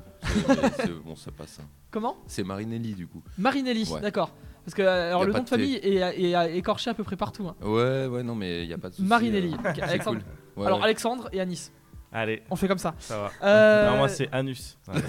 C'est- 0.78 0.90
bon, 1.06 1.16
ça 1.16 1.30
passe. 1.30 1.60
hein. 1.62 1.66
Comment? 1.92 2.18
C'est 2.26 2.44
Marinelli 2.44 2.96
du 2.96 3.06
coup. 3.06 3.22
Marinelli, 3.38 3.88
Ouais. 3.92 4.02
d'accord. 4.02 4.32
Parce 4.66 4.74
que 4.74 4.82
euh, 4.82 5.10
alors, 5.10 5.20
Y 5.22 5.24
a 5.24 5.26
le 5.28 5.32
pas 5.32 5.38
nom 5.38 5.44
de 5.44 5.50
famille 5.50 5.76
est, 5.76 5.98
est 6.34 6.58
écorché 6.58 6.90
à 6.90 6.96
peu 6.96 7.04
près 7.04 7.16
partout. 7.16 7.48
hein. 7.48 7.56
Ouais, 7.62 8.08
ouais, 8.08 8.24
non, 8.24 8.34
mais 8.34 8.64
il 8.64 8.68
y 8.70 8.74
a 8.74 8.80
pas 8.80 8.90
de 8.90 8.96
souci. 8.96 9.08
Marinelli. 9.08 9.54
euh, 9.54 9.58
Ok, 9.70 9.76
c'est 9.76 9.82
Alexandre. 9.84 10.22
cool. 10.56 10.62
Ouais, 10.62 10.66
alors 10.66 10.80
ouais. 10.80 10.86
Alexandre 10.86 11.30
et 11.32 11.40
Anis. 11.40 11.72
Allez, 12.14 12.42
On 12.50 12.56
fait 12.56 12.68
comme 12.70 12.78
ça. 12.78 12.96
ça 13.00 13.18
va. 13.18 13.32
Euh, 13.44 13.92
Non, 13.92 13.98
moi 13.98 14.08
c'est 14.10 14.30
Anus. 14.32 14.78
Ouais. 14.88 15.02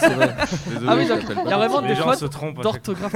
C'est 0.00 0.14
vrai. 0.14 0.34
Désolé, 0.68 0.86
Ah 0.88 0.96
oui, 0.96 1.06
donc, 1.06 1.20
il 1.22 1.48
y 1.48 1.52
a 1.52 1.56
vraiment 1.56 1.80
Les 1.82 1.88
des 1.88 1.94
gens 1.94 2.12
fautes 2.12 2.62
d'orthographe. 2.62 3.14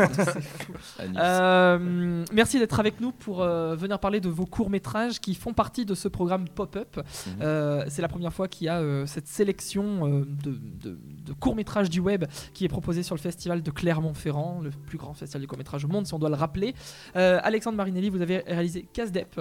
Euh, 1.17 2.25
merci 2.33 2.59
d'être 2.59 2.79
avec 2.79 3.01
nous 3.01 3.13
pour 3.13 3.43
euh, 3.43 3.75
venir 3.75 3.99
parler 3.99 4.21
de 4.21 4.29
vos 4.29 4.47
courts-métrages 4.47 5.21
qui 5.21 5.35
font 5.35 5.53
partie 5.53 5.85
de 5.85 5.95
ce 5.95 6.09
programme 6.09 6.49
Pop-Up. 6.49 6.97
Mhm. 6.97 7.33
Euh, 7.43 7.85
c'est 7.89 8.03
la 8.03 8.09
première 8.09 8.33
fois 8.33 8.49
qu'il 8.49 8.67
y 8.67 8.69
a 8.69 8.79
euh, 8.79 9.07
cette 9.07 9.27
sélection 9.27 10.07
euh, 10.07 10.25
de, 10.25 10.53
de- 10.53 10.99
de 11.27 11.33
courts-métrages 11.33 11.91
du 11.91 11.99
web 12.01 12.25
qui 12.55 12.65
est 12.65 12.69
proposée 12.69 13.03
sur 13.03 13.15
le 13.17 13.21
festival 13.21 13.63
de 13.63 13.71
Clermont-Ferrand, 13.73 14.61
le 14.63 14.71
plus 14.71 14.99
grand 14.99 15.15
festival 15.15 15.43
de 15.43 15.47
courts-métrages 15.49 15.85
au 15.85 15.89
monde, 15.89 16.07
si 16.07 16.15
on 16.15 16.19
doit 16.21 16.29
le 16.29 16.37
rappeler. 16.37 16.75
Euh, 17.17 17.41
Alexandre 17.43 17.77
Marinelli, 17.77 18.11
vous 18.11 18.21
avez 18.23 18.39
réalisé 18.47 18.87
Casdep, 18.93 19.41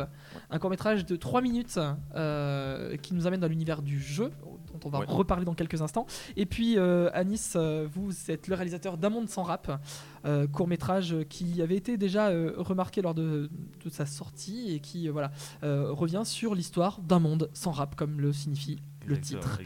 un 0.50 0.60
court-métrage 0.60 1.06
de 1.06 1.16
3 1.16 1.42
minutes 1.42 1.80
euh, 2.16 2.98
qui 2.98 3.14
nous 3.14 3.28
amène 3.28 3.40
dans 3.40 3.48
l'univers 3.48 3.82
du 3.82 4.00
jeu, 4.00 4.32
dont 4.72 4.80
on 4.86 4.90
va 4.90 5.00
Ouais. 5.00 5.06
reparler 5.08 5.46
dans 5.46 5.54
quelques 5.54 5.82
instants. 5.82 6.06
Et 6.36 6.46
puis, 6.46 6.78
euh, 6.78 7.10
Anis, 7.14 7.54
euh, 7.56 7.88
vous 7.92 8.12
êtes 8.30 8.48
le 8.48 8.56
réalisateur 8.56 8.98
d'Un 8.98 9.10
monde 9.10 9.30
sans 9.30 9.44
rap, 9.44 9.82
euh, 10.26 10.48
court-métrage 10.48 11.16
qui 11.30 11.62
avait 11.62 11.76
été 11.76 11.98
déjà 11.98 12.30
remarqué 12.58 13.02
lors 13.02 13.14
de, 13.14 13.50
de 13.84 13.90
sa 13.90 14.06
sortie 14.06 14.74
et 14.74 14.80
qui 14.80 15.08
voilà, 15.08 15.32
revient 15.62 16.24
sur 16.26 16.56
l'histoire 16.56 17.00
d'un 17.02 17.20
monde 17.20 17.50
sans 17.54 17.72
rap, 17.72 17.96
comme 17.96 18.20
le 18.20 18.34
signifie 18.34 18.80
le 19.06 19.20
titre. 19.20 19.60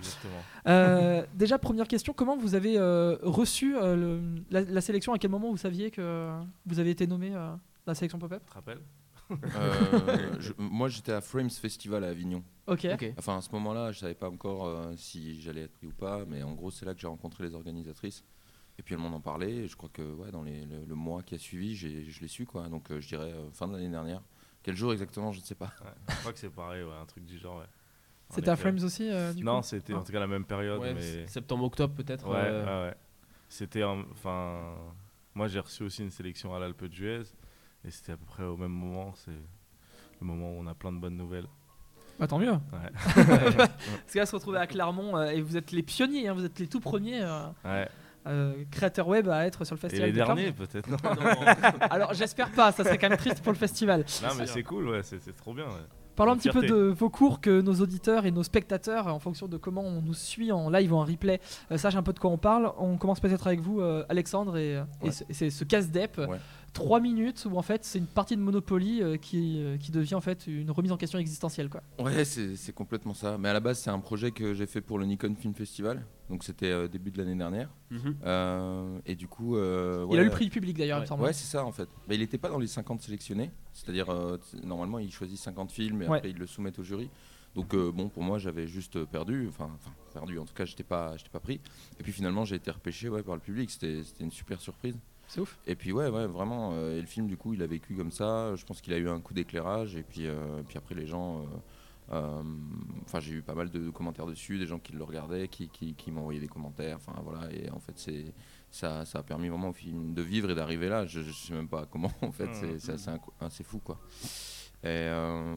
déjà, 1.36 1.58
première 1.58 1.88
question, 1.88 2.14
comment 2.14 2.38
vous 2.38 2.56
avez 2.56 2.78
reçu 3.24 3.76
la, 4.52 4.82
sélection? 4.82 5.14
À 5.14 5.18
quel 5.18 5.32
moment 5.32 5.50
vous 5.50 5.58
saviez 5.58 5.92
que 5.92 6.30
vous 6.66 6.80
avez 6.80 6.92
été 6.92 7.08
nommé 7.08 7.32
la 7.88 7.96
sélection 7.96 8.20
pop-up? 8.20 8.42
Tu 8.46 8.50
te 8.50 8.56
rappelles? 8.56 8.82
Moi, 10.58 10.90
j'étais 10.90 11.12
à 11.12 11.22
Frames 11.22 11.50
Festival 11.50 12.04
à 12.04 12.10
Avignon. 12.10 12.44
Ok. 12.68 12.88
Enfin, 13.18 13.38
à 13.38 13.42
ce 13.42 13.52
moment-là, 13.52 13.92
je 13.92 14.00
savais 14.00 14.16
pas 14.16 14.30
encore 14.30 14.94
si 14.98 15.42
j'allais 15.42 15.62
être 15.62 15.74
pris 15.74 15.88
ou 15.88 15.94
pas, 15.94 16.26
mais 16.26 16.44
en 16.44 16.54
gros, 16.54 16.72
c'est 16.72 16.86
là 16.86 16.94
que 16.94 17.00
j'ai 17.00 17.08
rencontré 17.08 17.44
les 17.44 17.54
organisatrices. 17.54 18.24
Et 18.78 18.82
puis 18.82 18.96
elles 18.96 19.02
m'en 19.02 19.14
ont 19.14 19.22
parlé. 19.22 19.48
Et 19.50 19.68
je 19.68 19.76
crois 19.76 19.90
que 19.92 20.02
ouais, 20.02 20.32
dans 20.32 20.42
les, 20.42 20.66
le, 20.66 20.96
mois 20.96 21.22
qui 21.22 21.36
a 21.36 21.38
suivi, 21.38 21.76
je 21.76 22.22
l'ai 22.22 22.28
su. 22.28 22.46
Quoi. 22.46 22.70
Donc 22.70 22.88
je 22.90 23.08
dirais 23.08 23.34
fin 23.52 23.68
de 23.68 23.74
l'année 23.74 23.90
dernière. 23.90 24.22
Quel 24.64 24.76
jour 24.76 24.92
exactement, 24.92 25.32
je 25.32 25.40
ne 25.40 25.46
sais 25.46 25.56
pas. 25.56 25.72
je 26.10 26.16
crois 26.18 26.34
que 26.34 26.40
c'est 26.40 26.50
pareil, 26.50 26.84
un 27.02 27.06
truc 27.06 27.26
du 27.26 27.38
genre. 27.38 27.64
C'était 28.30 28.50
à 28.50 28.56
Frames 28.56 28.80
aussi 28.84 29.10
euh, 29.10 29.34
Non, 29.38 29.62
c'était 29.62 29.94
en 29.94 30.04
tout 30.04 30.12
cas 30.12 30.20
la 30.20 30.28
même 30.28 30.46
période. 30.46 30.82
mais... 30.82 31.28
Septembre-octobre 31.28 31.96
peut-être 31.96 32.28
Ouais, 32.28 32.38
euh. 32.38 32.90
ouais. 32.90 32.96
C'était. 33.48 33.84
Enfin. 33.84 34.76
Moi 35.36 35.48
j'ai 35.48 35.60
reçu 35.60 35.84
aussi 35.84 36.02
une 36.02 36.12
sélection 36.12 36.54
à 36.54 36.60
l'Alpe 36.60 36.86
d'Huez. 36.86 37.24
Et 37.86 37.92
c'était 37.92 38.14
à 38.14 38.18
peu 38.18 38.26
près 38.26 38.44
au 38.44 38.58
même 38.58 38.72
moment. 38.72 39.14
C'est 39.16 39.32
le 39.32 40.28
moment 40.28 40.52
où 40.52 40.60
on 40.60 40.68
a 40.68 40.76
plein 40.76 40.92
de 40.92 41.00
bonnes 41.00 41.18
nouvelles. 41.18 41.48
Bah, 42.20 42.28
tant 42.28 42.40
mieux. 42.40 42.52
Ouais. 42.52 43.16
Parce 43.16 44.14
que 44.14 44.20
là, 44.20 44.26
se 44.26 44.36
retrouver 44.36 44.58
à 44.58 44.68
Clermont 44.68 45.18
euh, 45.18 45.30
et 45.30 45.42
vous 45.42 45.56
êtes 45.56 45.72
les 45.72 45.84
pionniers, 45.84 46.28
hein, 46.28 46.34
vous 46.34 46.44
êtes 46.44 46.60
les 46.60 46.68
tout 46.68 46.82
premiers. 46.82 47.24
ouais. 47.66 47.88
Euh, 48.28 48.66
créateur 48.70 49.08
web 49.08 49.30
à 49.30 49.46
être 49.46 49.64
sur 49.64 49.76
le 49.76 49.80
festival. 49.80 50.10
Et 50.10 50.12
les 50.12 50.18
derniers 50.18 50.52
peut-être. 50.52 50.90
Alors 51.90 52.14
j'espère 52.14 52.52
pas, 52.52 52.72
ça 52.74 52.84
serait 52.84 52.98
quand 52.98 53.10
même 53.10 53.18
triste 53.18 53.42
pour 53.42 53.54
le 53.54 53.58
festival. 53.58 54.04
Non 54.22 54.30
mais 54.38 54.46
c'est 54.46 54.62
cool, 54.62 54.90
ouais, 54.90 55.04
c'est 55.04 55.36
trop 55.36 55.54
bien. 55.54 55.66
Parlons 56.16 56.34
un 56.34 56.38
petit 56.38 56.50
peu 56.50 56.62
de 56.62 56.76
vos 56.76 57.10
cours 57.10 57.40
que 57.40 57.62
nos 57.62 57.76
auditeurs 57.76 58.26
et 58.26 58.32
nos 58.32 58.44
spectateurs, 58.44 59.08
en 59.08 59.20
fonction 59.20 59.48
de 59.48 59.56
comment 59.56 59.84
on 59.84 60.02
nous 60.02 60.14
suit 60.14 60.52
en 60.52 60.70
live 60.70 60.92
ou 60.92 60.98
en 60.98 61.06
replay, 61.06 61.40
euh, 61.72 61.78
sachent 61.78 61.96
un 61.96 62.04
peu 62.04 62.12
de 62.12 62.20
quoi 62.20 62.30
on 62.30 62.38
parle. 62.38 62.74
On 62.78 62.98
commence 62.98 63.22
peut-être 63.22 63.48
avec 63.48 63.62
vous, 63.62 63.80
euh, 63.80 64.04
Alexandre, 64.10 64.58
et, 64.58 64.82
c'est 65.10 65.50
ce 65.50 65.64
casse-dep. 65.64 66.20
3 66.74 67.00
minutes 67.00 67.46
où 67.50 67.58
en 67.58 67.62
fait 67.62 67.84
c'est 67.84 68.00
une 68.00 68.08
partie 68.08 68.36
de 68.36 68.42
Monopoly 68.42 69.02
euh, 69.02 69.18
qui, 69.18 69.62
euh, 69.62 69.78
qui 69.78 69.92
devient 69.92 70.16
en 70.16 70.22
fait 70.22 70.48
une 70.48 70.72
remise 70.72 70.92
en 70.92 70.98
question 70.98 71.20
existentielle 71.20 71.70
quoi. 71.70 71.82
Ouais 72.00 72.26
c'est 72.26 72.74
complètement 72.74 73.14
ça. 73.14 73.38
Mais 73.38 73.50
à 73.50 73.54
la 73.54 73.60
base 73.60 73.80
c'est 73.80 73.90
un 73.90 74.00
projet 74.00 74.32
que 74.32 74.54
j'ai 74.54 74.66
fait 74.66 74.82
pour 74.82 75.00
le 75.00 75.06
Nikon 75.06 75.36
Film 75.36 75.54
Festival. 75.54 76.06
Donc 76.30 76.44
c'était 76.44 76.72
euh, 76.72 76.88
début 76.88 77.12
de 77.12 77.18
l'année 77.18 77.36
dernière. 77.36 77.70
Mhm. 77.92 79.02
et 79.06 79.16
du 79.16 79.28
coup... 79.28 79.58
il 79.58 80.20
a 80.20 80.22
eu 80.22 80.26
le 80.26 80.30
prix 80.30 80.46
du 80.46 80.52
public 80.52 80.78
d'ailleurs 80.78 81.00
ouais. 81.00 81.04
il 81.04 81.06
me 81.06 81.08
semble. 81.08 81.24
Ouais 81.24 81.34
c'est 81.34 81.48
ça 81.48 81.66
en 81.66 81.72
fait. 81.72 81.90
Mais 82.08 82.16
il 82.16 82.22
n'était 82.22 82.38
pas 82.38 82.50
dans 82.50 82.60
les 82.60 82.68
50 82.68 83.02
sélectionnés. 83.02 83.52
C'est-à-dire 83.74 84.08
normalement 84.64 85.00
il 85.00 85.12
choisit 85.12 85.38
50 85.38 85.72
films 85.72 86.04
et 86.04 86.06
après 86.06 86.30
il 86.30 86.38
le 86.38 86.48
soumettent 86.48 86.80
au 86.80 86.84
jury. 86.84 87.10
Donc 87.56 87.76
bon, 87.76 88.10
pour 88.10 88.22
moi, 88.22 88.38
j'avais 88.38 88.68
juste 88.68 89.04
perdu, 89.06 89.48
enfin, 89.50 89.72
perdu. 90.14 90.38
En 90.38 90.46
tout 90.46 90.54
cas, 90.54 90.66
j'étais 90.66 90.84
pas, 90.84 91.18
j'étais 91.18 91.32
pas 91.32 91.40
pris. 91.40 91.60
Et 92.00 92.04
puis 92.04 92.12
finalement, 92.12 92.46
j'ai 92.46 92.56
été 92.58 92.70
repêché 92.70 93.10
ouais, 93.10 93.24
par 93.24 93.34
le 93.34 93.42
public. 93.42 93.72
C'était 93.72 94.02
une 94.20 94.32
super 94.32 94.62
surprise. 94.62 94.96
C'est 95.30 95.42
ouf. 95.42 95.60
Et 95.68 95.76
puis 95.76 95.92
ouais, 95.92 96.10
ouais 96.10 96.26
vraiment. 96.26 96.72
Euh, 96.74 96.98
et 96.98 97.02
le 97.02 97.08
film, 97.08 97.28
du 97.28 97.38
coup, 97.38 97.54
il 97.54 97.62
a 97.62 97.68
vécu 97.68 97.96
comme 97.96 98.12
ça. 98.12 98.56
Je 98.56 98.66
pense 98.66 98.82
qu'il 98.82 98.94
a 98.94 98.98
eu 98.98 99.08
un 99.08 99.22
coup 99.22 99.36
d'éclairage. 99.36 99.96
Et 99.96 100.02
puis, 100.02 100.26
euh, 100.26 100.64
puis 100.68 100.78
après, 100.78 100.96
les 100.96 101.06
gens. 101.06 101.46
Euh, 102.12 102.42
enfin, 103.06 103.20
j'ai 103.20 103.34
eu 103.34 103.42
pas 103.44 103.54
mal 103.54 103.70
de 103.70 103.92
commentaires 103.92 104.26
dessus, 104.26 104.58
des 104.58 104.66
gens 104.66 104.80
qui 104.80 104.94
le 104.94 105.04
regardaient, 105.04 105.48
qui, 105.48 105.70
qui, 105.70 105.94
qui 105.94 106.12
m'envoyaient 106.12 106.40
des 106.40 106.48
commentaires. 106.48 106.98
Enfin 106.98 107.14
voilà. 107.24 107.48
Et 107.54 107.70
en 107.70 107.80
fait, 107.80 107.94
c'est 107.96 108.34
ça, 108.72 109.06
ça 109.06 109.20
a 109.20 109.24
permis 109.24 109.50
vraiment 109.50 109.70
au 109.70 109.74
film 109.74 110.16
de 110.16 110.22
vivre 110.24 110.50
et 110.50 110.56
d'arriver 110.56 110.90
là. 110.90 111.06
Je, 111.06 111.22
je 111.22 111.32
sais 111.32 111.54
même 111.54 111.70
pas 111.70 111.86
comment. 111.86 112.12
En 112.24 112.32
fait, 112.32 112.48
mmh. 112.48 112.80
c'est 112.80 112.94
assez, 112.94 113.12
assez, 113.40 113.64
fou 113.64 113.78
quoi. 113.78 114.00
Et 114.84 115.08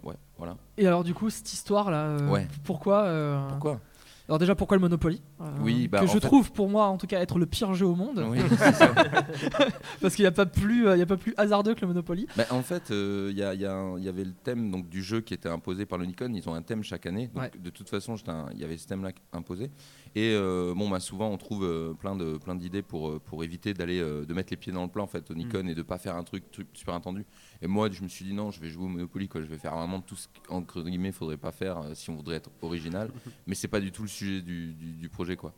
ouais, 0.03 0.17
voilà. 0.37 0.59
Et 0.77 0.87
alors, 0.87 1.03
du 1.03 1.15
coup, 1.15 1.31
cette 1.31 1.51
histoire 1.51 1.91
là, 1.91 2.19
pourquoi 2.65 3.47
Pourquoi? 3.49 3.81
Alors 4.29 4.39
déjà 4.39 4.55
pourquoi 4.55 4.77
le 4.77 4.81
Monopoly 4.81 5.21
euh, 5.41 5.45
Oui, 5.61 5.89
bah, 5.89 6.01
que 6.01 6.07
je 6.07 6.19
trouve 6.19 6.53
pour 6.53 6.69
moi 6.69 6.87
en 6.87 6.97
tout 6.97 7.07
cas 7.07 7.21
être 7.21 7.39
le 7.39 7.47
pire 7.47 7.75
jeu 7.75 7.87
au 7.87 7.97
monde. 7.97 8.25
Oui, 8.29 8.39
Parce 10.01 10.15
qu'il 10.15 10.23
n'y 10.23 10.29
a 10.29 10.33
pas 10.33 10.47
plus, 10.47 10.87
euh, 10.87 10.97
il 10.97 11.01
y 11.01 11.03
a 11.03 11.07
pas 11.07 11.17
plus 11.17 11.35
hasardeux 11.37 11.75
que 11.75 11.81
le 11.81 11.89
Monopoly. 11.89 12.27
Bah, 12.37 12.47
en 12.51 12.63
fait, 12.63 12.91
euh, 12.91 13.29
il 13.31 13.37
y, 13.37 13.41
y, 13.41 14.09
avait 14.09 14.25
le 14.25 14.33
thème 14.33 14.71
donc 14.71 14.89
du 14.89 15.03
jeu 15.03 15.21
qui 15.21 15.35
était 15.35 15.49
imposé 15.49 15.87
par 15.87 15.99
le 15.99 16.07
Nikon. 16.07 16.33
Ils 16.35 16.49
ont 16.49 16.55
un 16.55 16.63
thème 16.63 16.85
chaque 16.85 17.07
année. 17.07 17.31
Donc, 17.35 17.61
De 17.61 17.71
toute 17.71 17.89
façon, 17.89 18.15
il 18.53 18.61
y 18.61 18.65
avait 18.65 18.79
ce 18.79 18.87
thème-là 18.87 19.11
imposé. 19.33 19.71
Et 20.15 20.37
bon, 20.39 20.89
bah, 20.89 21.01
souvent 21.01 21.29
on 21.29 21.37
trouve 21.37 21.97
plein 21.99 22.15
de 22.15 22.37
plein 22.37 22.55
d'idées 22.55 22.83
pour 22.83 23.21
pour 23.21 23.43
éviter 23.43 23.75
d'aller 23.75 24.01
de 24.01 24.35
mettre 24.35 24.53
les 24.53 24.57
pieds 24.57 24.73
dans 24.73 24.83
le 24.83 24.89
plat 24.89 25.03
en 25.03 25.07
fait 25.07 25.31
au 25.31 25.35
Nikon 25.35 25.65
mm. 25.65 25.69
et 25.69 25.75
de 25.75 25.83
pas 25.83 25.99
faire 25.99 26.17
un 26.17 26.23
truc, 26.23 26.51
truc 26.51 26.69
super 26.75 26.95
attendu. 26.95 27.25
Et 27.63 27.69
moi, 27.69 27.89
je 27.89 28.03
me 28.03 28.09
suis 28.09 28.25
dit 28.25 28.35
non, 28.35 28.51
je 28.51 28.61
vais 28.61 28.69
jouer 28.69 28.85
au 28.85 28.89
Monopoly 28.89 29.29
quoi. 29.29 29.41
Je 29.41 29.47
vais 29.47 29.57
faire 29.57 29.77
vraiment 29.77 30.01
tout 30.01 30.17
ce 30.17 30.27
qu'entre 30.47 30.83
guillemets 30.83 31.13
faudrait 31.13 31.37
pas 31.37 31.53
faire 31.53 31.81
si 31.95 32.11
on 32.11 32.17
voudrait 32.17 32.37
être 32.37 32.51
original. 32.61 33.11
Mais 33.47 33.55
c'est 33.55 33.69
pas 33.69 33.79
du 33.79 33.93
tout 33.93 34.03
le 34.03 34.09
sujet 34.09 34.43
du, 34.43 34.75
du, 34.75 35.09
projet 35.09 35.37
quoi. 35.37 35.55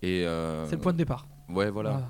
Et 0.00 0.24
euh, 0.24 0.64
c'est 0.66 0.76
le 0.76 0.80
point 0.80 0.92
de 0.92 0.98
départ. 0.98 1.26
Ouais, 1.48 1.70
voilà. 1.70 2.08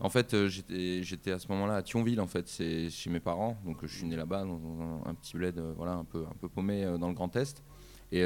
en 0.00 0.08
fait, 0.08 0.34
euh, 0.34 0.48
j'étais, 0.48 1.02
j'étais 1.04 1.30
à 1.30 1.38
ce 1.38 1.46
moment-là 1.48 1.76
à 1.76 1.82
Thionville, 1.82 2.20
en 2.20 2.26
fait, 2.26 2.48
c'est 2.48 2.90
chez 2.90 3.10
mes 3.10 3.20
parents. 3.20 3.56
Donc, 3.64 3.78
je 3.82 3.94
suis 3.94 4.06
né 4.06 4.16
là-bas, 4.16 4.44
dans 4.44 5.02
un, 5.06 5.14
petit 5.14 5.36
bled, 5.36 5.58
euh, 5.58 5.72
voilà, 5.76 5.92
un 5.92 6.04
peu, 6.04 6.24
un 6.28 6.34
peu 6.40 6.48
paumé 6.48 6.84
dans 6.98 7.08
le 7.08 7.14
Grand 7.14 7.34
Est. 7.36 7.62
Et 8.10 8.22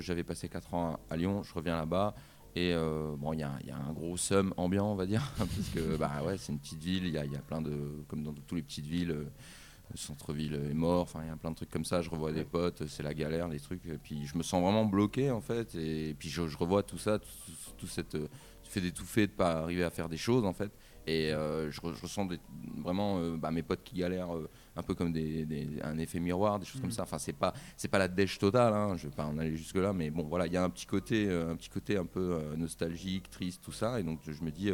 j'avais 0.00 0.22
passé 0.22 0.48
4 0.48 0.74
ans 0.74 1.00
à, 1.10 1.16
Lyon. 1.16 1.42
Je 1.42 1.52
reviens 1.54 1.76
là-bas. 1.76 2.14
Et 2.54 2.74
bon, 3.18 3.32
il 3.32 3.38
y, 3.38 3.66
y, 3.66 3.70
a 3.70 3.76
un 3.76 3.92
gros 3.92 4.16
somme 4.18 4.52
ambiant, 4.58 4.92
on 4.92 4.94
va 4.94 5.06
dire, 5.06 5.32
parce 5.38 5.70
que 5.74 5.96
bah 5.96 6.22
ouais, 6.24 6.36
c'est 6.36 6.52
une 6.52 6.58
petite 6.58 6.84
ville. 6.84 7.06
Il 7.06 7.12
y 7.14 7.18
a, 7.18 7.24
y 7.24 7.34
a, 7.34 7.40
plein 7.40 7.62
de, 7.62 7.72
comme 8.08 8.22
dans 8.22 8.34
toutes 8.34 8.52
les 8.52 8.62
petites 8.62 8.86
villes 8.86 9.16
le 9.92 9.98
centre-ville 9.98 10.54
est 10.54 10.74
mort, 10.74 11.02
enfin 11.02 11.20
il 11.22 11.28
y 11.28 11.30
a 11.30 11.36
plein 11.36 11.50
de 11.50 11.56
trucs 11.56 11.70
comme 11.70 11.84
ça, 11.84 12.02
je 12.02 12.10
revois 12.10 12.32
des 12.32 12.44
potes, 12.44 12.86
c'est 12.86 13.02
la 13.02 13.14
galère, 13.14 13.48
les 13.48 13.60
trucs, 13.60 13.84
et 13.86 13.98
puis 13.98 14.26
je 14.26 14.36
me 14.36 14.42
sens 14.42 14.62
vraiment 14.62 14.84
bloqué 14.84 15.30
en 15.30 15.40
fait, 15.40 15.74
et 15.74 16.14
puis 16.18 16.28
je, 16.28 16.42
revois 16.56 16.82
tout 16.82 16.98
ça, 16.98 17.18
tout, 17.18 17.86
cette 17.86 18.16
fait 18.64 18.80
d'étouffer, 18.80 19.26
de 19.26 19.32
pas 19.32 19.60
arriver 19.60 19.84
à 19.84 19.90
faire 19.90 20.08
des 20.08 20.16
choses 20.16 20.44
en 20.44 20.52
fait, 20.52 20.72
et 21.06 21.32
euh, 21.32 21.70
je, 21.70 21.80
ressens 21.80 22.28
vraiment 22.78 23.18
euh, 23.18 23.36
bah, 23.36 23.50
mes 23.50 23.62
potes 23.62 23.82
qui 23.82 23.96
galèrent 23.96 24.36
euh, 24.36 24.48
un 24.76 24.82
peu 24.82 24.94
comme 24.94 25.12
des, 25.12 25.46
un 25.82 25.98
effet 25.98 26.20
miroir, 26.20 26.58
des 26.60 26.64
choses 26.64 26.80
comme 26.80 26.90
mm. 26.90 26.94
ça. 26.94 27.02
Enfin, 27.02 27.18
c'est 27.18 27.32
pas 27.32 27.52
c'est 27.76 27.88
pas 27.88 27.98
la 27.98 28.08
dèche 28.08 28.38
totale. 28.38 28.72
Hein, 28.72 28.96
je 28.96 29.08
vais 29.08 29.14
pas 29.14 29.26
en 29.26 29.36
aller 29.38 29.56
jusque 29.56 29.76
là, 29.76 29.92
mais 29.92 30.10
bon, 30.10 30.22
voilà, 30.24 30.46
il 30.46 30.52
y 30.52 30.56
a 30.56 30.62
un 30.62 30.70
petit 30.70 30.86
côté 30.86 31.28
un 31.28 31.56
petit 31.56 31.70
côté 31.70 31.96
un 31.96 32.06
peu 32.06 32.40
nostalgique, 32.56 33.30
triste, 33.30 33.62
tout 33.64 33.72
ça. 33.72 33.98
Et 33.98 34.04
donc 34.04 34.20
je 34.24 34.42
me 34.44 34.50
dis, 34.50 34.70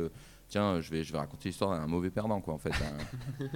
tiens, 0.49 0.81
je 0.81 0.91
vais, 0.91 1.05
je 1.05 1.13
vais 1.13 1.19
raconter 1.19 1.49
l'histoire 1.49 1.79
d'un 1.79 1.87
mauvais 1.87 2.11
perdant, 2.11 2.41
quoi, 2.41 2.55
en 2.55 2.59
fait. 2.59 2.73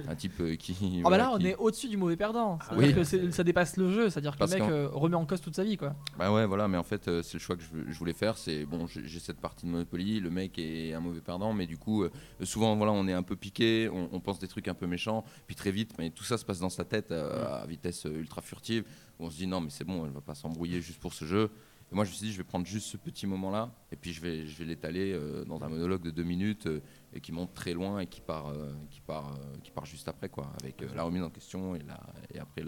Un, 0.07 0.15
type 0.15 0.39
euh, 0.39 0.55
qui. 0.55 1.01
Ah, 1.03 1.09
bah 1.09 1.17
là, 1.17 1.31
on 1.33 1.39
est 1.39 1.55
au-dessus 1.55 1.89
du 1.89 1.97
mauvais 1.97 2.15
perdant. 2.15 2.59
oui. 2.75 2.93
que 2.93 3.03
ça 3.03 3.43
dépasse 3.43 3.77
le 3.77 3.91
jeu, 3.91 4.09
c'est-à-dire 4.09 4.37
que 4.37 4.43
le 4.43 4.49
mec 4.49 4.61
euh, 4.61 4.89
remet 4.91 5.15
en 5.15 5.25
cause 5.25 5.41
toute 5.41 5.55
sa 5.55 5.63
vie, 5.63 5.77
quoi. 5.77 5.95
Bah 6.17 6.31
ouais, 6.31 6.45
voilà, 6.45 6.67
mais 6.67 6.77
en 6.77 6.83
fait, 6.83 7.07
euh, 7.07 7.21
c'est 7.23 7.35
le 7.35 7.39
choix 7.39 7.55
que 7.55 7.63
je, 7.63 7.97
voulais 7.97 8.13
faire. 8.13 8.37
C'est 8.37 8.65
bon, 8.65 8.87
j'ai 8.87 9.19
cette 9.19 9.39
partie 9.39 9.65
de 9.65 9.71
Monopoly, 9.71 10.19
le 10.19 10.29
mec 10.29 10.57
est 10.57 10.93
un 10.93 10.99
mauvais 10.99 11.21
perdant, 11.21 11.53
mais 11.53 11.65
du 11.65 11.77
coup, 11.77 12.05
souvent, 12.43 12.75
voilà, 12.75 12.91
on 12.91 13.07
est 13.07 13.13
un 13.13 13.23
peu 13.23 13.35
piqué, 13.35 13.89
on, 13.89 14.19
pense 14.19 14.39
des 14.39 14.47
trucs 14.47 14.67
un 14.67 14.73
peu 14.73 14.87
méchants, 14.87 15.25
puis 15.47 15.55
très 15.55 15.71
vite, 15.71 15.95
mais 15.99 16.09
tout 16.09 16.23
ça 16.23 16.37
se 16.37 16.45
passe 16.45 16.59
dans 16.59 16.69
sa 16.69 16.85
tête 16.85 17.11
à 17.11 17.65
vitesse 17.67 18.05
ultra 18.05 18.41
furtive. 18.41 18.85
Où 19.19 19.25
on 19.25 19.29
se 19.29 19.37
dit, 19.37 19.47
non, 19.47 19.61
mais 19.61 19.69
c'est 19.69 19.83
bon, 19.83 20.05
elle 20.05 20.11
va 20.11 20.21
pas 20.21 20.33
s'embrouiller 20.33 20.81
juste 20.81 20.99
pour 20.99 21.13
ce 21.13 21.25
jeu 21.25 21.51
moi, 21.93 22.05
je 22.05 22.09
me 22.09 22.15
suis 22.15 22.25
dit, 22.27 22.33
je 22.33 22.37
vais 22.37 22.43
prendre 22.43 22.65
juste 22.65 22.87
ce 22.87 22.97
petit 22.97 23.27
moment-là, 23.27 23.71
et 23.91 23.95
puis 23.95 24.13
je 24.13 24.21
vais, 24.21 24.47
je 24.47 24.57
vais 24.57 24.65
l'étaler 24.65 25.13
euh, 25.13 25.45
dans 25.45 25.61
un 25.63 25.69
monologue 25.69 26.01
de 26.03 26.11
deux 26.11 26.23
minutes, 26.23 26.67
euh, 26.67 26.81
et 27.13 27.21
qui 27.21 27.31
monte 27.31 27.53
très 27.53 27.73
loin, 27.73 27.99
et 27.99 28.07
qui 28.07 28.21
part, 28.21 28.47
euh, 28.47 28.73
qui 28.89 29.01
part, 29.01 29.37
qui 29.63 29.71
part 29.71 29.85
juste 29.85 30.07
après, 30.07 30.29
quoi, 30.29 30.51
avec 30.61 30.81
la 30.95 31.03
remise 31.03 31.23
en 31.23 31.29
question, 31.29 31.75
et, 31.75 31.81
et 32.33 32.39
après 32.39 32.63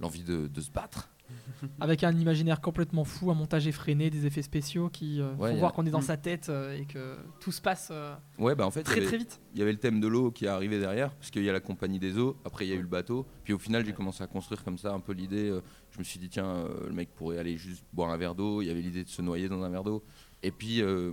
l'envie 0.00 0.22
de, 0.22 0.60
se 0.60 0.70
battre. 0.70 1.10
avec 1.80 2.04
un 2.04 2.16
imaginaire 2.16 2.60
complètement 2.60 3.04
fou, 3.04 3.30
un 3.30 3.34
montage 3.34 3.66
effréné, 3.66 4.10
des 4.10 4.26
effets 4.26 4.42
spéciaux 4.42 4.88
qui 4.88 5.20
font 5.38 5.54
voir 5.56 5.72
qu'on 5.72 5.86
est 5.86 5.90
dans 5.90 5.98
mm. 5.98 6.02
sa 6.02 6.16
tête, 6.16 6.48
et 6.48 6.86
que 6.86 7.16
tout 7.40 7.52
se 7.52 7.60
passe 7.60 7.92
ouais, 8.38 8.54
bah, 8.54 8.66
en 8.66 8.70
fait, 8.70 8.82
très 8.82 9.00
très 9.00 9.18
vite. 9.18 9.40
Il 9.54 9.58
y 9.58 9.62
avait 9.62 9.72
le 9.72 9.78
thème 9.78 10.00
de 10.00 10.06
l'eau 10.06 10.30
qui 10.30 10.44
est 10.44 10.48
arrivé 10.48 10.78
derrière, 10.78 11.12
parce 11.14 11.30
qu'il 11.30 11.44
y 11.44 11.50
a 11.50 11.52
la 11.52 11.60
compagnie 11.60 11.98
des 11.98 12.18
eaux, 12.18 12.36
après 12.44 12.66
il 12.66 12.70
y 12.70 12.72
a 12.72 12.76
eu 12.76 12.82
le 12.82 12.86
bateau, 12.86 13.26
puis 13.44 13.52
au 13.52 13.58
final, 13.58 13.84
j'ai 13.84 13.92
commencé 13.92 14.22
à 14.22 14.26
construire 14.26 14.64
comme 14.64 14.78
ça 14.78 14.92
un 14.92 15.00
peu 15.00 15.12
l'idée 15.12 15.52
je 15.96 16.00
me 16.00 16.04
suis 16.04 16.18
dit, 16.18 16.28
tiens, 16.28 16.44
euh, 16.44 16.88
le 16.88 16.92
mec 16.92 17.14
pourrait 17.14 17.38
aller 17.38 17.56
juste 17.56 17.82
boire 17.94 18.10
un 18.10 18.18
verre 18.18 18.34
d'eau. 18.34 18.60
Il 18.60 18.66
y 18.66 18.70
avait 18.70 18.82
l'idée 18.82 19.02
de 19.02 19.08
se 19.08 19.22
noyer 19.22 19.48
dans 19.48 19.62
un 19.62 19.70
verre 19.70 19.82
d'eau. 19.82 20.04
Et 20.42 20.50
puis, 20.50 20.82
euh, 20.82 21.10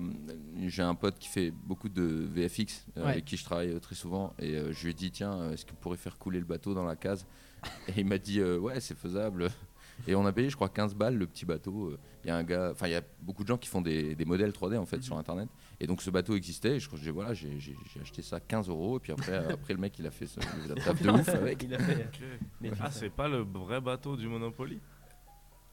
j'ai 0.68 0.84
un 0.84 0.93
pote 0.93 1.18
qui 1.18 1.30
fait 1.30 1.51
beaucoup 1.51 1.88
de 1.88 2.03
VFX, 2.03 2.86
euh, 2.97 3.05
avec 3.05 3.24
qui 3.24 3.38
je 3.38 3.45
travaille 3.45 3.80
très 3.80 3.95
souvent. 3.95 4.34
Et 4.39 4.55
je 4.72 4.84
lui 4.84 4.91
ai 4.91 4.93
dit, 4.93 5.09
tiens, 5.09 5.51
est-ce 5.51 5.66
qu'il 5.66 5.76
pourrait 5.76 5.97
faire 5.97 6.18
couler 6.18 6.39
le 6.39 6.45
bateau 6.45 6.74
dans 6.74 6.84
la 6.84 6.97
case? 6.97 7.26
Et 7.88 8.01
il 8.01 8.05
m'a 8.05 8.18
dit, 8.18 8.43
ouais, 8.43 8.82
c'est 8.82 8.97
faisable. 8.97 9.49
Et 10.07 10.15
on 10.15 10.25
a 10.25 10.31
payé, 10.31 10.49
je 10.49 10.55
crois, 10.55 10.69
15 10.69 10.95
balles 10.95 11.17
le 11.17 11.27
petit 11.27 11.45
bateau. 11.45 11.95
Il 12.23 12.27
y 12.27 12.31
a 12.31 12.35
un 12.35 12.43
gars, 12.43 12.69
enfin, 12.71 12.87
il 12.87 12.91
y 12.91 12.95
a 12.95 13.01
beaucoup 13.21 13.43
de 13.43 13.47
gens 13.47 13.57
qui 13.57 13.69
font 13.69 13.81
des, 13.81 14.15
modèles 14.25 14.51
3D 14.51 14.77
en 14.77 14.85
fait 14.85 15.01
sur 15.01 15.17
internet. 15.17 15.49
Et 15.79 15.87
donc 15.87 16.01
ce 16.01 16.09
bateau 16.09 16.35
existait. 16.35 16.75
Et 16.75 16.79
je 16.79 16.87
crois 16.87 16.99
que 16.99 17.05
j'ai 17.05 17.11
voilà, 17.11 17.33
j'ai 17.33 17.57
acheté 18.01 18.21
ça 18.21 18.39
15 18.39 18.69
euros. 18.69 18.97
Et 18.97 18.99
puis 18.99 19.11
après, 19.11 19.35
après 19.53 19.73
le 19.73 19.79
mec, 19.79 19.97
il 19.99 20.07
a 20.07 20.11
fait 20.11 20.27
la 20.67 20.75
table 20.83 21.01
de 21.01 21.09
ouf 21.09 21.29
avec. 21.29 21.63
Il 21.63 21.73
a 21.73 21.79
fait, 21.79 22.09
ah, 22.79 22.91
c'est 22.91 23.09
pas 23.09 23.27
le 23.27 23.39
vrai 23.39 23.81
bateau 23.81 24.15
du 24.15 24.27
Monopoly? 24.27 24.79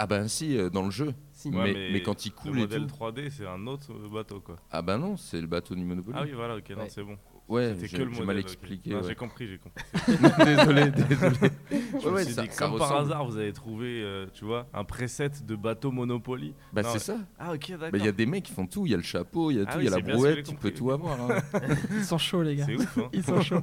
Ah 0.02 0.06
ben 0.06 0.28
si, 0.28 0.56
euh, 0.56 0.70
dans 0.70 0.82
le 0.82 0.90
jeu. 0.90 1.12
mais, 1.44 1.90
mais, 1.92 2.02
quand 2.02 2.24
il 2.24 2.32
coule 2.32 2.54
le 2.54 2.60
modèle 2.60 2.86
3D, 2.86 3.28
c'est 3.28 3.46
un 3.46 3.66
autre 3.66 3.92
bateau 4.08 4.40
quoi. 4.40 4.56
Ah 4.70 4.80
ben 4.80 4.96
non, 4.96 5.18
c'est 5.18 5.38
le 5.38 5.46
bateau 5.46 5.74
du 5.74 5.84
Monopoly. 5.84 6.16
Ah 6.18 6.22
oui, 6.24 6.32
voilà, 6.32 6.56
ok, 6.56 6.72
c'est 6.88 7.02
bon. 7.02 7.18
Ouais, 7.50 7.74
C'était 7.80 8.06
j'ai 8.12 8.24
mal 8.24 8.38
expliqué. 8.38 8.94
Ouais. 8.94 9.00
J'ai 9.06 9.14
compris, 9.14 9.48
j'ai 9.48 9.58
compris. 9.58 9.84
désolé, 10.44 10.90
désolé. 10.90 11.36
Je 11.70 12.08
me 12.08 12.12
ouais, 12.14 12.24
suis 12.24 12.34
ça- 12.34 12.42
dit, 12.42 12.48
ça 12.52 12.68
comme 12.68 12.78
par 12.78 12.96
hasard, 12.96 13.26
vous 13.26 13.36
avez 13.36 13.52
trouvé, 13.52 14.00
euh, 14.02 14.26
tu 14.32 14.44
vois, 14.44 14.68
un 14.72 14.84
preset 14.84 15.30
de 15.44 15.56
bateau 15.56 15.90
Monopoly. 15.90 16.54
Bah, 16.72 16.82
c'est 16.84 17.00
ça. 17.00 17.16
Ah, 17.38 17.52
ok, 17.52 17.70
d'accord. 17.72 17.90
Bah, 17.90 17.98
Il 17.98 18.04
y 18.04 18.08
a 18.08 18.12
des 18.12 18.26
mecs 18.26 18.44
qui 18.44 18.52
font 18.52 18.66
tout. 18.66 18.86
Il 18.86 18.92
y 18.92 18.94
a 18.94 18.96
le 18.96 19.02
chapeau, 19.02 19.50
il 19.50 19.56
y 19.56 19.60
a 19.60 19.64
Ah 19.66 19.72
tout, 19.72 19.80
il 19.80 19.86
oui, 19.86 19.90
y 19.90 19.94
a 19.94 19.98
la 19.98 20.14
brouette, 20.14 20.46
tu 20.46 20.54
peux 20.54 20.70
tout 20.70 20.90
avoir. 20.92 21.20
hein. 21.20 21.38
Ils 21.92 22.04
sont 22.04 22.18
chauds, 22.18 22.42
les 22.42 22.54
gars. 22.56 22.66
C'est 22.66 22.76
ouf, 22.76 22.98
hein. 22.98 23.08
Ils 23.12 23.24
sont 23.24 23.40
chauds. 23.42 23.62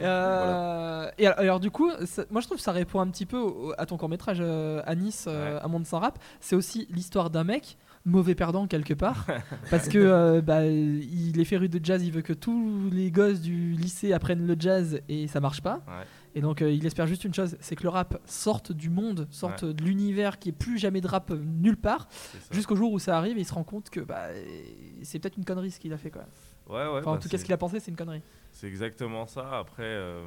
Euh, 0.00 1.10
Et 1.18 1.26
alors, 1.26 1.38
alors, 1.40 1.60
du 1.60 1.70
coup, 1.70 1.90
ça- 2.04 2.24
moi 2.30 2.40
je 2.40 2.46
trouve 2.46 2.58
que 2.58 2.62
ça 2.62 2.72
répond 2.72 3.00
un 3.00 3.08
petit 3.08 3.26
peu 3.26 3.38
au- 3.38 3.72
à 3.78 3.86
ton 3.86 3.96
court 3.96 4.08
métrage 4.08 4.40
à 4.40 4.94
Nice, 4.94 5.26
euh, 5.28 5.54
Ouais. 5.56 5.60
à 5.62 5.68
Monde 5.68 5.86
sans 5.86 5.98
rap. 5.98 6.18
C'est 6.40 6.56
aussi 6.56 6.86
l'histoire 6.90 7.30
d'un 7.30 7.44
mec 7.44 7.76
mauvais 8.04 8.34
perdant 8.34 8.66
quelque 8.66 8.94
part, 8.94 9.26
parce 9.70 9.88
que 9.88 9.98
euh, 9.98 10.40
bah, 10.42 10.66
il 10.66 11.40
est 11.40 11.44
féru 11.44 11.68
de 11.68 11.84
jazz, 11.84 12.04
il 12.04 12.12
veut 12.12 12.22
que 12.22 12.32
tous 12.32 12.90
les 12.90 13.10
gosses 13.10 13.40
du 13.40 13.72
lycée 13.72 14.12
apprennent 14.12 14.46
le 14.46 14.56
jazz 14.58 15.00
et 15.08 15.26
ça 15.26 15.40
marche 15.40 15.62
pas. 15.62 15.82
Ouais. 15.86 16.04
Et 16.36 16.40
donc 16.40 16.62
euh, 16.62 16.70
il 16.70 16.84
espère 16.84 17.06
juste 17.06 17.24
une 17.24 17.32
chose, 17.32 17.56
c'est 17.60 17.76
que 17.76 17.84
le 17.84 17.88
rap 17.88 18.20
sorte 18.26 18.72
du 18.72 18.90
monde, 18.90 19.28
sorte 19.30 19.64
de 19.64 19.84
l'univers 19.84 20.38
qui 20.38 20.48
est 20.48 20.52
plus 20.52 20.78
jamais 20.78 21.00
de 21.00 21.06
rap 21.06 21.30
euh, 21.30 21.36
nulle 21.36 21.76
part, 21.76 22.08
jusqu'au 22.50 22.76
jour 22.76 22.92
où 22.92 22.98
ça 22.98 23.16
arrive 23.16 23.38
et 23.38 23.40
il 23.40 23.46
se 23.46 23.54
rend 23.54 23.64
compte 23.64 23.88
que 23.88 24.00
bah, 24.00 24.28
c'est 25.02 25.18
peut-être 25.18 25.38
une 25.38 25.44
connerie 25.44 25.70
ce 25.70 25.78
qu'il 25.78 25.92
a 25.92 25.98
fait 25.98 26.10
quoi. 26.10 26.24
Ouais, 26.68 26.76
ouais. 26.76 26.98
Enfin, 27.00 27.10
en 27.10 27.14
bah, 27.14 27.20
tout 27.20 27.28
cas, 27.28 27.38
ce 27.38 27.44
qu'il 27.44 27.52
a 27.52 27.58
pensé, 27.58 27.80
c'est 27.80 27.90
une 27.90 27.96
connerie. 27.96 28.22
C'est 28.52 28.68
exactement 28.68 29.26
ça. 29.26 29.58
Après, 29.58 29.82
euh, 29.84 30.22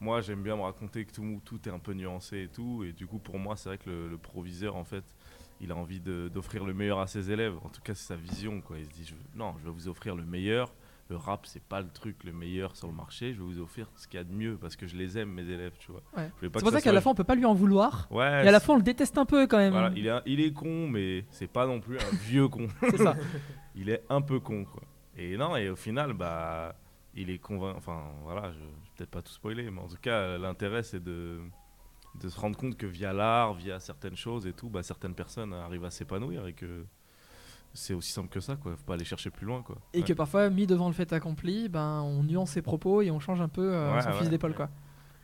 moi, 0.00 0.20
j'aime 0.20 0.42
bien 0.42 0.56
me 0.56 0.62
raconter 0.62 1.04
que 1.04 1.12
tout, 1.12 1.40
tout 1.44 1.68
est 1.68 1.72
un 1.72 1.78
peu 1.78 1.92
nuancé 1.92 2.42
et 2.42 2.48
tout. 2.48 2.84
Et 2.84 2.92
du 2.92 3.06
coup, 3.06 3.18
pour 3.18 3.38
moi, 3.38 3.56
c'est 3.56 3.68
vrai 3.68 3.78
que 3.78 3.90
le, 3.90 4.08
le 4.08 4.18
proviseur, 4.18 4.76
en 4.76 4.84
fait, 4.84 5.04
il 5.60 5.72
a 5.72 5.76
envie 5.76 6.00
d'offrir 6.00 6.64
le 6.64 6.74
meilleur 6.74 6.98
à 7.00 7.06
ses 7.06 7.30
élèves. 7.30 7.54
En 7.64 7.68
tout 7.68 7.80
cas, 7.82 7.94
c'est 7.94 8.06
sa 8.08 8.16
vision. 8.16 8.60
Quoi. 8.60 8.78
Il 8.78 8.84
se 8.84 8.90
dit, 8.90 9.04
je, 9.04 9.14
non, 9.38 9.54
je 9.60 9.64
vais 9.64 9.70
vous 9.70 9.88
offrir 9.88 10.14
le 10.16 10.24
meilleur. 10.24 10.72
Le 11.08 11.16
rap, 11.16 11.46
c'est 11.46 11.62
pas 11.62 11.80
le 11.80 11.88
truc 11.88 12.24
le 12.24 12.32
meilleur 12.32 12.74
sur 12.74 12.88
le 12.88 12.92
marché. 12.94 13.32
Je 13.32 13.38
vais 13.38 13.44
vous 13.44 13.60
offrir 13.60 13.88
ce 13.94 14.08
qu'il 14.08 14.18
y 14.18 14.20
a 14.20 14.24
de 14.24 14.32
mieux 14.32 14.56
parce 14.56 14.74
que 14.74 14.88
je 14.88 14.96
les 14.96 15.16
aime, 15.16 15.30
mes 15.30 15.48
élèves, 15.48 15.74
tu 15.78 15.92
vois. 15.92 16.02
Ouais. 16.16 16.28
C'est 16.40 16.50
pour 16.50 16.60
ça 16.62 16.78
qu'à 16.78 16.82
soit- 16.82 16.92
la 16.92 17.00
fin, 17.00 17.10
on 17.10 17.14
peut 17.14 17.22
pas 17.22 17.36
lui 17.36 17.44
en 17.44 17.54
vouloir. 17.54 18.08
Ouais, 18.10 18.26
Et 18.44 18.48
à 18.48 18.50
la 18.50 18.58
fin, 18.58 18.72
on 18.74 18.76
le 18.78 18.82
déteste 18.82 19.16
un 19.16 19.24
peu 19.24 19.46
quand 19.46 19.58
même. 19.58 19.70
voilà, 19.72 19.92
il, 19.94 20.04
est, 20.06 20.10
un- 20.10 20.22
il 20.26 20.40
est 20.40 20.52
con, 20.52 20.88
mais 20.88 21.24
c'est 21.30 21.46
pas 21.46 21.64
non 21.66 21.80
plus 21.80 21.96
un 21.96 22.00
vieux 22.24 22.48
con. 22.48 22.66
C'est 22.80 22.96
ça. 22.98 23.14
il 23.76 23.88
est 23.88 24.02
un 24.10 24.20
peu 24.20 24.40
con 24.40 24.64
quoi. 24.64 24.82
Et 25.16 25.36
non, 25.36 25.56
et 25.56 25.70
au 25.70 25.76
final, 25.76 26.12
bah, 26.12 26.74
il 27.14 27.30
est 27.30 27.38
convaincu. 27.38 27.78
Enfin, 27.78 28.02
voilà, 28.24 28.50
je, 28.50 28.58
je 28.58 28.64
vais 28.64 28.70
peut-être 28.96 29.10
pas 29.10 29.22
tout 29.22 29.32
spoiler, 29.32 29.70
mais 29.70 29.80
en 29.80 29.86
tout 29.88 29.96
cas, 30.02 30.36
l'intérêt 30.38 30.82
c'est 30.82 31.02
de, 31.02 31.40
de 32.22 32.28
se 32.28 32.38
rendre 32.40 32.56
compte 32.56 32.76
que 32.76 32.86
via 32.86 33.12
l'art, 33.12 33.54
via 33.54 33.78
certaines 33.80 34.16
choses 34.16 34.46
et 34.46 34.52
tout, 34.52 34.68
bah, 34.68 34.82
certaines 34.82 35.14
personnes 35.14 35.52
arrivent 35.52 35.84
à 35.84 35.90
s'épanouir 35.90 36.46
et 36.46 36.52
que 36.52 36.84
c'est 37.74 37.92
aussi 37.94 38.12
simple 38.12 38.28
que 38.28 38.40
ça, 38.40 38.56
quoi. 38.56 38.72
Faut 38.76 38.84
pas 38.84 38.94
aller 38.94 39.04
chercher 39.04 39.30
plus 39.30 39.46
loin, 39.46 39.62
quoi. 39.62 39.76
Et 39.92 39.98
Ouais. 39.98 40.04
que 40.04 40.12
parfois, 40.14 40.48
mis 40.48 40.66
devant 40.66 40.86
le 40.88 40.94
fait 40.94 41.12
accompli, 41.12 41.68
ben, 41.68 42.00
on 42.02 42.22
nuance 42.22 42.50
ses 42.52 42.62
propos 42.62 43.02
et 43.02 43.10
on 43.10 43.20
change 43.20 43.40
un 43.40 43.48
peu 43.48 43.70
euh, 43.74 43.94
Ouais, 43.94 44.00
son 44.02 44.08
ouais. 44.08 44.14
fusil 44.18 44.30
d'épaule. 44.30 44.54
quoi. 44.54 44.68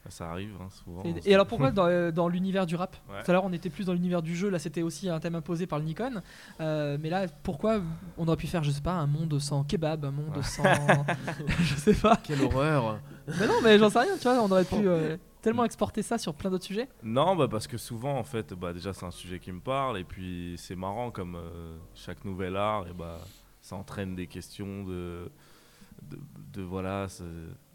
Ça 0.08 0.28
arrive 0.32 0.50
hein, 0.60 0.66
souvent. 0.70 1.04
Et, 1.04 1.30
et 1.30 1.34
alors 1.34 1.46
pourquoi 1.46 1.70
dans, 1.70 1.86
euh, 1.86 2.10
dans 2.10 2.26
l'univers 2.28 2.66
du 2.66 2.74
rap? 2.74 2.96
Ouais. 3.08 3.22
Tout 3.22 3.30
à 3.30 3.34
l'heure, 3.34 3.44
on 3.44 3.52
était 3.52 3.70
plus 3.70 3.84
dans 3.86 3.92
l'univers 3.92 4.20
du 4.20 4.34
jeu, 4.34 4.48
là 4.50 4.58
c'était 4.58 4.82
aussi 4.82 5.08
un 5.08 5.20
thème 5.20 5.36
imposé 5.36 5.68
par 5.68 5.78
le 5.78 5.84
Nikon. 5.84 6.20
Euh, 6.60 6.98
mais 7.00 7.08
là, 7.08 7.26
pourquoi 7.44 7.80
on 8.18 8.26
aurait 8.26 8.36
pu 8.36 8.48
faire, 8.48 8.64
je 8.64 8.72
sais 8.72 8.80
pas, 8.82 8.94
un 8.94 9.06
monde 9.06 9.38
sans 9.38 9.62
kebab, 9.62 10.04
un 10.04 10.10
monde 10.10 10.36
Ouais. 10.36 10.42
sans. 10.42 10.64
je 11.60 11.74
sais 11.76 11.94
pas. 11.94 12.16
Quelle 12.16 12.42
horreur 12.42 12.98
Mais 13.40 13.46
non, 13.46 13.60
mais 13.62 13.78
j'en 13.78 13.90
sais 13.90 14.00
rien, 14.00 14.16
tu 14.16 14.24
vois, 14.24 14.42
on 14.42 14.50
aurait 14.50 14.64
pu 14.64 14.74
euh, 14.88 15.16
tellement 15.42 15.64
exporter 15.64 16.02
ça 16.02 16.16
sur 16.18 16.34
plein 16.34 16.50
d'autres 16.50 16.64
sujets. 16.64 16.88
Non, 17.02 17.36
bah 17.36 17.48
parce 17.48 17.66
que 17.66 17.76
souvent, 17.76 18.16
en 18.18 18.24
fait, 18.24 18.54
bah 18.54 18.72
déjà 18.72 18.92
c'est 18.94 19.04
un 19.04 19.10
sujet 19.10 19.38
qui 19.38 19.52
me 19.52 19.60
parle 19.60 19.98
et 19.98 20.04
puis 20.04 20.54
c'est 20.56 20.76
marrant 20.76 21.10
comme 21.10 21.34
euh, 21.36 21.76
chaque 21.94 22.24
nouvel 22.24 22.56
art, 22.56 22.86
et 22.88 22.92
bah 22.94 23.20
ça 23.60 23.76
entraîne 23.76 24.14
des 24.14 24.26
questions 24.26 24.84
de, 24.84 25.30
de, 26.02 26.18
de, 26.52 26.62
voilà, 26.62 27.08
c'est- 27.08 27.24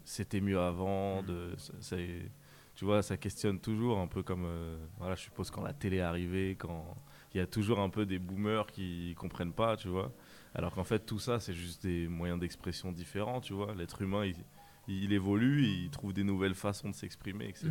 c'était 0.04 0.40
mieux 0.40 0.58
avant, 0.60 1.22
de, 1.22 1.54
c'est, 1.80 2.30
tu 2.74 2.84
vois, 2.84 3.02
ça 3.02 3.16
questionne 3.16 3.58
toujours 3.60 3.98
un 3.98 4.06
peu 4.06 4.22
comme, 4.22 4.44
euh, 4.46 4.76
voilà, 4.98 5.14
je 5.14 5.22
suppose 5.22 5.50
quand 5.50 5.62
la 5.62 5.72
télé 5.74 5.98
est 5.98 6.00
arrivée, 6.00 6.56
quand 6.58 6.96
il 7.34 7.38
y 7.38 7.40
a 7.40 7.46
toujours 7.46 7.80
un 7.80 7.90
peu 7.90 8.06
des 8.06 8.18
boomers 8.18 8.66
qui 8.66 9.14
comprennent 9.18 9.52
pas, 9.52 9.76
tu 9.76 9.88
vois, 9.88 10.12
alors 10.54 10.72
qu'en 10.74 10.84
fait 10.84 11.00
tout 11.00 11.18
ça 11.18 11.40
c'est 11.40 11.52
juste 11.52 11.82
des 11.82 12.08
moyens 12.08 12.40
d'expression 12.40 12.90
différents, 12.92 13.40
tu 13.42 13.52
vois, 13.52 13.74
l'être 13.74 14.00
humain 14.02 14.24
il, 14.24 14.34
il 14.88 15.12
évolue, 15.12 15.64
il 15.64 15.90
trouve 15.90 16.12
des 16.12 16.24
nouvelles 16.24 16.54
façons 16.54 16.90
de 16.90 16.94
s'exprimer, 16.94 17.46
etc. 17.48 17.68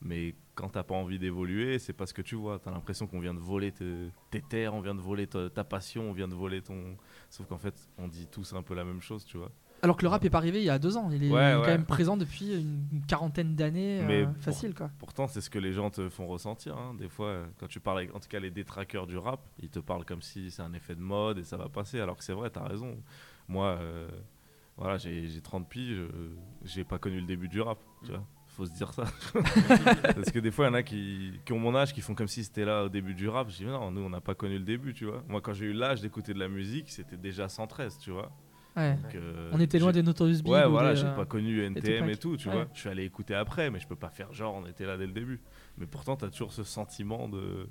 Mais 0.00 0.34
quand 0.54 0.68
t'as 0.70 0.82
pas 0.82 0.94
envie 0.94 1.18
d'évoluer, 1.18 1.78
c'est 1.78 1.92
pas 1.94 2.06
ce 2.06 2.12
que 2.12 2.20
tu 2.22 2.34
vois. 2.34 2.58
T'as 2.58 2.70
l'impression 2.70 3.06
qu'on 3.06 3.20
vient 3.20 3.32
de 3.34 3.38
voler 3.38 3.72
te- 3.72 4.08
tes 4.30 4.42
terres, 4.42 4.74
on 4.74 4.80
vient 4.80 4.94
de 4.94 5.00
voler 5.00 5.26
ta, 5.26 5.48
ta 5.48 5.64
passion, 5.64 6.10
on 6.10 6.12
vient 6.12 6.28
de 6.28 6.34
voler 6.34 6.60
ton. 6.60 6.96
Sauf 7.30 7.46
qu'en 7.46 7.58
fait, 7.58 7.74
on 7.96 8.06
dit 8.08 8.26
tous 8.30 8.52
un 8.52 8.62
peu 8.62 8.74
la 8.74 8.84
même 8.84 9.00
chose, 9.00 9.24
tu 9.24 9.38
vois. 9.38 9.50
Alors 9.82 9.96
que 9.98 10.02
le 10.02 10.08
rap 10.08 10.24
est 10.24 10.30
pas 10.30 10.38
arrivé 10.38 10.60
il 10.60 10.64
y 10.64 10.70
a 10.70 10.78
deux 10.78 10.96
ans, 10.96 11.10
il 11.10 11.24
est, 11.24 11.30
Ouais, 11.30 11.52
il 11.52 11.58
est 11.58 11.60
quand 11.60 11.66
même 11.66 11.84
présent 11.84 12.16
depuis 12.16 12.54
une, 12.54 13.02
quarantaine 13.06 13.54
d'années, 13.54 14.00
euh, 14.02 14.26
pour- 14.26 14.42
facile 14.42 14.74
quoi. 14.74 14.90
Pourtant, 14.98 15.26
c'est 15.26 15.40
ce 15.42 15.50
que 15.50 15.58
les 15.58 15.72
gens 15.72 15.90
te 15.90 16.08
font 16.08 16.26
ressentir. 16.26 16.76
hein. 16.76 16.94
Des 16.98 17.08
fois, 17.08 17.42
quand 17.58 17.66
tu 17.66 17.80
parles 17.80 17.98
avec, 17.98 18.14
en 18.14 18.20
tout 18.20 18.28
cas, 18.28 18.40
les 18.40 18.50
détraqueurs 18.50 19.06
du 19.06 19.16
rap, 19.18 19.40
ils 19.60 19.68
te 19.70 19.78
parlent 19.80 20.04
comme 20.06 20.22
si 20.22 20.50
c'est 20.50 20.62
un 20.62 20.72
effet 20.72 20.94
de 20.94 21.00
mode 21.02 21.38
et 21.38 21.44
ça 21.44 21.56
va 21.58 21.68
passer. 21.68 22.00
Alors 22.00 22.16
que 22.16 22.24
c'est 22.24 22.32
vrai, 22.32 22.48
t'as 22.50 22.66
raison. 22.66 22.96
Moi, 23.48 23.66
euh, 23.80 24.08
voilà, 24.76 24.96
j'ai 24.98 25.28
j'ai 25.28 25.40
30 25.40 25.68
piges, 25.68 25.98
euh, 25.98 26.36
j'ai 26.64 26.84
pas 26.84 26.98
connu 26.98 27.20
le 27.20 27.26
début 27.26 27.48
du 27.48 27.60
rap, 27.60 27.78
tu 28.04 28.10
vois. 28.10 28.24
Faut 28.46 28.66
se 28.66 28.72
dire 28.72 28.92
ça. 28.92 29.02
Parce 30.14 30.30
que 30.30 30.38
des 30.38 30.52
fois, 30.52 30.66
il 30.66 30.68
y 30.68 30.70
en 30.70 30.74
a 30.74 30.82
qui, 30.84 31.32
qui 31.44 31.52
ont 31.52 31.58
mon 31.58 31.74
âge, 31.74 31.92
qui 31.92 32.00
font 32.00 32.14
comme 32.14 32.28
si 32.28 32.44
c'était 32.44 32.64
là 32.64 32.84
au 32.84 32.88
début 32.88 33.14
du 33.14 33.28
rap. 33.28 33.50
Je 33.50 33.56
dis, 33.56 33.64
non, 33.64 33.90
nous, 33.90 34.00
on 34.02 34.10
n'a 34.10 34.20
pas 34.20 34.34
connu 34.36 34.58
le 34.58 34.64
début, 34.64 34.94
tu 34.94 35.06
vois. 35.06 35.24
Moi, 35.28 35.40
quand 35.40 35.52
j'ai 35.54 35.66
eu 35.66 35.72
l'âge 35.72 36.00
d'écouter 36.02 36.34
de 36.34 36.38
la 36.38 36.46
musique, 36.48 36.88
c'était 36.88 37.16
déjà 37.16 37.48
113, 37.48 37.98
tu 37.98 38.12
vois. 38.12 38.30
Ouais. 38.76 38.94
Donc, 38.94 39.14
euh, 39.16 39.50
On 39.52 39.58
était 39.58 39.80
loin 39.80 39.90
des 39.90 40.02
Notorious 40.04 40.36
Big. 40.42 40.46
Ouais, 40.48 40.64
ou 40.64 40.70
voilà, 40.70 40.94
des, 40.94 41.00
j'ai 41.00 41.06
euh, 41.06 41.16
pas 41.16 41.24
connu 41.24 41.64
NTM 41.64 42.08
et 42.10 42.16
tout, 42.16 42.36
tu 42.36 42.48
Ouais. 42.48 42.54
vois. 42.54 42.66
Je 42.74 42.78
suis 42.80 42.88
allé 42.88 43.02
écouter 43.04 43.34
après, 43.34 43.70
mais 43.70 43.80
je 43.80 43.88
peux 43.88 43.96
pas 43.96 44.10
faire 44.10 44.32
genre 44.32 44.54
on 44.54 44.66
était 44.66 44.86
là 44.86 44.96
dès 44.96 45.06
le 45.06 45.12
début. 45.12 45.40
Mais 45.78 45.86
pourtant, 45.86 46.14
t'as 46.16 46.28
toujours 46.28 46.52
ce 46.52 46.62
sentiment 46.62 47.28
de. 47.28 47.68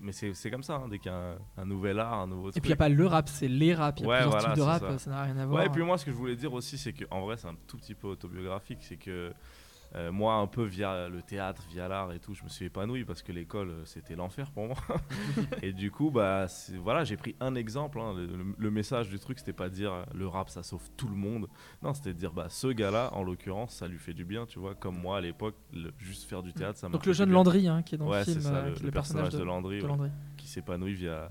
Mais 0.00 0.12
c'est 0.12 0.50
comme 0.50 0.62
ça, 0.62 0.76
hein, 0.76 0.88
dès 0.88 0.98
qu'il 0.98 1.10
y 1.10 1.14
a 1.14 1.18
un, 1.32 1.36
un 1.58 1.64
nouvel 1.66 1.98
art, 1.98 2.20
un 2.20 2.26
nouveau 2.26 2.48
Et 2.48 2.52
truc. 2.52 2.62
puis 2.62 2.68
il 2.70 2.72
n'y 2.72 2.74
a 2.74 2.76
pas 2.76 2.88
le 2.88 3.06
rap, 3.06 3.28
c'est 3.28 3.48
les 3.48 3.74
rap, 3.74 3.98
il 3.98 4.02
y 4.02 4.06
a 4.06 4.08
Ouais, 4.08 4.16
plusieurs 4.22 4.30
voilà, 4.40 4.48
types 4.54 4.56
de 4.56 4.62
rap, 4.62 4.98
ça. 4.98 5.10
n'a 5.10 5.22
rien 5.22 5.36
à 5.36 5.46
voir. 5.46 5.60
Ouais, 5.60 5.66
et 5.66 5.70
puis 5.70 5.82
moi, 5.82 5.98
ce 5.98 6.04
que 6.04 6.10
je 6.10 6.16
voulais 6.16 6.36
dire 6.36 6.52
aussi, 6.52 6.78
c'est 6.78 6.92
que 6.92 7.04
en 7.10 7.20
vrai, 7.22 7.36
c'est 7.36 7.48
un 7.48 7.56
tout 7.66 7.76
petit 7.76 7.94
peu 7.94 8.08
autobiographique. 8.08 8.78
C'est 8.82 8.96
que 8.96 9.32
euh, 9.96 10.10
moi, 10.10 10.34
un 10.34 10.46
peu 10.46 10.64
via 10.64 11.08
le 11.08 11.22
théâtre, 11.22 11.62
via 11.70 11.86
l'art 11.88 12.12
et 12.12 12.18
tout, 12.18 12.34
je 12.34 12.42
me 12.42 12.48
suis 12.48 12.64
épanoui 12.66 13.04
parce 13.04 13.22
que 13.22 13.30
l'école, 13.32 13.70
euh, 13.70 13.84
c'était 13.84 14.16
l'enfer 14.16 14.50
pour 14.50 14.66
moi. 14.66 14.76
et 15.62 15.72
du 15.72 15.90
coup, 15.90 16.10
bah, 16.10 16.46
voilà, 16.82 17.04
j'ai 17.04 17.16
pris 17.16 17.36
un 17.40 17.54
exemple. 17.54 18.00
hein. 18.00 18.12
Le, 18.16 18.26
le- 18.26 18.54
le 18.58 18.70
message 18.70 19.08
du 19.08 19.18
truc, 19.18 19.38
c'était 19.38 19.52
pas 19.52 19.68
de 19.68 19.74
dire 19.74 19.92
euh, 19.92 20.02
le 20.14 20.26
rap, 20.26 20.48
ça 20.50 20.62
sauve 20.62 20.88
tout 20.96 21.08
le 21.08 21.14
monde. 21.16 21.48
Non, 21.82 21.94
c'était 21.94 22.12
de 22.12 22.18
dire, 22.18 22.32
bah, 22.32 22.46
ce 22.48 22.66
gars-là, 22.68 23.10
en 23.14 23.22
l'occurrence, 23.22 23.74
ça 23.74 23.86
lui 23.86 23.98
fait 23.98 24.14
du 24.14 24.24
bien, 24.24 24.46
tu 24.46 24.58
vois. 24.58 24.74
Comme 24.74 24.98
moi 24.98 25.18
à 25.18 25.20
l'époque, 25.20 25.54
juste 25.98 26.24
faire 26.28 26.42
du 26.42 26.52
théâtre, 26.52 26.78
ça 26.78 26.88
m'a 26.88 26.92
Donc 26.92 27.06
le 27.06 27.12
jeune. 27.12 27.30
Landry 27.30 27.68
hein, 27.68 27.82
qui 27.82 27.94
est 27.94 27.98
dans 27.98 28.08
Ouais, 28.08 28.18
le 28.18 28.24
film, 28.24 28.40
ça, 28.40 28.54
euh, 28.56 28.74
le, 28.82 28.90
personnage 28.90 29.30
de, 29.32 29.42
Landry, 29.42 29.78
de 29.78 29.82
ouais, 29.82 29.88
Landry. 29.88 30.10
qui 30.36 30.48
s'épanouit 30.48 30.94
via, 30.94 31.28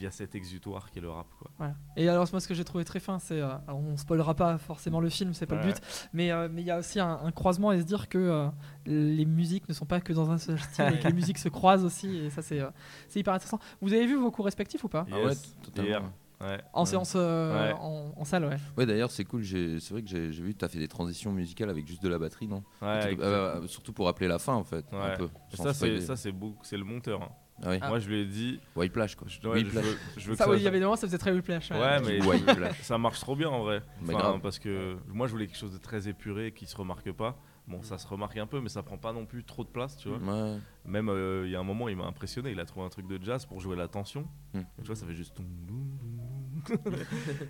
via 0.00 0.10
cet 0.10 0.34
exutoire 0.34 0.90
qui 0.90 0.98
est 0.98 1.02
le 1.02 1.10
rap, 1.10 1.26
quoi. 1.38 1.50
Voilà. 1.58 1.74
Et 1.96 2.08
alors 2.08 2.26
moi 2.32 2.40
ce 2.40 2.48
que 2.48 2.54
j'ai 2.54 2.64
trouvé 2.64 2.84
très 2.84 3.00
fin, 3.00 3.18
c'est, 3.18 3.40
euh, 3.40 3.50
alors 3.68 3.78
on 3.80 3.96
spoilera 3.98 4.34
pas 4.34 4.56
forcément 4.58 4.98
le 5.00 5.10
film, 5.10 5.34
c'est 5.34 5.46
pas 5.46 5.56
le 5.56 5.62
but, 5.72 5.80
mais 6.14 6.32
euh, 6.32 6.48
mais 6.50 6.62
il 6.62 6.66
y 6.66 6.70
a 6.70 6.78
aussi 6.78 6.98
un, 6.98 7.20
un 7.22 7.30
croisement 7.32 7.70
et 7.70 7.78
se 7.80 7.84
dire 7.84 8.08
que 8.08 8.18
euh, 8.18 8.48
les 8.86 9.26
musiques 9.26 9.68
ne 9.68 9.74
sont 9.74 9.84
pas 9.86 10.00
que 10.00 10.12
dans 10.14 10.30
un 10.30 10.38
seul 10.38 10.58
style 10.58 10.86
et 10.94 10.98
que 10.98 11.06
les 11.06 11.12
musiques 11.20 11.38
se 11.38 11.50
croisent 11.50 11.84
aussi 11.84 12.16
et 12.16 12.30
ça 12.30 12.40
c'est 12.42 12.60
euh, 12.60 12.70
c'est 13.08 13.20
hyper 13.20 13.34
intéressant. 13.34 13.58
Vous 13.82 13.92
avez 13.92 14.06
vu 14.06 14.16
vos 14.16 14.30
cours 14.30 14.46
respectifs 14.46 14.82
ou 14.84 14.88
pas? 14.88 15.06
Ah 15.12 15.16
ouais, 15.16 15.24
Yes, 15.28 15.54
totalement. 15.62 16.10
Ouais. 16.40 16.58
En 16.72 16.86
séance 16.86 17.12
euh, 17.16 17.52
Ouais. 17.68 17.74
en, 17.78 18.14
en 18.16 18.24
salle 18.24 18.46
ouais. 18.46 18.56
Ouais, 18.78 18.86
d'ailleurs, 18.86 19.10
c'est 19.10 19.24
cool. 19.26 19.42
j'ai- 19.42 19.78
C'est 19.78 19.92
vrai 19.92 20.02
que 20.02 20.08
j'ai 20.08 20.30
vu 20.30 20.54
que 20.54 20.58
tu 20.60 20.64
as 20.64 20.68
fait 20.70 20.78
des 20.78 20.88
transitions 20.88 21.32
musicales 21.32 21.68
avec 21.68 21.86
juste 21.86 22.02
de 22.02 22.08
la 22.08 22.18
batterie, 22.18 22.48
non? 22.48 22.62
Ouais, 22.80 23.14
euh, 23.20 23.66
Surtout 23.66 23.92
pour 23.92 24.06
rappeler 24.06 24.26
la 24.26 24.38
fin, 24.38 24.54
en 24.54 24.64
fait. 24.64 24.86
Ouais. 24.90 24.98
Un 24.98 25.16
peu. 25.18 25.28
Ça, 25.52 25.64
c'est 25.64 25.74
spoiler. 25.74 26.00
ça, 26.00 26.16
c'est 26.16 26.32
beau- 26.32 26.56
c'est 26.62 26.78
le 26.78 26.84
monteur. 26.84 27.20
hein. 27.22 27.28
Ah 27.62 27.70
oui. 27.70 27.78
Moi, 27.86 27.98
je 27.98 28.08
lui 28.08 28.20
ai 28.20 28.26
dit. 28.26 28.58
Whiplash, 28.76 29.14
quoi. 29.16 29.28
Je, 29.28 29.46
ouais, 29.48 29.60
je 29.60 29.64
veux, 29.66 29.82
je 30.16 30.26
veux 30.26 30.32
que 30.32 30.38
Ça 30.38 30.44
ça, 30.44 30.50
oui, 30.50 30.56
il 30.58 30.62
y 30.62 30.66
avait 30.68 30.78
des 30.78 30.84
moments 30.84 30.96
ça 30.96 31.06
faisait 31.06 31.18
très 31.18 31.32
whiplash. 31.32 31.70
Ouais, 31.70 32.00
mais 32.00 32.20
Whiplash. 32.26 32.78
ça 32.82 32.96
marche 32.98 33.20
trop 33.20 33.36
bien 33.36 33.48
en 33.50 33.62
vrai. 33.62 33.82
Mais 34.02 34.14
Enfin, 34.14 34.22
grave. 34.30 34.40
parce 34.40 34.58
que 34.58 34.96
moi, 35.08 35.26
je 35.26 35.32
voulais 35.32 35.46
quelque 35.46 35.58
chose 35.58 35.72
de 35.72 35.78
très 35.78 36.08
épuré 36.08 36.52
qui 36.52 36.66
se 36.66 36.76
remarque 36.76 37.12
pas. 37.12 37.36
Bon, 37.68 37.82
ça 37.82 37.98
se 37.98 38.06
remarque 38.08 38.36
un 38.38 38.46
peu, 38.46 38.60
mais 38.60 38.68
ça 38.70 38.82
prend 38.82 38.96
pas 38.98 39.12
non 39.12 39.26
plus 39.26 39.44
trop 39.44 39.62
de 39.62 39.68
place, 39.68 39.96
tu 39.96 40.08
vois. 40.08 40.18
Ouais. 40.18 40.58
Même 40.86 41.08
euh, 41.08 41.42
il 41.46 41.52
y 41.52 41.56
a 41.56 41.60
un 41.60 41.64
moment, 41.64 41.88
il 41.88 41.96
m'a 41.96 42.04
impressionné. 42.06 42.50
Il 42.50 42.58
a 42.58 42.64
trouvé 42.64 42.84
un 42.84 42.88
truc 42.88 43.06
de 43.06 43.22
jazz 43.22 43.44
pour 43.46 43.60
jouer 43.60 43.76
la 43.76 43.86
tension. 43.86 44.26
Hmm. 44.54 44.60
Et 44.78 44.80
tu 44.82 44.86
vois, 44.86 44.96
ça 44.96 45.06
fait 45.06 45.14
juste. 45.14 45.36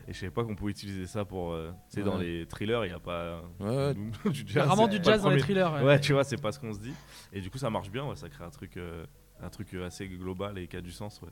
Et 0.09 0.13
je 0.13 0.19
savais 0.19 0.31
pas 0.31 0.45
qu'on 0.45 0.55
pouvait 0.55 0.73
utiliser 0.73 1.07
ça 1.07 1.25
pour. 1.25 1.53
euh, 1.53 1.71
tu 1.91 1.97
sais, 1.97 2.03
dans 2.03 2.19
les 2.19 2.47
thrillers, 2.47 2.85
il 2.85 2.91
y 2.91 2.95
a 2.95 2.99
pas 2.99 3.43
Ouais, 3.61 3.69
ouais. 3.69 3.95
du 3.95 4.11
Il 4.25 4.39
y 4.39 4.41
a 4.41 4.47
jazz. 4.47 4.67
vraiment 4.67 4.89
du 4.89 4.99
jazz 5.03 5.23
dans 5.23 5.31
les 5.31 5.41
thrillers. 5.41 5.73
ouais. 5.73 5.83
Ouais, 5.85 6.01
tu 6.01 6.13
vois, 6.13 6.25
c'est 6.25 6.41
pas 6.41 6.53
ce 6.53 6.59
qu'on 6.59 6.73
se 6.73 6.81
dit. 6.81 6.93
Et 7.33 7.41
du 7.41 7.51
coup, 7.51 7.59
ça 7.59 7.71
marche 7.71 7.91
bien. 7.91 8.05
Ouais, 8.05 8.17
ça 8.17 8.29
crée 8.29 8.45
un 8.45 8.51
truc, 8.51 8.77
euh, 8.77 9.05
un 9.43 9.51
truc 9.51 9.74
assez 9.74 10.09
global 10.09 10.59
et 10.59 10.66
qui 10.66 10.76
a 10.76 10.80
du 10.80 10.93
sens. 10.93 11.20
Ouais. 11.22 11.30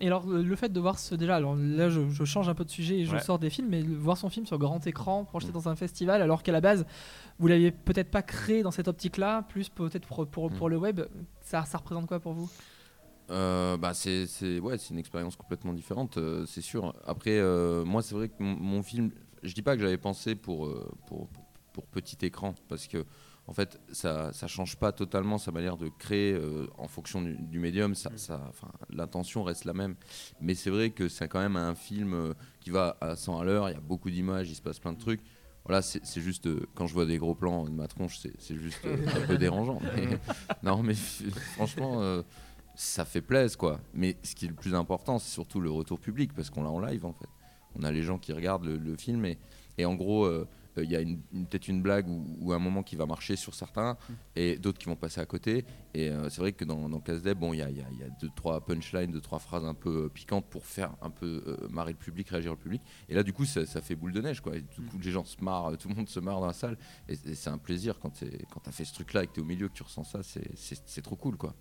Et 0.00 0.08
alors 0.08 0.26
le 0.26 0.56
fait 0.56 0.72
de 0.72 0.80
voir 0.80 0.98
ce 0.98 1.14
déjà, 1.14 1.36
alors 1.36 1.54
là 1.54 1.88
je, 1.88 2.08
je 2.08 2.24
change 2.24 2.48
un 2.48 2.54
peu 2.54 2.64
de 2.64 2.70
sujet 2.70 2.98
et 2.98 3.04
je 3.04 3.14
Ouais. 3.14 3.20
sors 3.20 3.38
des 3.38 3.48
films, 3.48 3.68
mais 3.68 3.82
voir 3.82 4.16
son 4.16 4.28
film 4.28 4.44
sur 4.44 4.58
grand 4.58 4.84
écran 4.86 5.24
projeté 5.24 5.52
dans 5.52 5.68
un 5.68 5.76
festival, 5.76 6.20
alors 6.20 6.42
qu'à 6.42 6.50
la 6.50 6.60
base 6.60 6.84
vous 7.38 7.46
l'aviez 7.46 7.70
peut-être 7.70 8.10
pas 8.10 8.22
créé 8.22 8.62
dans 8.62 8.72
cette 8.72 8.88
optique-là, 8.88 9.42
plus 9.42 9.68
peut-être 9.68 10.06
pour, 10.06 10.26
pour, 10.26 10.50
pour 10.50 10.68
le 10.68 10.76
web, 10.76 11.02
ça, 11.40 11.64
ça 11.64 11.78
représente 11.78 12.06
quoi 12.06 12.18
pour 12.18 12.32
vous? 12.32 12.50
Euh, 13.30 13.76
bah 13.76 13.94
c'est 13.94 14.26
c'est 14.26 14.58
ouais 14.58 14.76
c'est 14.76 14.90
une 14.90 14.98
expérience 14.98 15.34
complètement 15.34 15.72
différente 15.72 16.18
euh, 16.18 16.44
c'est 16.44 16.60
sûr 16.60 16.94
après 17.06 17.38
euh, 17.38 17.82
moi 17.82 18.02
c'est 18.02 18.14
vrai 18.14 18.28
que 18.28 18.34
mon, 18.38 18.82
film 18.82 19.12
je 19.42 19.54
dis 19.54 19.62
pas 19.62 19.76
que 19.76 19.82
j'avais 19.82 19.96
pensé 19.96 20.34
pour, 20.34 20.66
euh, 20.66 20.90
pour, 21.06 21.28
pour, 21.28 21.44
pour 21.72 21.86
petit 21.86 22.18
écran, 22.26 22.54
parce 22.68 22.86
que 22.86 23.04
en 23.46 23.52
fait, 23.52 23.78
ça 23.92 24.32
ça 24.32 24.46
change 24.46 24.76
pas 24.76 24.92
totalement 24.92 25.36
sa 25.38 25.52
manière 25.52 25.76
de 25.76 25.88
créer 25.88 26.32
euh, 26.32 26.66
en 26.78 26.88
fonction 26.88 27.20
du, 27.22 27.36
du 27.36 27.58
médium. 27.58 27.94
Ça, 27.94 28.10
ça, 28.16 28.40
enfin, 28.48 28.68
l'intention 28.90 29.42
reste 29.44 29.64
la 29.66 29.74
même. 29.74 29.96
Mais 30.40 30.54
c'est 30.54 30.70
vrai 30.70 30.90
que 30.90 31.08
c'est 31.08 31.28
quand 31.28 31.40
même 31.40 31.56
un 31.56 31.74
film 31.74 32.14
euh, 32.14 32.34
qui 32.60 32.70
va 32.70 32.96
à 33.00 33.16
100 33.16 33.40
à 33.40 33.44
l'heure. 33.44 33.68
Il 33.68 33.74
y 33.74 33.76
a 33.76 33.80
beaucoup 33.80 34.10
d'images, 34.10 34.48
il 34.50 34.54
se 34.54 34.62
passe 34.62 34.78
plein 34.78 34.92
de 34.92 34.98
trucs. 34.98 35.20
Voilà, 35.66 35.80
c'est 35.80 36.20
juste 36.20 36.46
euh, 36.46 36.66
quand 36.74 36.86
je 36.86 36.92
vois 36.94 37.06
des 37.06 37.16
gros 37.18 37.34
plans 37.34 37.64
de 37.64 37.70
ma 37.70 37.88
tronche, 37.88 38.18
c'est 38.38 38.56
juste 38.56 38.80
un 38.86 39.26
peu 39.26 39.38
dérangeant. 39.38 39.78
Mais- 39.96 40.18
non, 40.62 40.82
mais 40.82 40.92
franchement, 41.54 42.22
ça 42.74 43.04
fait 43.06 43.22
plaisir, 43.22 43.56
quoi. 43.56 43.80
Mais 43.94 44.16
ce 44.22 44.34
qui 44.34 44.44
est 44.44 44.48
le 44.48 44.54
plus 44.54 44.74
important, 44.74 45.18
c'est 45.18 45.30
surtout 45.30 45.60
le 45.62 45.70
retour 45.70 46.00
public, 46.00 46.34
parce 46.34 46.50
qu'on 46.50 46.62
l'a 46.64 46.70
en 46.70 46.80
live, 46.80 47.06
en 47.06 47.12
fait. 47.14 47.28
On 47.76 47.82
a 47.82 47.90
les 47.90 48.02
gens 48.02 48.18
qui 48.18 48.32
regardent 48.34 48.66
le, 48.66 48.76
le 48.76 48.94
film, 48.96 49.24
et, 49.24 49.38
et 49.78 49.86
en 49.86 49.94
gros, 49.94 50.26
il 50.82 50.90
y 50.90 50.96
a 50.96 51.00
une- 51.00 51.20
une- 51.32 51.46
peut-être 51.46 51.68
une 51.68 51.82
blague 51.82 52.08
ou, 52.08 52.24
ou 52.40 52.52
un 52.52 52.58
moment 52.58 52.82
qui 52.82 52.96
va 52.96 53.06
marcher 53.06 53.36
sur 53.36 53.54
certains, 53.54 53.96
et 54.34 54.56
d'autres 54.56 54.78
qui 54.78 54.86
vont 54.86 54.96
passer 54.96 55.20
à 55.20 55.26
côté. 55.26 55.64
Et 55.94 56.10
euh, 56.10 56.28
c'est 56.30 56.40
vrai 56.40 56.52
que 56.52 56.64
dans, 56.64 56.88
dans 56.88 57.00
Casse-Deb, 57.00 57.38
bon, 57.38 57.52
il 57.52 57.58
y 57.58 57.62
a, 57.62 57.70
y 57.70 57.80
a- 57.80 57.90
y 57.90 58.02
a 58.02 58.08
deux, 58.20 58.30
trois 58.34 58.64
punchlines, 58.64 59.10
deux, 59.12 59.20
trois 59.20 59.38
phrases 59.38 59.64
un 59.64 59.74
peu 59.74 60.04
euh, 60.04 60.08
piquantes 60.08 60.46
pour 60.50 60.64
faire 60.66 60.94
un 61.02 61.10
peu 61.10 61.42
euh, 61.46 61.68
marrer 61.68 61.92
le 61.92 61.98
public, 61.98 62.28
réagir 62.28 62.52
le 62.52 62.58
public. 62.58 62.82
Et 63.08 63.14
là, 63.14 63.22
du 63.22 63.32
coup, 63.32 63.44
ça, 63.44 63.64
ça 63.66 63.80
fait 63.80 63.94
boule 63.94 64.12
de 64.12 64.20
neige, 64.20 64.40
quoi. 64.40 64.56
Et 64.56 64.62
du 64.62 64.80
coup, 64.82 64.98
les 65.02 65.10
gens 65.10 65.24
se 65.24 65.42
marrent, 65.42 65.76
tout 65.78 65.88
le 65.88 65.94
monde 65.94 66.08
se 66.08 66.20
marre 66.20 66.40
dans 66.40 66.46
la 66.46 66.52
salle. 66.52 66.76
Et, 67.08 67.12
et 67.12 67.34
c'est 67.34 67.50
un 67.50 67.58
plaisir 67.58 67.98
quand 68.00 68.10
tu 68.10 68.24
as 68.66 68.72
fait 68.72 68.84
ce 68.84 68.94
truc-là 68.94 69.24
et 69.24 69.26
que 69.26 69.32
tu 69.32 69.40
es 69.40 69.42
au 69.42 69.46
milieu, 69.46 69.68
que 69.68 69.74
tu 69.74 69.82
ressens 69.82 70.04
ça, 70.04 70.20
c'est 70.22 71.02
trop 71.02 71.16
cool, 71.16 71.36
quoi. 71.36 71.54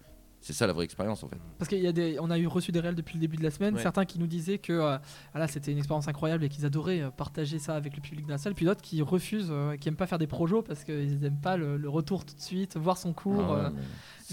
C'est 0.45 0.51
ça 0.51 0.67
la 0.67 0.73
vraie 0.73 0.83
expérience, 0.83 1.23
en 1.23 1.29
fait. 1.29 1.37
Parce 1.57 1.69
qu'il 1.69 1.79
y 1.79 1.87
a 1.87 1.93
des, 1.93 2.17
on 2.19 2.29
a 2.29 2.37
eu 2.37 2.47
reçu 2.47 2.73
des 2.73 2.81
réels 2.81 2.95
depuis 2.95 3.13
le 3.15 3.21
début 3.21 3.37
de 3.37 3.43
la 3.43 3.49
semaine, 3.49 3.75
Ouais. 3.75 3.81
certains 3.81 4.03
qui 4.03 4.19
nous 4.19 4.27
disaient 4.27 4.57
que 4.57 4.73
euh, 4.73 4.97
voilà, 5.31 5.47
c'était 5.47 5.71
une 5.71 5.77
expérience 5.77 6.09
incroyable 6.09 6.43
et 6.43 6.49
qu'ils 6.49 6.65
adoraient 6.65 7.01
euh, 7.01 7.09
partager 7.11 7.59
ça 7.59 7.75
avec 7.77 7.95
le 7.95 8.01
public 8.01 8.25
de 8.25 8.31
la 8.31 8.37
salle, 8.37 8.53
puis 8.53 8.65
d'autres 8.65 8.81
qui 8.81 9.01
refusent, 9.01 9.47
euh, 9.51 9.77
qui 9.77 9.87
aiment 9.87 9.95
pas 9.95 10.05
faire 10.05 10.19
des 10.19 10.27
projos 10.27 10.61
parce 10.61 10.83
qu'ils 10.83 11.17
n'aiment 11.19 11.39
pas 11.39 11.55
le, 11.55 11.77
le 11.77 11.87
retour 11.87 12.25
tout 12.25 12.35
de 12.35 12.41
suite, 12.41 12.75
voir 12.75 12.97
son 12.97 13.13
cours. 13.13 13.41
Ah 13.41 13.53
ouais, 13.53 13.65
euh, 13.67 13.69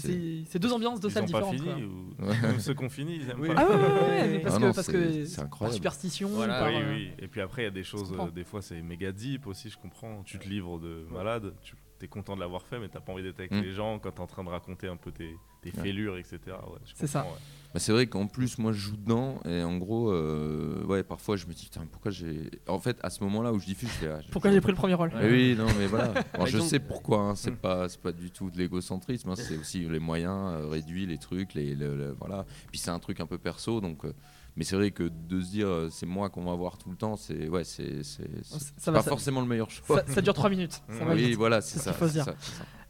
mais 0.05 0.43
c'est- 0.49 0.59
deux 0.59 0.73
ambiances, 0.73 0.99
deux 0.99 1.07
Ils 1.07 1.11
salles 1.13 1.23
ont 1.23 1.27
pas 1.31 1.49
différentes. 1.51 1.55
fini 1.77 1.83
ou 1.85 2.13
Ouais. 2.25 2.41
même 2.41 2.59
ceux 2.59 2.73
qui 2.73 2.83
ont 2.83 2.89
fini, 2.89 3.15
ils 3.15 3.29
aiment 3.29 3.39
Oui. 3.39 3.47
pas. 3.47 3.55
Ah 3.57 3.69
ouais, 3.69 3.75
ouais, 3.75 3.81
ouais, 3.81 4.01
ouais, 4.09 4.27
mais 4.31 4.39
parce 4.43 4.55
Ah 4.55 4.59
que, 4.59 4.63
non, 4.65 4.73
parce 4.73 4.87
c'est- 4.87 4.91
que 4.91 5.25
c'est 5.25 5.35
par 5.37 5.45
incroyable. 5.45 5.75
superstition, 5.75 6.27
Voilà, 6.29 6.59
par, 6.59 6.67
oui, 6.73 6.83
oui. 6.89 7.11
Et 7.19 7.29
puis 7.29 7.39
après, 7.39 7.61
il 7.61 7.65
y 7.65 7.67
a 7.69 7.71
des 7.71 7.83
choses, 7.83 8.13
euh, 8.19 8.29
des 8.31 8.43
fois 8.43 8.61
c'est 8.61 8.81
méga 8.81 9.13
deep 9.13 9.47
aussi, 9.47 9.69
je 9.69 9.77
comprends. 9.77 10.23
Tu 10.23 10.37
te 10.39 10.49
livres 10.49 10.77
de 10.77 11.05
malade, 11.09 11.53
tu 11.61 11.75
es 12.05 12.07
content 12.07 12.35
de 12.35 12.39
l'avoir 12.41 12.63
fait, 12.65 12.79
mais 12.79 12.89
t'as 12.89 12.99
pas 12.99 13.11
envie 13.13 13.23
d'être 13.23 13.39
avec 13.39 13.51
Mm. 13.51 13.61
les 13.61 13.71
gens 13.73 13.99
quand 13.99 14.11
t'es 14.11 14.19
en 14.21 14.27
train 14.27 14.43
de 14.43 14.49
raconter 14.49 14.87
un 14.87 14.97
peu 14.97 15.11
tes, 15.11 15.35
tes 15.61 15.71
Ouais. 15.75 15.83
fêlures, 15.83 16.17
etc. 16.17 16.39
Ouais, 16.47 16.79
C'est 16.95 17.07
ça. 17.07 17.23
ouais. 17.23 17.29
Bah, 17.73 17.79
c'est 17.79 17.93
vrai 17.93 18.07
qu'en 18.07 18.27
plus, 18.27 18.57
moi, 18.57 18.73
je 18.73 18.79
joue 18.79 18.97
dedans. 18.97 19.39
Et 19.45 19.63
en 19.63 19.77
gros, 19.77 20.09
euh, 20.11 20.83
ouais, 20.85 21.03
parfois, 21.03 21.37
je 21.37 21.45
me 21.47 21.53
dis, 21.53 21.63
putain, 21.65 21.85
pourquoi 21.89 22.11
j'ai. 22.11 22.51
En 22.67 22.79
fait, 22.79 22.97
à 23.01 23.09
ce 23.09 23.23
moment-là 23.23 23.53
où 23.53 23.59
je 23.59 23.65
diffuse, 23.65 23.87
je 23.89 23.93
fais. 23.93 24.07
ah, 24.11 24.19
Pourquoi 24.31 24.51
j'ai 24.51 24.59
pris 24.59 24.71
le 24.71 24.77
premier 24.77 24.93
rôle? 24.93 25.11
Mais 25.15 25.29
oui, 25.29 25.55
non, 25.57 25.67
mais 25.79 25.87
voilà. 25.87 26.13
Alors, 26.33 26.47
je 26.47 26.57
donc- 26.57 26.67
sais 26.67 26.79
pourquoi. 26.79 27.19
hein, 27.19 27.35
C'est 27.35 27.51
Mm. 27.51 27.55
pas, 27.57 27.87
c'est 27.87 28.01
pas 28.01 28.11
du 28.11 28.29
tout 28.31 28.49
de 28.51 28.57
l'égocentrisme. 28.57 29.29
hein, 29.29 29.35
c'est 29.37 29.57
aussi 29.57 29.79
les 29.87 29.99
moyens 29.99 30.53
euh, 30.53 30.67
réduits, 30.67 31.05
les 31.05 31.17
trucs, 31.17 31.53
les, 31.53 31.73
le- 31.75 31.95
le- 31.95 32.11
voilà. 32.19 32.45
Puis 32.71 32.79
c'est 32.79 32.91
un 32.91 32.99
truc 32.99 33.19
un 33.21 33.25
peu 33.27 33.37
perso, 33.37 33.79
donc. 33.79 34.03
euh, 34.05 34.13
mais 34.55 34.63
c'est 34.63 34.75
vrai 34.75 34.91
que 34.91 35.03
de 35.03 35.41
se 35.41 35.49
dire, 35.51 35.67
euh, 35.67 35.89
c'est 35.89 36.05
moi 36.05 36.29
qu'on 36.29 36.43
va 36.45 36.55
voir 36.55 36.77
tout 36.77 36.89
le 36.89 36.95
temps, 36.97 37.15
c'est 37.15 37.47
ouais, 37.49 37.63
c'est 37.63 38.01
va, 38.85 38.93
pas 38.93 39.01
ça- 39.01 39.09
forcément 39.09 39.41
le 39.41 39.47
meilleur 39.47 39.69
choix. 39.69 39.99
Ça, 40.05 40.13
ça 40.15 40.21
dure 40.21 40.33
3 40.33 40.49
minutes. 40.49 40.81
ça 40.89 41.05
oui, 41.09 41.27
vite. 41.29 41.37
voilà, 41.37 41.61
c'est 41.61 41.73
C'est 41.73 41.79
ce 41.79 41.85
ça. 41.85 41.93
faut 41.93 42.07
se 42.07 42.13
dire. 42.13 42.25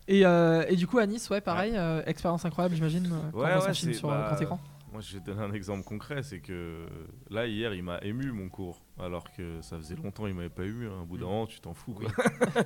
Et, 0.07 0.25
euh, 0.25 0.65
et 0.67 0.75
du 0.75 0.87
coup, 0.87 0.97
à 0.97 1.05
Nice, 1.05 1.29
ouais, 1.29 1.41
pareil, 1.41 1.73
euh, 1.75 2.01
expérience 2.05 2.43
incroyable, 2.43 2.75
j'imagine, 2.75 3.07
quand 3.31 3.39
Ouais, 3.39 3.51
on 3.55 3.65
ouais, 3.65 3.73
sur 3.73 4.07
bah, 4.09 4.27
grand 4.31 4.41
écran. 4.41 4.59
Moi, 4.91 4.99
je 4.99 5.13
vais 5.13 5.19
te 5.21 5.25
donner 5.27 5.41
un 5.41 5.53
exemple 5.53 5.85
concret, 5.85 6.21
c'est 6.21 6.39
que 6.39 6.85
là, 7.29 7.47
hier, 7.47 7.73
il 7.73 7.81
m'a 7.83 7.97
ému 8.01 8.31
mon 8.33 8.49
cours, 8.49 8.81
alors 8.99 9.23
que 9.31 9.61
ça 9.61 9.77
faisait 9.77 9.95
longtemps 9.95 10.25
qu'il 10.25 10.33
m'avait 10.33 10.49
pas 10.49 10.65
eu. 10.65 10.87
hein. 10.87 11.03
Au 11.03 11.05
bout 11.05 11.17
d'un 11.17 11.27
moment, 11.27 11.47
tu 11.47 11.61
t'en 11.61 11.73
fous. 11.73 11.93
quoi. 11.93 12.09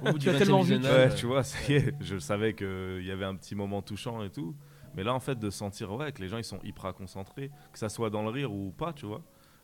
Au 0.02 0.12
bout 0.14 0.18
Tu 0.18 0.30
as 0.30 0.34
20e 0.34 0.38
tellement 0.40 0.62
Ouais, 0.62 1.14
tu 1.14 1.28
vois, 1.28 1.44
ça 1.44 1.58
y 1.72 1.76
est, 1.76 1.94
je 2.02 2.18
savais 2.18 2.56
qu'il 2.56 3.04
y 3.06 3.12
avait 3.12 3.26
un 3.26 3.36
petit 3.36 3.54
moment 3.54 3.84
touchant 3.84 4.24
et 4.24 4.32
tout. 4.32 4.56
Mais 4.96 5.04
là, 5.04 5.14
en 5.14 5.20
fait, 5.20 5.38
de 5.38 5.50
sentir 5.50 5.92
ouais, 5.92 6.12
que 6.12 6.22
les 6.22 6.28
gens 6.30 6.38
ils 6.38 6.44
sont 6.44 6.60
hyper 6.64 6.94
concentrés, 6.94 7.52
que 7.72 7.80
ça 7.80 7.90
soit 7.90 8.10
dans 8.10 8.24
le 8.24 8.30
rire 8.30 8.52
ou 8.54 8.72
pas, 8.72 8.94
tu 8.94 9.06
vois. 9.06 9.22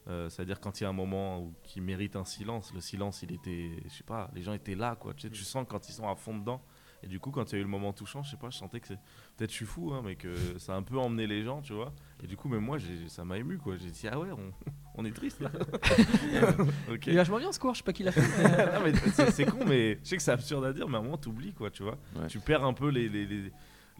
Euh, 0.07 0.29
C'est-à-dire 0.29 0.59
quand 0.59 0.79
il 0.79 0.83
y 0.83 0.85
a 0.85 0.89
un 0.89 0.93
moment 0.93 1.39
où, 1.41 1.53
qui 1.63 1.79
mérite 1.79 2.15
un 2.15 2.25
silence, 2.25 2.73
le 2.73 2.81
silence, 2.81 3.21
il 3.23 3.31
était, 3.33 3.71
je 3.87 3.93
sais 3.93 4.03
pas, 4.03 4.29
les 4.33 4.41
gens 4.43 4.53
étaient 4.53 4.75
là, 4.75 4.95
quoi. 4.95 5.13
Tu, 5.13 5.21
sais, 5.21 5.29
tu 5.29 5.43
sens 5.43 5.65
quand 5.69 5.87
ils 5.89 5.93
sont 5.93 6.07
à 6.09 6.15
fond 6.15 6.37
dedans. 6.37 6.61
Et 7.03 7.07
du 7.07 7.19
coup, 7.19 7.31
quand 7.31 7.51
il 7.51 7.55
y 7.55 7.57
a 7.57 7.61
eu 7.61 7.63
le 7.63 7.69
moment 7.69 7.93
touchant, 7.93 8.21
je 8.21 8.29
sais 8.29 8.37
pas, 8.37 8.51
je 8.51 8.57
sentais 8.57 8.79
que 8.79 8.87
c'est- 8.87 8.99
peut-être 9.35 9.49
je 9.49 9.55
suis 9.55 9.65
fou, 9.65 9.91
hein, 9.91 10.01
mais 10.05 10.15
que 10.15 10.35
ça 10.59 10.73
a 10.73 10.77
un 10.77 10.83
peu 10.83 10.97
emmené 10.99 11.25
les 11.25 11.43
gens, 11.43 11.61
tu 11.61 11.73
vois. 11.73 11.93
Et 12.23 12.27
du 12.27 12.37
coup, 12.37 12.47
même 12.47 12.61
moi, 12.61 12.77
ça 13.07 13.25
m'a 13.25 13.37
ému, 13.39 13.57
quoi. 13.57 13.75
J'ai 13.77 13.89
dit 13.89 14.07
ah 14.11 14.19
ouais, 14.19 14.29
on, 14.31 14.51
on 14.95 15.05
est 15.05 15.11
triste 15.11 15.39
là. 15.41 15.49
ok. 16.91 17.07
Il 17.07 17.13
est 17.13 17.15
vachement 17.15 17.37
bien 17.39 17.51
ce 17.51 17.59
cours, 17.59 17.73
je 17.73 17.79
sais 17.79 17.83
pas 17.83 17.93
qui 17.93 18.03
l'a 18.03 18.11
fait. 18.11 18.21
mais- 18.21 18.73
Non, 18.73 18.79
mais 18.83 18.93
c'est 19.13 19.31
c'est 19.31 19.45
con, 19.45 19.65
mais 19.67 19.99
je 20.03 20.09
sais 20.09 20.17
que 20.17 20.21
c'est 20.21 20.31
absurde 20.31 20.65
à 20.65 20.73
dire, 20.73 20.87
mais 20.87 20.97
à 20.97 20.99
un 20.99 21.03
moment, 21.03 21.17
t'oublies, 21.17 21.53
quoi, 21.53 21.69
tu 21.71 21.83
vois. 21.83 21.97
Ouais. 22.15 22.27
Tu 22.27 22.39
perds 22.39 22.63
un 22.65 22.73
peu 22.73 22.89
les, 22.89 23.09
les, 23.09 23.25
les, 23.25 23.51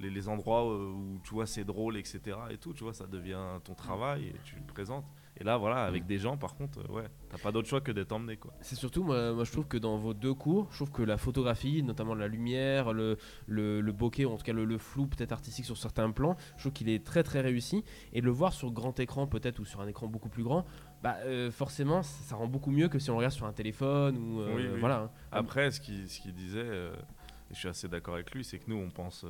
les- 0.02 0.10
les 0.10 0.28
endroits 0.28 0.64
euh, 0.64 0.92
où, 0.92 1.20
tu 1.24 1.34
vois, 1.34 1.46
c'est 1.46 1.64
drôle, 1.64 1.98
etc. 1.98 2.20
Et 2.50 2.58
tout, 2.58 2.74
tu 2.74 2.84
vois, 2.84 2.94
ça 2.94 3.08
devient 3.08 3.40
ton 3.64 3.74
travail 3.74 4.28
et 4.28 4.36
tu 4.44 4.56
le 4.56 4.66
présentes. 4.66 5.06
Et 5.40 5.44
là, 5.44 5.58
voilà, 5.58 5.86
avec 5.86 6.06
des 6.06 6.18
gens, 6.20 6.38
par 6.38 6.56
contre, 6.56 6.80
euh, 6.80 6.94
ouais, 6.94 7.08
t'as 7.30 7.38
pas 7.38 7.52
d'autre 7.52 7.68
choix 7.68 7.80
que 7.82 7.92
d'être 7.92 8.12
emmené, 8.12 8.36
quoi. 8.38 8.54
C'est 8.62 8.76
surtout, 8.76 9.04
moi, 9.04 9.34
moi, 9.34 9.44
je 9.44 9.52
trouve 9.52 9.66
que 9.66 9.78
dans 9.78 9.98
vos 9.98 10.14
deux 10.14 10.34
cours, 10.34 10.68
je 10.72 10.76
trouve 10.78 10.92
que 10.92 11.02
la 11.02 11.18
photographie, 11.18 11.82
notamment 11.84 12.14
la 12.14 12.28
lumière, 12.28 12.92
le, 12.94 13.18
le, 13.48 13.80
le 13.82 13.92
bokeh, 13.94 14.26
ou 14.26 14.32
en 14.32 14.38
tout 14.38 14.44
cas 14.44 14.54
le, 14.54 14.66
le 14.66 14.78
flou 14.78 15.08
peut-être 15.08 15.32
artistique 15.32 15.66
sur 15.66 15.78
certains 15.78 16.12
plans, 16.12 16.36
je 16.58 16.64
trouve 16.64 16.74
qu'il 16.74 16.90
est 16.90 17.04
très 17.04 17.24
très 17.24 17.40
réussi. 17.42 17.84
Et 18.14 18.22
le 18.22 18.30
voir 18.30 18.52
sur 18.54 18.72
grand 18.72 19.00
écran 19.00 19.26
peut-être 19.26 19.60
ou 19.60 19.66
sur 19.66 19.80
un 19.82 19.88
écran 19.88 20.08
beaucoup 20.08 20.30
plus 20.30 20.44
grand, 20.44 20.66
bah, 21.02 21.16
euh, 21.26 21.50
forcément 21.50 22.04
ça, 22.04 22.24
ça 22.26 22.36
rend 22.36 22.48
beaucoup 22.48 22.70
mieux 22.72 22.90
que 22.90 23.00
si 23.00 23.10
on 23.10 23.18
regarde 23.18 23.34
sur 23.34 23.46
un 23.48 23.54
téléphone 23.54 24.18
ou 24.18 24.42
euh, 24.42 24.56
Oui, 24.56 24.68
oui. 24.72 24.80
voilà. 24.80 24.98
hein. 25.04 25.10
Après, 25.32 25.72
ce 25.72 25.80
qu'il 25.80 26.08
ce 26.10 26.20
qu'il 26.20 26.34
disait, 26.34 26.60
euh, 26.64 26.94
et 27.50 27.54
je 27.54 27.60
suis 27.60 27.68
assez 27.70 27.88
d'accord 27.88 28.14
avec 28.16 28.32
lui, 28.36 28.44
c'est 28.44 28.60
que 28.60 28.70
nous, 28.70 28.78
on 28.78 28.90
pense 28.92 29.26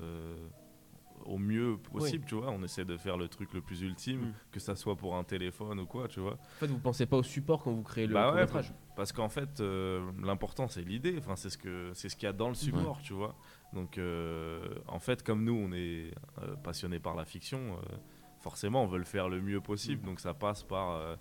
au 1.26 1.38
mieux 1.38 1.78
possible, 1.78 2.26
tu 2.26 2.36
vois. 2.36 2.50
On 2.52 2.64
essaie 2.64 2.86
de 2.86 2.98
faire 2.98 3.18
le 3.18 3.28
truc 3.28 3.54
le 3.54 3.62
plus 3.62 3.82
ultime, 3.82 4.22
Mm. 4.22 4.34
que 4.52 4.60
ça 4.60 4.76
soit 4.76 4.96
pour 4.96 5.16
un 5.16 5.24
téléphone 5.24 5.80
ou 5.80 5.86
quoi, 5.86 6.08
tu 6.08 6.20
vois. 6.20 6.34
En 6.34 6.60
fait, 6.60 6.68
vous 6.68 6.80
pensez 6.80 7.06
pas 7.06 7.18
au 7.18 7.24
support 7.24 7.64
quand 7.64 7.72
vous 7.72 7.84
créez 7.84 8.08
le 8.08 8.14
Bah 8.14 8.28
ouais, 8.28 8.32
court-métrage. 8.32 8.74
Parce 8.96 9.12
qu'en 9.12 9.30
fait, 9.30 9.60
euh, 9.62 10.12
l'important 10.22 10.68
c'est 10.68 10.82
l'idée. 10.84 11.16
Enfin, 11.18 11.36
c'est 11.36 11.50
ce 11.50 11.58
que 11.58 11.92
c'est 11.94 12.10
ce 12.10 12.16
qu'il 12.16 12.26
y 12.26 12.30
a 12.30 12.34
dans 12.34 12.50
le 12.50 12.56
support, 12.56 13.02
tu 13.02 13.14
vois. 13.14 13.36
Donc, 13.74 13.98
euh, 13.98 14.68
en 14.88 15.00
fait, 15.00 15.24
comme 15.24 15.44
nous, 15.44 15.54
on 15.56 15.72
est 15.72 16.12
euh, 16.42 16.56
passionnés 16.64 17.00
par 17.00 17.16
la 17.16 17.24
fiction, 17.26 17.60
euh, 17.78 17.96
forcément, 18.42 18.84
on 18.84 18.88
veut 18.88 18.98
le 19.00 19.06
faire 19.06 19.30
le 19.30 19.42
mieux 19.42 19.62
possible. 19.62 20.06
Donc, 20.06 20.20
ça 20.20 20.34
passe 20.34 20.64
par. 20.64 20.92
euh, 20.92 21.16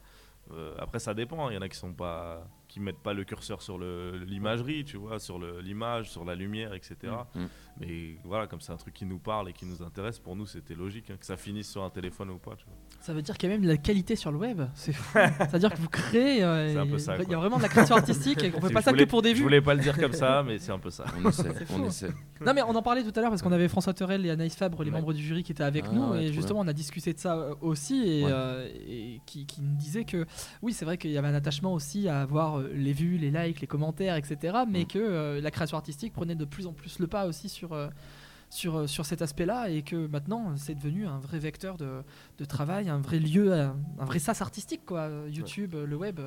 euh, 0.53 0.75
après, 0.79 0.99
ça 0.99 1.15
dépend. 1.15 1.47
hein. 1.47 1.53
Il 1.53 1.55
y 1.55 1.59
en 1.59 1.63
a 1.63 1.69
qui 1.69 1.77
sont 1.79 1.93
pas, 1.93 2.45
qui 2.71 2.81
mettent 2.81 3.03
pas 3.03 3.13
le 3.13 3.25
curseur 3.25 3.61
sur 3.63 3.77
le- 3.79 4.17
l'imagerie, 4.27 4.85
tu 4.85 4.97
vois, 4.97 5.19
sur 5.19 5.39
le- 5.39 5.61
l'image, 5.61 6.09
sur 6.11 6.25
la 6.25 6.35
lumière, 6.37 6.73
etc. 6.73 6.95
Mm. 7.35 7.45
Mais 7.81 8.17
voilà, 8.25 8.47
comme 8.47 8.61
c'est 8.61 8.73
un 8.73 8.77
truc 8.77 8.95
qui 8.95 9.05
nous 9.07 9.19
parle 9.19 9.49
et 9.49 9.53
qui 9.53 9.67
nous 9.67 9.83
intéresse, 9.83 10.19
pour 10.19 10.37
nous, 10.37 10.47
c'était 10.47 10.75
logique 10.75 11.11
hein, 11.11 11.17
que 11.19 11.27
ça 11.27 11.37
finisse 11.37 11.69
sur 11.71 11.83
un 11.83 11.91
téléphone 11.91 12.31
ou 12.31 12.39
pas. 12.39 12.55
Tu 12.57 12.65
vois. 12.67 12.75
Ça 13.01 13.13
veut 13.13 13.23
dire 13.23 13.37
qu'il 13.37 13.49
y 13.49 13.53
a 13.53 13.57
même 13.57 13.65
de 13.65 13.69
la 13.69 13.77
qualité 13.77 14.15
sur 14.17 14.31
le 14.31 14.39
web. 14.39 14.63
C'est 14.75 14.93
fou. 14.93 15.19
C'est-à-dire 15.41 15.73
que 15.73 15.79
vous 15.79 15.89
créez. 15.89 16.45
euh, 16.45 16.73
C'est 16.73 16.79
un 16.79 16.87
peu 16.87 16.93
il- 16.95 17.01
ça, 17.01 17.17
Il 17.21 17.29
y 17.29 17.35
a 17.35 17.39
vraiment 17.39 17.57
de 17.57 17.63
la 17.63 17.69
création 17.69 17.97
artistique 17.97 18.43
et 18.45 18.51
qu'on 18.51 18.61
fait 18.61 18.69
Je 18.69 18.73
pas 18.75 18.83
ça 18.83 18.91
voulais- 18.93 19.05
que 19.05 19.11
pour 19.11 19.23
des 19.23 19.31
Je 19.31 19.37
vues. 19.37 19.43
voulais 19.43 19.61
pas 19.63 19.75
le 19.75 19.81
dire 19.81 19.99
comme 19.99 20.13
ça, 20.13 20.43
mais 20.47 20.59
c'est 20.59 20.73
un 20.73 20.79
peu 20.79 20.91
ça. 20.91 21.05
On 21.25 21.29
essaie, 21.29 21.49
on 21.73 21.85
essaie. 21.87 22.11
Non 22.45 22.55
mais 22.55 22.63
on 22.63 22.75
en 22.77 22.83
parlait 22.83 23.03
tout 23.03 23.13
à 23.17 23.21
l'heure 23.21 23.31
parce 23.31 23.43
qu'on 23.43 23.53
avait 23.53 23.69
François 23.69 23.95
Terrel 23.95 24.25
et 24.27 24.31
Anaïs 24.31 24.55
Fabre, 24.55 24.83
les 24.85 24.91
Ouais. 24.91 24.97
membres 24.97 25.13
du 25.13 25.23
jury 25.23 25.43
qui 25.43 25.53
étaient 25.53 25.63
avec 25.65 25.85
Ah 25.89 25.93
nous 25.93 26.09
ouais, 26.13 26.25
et 26.27 26.33
justement 26.33 26.61
on 26.61 26.69
a 26.69 26.73
discuté 26.73 27.13
de 27.13 27.19
ça 27.19 27.37
euh, 27.37 27.55
aussi 27.61 28.03
et, 28.07 28.25
Ouais. 28.25 28.31
euh, 28.33 28.69
et 28.89 29.21
qui, 29.27 29.45
qui 29.47 29.61
nous 29.63 29.75
disait 29.77 30.05
que 30.05 30.25
oui 30.63 30.73
c'est 30.73 30.85
vrai 30.85 30.97
qu'il 30.99 31.11
y 31.11 31.19
avait 31.19 31.29
un 31.29 31.35
attachement 31.35 31.73
aussi 31.75 32.09
à 32.09 32.23
avoir 32.23 32.60
euh, 32.61 32.73
les 32.75 32.93
vues, 32.93 33.17
les 33.19 33.31
likes, 33.31 33.61
les 33.61 33.67
commentaires, 33.67 34.17
etc. 34.17 34.59
Mais 34.69 34.83
Mm. 34.83 34.87
que 34.87 34.99
euh, 34.99 35.41
la 35.41 35.51
création 35.51 35.77
artistique 35.77 36.13
prenait 36.13 36.35
de 36.35 36.45
plus 36.45 36.67
en 36.67 36.73
plus 36.73 36.99
le 36.99 37.07
pas 37.07 37.27
aussi 37.27 37.49
sur 37.49 37.73
euh, 37.73 37.89
sur, 38.51 38.89
sur 38.89 39.07
cet 39.07 39.23
aspect-là 39.23 39.69
et 39.71 39.83
que 39.83 40.07
maintenant 40.09 40.57
c'est 40.57 40.75
devenu 40.75 41.07
un 41.07 41.19
vrai 41.19 41.39
vecteur 41.39 41.77
de, 41.77 42.03
de 42.39 42.45
travail, 42.45 42.89
un 42.89 42.99
vrai 43.01 43.21
lieu, 43.21 43.53
un, 43.53 43.77
un 43.99 44.05
vrai 44.05 44.19
sas 44.19 44.41
artistique 44.43 44.85
quoi. 44.85 45.09
YouTube, 45.29 45.75
le 45.75 45.97
web. 45.97 46.19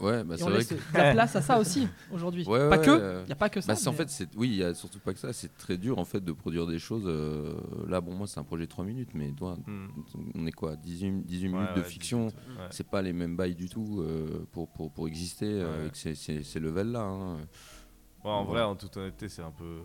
Ouais, 0.00 0.24
bah, 0.24 0.36
c'est 0.38 0.44
on 0.44 0.46
vrai 0.48 0.58
laisse 0.58 0.68
que. 0.68 0.74
de 0.74 0.80
la 0.96 1.12
place 1.12 1.36
à 1.36 1.42
ça 1.42 1.58
aussi 1.58 1.86
aujourd'hui. 2.10 2.46
Ouais, 2.46 2.70
pas 2.70 2.78
ouais, 2.78 2.84
que, 2.86 2.90
euh, 2.90 3.22
il 3.26 3.28
y 3.28 3.32
a 3.32 3.36
pas 3.36 3.50
que 3.50 3.60
ça. 3.60 3.68
Bah, 3.68 3.76
c'est 3.76 3.88
en 3.88 3.92
fait, 3.92 4.08
c'est 4.08 4.34
oui, 4.34 4.48
il 4.48 4.56
y 4.56 4.64
a 4.64 4.72
surtout 4.72 4.98
pas 4.98 5.12
que 5.12 5.18
ça. 5.18 5.32
C'est 5.34 5.54
très 5.58 5.76
dur 5.76 5.98
en 5.98 6.06
fait 6.06 6.24
de 6.24 6.32
produire 6.32 6.66
des 6.66 6.78
choses. 6.78 7.04
euh, 7.06 7.54
là, 7.86 8.00
bon, 8.00 8.14
moi, 8.14 8.26
c'est 8.26 8.40
un 8.40 8.44
projet 8.44 8.64
de 8.64 8.70
3 8.70 8.84
minutes, 8.86 9.10
mais 9.14 9.30
toi, 9.32 9.58
Hmm. 9.66 9.88
on 10.34 10.46
est 10.46 10.52
quoi 10.52 10.76
18, 10.76 11.24
18 11.26 11.48
Ouais, 11.48 11.52
minutes 11.52 11.76
de 11.76 11.82
fiction. 11.82 12.26
18, 12.28 12.36
ouais. 12.38 12.66
C'est 12.70 12.88
pas 12.88 13.02
les 13.02 13.12
mêmes 13.12 13.36
bails 13.36 13.54
du 13.54 13.68
tout 13.68 14.00
euh, 14.00 14.46
pour, 14.52 14.68
pour, 14.70 14.90
pour 14.90 15.06
exister 15.06 15.46
euh, 15.46 15.70
Ouais. 15.74 15.80
avec 15.82 15.96
ces, 15.96 16.14
ces, 16.14 16.42
ces 16.42 16.60
levels-là. 16.60 17.02
hein. 17.02 17.36
Ouais, 17.36 18.30
en 18.30 18.44
Voilà. 18.44 18.62
vrai, 18.62 18.72
en 18.72 18.76
toute 18.76 18.96
honnêteté, 18.96 19.28
c'est 19.28 19.42
un 19.42 19.50
peu 19.50 19.80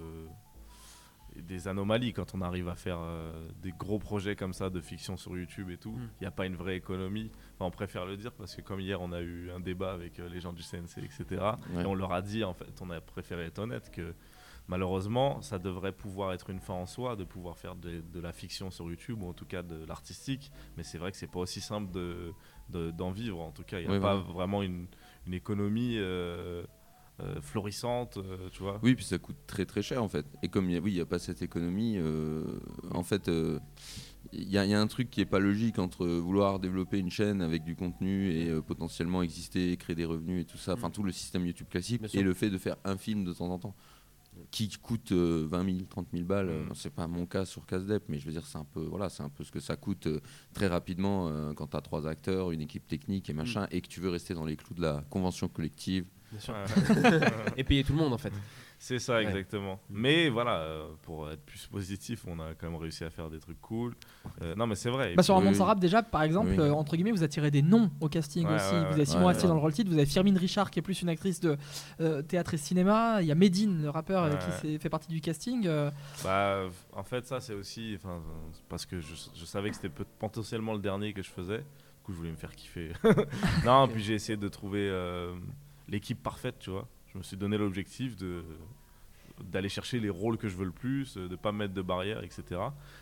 des 1.36 1.68
anomalies 1.68 2.12
quand 2.14 2.34
on 2.36 2.42
arrive 2.42 2.68
à 2.68 2.76
faire 2.76 2.98
euh, 3.00 3.32
des 3.62 3.72
gros 3.72 4.00
projets 4.00 4.36
comme 4.36 4.54
ça 4.54 4.70
de 4.70 4.82
fiction 4.82 5.16
sur 5.16 5.38
YouTube 5.38 5.70
et 5.70 5.78
tout. 5.78 5.94
Il 5.96 6.02
Mm. 6.04 6.10
n'y 6.22 6.28
a 6.28 6.32
pas 6.32 6.46
une 6.46 6.56
vraie 6.56 6.76
économie. 6.76 7.32
Enfin, 7.60 7.66
on 7.68 7.72
préfère 7.72 8.06
le 8.06 8.16
dire 8.16 8.32
parce 8.32 8.56
que 8.56 8.62
comme 8.62 8.80
hier, 8.80 9.02
on 9.02 9.12
a 9.12 9.20
eu 9.20 9.52
un 9.52 9.60
débat 9.60 9.92
avec 9.92 10.18
euh, 10.20 10.30
les 10.30 10.40
gens 10.40 10.54
du 10.54 10.64
CNC, 10.64 11.00
etc. 11.04 11.26
Ouais. 11.76 11.84
Et 11.84 11.86
on 11.86 11.94
leur 11.94 12.14
a 12.14 12.22
dit, 12.22 12.44
en 12.46 12.54
fait, 12.54 12.72
on 12.82 12.90
a 12.90 13.02
préféré 13.02 13.44
être 13.46 13.60
honnête 13.60 13.92
que 13.92 14.14
malheureusement, 14.70 15.42
ça 15.42 15.60
devrait 15.60 15.92
pouvoir 15.92 16.32
être 16.34 16.50
une 16.50 16.60
fin 16.60 16.74
en 16.76 16.86
soi 16.86 17.16
de 17.16 17.24
pouvoir 17.24 17.58
faire 17.58 17.76
de, 17.76 18.02
de 18.02 18.20
la 18.20 18.32
fiction 18.32 18.72
sur 18.72 18.90
YouTube 18.90 19.22
ou 19.24 19.28
en 19.28 19.34
tout 19.34 19.46
cas 19.46 19.62
de 19.64 19.84
l'artistique. 19.86 20.52
Mais 20.78 20.84
c'est 20.84 20.98
vrai 20.98 21.12
que 21.12 21.18
c'est 21.18 21.28
pas 21.32 21.40
aussi 21.40 21.60
simple 21.60 21.92
de, 21.92 22.32
de- 22.70 22.92
d'en 22.92 23.12
vivre. 23.12 23.40
En 23.42 23.52
tout 23.52 23.64
cas, 23.64 23.80
il 23.80 23.88
n'y 23.88 23.92
a 23.94 23.96
Oui, 23.96 24.00
pas 24.02 24.16
voilà. 24.16 24.32
vraiment 24.34 24.64
une, 24.64 24.88
une 25.28 25.34
économie. 25.34 25.96
euh, 25.98 26.64
euh, 27.22 27.42
florissante, 27.42 28.16
euh, 28.16 28.48
tu 28.50 28.64
vois. 28.64 28.80
Oui, 28.82 28.96
puis 28.96 29.04
ça 29.04 29.18
coûte 29.18 29.36
très 29.46 29.66
très 29.66 29.82
cher 29.82 30.02
en 30.02 30.08
fait. 30.08 30.26
Et 30.42 30.48
comme 30.48 30.70
il 30.70 30.74
y 30.76 30.78
a- 30.78 30.80
oui, 30.80 30.92
il 30.92 30.96
n'y 30.96 31.02
a 31.02 31.06
pas 31.06 31.20
cette 31.20 31.42
économie, 31.42 32.00
en 32.92 33.04
fait, 33.04 33.30
il 34.34 34.50
y, 34.50 34.58
a- 34.58 34.66
il 34.66 34.72
y 34.72 34.74
a 34.74 34.80
un 34.82 34.88
truc 34.88 35.10
qui 35.10 35.22
est 35.22 35.26
pas 35.26 35.40
logique 35.40 35.80
entre 35.80 36.06
vouloir 36.08 36.60
développer 36.60 36.98
une 37.00 37.10
chaîne 37.12 37.42
avec 37.42 37.64
du 37.64 37.76
contenu 37.76 38.32
et 38.32 38.50
euh, 38.50 38.62
potentiellement 38.62 39.22
exister, 39.24 39.76
créer 39.78 39.96
des 39.96 40.06
revenus 40.06 40.42
et 40.44 40.46
tout 40.46 40.58
ça, 40.58 40.74
enfin 40.74 40.90
tout 40.90 41.04
le 41.04 41.12
système 41.12 41.46
YouTube 41.46 41.68
classique, 41.70 42.00
Bien 42.02 42.10
sûr. 42.10 42.20
et 42.20 42.24
le 42.24 42.34
fait 42.34 42.50
de 42.50 42.58
faire 42.58 42.76
un 42.86 42.98
film 42.98 43.24
de 43.26 43.34
temps 43.34 43.50
en 43.50 43.60
temps 43.60 43.76
qui 44.52 44.70
coûte 44.70 45.12
euh, 45.12 45.46
20 45.50 45.66
000, 45.66 45.78
30 45.90 46.08
000 46.14 46.24
balles. 46.26 46.50
euh, 46.50 46.64
Mm. 46.66 46.72
C'est 46.74 46.94
pas 46.94 47.08
mon 47.08 47.26
cas 47.26 47.44
sur 47.46 47.66
Casdep, 47.66 48.04
mais 48.08 48.20
je 48.20 48.26
veux 48.26 48.32
dire, 48.32 48.46
c'est 48.46 48.58
un 48.58 48.64
peu, 48.64 48.82
voilà, 48.82 49.10
c'est 49.10 49.24
un 49.24 49.30
peu 49.30 49.44
ce 49.44 49.52
que 49.52 49.60
ça 49.60 49.76
coûte 49.76 50.08
euh, 50.08 50.22
très 50.54 50.68
rapidement 50.68 51.28
euh, 51.28 51.52
quand 51.54 51.68
tu 51.68 51.76
as 51.78 51.82
trois 51.82 52.08
acteurs, 52.08 52.52
une 52.52 52.62
équipe 52.62 52.88
technique 52.88 53.30
et 53.30 53.34
machin, 53.34 53.68
et 53.72 53.82
que 53.82 53.88
tu 53.88 54.00
veux 54.00 54.10
rester 54.10 54.34
dans 54.34 54.46
les 54.46 54.56
clous 54.56 54.76
de 54.76 54.82
la 54.82 55.04
convention 55.10 55.50
collective. 55.50 56.06
Bien 56.32 56.40
sûr. 56.40 56.56
Et 57.58 57.64
payer 57.64 57.84
tout 57.84 57.94
le 57.94 57.98
monde 58.00 58.14
en 58.14 58.18
fait. 58.20 58.32
C'est 58.82 58.98
ça, 59.00 59.22
exactement. 59.22 59.78
Mais 59.90 60.30
voilà, 60.30 60.60
euh, 60.62 60.88
pour 61.02 61.30
être 61.30 61.42
plus 61.46 61.68
positif, 61.68 62.24
on 62.26 62.40
a 62.40 62.54
quand 62.58 62.70
même 62.72 62.80
réussi 62.80 63.04
à 63.04 63.10
faire 63.10 63.30
des 63.30 63.38
trucs 63.40 63.60
cool. 63.60 63.94
Euh, 64.42 64.56
non, 64.56 64.68
mais 64.68 64.76
c'est 64.76 64.90
vrai. 64.90 65.16
Bah, 65.16 65.22
sur 65.22 65.36
un 65.36 65.40
Oui, 65.40 65.46
monde 65.48 65.60
rap, 65.60 65.80
déjà, 65.82 66.02
par 66.02 66.24
exemple, 66.24 66.52
Oui. 66.52 66.60
euh, 66.60 66.72
entre 66.72 66.96
guillemets, 66.96 67.12
vous 67.12 67.24
attirez 67.24 67.52
des 67.52 67.62
noms 67.62 67.92
au 68.00 68.08
casting 68.08 68.48
Ouais, 68.48 68.56
aussi. 68.56 68.74
ouais, 68.74 68.86
vous 68.86 68.94
avez 68.94 69.06
Simon 69.06 69.26
Ouais, 69.26 69.32
Astier 69.32 69.44
ouais. 69.44 69.50
dans 69.50 69.56
le 69.56 69.60
rôle 69.60 69.74
titre, 69.74 69.90
vous 69.92 69.98
avez 69.98 70.06
Firmine 70.06 70.38
Richard 70.38 70.72
qui 70.72 70.80
est 70.80 70.82
plus 70.82 71.02
une 71.02 71.10
actrice 71.10 71.42
de 71.42 71.58
euh, 72.00 72.22
théâtre 72.22 72.54
et 72.54 72.58
cinéma. 72.58 73.22
Il 73.22 73.28
y 73.28 73.32
a 73.34 73.36
Medine, 73.36 73.82
le 73.84 73.90
rappeur 73.90 74.24
euh, 74.24 74.36
qui 74.62 74.80
fait 74.80 74.90
partie 74.90 75.10
du 75.10 75.20
casting. 75.20 75.68
euh, 75.68 75.92
Bah, 76.24 76.62
en 76.94 77.04
fait, 77.04 77.26
ça, 77.28 77.42
c'est 77.42 77.54
aussi. 77.56 77.96
enfin, 77.98 78.22
Parce 78.70 78.86
que 78.86 79.02
je, 79.02 79.14
je 79.36 79.44
savais 79.46 79.72
que 79.72 79.76
c'était 79.76 79.90
potentiellement 80.20 80.72
le 80.72 80.80
dernier 80.80 81.12
que 81.12 81.22
je 81.22 81.30
faisais. 81.30 81.58
Du 81.60 82.04
coup, 82.06 82.14
je 82.14 82.18
voulais 82.18 82.32
me 82.32 82.38
faire 82.38 82.56
kiffer. 82.56 82.94
non, 83.66 83.88
puis 83.92 84.02
j'ai 84.02 84.14
essayé 84.14 84.38
de 84.38 84.48
trouver 84.48 84.88
euh, 84.90 85.34
l'équipe 85.90 86.24
parfaite, 86.24 86.56
tu 86.60 86.70
vois. 86.70 86.88
Je 87.14 87.18
me 87.18 87.24
suis 87.24 87.38
donné 87.38 87.58
l'objectif 87.58 88.16
d'aller 89.40 89.70
chercher 89.70 90.00
les 90.00 90.10
rôles 90.10 90.38
que 90.38 90.48
je 90.48 90.56
veux 90.56 90.66
le 90.66 90.72
plus, 90.72 91.18
de 91.18 91.36
pas 91.36 91.52
mettre 91.52 91.74
de 91.74 91.82
barrières, 91.82 92.24
etc. 92.24 92.62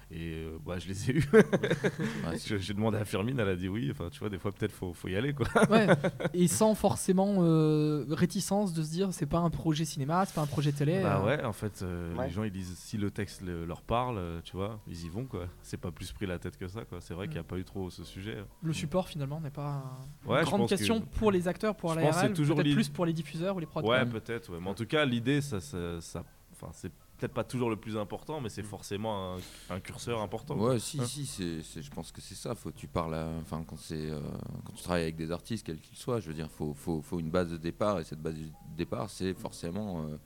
Et 0.10 0.36
euh, 0.46 0.58
bah, 0.66 0.80
je 0.80 0.88
les 0.88 1.10
ai 1.10 1.14
eus. 1.18 1.30
Ouais, 1.34 2.38
J'ai 2.60 2.74
demandé 2.74 2.98
à 2.98 3.04
Firmine, 3.04 3.38
elle 3.40 3.50
a 3.50 3.56
dit 3.58 3.68
oui. 3.68 3.90
Enfin, 3.92 4.10
tu 4.10 4.20
vois, 4.20 4.30
des 4.30 4.38
fois, 4.38 4.52
peut-être 4.54 4.72
faut, 4.72 4.94
faut 4.94 5.10
y 5.10 5.16
aller, 5.18 5.34
quoi. 5.34 5.48
ouais. 5.70 5.88
et 6.34 6.48
sans 6.48 6.76
forcément 6.76 7.40
euh, 7.40 8.06
réticence 8.10 8.74
de 8.74 8.84
se 8.84 8.90
dire 8.90 9.10
c'est 9.12 9.26
pas 9.26 9.40
un 9.40 9.50
projet 9.50 9.84
cinéma, 9.84 10.26
c'est 10.26 10.34
pas 10.36 10.42
un 10.42 10.46
projet 10.48 10.72
télé. 10.72 11.02
Bah 11.04 11.20
euh, 11.22 11.26
ouais, 11.26 11.44
en 11.44 11.52
fait, 11.54 11.82
euh, 11.82 12.16
Ouais. 12.16 12.28
les 12.28 12.34
gens 12.34 12.44
ils 12.44 12.52
disent 12.52 12.78
si 12.78 12.98
le 12.98 13.12
texte 13.12 13.42
le- 13.42 13.66
leur 13.66 13.82
parle, 13.82 14.22
tu 14.46 14.56
vois, 14.56 14.80
ils 14.88 15.06
y 15.06 15.10
vont 15.10 15.26
quoi. 15.26 15.48
C'est 15.62 15.78
pas 15.78 15.92
plus 15.92 16.12
pris 16.14 16.26
la 16.26 16.40
tête 16.40 16.58
que 16.58 16.68
ça 16.70 16.86
quoi. 16.86 17.00
C'est 17.02 17.14
vrai 17.14 17.26
Mm. 17.26 17.30
qu'il 17.30 17.36
n'y 17.40 17.46
a 17.46 17.50
pas 17.50 17.58
eu 17.58 17.66
trop 17.66 17.90
ce 17.90 18.04
sujet. 18.06 18.38
Le 18.64 18.72
support 18.74 19.08
finalement 19.10 19.42
n'est 19.42 19.50
pas 19.52 19.84
une 20.26 20.42
grande 20.44 20.64
que- 20.64 20.70
question 20.70 21.02
pour 21.02 21.32
les 21.32 21.48
acteurs, 21.50 21.76
pour 21.76 21.94
la 21.96 22.10
RL, 22.12 22.34
peut-être 22.34 22.74
plus 22.74 22.88
pour 22.90 23.06
les 23.06 23.14
diffuseurs 23.14 23.56
ou 23.58 23.60
les 23.60 23.66
prods. 23.66 23.82
Ouais, 23.82 24.06
peut-être. 24.06 24.50
Ouais. 24.54 24.60
Mais 24.62 24.70
en 24.70 24.74
tout 24.74 24.86
cas, 24.86 25.04
l'idée, 25.06 25.42
ça, 25.42 25.60
ça, 25.60 26.00
ça- 26.00 26.24
enfin, 26.54 26.70
c'est 26.74 26.92
peut-être 27.18 27.34
pas 27.34 27.44
toujours 27.44 27.70
le 27.70 27.76
plus 27.76 27.98
important, 27.98 28.40
mais 28.42 28.50
c'est 28.50 28.64
forcément 28.64 29.36
un, 29.36 29.76
un 29.76 29.80
curseur 29.80 30.22
important. 30.22 30.56
quoi. 30.56 30.70
Ouais, 30.74 30.80
si, 30.80 31.00
Hein 31.00 31.06
si, 31.06 31.26
c'est, 31.26 31.62
c'est- 31.64 31.82
je 31.82 31.92
pense 31.92 32.12
que 32.12 32.22
c'est 32.22 32.36
ça. 32.36 32.54
Faut, 32.56 32.72
tu 32.72 32.88
parles, 32.88 33.16
à- 33.16 33.30
enfin, 33.42 33.64
quand 33.68 33.78
c'est, 33.78 34.12
euh, 34.12 34.20
quand 34.66 34.74
tu 34.74 34.84
travailles 34.84 35.04
avec 35.04 35.16
des 35.16 35.32
artistes, 35.32 35.66
quels 35.66 35.80
qu'ils 35.80 35.98
soient, 35.98 36.20
je 36.20 36.28
veux 36.28 36.34
dire, 36.34 36.50
faut, 36.52 36.74
faut, 36.74 37.02
faut 37.02 37.20
une 37.20 37.30
base 37.32 37.50
de 37.50 37.58
départ, 37.58 38.00
et 38.00 38.04
cette 38.04 38.22
base 38.22 38.36
de 38.36 38.50
départ, 38.76 39.10
c'est 39.10 39.34
forcément 39.34 40.04
euh, 40.08 40.18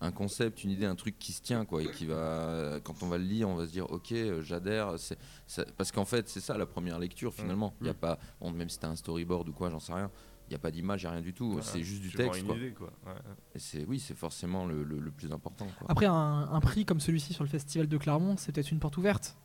un 0.00 0.10
concept, 0.12 0.64
une 0.64 0.70
idée, 0.70 0.84
un 0.86 0.96
truc 0.96 1.18
qui 1.18 1.32
se 1.32 1.40
tient, 1.40 1.64
quoi, 1.64 1.82
et 1.82 1.88
qui 1.90 2.04
va, 2.04 2.78
quand 2.84 3.02
on 3.02 3.08
va 3.08 3.16
le 3.16 3.24
lire, 3.24 3.48
on 3.48 3.54
va 3.54 3.66
se 3.66 3.72
dire, 3.72 3.90
ok, 3.90 4.12
euh, 4.12 4.42
j'adhère. 4.42 4.94
Parce 5.76 5.92
qu'en 5.92 6.04
fait, 6.04 6.28
c'est 6.28 6.40
ça 6.40 6.58
la 6.58 6.66
première 6.66 6.98
lecture 6.98 7.32
finalement. 7.32 7.74
Il 7.80 7.86
y 7.86 7.90
a 7.90 7.94
pas, 7.94 8.18
bon, 8.40 8.50
même 8.50 8.68
si 8.68 8.78
t'as 8.78 8.88
un 8.88 8.96
storyboard 8.96 9.48
ou 9.48 9.52
quoi, 9.52 9.70
j'en 9.70 9.80
sais 9.80 9.94
rien. 9.94 10.10
Il 10.48 10.50
n'y 10.50 10.56
a 10.56 10.58
pas 10.58 10.70
d'image, 10.70 11.02
il 11.02 11.06
n'y 11.06 11.08
a 11.08 11.12
rien 11.12 11.22
du 11.22 11.32
tout. 11.32 11.48
Voilà, 11.52 11.62
c'est 11.64 11.82
juste 11.82 12.02
du 12.02 12.10
texte, 12.12 12.40
une 12.40 12.46
quoi. 12.46 12.56
idée, 12.56 12.70
quoi. 12.72 12.90
Ouais, 13.06 13.12
ouais. 13.12 13.18
Et 13.54 13.58
c'est, 13.58 13.84
oui, 13.86 13.98
c'est 13.98 14.14
forcément 14.16 14.66
le, 14.66 14.82
le- 14.84 14.98
le 15.00 15.10
plus 15.10 15.32
important. 15.32 15.66
Quoi. 15.78 15.86
Après, 15.90 16.06
un, 16.06 16.48
un 16.52 16.60
prix 16.60 16.84
comme 16.84 17.00
celui-ci 17.00 17.32
sur 17.32 17.44
le 17.44 17.48
festival 17.48 17.88
de 17.88 17.96
Clermont, 17.96 18.36
c'est 18.36 18.52
peut-être 18.52 18.70
une 18.70 18.78
porte 18.78 18.96
ouverte. 18.98 19.36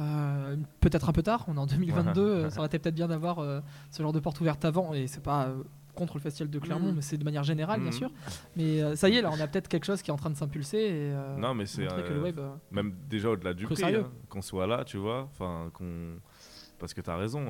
Euh, 0.00 0.56
peut-être 0.80 1.08
un 1.08 1.12
peu 1.12 1.22
tard, 1.22 1.44
on 1.46 1.54
est 1.54 1.58
en 1.60 1.66
2022, 1.66 2.20
euh, 2.20 2.50
ça 2.50 2.58
aurait 2.58 2.66
été 2.66 2.80
peut-être 2.80 2.96
bien 2.96 3.06
d'avoir 3.06 3.38
euh, 3.38 3.60
ce 3.92 4.02
genre 4.02 4.12
de 4.12 4.18
porte 4.18 4.40
ouverte 4.40 4.64
avant, 4.64 4.92
et 4.92 5.06
c'est 5.06 5.22
pas 5.22 5.44
euh, 5.46 5.62
contre 5.94 6.14
le 6.14 6.20
festival 6.20 6.50
de 6.50 6.58
Clermont, 6.58 6.88
Mhm. 6.88 6.96
mais 6.96 7.02
c'est 7.02 7.16
de 7.16 7.22
manière 7.22 7.44
générale, 7.44 7.78
bien 7.80 7.90
Mhm. 7.90 7.96
sûr. 7.96 8.10
Mais 8.56 8.82
euh, 8.82 8.96
ça 8.96 9.08
y 9.08 9.14
est, 9.14 9.22
là, 9.22 9.30
on 9.32 9.38
a 9.38 9.46
peut-être 9.46 9.68
quelque 9.68 9.84
chose 9.84 10.02
qui 10.02 10.10
est 10.10 10.12
en 10.12 10.16
train 10.16 10.30
de 10.30 10.34
s'impulser, 10.36 10.78
et 10.78 11.12
euh, 11.12 11.36
Non, 11.36 11.54
mais 11.54 11.64
c'est 11.66 11.86
que 11.86 12.12
le 12.12 12.22
web. 12.22 12.40
euh, 12.40 12.50
même 12.72 12.92
déjà 13.08 13.30
au-delà 13.30 13.54
du 13.54 13.66
prix, 13.68 13.84
hein, 13.94 14.10
qu'on 14.28 14.42
soit 14.42 14.66
là, 14.66 14.82
tu 14.84 14.96
vois. 14.96 15.28
Enfin, 15.30 15.70
qu'on 15.72 16.16
parce 16.80 16.92
que 16.92 17.00
tu 17.00 17.08
as 17.08 17.16
raison. 17.16 17.44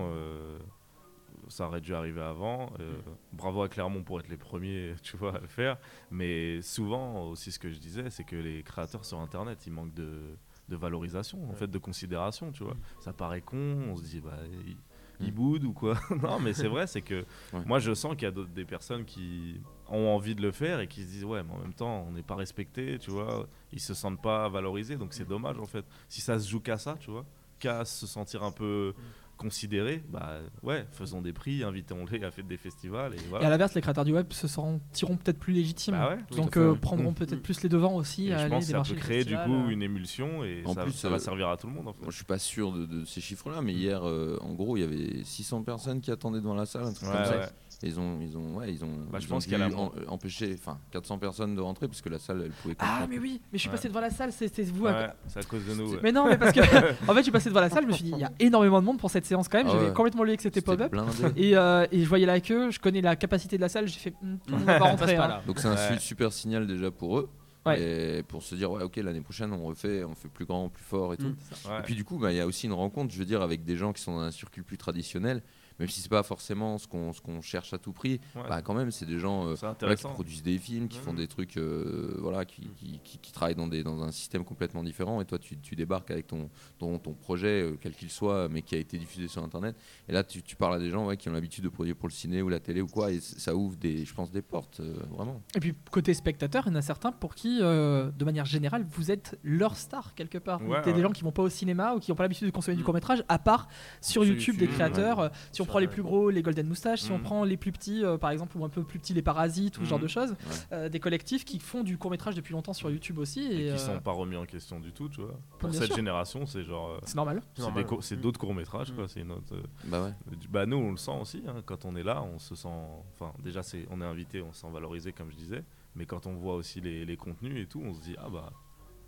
Ça 1.48 1.66
aurait 1.66 1.80
dû 1.80 1.94
arriver 1.94 2.20
avant. 2.22 2.72
euh, 2.80 2.98
bravo 3.32 3.62
à 3.62 3.68
Clermont 3.68 4.02
pour 4.02 4.20
être 4.20 4.28
les 4.28 4.36
premiers, 4.36 4.94
tu 5.02 5.16
vois, 5.16 5.36
à 5.36 5.40
le 5.40 5.46
faire. 5.46 5.78
Mais 6.10 6.62
souvent 6.62 7.28
aussi, 7.28 7.52
ce 7.52 7.58
que 7.58 7.70
je 7.70 7.78
disais, 7.78 8.10
c'est 8.10 8.24
que 8.24 8.36
les 8.36 8.62
créateurs 8.62 9.04
sur 9.04 9.18
Internet, 9.20 9.66
ils 9.66 9.72
manquent 9.72 9.94
de, 9.94 10.36
de 10.68 10.76
valorisation, 10.76 11.48
en 11.50 11.54
fait, 11.54 11.68
de 11.68 11.78
considération, 11.78 12.52
tu 12.52 12.64
vois. 12.64 12.76
Ça 13.00 13.12
paraît 13.12 13.40
con, 13.42 13.56
on 13.88 13.96
se 13.96 14.02
dit, 14.04 14.20
bah, 14.20 14.38
il, 14.66 14.76
il 15.20 15.30
Mm. 15.30 15.30
boude 15.30 15.64
ou 15.64 15.72
quoi? 15.72 15.94
non, 16.22 16.40
mais 16.40 16.52
c'est 16.54 16.66
vrai, 16.66 16.86
c'est 16.88 17.02
que 17.02 17.24
Ouais. 17.52 17.62
moi, 17.66 17.78
je 17.78 17.94
sens 17.94 18.16
qu'il 18.16 18.22
y 18.24 18.26
a 18.26 18.30
des 18.32 18.64
personnes 18.64 19.04
qui 19.04 19.60
ont 19.88 20.08
envie 20.08 20.34
de 20.34 20.42
le 20.42 20.50
faire 20.50 20.80
et 20.80 20.88
qui 20.88 21.02
se 21.02 21.06
disent, 21.06 21.24
ouais, 21.24 21.42
mais 21.44 21.52
en 21.52 21.58
même 21.58 21.72
temps, 21.74 22.04
on 22.08 22.10
n'est 22.12 22.22
pas 22.24 22.34
respecté, 22.34 22.98
tu 22.98 23.10
vois. 23.12 23.46
Ils 23.72 23.78
se 23.80 23.94
sentent 23.94 24.20
pas 24.20 24.48
valorisés, 24.48 24.96
donc 24.96 25.12
c'est 25.14 25.24
dommage, 25.28 25.58
en 25.60 25.66
fait. 25.66 25.84
Si 26.08 26.20
ça 26.20 26.38
se 26.40 26.48
joue 26.50 26.58
qu'à 26.60 26.78
ça, 26.78 26.96
tu 26.98 27.12
vois, 27.12 27.24
qu'à 27.60 27.84
se 27.84 28.08
sentir 28.08 28.42
un 28.42 28.50
peu 28.50 28.92
considéré, 29.36 30.02
bah 30.08 30.38
ouais, 30.62 30.86
faisons 30.92 31.20
des 31.20 31.32
prix, 31.32 31.62
invitons-les 31.64 32.24
à 32.24 32.30
faire 32.30 32.44
des 32.44 32.56
festivals 32.56 33.12
et 33.14 33.16
Et 33.16 33.20
à 33.20 33.28
voilà. 33.28 33.48
l'inverse, 33.50 33.74
les 33.74 33.80
créateurs 33.80 34.04
du 34.04 34.12
web 34.12 34.32
se 34.32 34.48
sentiront 34.48 35.16
peut-être 35.16 35.38
plus 35.38 35.52
légitimes, 35.52 35.94
Bah 35.94 36.10
ouais, 36.10 36.36
donc 36.36 36.56
euh, 36.56 36.74
prendront 36.74 37.10
Mm. 37.10 37.14
peut-être 37.14 37.42
plus 37.42 37.62
les 37.62 37.68
devants 37.68 37.94
aussi 37.94 38.28
Et 38.28 38.32
à 38.34 38.38
je 38.38 38.42
aller 38.42 38.50
pense 38.50 38.66
que 38.66 38.72
ça 38.72 38.82
peut 38.82 38.94
créer 38.94 39.24
du 39.24 39.34
coup 39.36 39.52
euh. 39.54 39.68
une 39.68 39.82
émulsion 39.82 40.44
et 40.44 40.62
En 40.64 40.74
ça, 40.74 40.82
plus, 40.82 40.92
ça 40.92 41.08
va 41.08 41.16
euh, 41.16 41.18
servir 41.18 41.48
à 41.48 41.56
tout 41.56 41.66
le 41.66 41.72
monde 41.72 41.88
en 41.88 41.92
fait. 41.92 42.02
Moi, 42.02 42.10
je 42.10 42.16
suis 42.16 42.24
pas 42.24 42.38
sûr 42.38 42.72
de, 42.72 42.86
de 42.86 43.04
ces 43.04 43.20
chiffres-là, 43.20 43.60
mais 43.62 43.72
hier, 43.72 44.06
euh, 44.08 44.38
en 44.40 44.52
gros, 44.54 44.76
il 44.76 44.80
y 44.80 44.84
avait 44.84 45.24
600 45.24 45.62
personnes 45.62 46.00
qui 46.00 46.10
attendaient 46.10 46.40
devant 46.40 46.54
la 46.54 46.66
salle, 46.66 46.84
un 46.84 46.92
truc 46.92 47.08
Ouais, 47.08 47.14
comme 47.14 47.24
ça. 47.24 47.36
ouais. 47.38 47.48
Ils 47.82 47.98
ont, 47.98 48.18
ils 48.20 48.36
ont, 48.36 48.56
ouais, 48.56 48.72
ils 48.72 48.84
ont, 48.84 48.88
Bah, 49.10 49.18
je 49.18 49.24
ils 49.24 49.28
pense 49.28 49.46
y 49.46 49.54
a 49.54 49.66
en- 49.68 49.92
empêcher, 50.08 50.54
enfin, 50.58 50.78
400 50.90 51.18
personnes 51.18 51.54
de 51.54 51.60
rentrer 51.60 51.88
parce 51.88 52.00
que 52.00 52.08
la 52.08 52.18
salle, 52.18 52.42
elle 52.44 52.50
pouvait. 52.52 52.76
Ah, 52.78 53.06
mais 53.08 53.18
oui, 53.18 53.40
mais 53.52 53.58
je 53.58 53.62
suis 53.62 53.68
Ouais. 53.68 53.74
passé 53.76 53.88
devant 53.88 54.00
la 54.00 54.10
salle, 54.10 54.32
c'est 54.32 54.62
vous. 54.70 54.84
Ouais, 54.84 55.06
c'est 55.28 55.40
à 55.40 55.42
cause 55.42 55.66
de 55.66 55.74
nous. 55.74 55.92
ouais. 55.92 55.98
Mais 56.02 56.12
non, 56.12 56.26
mais 56.28 56.38
parce 56.38 56.52
que 56.52 56.60
en 57.10 57.12
fait, 57.12 57.18
je 57.18 57.22
suis 57.22 57.32
passé 57.32 57.48
devant 57.48 57.60
la 57.60 57.70
salle, 57.70 57.82
je 57.84 57.88
me 57.88 57.92
suis 57.92 58.04
dit, 58.04 58.12
il 58.14 58.18
y 58.20 58.24
a 58.24 58.32
énormément 58.40 58.80
de 58.80 58.86
monde 58.86 58.98
pour 58.98 59.10
cette 59.10 59.26
séance 59.26 59.48
quand 59.48 59.58
même. 59.58 59.66
Ah 59.68 59.72
J'avais 59.72 59.86
ouais. 59.88 59.92
complètement 59.94 60.22
oublié 60.22 60.36
que 60.36 60.42
c'était 60.42 60.60
pop-up. 60.62 60.94
Et, 61.36 61.56
euh, 61.56 61.86
et 61.90 62.02
je 62.02 62.08
voyais 62.08 62.26
la 62.26 62.40
queue, 62.40 62.70
je 62.70 62.78
connais 62.80 63.00
la 63.00 63.16
capacité 63.16 63.56
de 63.56 63.62
la 63.62 63.68
salle, 63.68 63.88
j'ai 63.88 63.98
fait, 63.98 64.14
Hmm, 64.22 64.36
on 64.52 64.56
va 64.58 64.78
pas 64.78 64.84
rentrer. 64.84 65.16
Pas 65.16 65.24
hein. 65.24 65.28
là. 65.28 65.42
Donc 65.46 65.58
c'est 65.58 65.68
un 65.68 65.98
super 65.98 66.32
signal 66.32 66.66
déjà 66.66 66.90
pour 66.90 67.18
eux. 67.18 67.28
Ouais. 67.66 68.18
Et 68.18 68.22
pour 68.22 68.42
se 68.42 68.54
dire, 68.54 68.70
ouais, 68.70 68.82
ok, 68.82 68.96
l'année 68.96 69.22
prochaine, 69.22 69.50
on 69.54 69.64
refait, 69.64 70.04
on 70.04 70.14
fait 70.14 70.28
plus 70.28 70.44
grand, 70.44 70.68
plus 70.68 70.84
fort 70.84 71.14
et 71.14 71.16
tout. 71.16 71.28
Mm. 71.28 71.36
Ouais. 71.70 71.78
Et 71.78 71.82
puis 71.82 71.94
du 71.94 72.04
coup, 72.04 72.18
bah, 72.18 72.30
il 72.30 72.36
y 72.36 72.40
a 72.40 72.46
aussi 72.46 72.66
une 72.66 72.74
rencontre, 72.74 73.10
je 73.14 73.18
veux 73.18 73.24
dire, 73.24 73.40
avec 73.40 73.64
des 73.64 73.76
gens 73.78 73.94
qui 73.94 74.02
sont 74.02 74.14
dans 74.16 74.20
un 74.20 74.30
circuit 74.30 74.60
plus 74.62 74.76
traditionnel, 74.76 75.42
même 75.78 75.88
si 75.88 76.00
c'est 76.00 76.08
pas 76.08 76.22
forcément 76.22 76.78
ce 76.78 76.86
qu'on 76.86 77.12
ce 77.12 77.20
qu'on 77.20 77.40
cherche 77.42 77.72
à 77.74 77.78
tout 77.78 77.92
prix. 77.92 78.20
Ouais. 78.36 78.42
Bah, 78.48 78.62
quand 78.62 78.74
même, 78.74 78.90
c'est 78.90 79.06
des 79.06 79.18
gens 79.18 79.48
euh, 79.48 79.54
voilà, 79.80 79.96
qui 79.96 80.04
produisent 80.04 80.42
des 80.42 80.58
films, 80.58 80.88
qui 80.88 80.98
font 80.98 81.12
Mhm. 81.12 81.18
des 81.18 81.26
trucs, 81.28 81.56
euh, 81.56 82.16
voilà, 82.20 82.44
qui, 82.44 82.68
qui, 82.76 83.00
qui- 83.02 83.18
qui 83.18 83.32
travaillent 83.32 83.54
dans, 83.54 83.66
des, 83.66 83.82
dans 83.82 84.02
un 84.02 84.10
système 84.12 84.44
complètement 84.44 84.82
différent. 84.84 85.20
Et 85.20 85.24
toi, 85.24 85.38
tu, 85.38 85.58
tu 85.58 85.74
débarques 85.76 86.10
avec 86.10 86.26
ton, 86.26 86.48
ton, 86.78 86.98
ton 86.98 87.12
projet, 87.14 87.62
euh, 87.62 87.78
quel 87.80 87.92
qu'il 87.94 88.10
soit, 88.10 88.48
mais 88.48 88.62
qui 88.62 88.74
a 88.74 88.78
été 88.78 88.98
diffusé 88.98 89.28
sur 89.28 89.42
Internet. 89.42 89.76
Et 90.08 90.12
là, 90.12 90.22
tu, 90.24 90.42
tu 90.42 90.56
parles 90.56 90.74
à 90.74 90.78
des 90.78 90.90
gens 90.90 91.06
ouais, 91.06 91.16
qui 91.16 91.28
ont 91.28 91.32
l'habitude 91.32 91.64
de 91.64 91.68
produire 91.68 91.96
pour 91.96 92.08
le 92.08 92.12
ciné 92.14 92.42
ou 92.42 92.48
la 92.48 92.60
télé 92.60 92.80
ou 92.80 92.86
quoi, 92.86 93.10
et 93.10 93.20
ça 93.20 93.54
ouvre 93.54 93.76
des, 93.76 94.04
je 94.04 94.14
pense, 94.14 94.30
des 94.30 94.42
portes, 94.42 94.80
euh, 94.80 94.94
vraiment. 95.10 95.42
Et 95.56 95.60
puis 95.60 95.74
côté 95.90 96.14
spectateur, 96.14 96.64
il 96.66 96.70
y 96.70 96.72
en 96.72 96.78
a 96.78 96.82
certains 96.82 97.12
pour 97.12 97.34
qui, 97.34 97.58
euh, 97.60 98.10
de 98.10 98.24
manière 98.24 98.44
générale, 98.44 98.84
vous 98.88 99.10
êtes 99.10 99.38
leur 99.42 99.76
star 99.76 100.14
quelque 100.14 100.38
part. 100.38 100.62
Ouais, 100.62 100.82
des 100.82 101.00
gens 101.02 101.10
qui 101.10 101.22
vont 101.22 101.32
pas 101.32 101.42
au 101.42 101.48
cinéma 101.48 101.94
ou 101.94 101.98
qui 102.00 102.10
n'ont 102.10 102.16
pas 102.16 102.22
l'habitude 102.24 102.46
de 102.46 102.52
consommer 102.52 102.76
du 102.76 102.82
Mm. 102.82 102.84
court 102.84 102.94
métrage, 102.94 103.24
à 103.28 103.38
part 103.38 103.68
sur, 104.00 104.22
Sur 104.22 104.24
YouTube, 104.24 104.56
des 104.56 104.66
YouTube, 104.66 104.74
créateurs. 104.76 105.30
Si 105.52 105.62
on 105.64 105.66
prend 105.66 105.78
les 105.80 105.88
plus 105.88 106.02
gros, 106.02 106.30
les 106.30 106.42
Golden 106.42 106.66
Moustache, 106.68 107.00
si 107.00 107.10
on 107.12 107.18
Mm. 107.18 107.22
prend 107.22 107.44
les 107.44 107.56
plus 107.56 107.72
petits, 107.72 108.04
euh, 108.04 108.16
par 108.18 108.30
exemple, 108.30 108.56
ou 108.56 108.64
un 108.64 108.68
peu 108.68 108.82
plus 108.84 108.98
petits, 108.98 109.14
les 109.14 109.22
Parasites, 109.22 109.78
ou 109.78 109.84
ce 109.84 109.88
genre 109.90 109.98
de 109.98 110.06
choses, 110.08 110.34
euh, 110.72 110.88
des 110.88 111.00
collectifs 111.00 111.44
qui 111.44 111.58
font 111.58 111.82
du 111.82 111.98
court 111.98 112.10
métrage 112.10 112.34
depuis 112.34 112.52
longtemps 112.52 112.72
sur 112.72 112.90
YouTube 112.90 113.18
aussi. 113.18 113.40
Et, 113.40 113.44
Et 113.44 113.56
qui 113.66 113.68
euh, 113.70 113.76
sont 113.78 113.98
pas 114.00 114.12
remis 114.12 114.36
en 114.36 114.44
question 114.46 114.78
du 114.80 114.92
tout, 114.92 115.08
tu 115.08 115.20
vois. 115.20 115.34
Pour 115.58 115.68
bien 115.70 115.78
cette 115.78 115.88
sûr. 115.88 115.96
génération, 115.96 116.46
c'est 116.46 116.62
genre. 116.64 116.90
euh, 116.90 116.98
c'est 117.04 117.16
normal. 117.16 117.42
c'est 117.54 117.64
c'est 118.00 118.20
d'autres 118.20 118.38
courts 118.40 118.54
métrages, 118.54 118.92
quoi. 118.92 119.08
C'est 119.08 119.20
une 119.20 119.32
autre, 119.32 119.52
euh, 119.54 119.62
Bah 119.86 120.02
ouais. 120.04 120.12
Bah 120.50 120.66
nous 120.66 120.76
on 120.76 120.90
le 120.92 120.96
sent 120.96 121.16
aussi, 121.20 121.42
hein. 121.48 121.62
quand 121.66 121.84
on 121.84 121.96
est 121.96 122.02
là, 122.02 122.22
on 122.22 122.38
se 122.38 122.54
sent, 122.54 122.68
enfin 123.14 123.32
déjà 123.42 123.62
c'est, 123.62 123.86
on 123.90 124.00
est 124.00 124.04
invité, 124.04 124.42
on 124.42 124.52
se 124.52 124.60
sent 124.60 124.70
valorisé 124.72 125.12
comme 125.12 125.30
je 125.30 125.36
disais, 125.36 125.64
mais 125.96 126.06
quand 126.06 126.26
on 126.26 126.34
voit 126.34 126.54
aussi 126.54 126.80
les, 126.80 127.04
les 127.04 127.16
contenus 127.16 127.62
et 127.62 127.66
tout, 127.66 127.80
on 127.84 127.94
se 127.94 128.00
dit 128.00 128.14
ah 128.18 128.28
bah, 128.32 128.52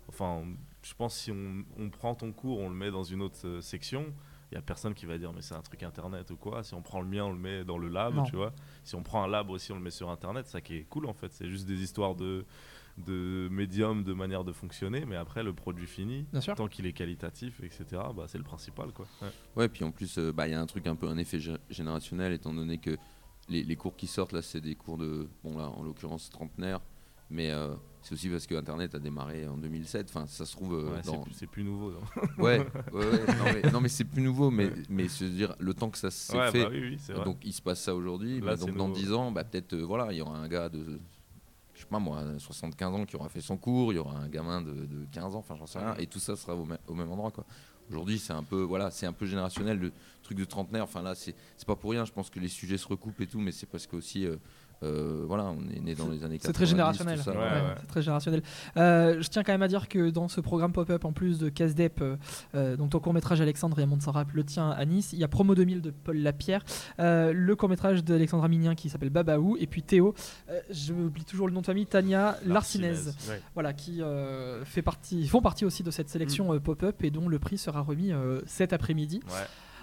enfin 0.09 0.43
je 0.81 0.93
pense 0.93 1.15
si 1.15 1.31
on, 1.31 1.63
on 1.77 1.89
prend 1.89 2.15
ton 2.15 2.31
cours, 2.31 2.59
on 2.59 2.69
le 2.69 2.75
met 2.75 2.91
dans 2.91 3.03
une 3.03 3.21
autre 3.21 3.59
section, 3.61 4.05
il 4.51 4.55
y 4.55 4.57
a 4.57 4.61
personne 4.61 4.93
qui 4.93 5.05
va 5.05 5.17
dire 5.17 5.33
mais 5.33 5.41
c'est 5.41 5.55
un 5.55 5.61
truc 5.61 5.83
internet 5.83 6.29
ou 6.31 6.37
quoi. 6.37 6.63
Si 6.63 6.73
on 6.73 6.81
prend 6.81 7.01
le 7.01 7.07
mien, 7.07 7.25
on 7.25 7.31
le 7.33 7.37
met 7.39 7.63
dans 7.65 7.77
le 7.77 7.87
lab, 7.89 8.15
Non. 8.15 8.23
tu 8.23 8.35
vois. 8.35 8.53
Si 8.83 8.95
on 8.95 9.03
prend 9.03 9.23
un 9.23 9.27
lab 9.27 9.49
aussi, 9.49 9.71
on 9.71 9.75
le 9.75 9.81
met 9.81 9.91
sur 9.91 10.09
internet, 10.09 10.47
ça 10.47 10.61
qui 10.61 10.75
est 10.75 10.83
cool 10.83 11.05
en 11.05 11.13
fait. 11.13 11.31
C'est 11.33 11.49
juste 11.49 11.65
des 11.67 11.81
histoires 11.81 12.15
de 12.15 12.45
de 12.97 13.47
médium, 13.51 14.03
de 14.03 14.13
manière 14.13 14.43
de 14.43 14.51
fonctionner, 14.51 15.05
mais 15.05 15.15
après 15.17 15.43
le 15.43 15.53
produit 15.53 15.85
fini, 15.85 16.25
Bien 16.31 16.41
sûr. 16.41 16.55
tant 16.55 16.67
qu'il 16.67 16.87
est 16.87 16.93
qualitatif, 16.93 17.61
etc. 17.61 17.85
Bah 18.15 18.25
c'est 18.27 18.39
le 18.39 18.43
principal 18.43 18.91
quoi. 18.91 19.05
Ouais. 19.21 19.27
Ouais, 19.55 19.69
puis 19.69 19.83
en 19.83 19.91
plus, 19.91 20.17
euh, 20.17 20.31
bah, 20.31 20.47
il 20.47 20.51
y 20.51 20.55
a 20.55 20.59
un 20.59 20.65
truc 20.65 20.87
un 20.87 20.95
peu 20.95 21.07
un 21.07 21.17
effet 21.19 21.37
gé- 21.37 21.59
générationnel, 21.69 22.33
étant 22.33 22.53
donné 22.53 22.79
que 22.79 22.97
les, 23.49 23.63
les 23.63 23.75
cours 23.75 23.95
qui 23.95 24.07
sortent 24.07 24.31
là, 24.33 24.41
c'est 24.41 24.61
des 24.61 24.73
cours 24.73 24.97
de, 24.97 25.29
bon 25.43 25.57
là, 25.59 25.69
en 25.69 25.83
l'occurrence 25.83 26.31
trentenaire, 26.31 26.79
mais 27.29 27.51
euh, 27.51 27.75
c'est 28.07 28.13
aussi 28.13 28.29
parce 28.29 28.47
que 28.47 28.55
Internet 28.55 28.95
a 28.95 28.99
démarré 28.99 29.47
en 29.47 29.57
2007. 29.57 30.07
Enfin, 30.09 30.25
ça 30.27 30.45
se 30.45 30.53
trouve 30.53 30.73
euh, 30.75 30.91
Ouais, 30.91 30.99
c'est 31.03 31.11
dans. 31.11 31.19
plus- 31.21 31.33
c'est 31.33 31.47
plus 31.47 31.63
nouveau. 31.63 31.91
non 31.91 31.99
Ouais, 32.43 32.59
ouais, 32.93 33.05
ouais. 33.05 33.71
Non 33.71 33.81
mais, 33.81 33.89
c'est 33.89 34.05
plus 34.05 34.21
nouveau, 34.21 34.49
mais 34.49 34.71
mais 34.89 35.07
se 35.07 35.25
dire 35.25 35.55
le 35.59 35.73
temps 35.73 35.89
que 35.89 35.97
ça 35.97 36.09
s'est 36.11 36.51
fait. 36.51 36.63
bah 36.63 36.69
oui, 36.71 36.97
oui, 37.09 37.23
donc 37.25 37.37
il 37.43 37.53
se 37.53 37.61
passe 37.61 37.81
ça 37.81 37.93
aujourd'hui. 37.95 38.39
Donc 38.39 38.59
dans 38.75 38.87
nouveau. 38.87 38.93
10 38.99 39.13
ans, 39.13 39.31
bah, 39.31 39.43
peut-être 39.43 39.73
euh, 39.73 39.81
voilà, 39.83 40.11
il 40.13 40.17
y 40.17 40.21
aura 40.21 40.37
un 40.37 40.47
gars 40.47 40.69
de 40.69 40.99
je 41.73 41.81
sais 41.81 41.87
pas 41.87 41.99
moi, 41.99 42.23
75 42.39 42.93
ans 42.95 43.05
qui 43.05 43.15
aura 43.17 43.29
fait 43.29 43.41
son 43.41 43.55
cours, 43.55 43.93
il 43.93 43.97
y 43.97 43.99
aura 43.99 44.17
un 44.17 44.27
gamin 44.29 44.61
de, 44.61 44.71
de 44.71 45.05
15 45.11 45.35
ans, 45.35 45.39
enfin 45.39 45.55
j'en 45.55 45.67
sais 45.67 45.77
rien, 45.77 45.93
et 45.99 46.07
tout 46.07 46.17
ça 46.17 46.35
sera 46.35 46.55
au, 46.55 46.65
même- 46.65 46.79
au 46.87 46.95
même 46.95 47.11
endroit 47.11 47.29
quoi. 47.29 47.45
Aujourd'hui, 47.89 48.17
c'est 48.19 48.33
un 48.33 48.43
peu 48.43 48.61
voilà, 48.63 48.89
c'est 48.91 49.05
un 49.05 49.13
peu 49.13 49.25
générationnel 49.27 49.77
le 49.79 49.91
truc 50.23 50.37
de 50.37 50.43
trentenaire. 50.43 50.83
Enfin 50.83 51.01
là, 51.01 51.13
c'est 51.15 51.35
pas 51.65 51.75
pour 51.77 51.91
rien. 51.91 52.03
Je 52.03 52.11
pense 52.11 52.29
que 52.29 52.37
les 52.39 52.49
sujets 52.49 52.77
se 52.77 52.87
recoupent 52.87 53.21
et 53.21 53.27
tout, 53.27 53.39
mais 53.39 53.51
c'est 53.53 53.65
parce 53.67 53.87
que 53.87 53.95
aussi 53.95 54.25
euh, 54.25 54.35
euh, 54.83 55.23
voilà, 55.27 55.45
on 55.45 55.59
est 55.75 55.79
né 55.79 55.95
dans 55.95 56.07
les 56.07 56.23
années 56.23 56.37
90. 56.37 56.41
C'est 56.45 56.53
très 56.53 56.65
générationnel. 56.65 57.17
Ouais, 57.19 57.23
voilà. 57.25 57.63
Ouais, 57.69 57.75
C'est 57.81 57.87
très 57.87 58.01
générationnel. 58.01 58.41
Euh, 58.77 59.21
je 59.21 59.27
tiens 59.29 59.43
quand 59.43 59.51
même 59.51 59.61
à 59.63 59.67
dire 59.67 59.87
que 59.89 60.09
dans 60.09 60.27
ce 60.27 60.39
programme 60.41 60.71
pop-up, 60.71 61.03
en 61.05 61.11
plus 61.13 61.39
de 61.39 61.49
Casdep, 61.49 62.01
euh, 62.01 62.15
euh, 62.55 62.75
donc 62.77 62.91
ton 62.91 62.99
court-métrage 62.99 63.41
Alexandre 63.41 63.79
et 63.79 63.85
Montserrat, 63.85 64.25
le 64.33 64.43
tien 64.43 64.69
à 64.69 64.85
Nice, 64.85 65.13
il 65.13 65.19
y 65.19 65.23
a 65.23 65.27
Promo 65.27 65.55
2000 65.55 65.81
de 65.81 65.91
Paul 65.91 66.17
Lapierre, 66.17 66.63
euh, 66.99 67.33
le 67.33 67.55
court-métrage 67.55 68.03
d'Alexandra 68.03 68.47
Minien 68.47 68.75
qui 68.75 68.89
s'appelle 68.89 69.09
Babaou, 69.09 69.57
et 69.59 69.67
puis 69.67 69.81
Théo, 69.83 70.13
euh, 70.49 70.59
je 70.69 70.93
oublie 70.93 71.25
toujours 71.25 71.47
le 71.47 71.53
nom 71.53 71.61
de 71.61 71.65
famille, 71.65 71.85
Tania 71.87 72.37
Larcinez, 72.45 72.93
Ouais. 73.29 73.41
voilà, 73.53 73.73
qui 73.73 74.01
euh, 74.01 74.63
fait 74.65 74.81
partie, 74.81 75.27
font 75.27 75.41
partie 75.41 75.65
aussi 75.65 75.83
de 75.83 75.91
cette 75.91 76.09
sélection 76.09 76.53
euh, 76.53 76.59
pop-up 76.59 77.03
et 77.03 77.09
dont 77.11 77.27
le 77.27 77.39
prix 77.39 77.57
sera 77.57 77.81
remis 77.81 78.11
euh, 78.13 78.41
cet 78.45 78.73
après-midi. 78.73 79.21
Ouais. 79.27 79.33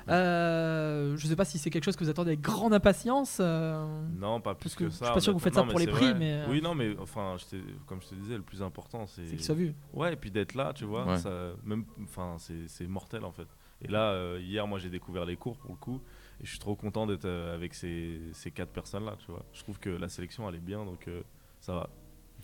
Euh, 0.09 1.16
je 1.16 1.26
sais 1.26 1.36
pas 1.36 1.44
si 1.44 1.59
c'est 1.59 1.70
quelque 1.70 1.85
chose 1.85 1.97
que 1.97 2.05
vous 2.05 2.10
attendez 2.10 2.31
avec 2.31 2.40
grande 2.40 2.74
impatience. 2.74 3.39
euh, 3.40 4.06
Non, 4.18 4.40
pas 4.40 4.55
plus 4.55 4.64
Parce 4.70 4.74
que 4.76 4.85
que, 4.85 4.90
je 4.90 4.94
ça. 4.97 5.05
suis 5.06 5.14
pas 5.14 5.20
sûr 5.20 5.32
que 5.32 5.39
vous 5.39 5.43
faites 5.44 5.55
ça 5.55 5.62
pour 5.64 5.78
les 5.78 5.86
prix, 5.86 6.10
vrai. 6.10 6.14
mais, 6.18 6.32
euh, 6.32 6.47
Oui, 6.51 6.60
non, 6.62 6.74
mais 6.74 6.94
enfin, 6.98 7.36
je 7.39 7.56
comme 7.86 8.01
je 8.02 8.09
te 8.09 8.14
disais, 8.14 8.36
le 8.36 8.43
plus 8.43 8.62
important, 8.62 9.06
c'est. 9.06 9.26
c'est 9.26 9.36
qu'il 9.36 9.44
soit 9.44 9.55
vu. 9.55 9.74
Ouais, 9.93 10.12
et 10.12 10.16
puis 10.16 10.31
d'être 10.31 10.55
là, 10.55 10.72
tu 10.74 10.85
vois, 10.85 11.06
Ouais. 11.06 11.18
ça, 11.18 11.31
même, 11.64 11.85
enfin, 12.02 12.36
c'est 12.39 12.68
c'est 12.68 12.86
mortel 12.86 13.24
en 13.24 13.32
fait. 13.32 13.48
Et 13.82 13.89
là, 13.89 14.12
euh, 14.12 14.39
hier, 14.40 14.66
moi, 14.66 14.78
j'ai 14.78 14.89
découvert 14.90 15.24
les 15.24 15.36
cours 15.36 15.56
pour 15.59 15.70
le 15.72 15.76
coup, 15.76 16.01
et 16.40 16.44
je 16.44 16.51
suis 16.51 16.59
trop 16.59 16.74
content 16.76 17.06
d'être 17.06 17.28
avec 17.28 17.74
ces, 17.74 18.20
ces 18.32 18.51
quatre 18.51 18.70
personnes-là, 18.70 19.16
tu 19.18 19.31
vois. 19.31 19.44
Je 19.52 19.60
trouve 19.62 19.78
que 19.78 19.90
la 19.90 20.09
sélection, 20.09 20.48
elle 20.48 20.55
est 20.55 20.59
bien, 20.59 20.85
donc 20.85 21.06
euh, 21.09 21.22
ça 21.60 21.74
va. 21.74 21.90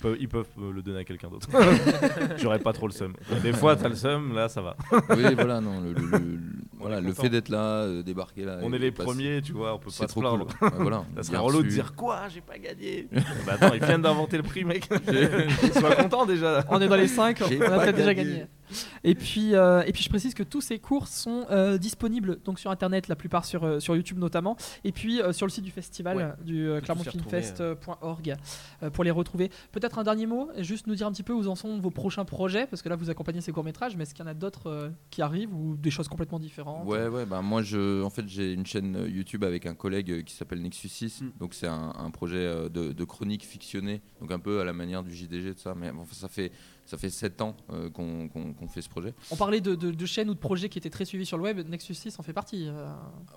Ils 0.01 0.03
peuvent, 0.03 0.17
ils 0.21 0.29
peuvent 0.29 0.47
euh, 0.59 0.73
le 0.73 0.81
donner 0.83 1.01
à 1.01 1.05
quelqu'un 1.05 1.29
d'autre. 1.29 1.47
J'aurais 2.39 2.59
pas 2.59 2.73
trop 2.73 2.87
le 2.87 2.93
seum. 2.93 3.13
Des 3.43 3.53
fois, 3.53 3.77
t'as 3.77 3.89
le 3.91 3.95
seum, 3.95 4.35
là, 4.35 4.49
ça 4.49 4.63
va. 4.63 4.75
Oui, 5.11 5.35
voilà, 5.35 5.61
non, 5.61 5.81
le, 5.81 5.93
le- 5.93 6.01
le- 6.07 6.19
le- 6.19 6.39
voilà, 6.79 7.01
le 7.03 7.13
fait 7.13 7.29
d'être 7.29 7.51
là, 7.51 7.83
euh, 7.83 8.03
débarquer 8.03 8.45
là. 8.47 8.59
On 8.63 8.73
est 8.73 8.79
les 8.79 8.91
passer- 8.91 9.05
premiers, 9.07 9.43
tu 9.43 9.53
vois, 9.53 9.75
on 9.75 9.79
peut 9.79 9.91
pas 9.91 9.91
se 9.91 10.05
trop 10.07 10.21
plaindre. 10.21 10.47
cool. 10.59 10.69
Ouais, 10.69 10.75
voilà, 10.79 11.05
Ça 11.17 11.23
serait 11.25 11.37
relou 11.39 11.63
de 11.63 11.69
dire 11.69 11.95
quoi 11.95 12.21
J'ai 12.33 12.41
pas 12.41 12.57
gagné. 12.59 13.09
bah 13.47 13.53
attends, 13.61 13.75
ils 13.75 13.85
viennent 13.85 14.01
d'inventer 14.03 14.39
le 14.39 14.43
prix, 14.43 14.65
mec. 14.65 14.89
Sois 15.79 15.95
content 15.97 16.25
déjà. 16.25 16.65
On 16.71 16.81
est 16.81 16.89
dans 16.89 16.97
les 16.97 17.09
5, 17.09 17.39
on 17.43 17.45
a 17.73 17.81
peut-être 17.81 17.97
déjà 17.97 18.15
gagné. 18.15 18.47
Et 19.05 19.15
puis, 19.15 19.55
euh, 19.55 19.83
et 19.87 19.93
puis 19.93 20.03
je 20.03 20.09
précise 20.09 20.35
que 20.35 20.43
tous 20.43 20.61
ces 20.61 20.79
cours 20.79 21.09
sont 21.09 21.47
euh, 21.51 21.79
disponibles 21.79 22.39
donc 22.45 22.59
sur 22.59 22.71
internet, 22.71 23.09
la 23.09 23.17
plupart 23.17 23.45
sur, 23.45 23.65
euh, 23.65 23.81
sur 23.81 23.97
YouTube 23.97 24.19
notamment, 24.19 24.57
et 24.85 24.93
puis 24.93 25.21
euh, 25.21 25.33
sur 25.33 25.47
le 25.47 25.51
site 25.51 25.65
du 25.65 25.71
festival 25.71 26.17
Ouais. 26.17 26.29
du 26.45 26.69
euh, 26.69 26.81
clermontfilmfest.org 26.81 28.37
euh, 28.83 28.91
pour 28.91 29.05
les 29.05 29.11
retrouver. 29.11 29.51
Peut-être 29.73 29.99
un 29.99 30.03
dernier 30.05 30.27
mot, 30.27 30.49
juste 30.59 30.87
nous 30.87 30.95
dire 30.95 31.07
un 31.07 31.13
petit 31.13 31.23
peu 31.23 31.33
où 31.33 31.47
en 31.47 31.55
sont 31.55 31.79
vos 31.79 31.91
prochains 31.91 32.25
projets, 32.25 32.67
parce 32.67 32.83
que 32.83 32.89
là 32.89 32.97
vous 32.97 33.11
accompagnez 33.11 33.41
ces 33.41 33.53
courts 33.53 33.65
métrages, 33.65 33.97
mais 33.97 34.03
est-ce 34.03 34.15
qu'il 34.15 34.25
y 34.25 34.29
en 34.29 34.31
a 34.31 34.35
d'autres 34.35 34.69
euh, 34.69 34.89
qui 35.11 35.23
arrivent 35.23 35.55
ou 35.55 35.77
des 35.77 35.91
choses 35.91 36.09
complètement 36.09 36.39
différentes 36.39 36.87
Ouais, 36.87 37.09
ouais, 37.09 37.27
bah 37.27 37.43
moi, 37.43 37.63
je, 37.63 38.03
en 38.03 38.11
fait, 38.11 38.27
j'ai 38.29 38.53
une 38.53 38.67
chaîne 38.67 39.05
YouTube 39.09 39.45
avec 39.45 39.67
un 39.67 39.75
collègue 39.75 40.25
qui 40.25 40.35
s'appelle 40.35 40.61
Nexus 40.63 40.89
6. 40.89 41.23
Mm. 41.23 41.31
Donc, 41.39 41.55
c'est 41.55 41.67
un, 41.67 41.93
un 41.97 42.11
projet 42.11 42.69
de, 42.71 42.93
de 42.93 43.05
chronique 43.05 43.45
fictionnée, 43.45 44.01
donc 44.21 44.31
un 44.33 44.39
peu 44.39 44.61
à 44.61 44.65
la 44.65 44.73
manière 44.73 45.03
du 45.03 45.15
JDG, 45.15 45.55
tout 45.55 45.61
ça. 45.61 45.75
Mais 45.77 45.93
bon, 45.93 46.05
ça 46.13 46.29
fait, 46.29 46.53
ça 46.91 46.99
fait 46.99 47.09
7 47.09 47.41
ans 47.41 47.57
euh, 47.73 47.89
qu'on 47.89 48.67
fait 48.69 48.83
ce 48.83 48.89
projet. 48.89 49.15
On 49.31 49.37
parlait 49.37 49.61
de, 49.61 49.77
de, 49.77 49.93
de 49.93 50.07
chaînes 50.07 50.29
ou 50.29 50.35
de 50.35 50.39
projets 50.41 50.69
qui 50.69 50.77
étaient 50.77 50.91
très 50.91 51.05
suivis 51.05 51.25
sur 51.25 51.37
le 51.37 51.45
web, 51.45 51.69
Nexus 51.69 51.95
6 51.95 52.19
en 52.19 52.23
fait 52.25 52.33
partie. 52.33 52.67
euh. 52.67 52.91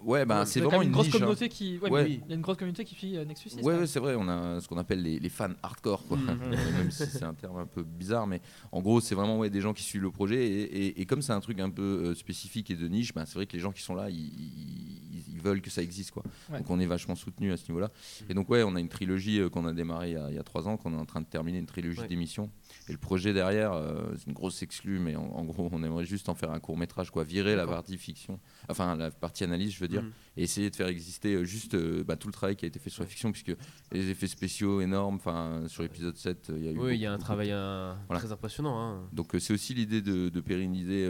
Ouais, 0.04 0.26
bah, 0.26 0.44
c'est 0.48 0.60
vraiment 0.60 0.82
une, 0.82 0.92
grosse 0.92 1.06
niche, 1.06 1.16
hein. 1.16 1.20
communauté 1.20 1.50
qui. 1.50 1.78
Ouais, 1.78 2.10
il 2.24 2.28
y 2.28 2.32
a 2.32 2.36
une 2.36 2.42
grosse 2.42 2.58
communauté 2.58 2.84
qui 2.84 2.96
suit 2.96 3.16
euh, 3.16 3.26
Nexus 3.26 3.50
6. 3.50 3.62
Ouais, 3.62 3.86
c'est 3.86 4.00
vrai, 4.00 4.16
on 4.18 4.28
a 4.28 4.60
ce 4.60 4.68
qu'on 4.68 4.78
appelle 4.80 5.04
les, 5.04 5.20
les 5.20 5.30
fans 5.30 5.52
hardcore, 5.62 6.04
quoi. 6.08 6.18
Mhm. 6.18 6.40
Même 6.78 6.90
si 6.92 7.06
c'est 7.06 7.24
un 7.24 7.36
terme 7.36 7.58
un 7.58 7.68
peu 7.68 7.84
bizarre, 7.84 8.26
mais 8.26 8.42
en 8.72 8.82
gros, 8.82 9.00
c'est 9.02 9.14
vraiment 9.14 9.38
ouais, 9.38 9.52
des 9.52 9.62
gens 9.62 9.74
qui 9.74 9.84
suivent 9.84 10.02
le 10.02 10.12
projet. 10.12 10.44
Et, 10.48 10.88
et- 10.88 11.02
et 11.02 11.06
comme 11.06 11.22
c'est 11.22 11.34
un 11.34 11.40
truc 11.40 11.60
un 11.60 11.70
peu 11.70 11.82
euh, 11.84 12.16
spécifique 12.16 12.72
et 12.72 12.76
de 12.76 12.88
niche, 12.88 13.14
bah, 13.14 13.26
c'est 13.28 13.36
vrai 13.36 13.46
que 13.46 13.54
les 13.54 13.60
gens 13.60 13.72
qui 13.72 13.84
sont 13.84 13.94
là, 13.94 14.10
ils, 14.10 14.16
ils- 14.18 15.24
ils 15.36 15.40
veulent 15.42 15.62
que 15.62 15.70
ça 15.70 15.82
existe, 15.84 16.12
quoi. 16.12 16.24
Ouais. 16.52 16.58
Donc 16.60 16.70
on 16.72 16.80
est 16.80 16.86
vachement 16.86 17.16
soutenu 17.16 17.52
à 17.52 17.58
ce 17.58 17.68
niveau-là. 17.70 17.90
Et 18.30 18.34
donc, 18.34 18.50
ouais, 18.50 18.64
on 18.64 18.76
a 18.76 18.80
une 18.80 18.90
trilogie 18.90 19.40
euh, 19.40 19.50
qu'on 19.50 19.66
a 19.68 19.74
démarré 19.74 20.10
il 20.12 20.14
y 20.14 20.18
a, 20.18 20.30
il 20.30 20.36
y 20.36 20.40
a 20.40 20.44
trois 20.44 20.68
ans, 20.68 20.78
qu'on 20.78 20.94
est 20.94 20.98
en 20.98 21.06
train 21.06 21.22
de 21.22 21.26
terminer, 21.26 21.60
une 21.60 21.66
trilogie 21.66 22.00
Ouais. 22.00 22.08
d'émissions. 22.08 22.50
Et 22.90 22.92
le 22.92 22.98
projet 22.98 23.32
derrière, 23.32 23.72
euh, 23.74 24.12
c'est 24.18 24.28
une 24.28 24.34
grosse 24.34 24.62
exclue, 24.62 25.00
mais 25.00 25.16
en, 25.16 25.24
en 25.24 25.46
gros, 25.46 25.70
on 25.72 25.84
aimerait 25.84 26.04
juste 26.06 26.28
en 26.28 26.36
faire 26.36 26.52
un 26.52 26.60
court 26.60 26.78
métrage, 26.78 27.12
quoi. 27.12 27.24
Virer 27.24 27.56
la 27.56 27.66
partie 27.66 27.98
fiction, 27.98 28.40
enfin 28.68 28.96
la 28.98 29.10
partie 29.10 29.46
analyse, 29.46 29.72
je 29.74 29.80
veux 29.80 29.88
dire 29.88 30.02
Mhm. 30.04 30.12
et 30.36 30.44
essayer 30.44 30.70
de 30.70 30.76
faire 30.76 30.88
exister 30.88 31.36
euh, 31.36 31.46
juste 31.46 31.76
euh, 31.76 32.04
bah, 32.04 32.18
tout 32.18 32.28
le 32.28 32.34
travail 32.34 32.58
qui 32.58 32.66
a 32.66 32.68
été 32.68 32.80
fait 32.80 32.90
sur 32.90 33.02
la 33.04 33.08
fiction, 33.08 33.32
puisque 33.32 33.54
les 33.94 34.10
effets 34.10 34.28
spéciaux 34.28 34.82
énormes, 34.82 35.16
enfin 35.16 35.64
sur 35.68 35.82
l'épisode 35.84 36.18
7, 36.18 36.50
euh, 36.50 36.58
il 36.58 36.66
y 36.66 36.68
a 36.68 36.72
eu. 36.72 36.78
Oui, 36.78 36.96
il 36.96 37.00
y 37.02 37.06
a 37.06 37.14
un 37.14 37.18
travail 37.18 37.50
Voilà. 37.50 38.20
très 38.20 38.32
impressionnant. 38.34 38.78
hein. 38.78 39.10
Donc 39.14 39.32
c'est 39.40 39.54
aussi 39.54 39.74
l'idée 39.74 40.02
de, 40.02 40.28
de 40.28 40.42
pérenniser 40.42 41.10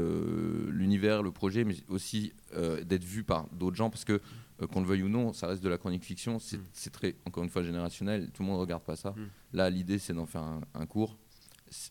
l'univers, 0.70 1.24
le 1.24 1.32
projet, 1.32 1.64
mais 1.64 1.76
aussi 1.90 2.34
d'être 2.86 3.04
vu 3.04 3.24
par 3.24 3.48
d'autres 3.50 3.76
gens, 3.76 3.90
parce 3.90 4.06
que 4.06 4.22
qu'on 4.72 4.82
le 4.82 4.86
veuille 4.88 5.04
ou 5.04 5.10
non, 5.10 5.34
ça 5.34 5.48
reste 5.48 5.64
de 5.64 5.68
la 5.70 5.78
chronique 5.78 6.04
fiction, 6.06 6.38
c'est 6.40 6.58
Mm. 6.58 6.92
très, 6.92 7.16
encore 7.26 7.44
une 7.44 7.50
fois, 7.50 7.64
générationnel, 7.64 8.30
tout 8.32 8.44
le 8.44 8.48
monde 8.48 8.58
ne 8.58 8.62
regarde 8.62 8.84
pas 8.84 8.96
ça. 8.96 9.12
Mm. 9.12 9.28
Là, 9.54 9.70
l'idée, 9.70 9.98
c'est 10.00 10.14
d'en 10.14 10.26
faire 10.28 10.44
un, 10.44 10.62
un 10.76 10.86
cours. 10.86 11.18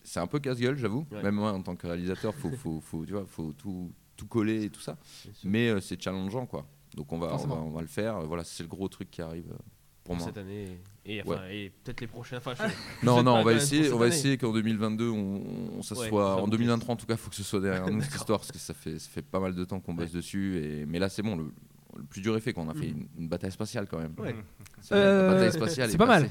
C'est 0.05 0.21
un 0.21 0.27
peu 0.27 0.39
casse-gueule, 0.39 0.77
j'avoue. 0.77 1.07
Ouais. 1.11 1.23
Même 1.23 1.35
moi, 1.37 1.53
en 1.53 1.63
tant 1.63 1.75
que 1.77 1.87
réalisateur, 1.87 2.35
faut, 2.35 2.51
faut, 2.51 2.81
faut, 2.81 3.05
tu 3.05 3.13
vois, 3.13 3.25
faut 3.27 3.53
tout, 3.53 3.91
tout 4.17 4.27
coller 4.27 4.65
et 4.65 4.71
tout 4.71 4.81
ça. 4.81 4.97
Mais 5.45 5.69
euh, 5.69 5.81
c'est 5.81 6.01
challengeant, 6.01 6.47
quoi. 6.47 6.67
Donc 6.95 7.13
on 7.13 7.19
va, 7.19 7.35
on 7.35 7.47
va, 7.47 7.55
on 7.57 7.71
va 7.71 7.81
le 7.81 7.87
faire. 7.89 8.21
Voilà, 8.23 8.45
c'est 8.45 8.63
le 8.63 8.69
gros 8.69 8.87
truc 8.89 9.11
qui 9.11 9.23
arrive 9.23 9.51
euh, 9.51 9.57
pour 10.05 10.15
moi. 10.15 10.25
cette 10.27 10.37
année 10.39 10.79
et, 11.07 11.17
et, 11.17 11.23
enfin, 11.23 11.41
et 11.51 11.71
peut-être 11.83 12.01
les 12.03 12.07
prochaines. 12.07 12.39
Enfin, 12.39 12.55
je- 12.55 12.63
je 13.01 13.07
Non, 13.07 13.23
non, 13.23 13.37
on 13.37 13.43
va 13.45 13.55
essayer, 13.55 13.91
on 13.93 13.99
va 13.99 14.07
année. 14.07 14.15
essayer 14.15 14.37
qu'en 14.39 14.53
2022, 14.53 15.09
on, 15.09 15.43
on- 15.79 15.83
ça 15.83 15.97
Ouais, 15.99 16.09
soit. 16.09 16.37
ça 16.37 16.43
En 16.43 16.45
vous 16.45 16.51
2023, 16.51 16.93
en 16.95 16.97
tout 16.97 17.07
cas, 17.07 17.15
il 17.15 17.19
faut 17.19 17.31
que 17.31 17.37
ce 17.37 17.43
soit 17.43 17.61
derrière 17.61 17.87
nous 17.91 18.01
cette 18.03 18.15
histoire, 18.15 18.39
parce 18.41 18.53
que 18.53 18.59
ça 18.59 18.75
fait, 18.75 18.99
ça 18.99 19.09
fait 19.11 19.23
pas 19.23 19.41
mal 19.41 19.55
de 19.55 19.65
temps 19.65 19.81
qu'on 19.81 19.95
bosse 19.95 20.13
dessus. 20.13 20.59
Et, 20.63 20.87
mais 20.87 20.99
là, 20.99 21.09
c'est 21.09 21.23
bon. 21.23 21.37
Le, 21.37 21.53
le 21.97 22.05
plus 22.05 22.21
dur 22.21 22.37
est 22.37 22.41
fait, 22.41 22.53
qu'on 22.53 22.69
a 22.69 22.75
fait 22.75 22.87
Mhm. 22.87 23.07
une, 23.17 23.23
une 23.25 23.29
bataille 23.29 23.53
spatiale 23.53 23.87
quand 23.87 23.99
même. 23.99 24.15
Ouais. 24.19 24.35
C'est 24.81 24.95
vrai, 24.95 25.05
Euh, 25.05 25.51
c'est 25.51 25.81
est 25.95 25.99
pas 25.99 26.07
mal. 26.07 26.23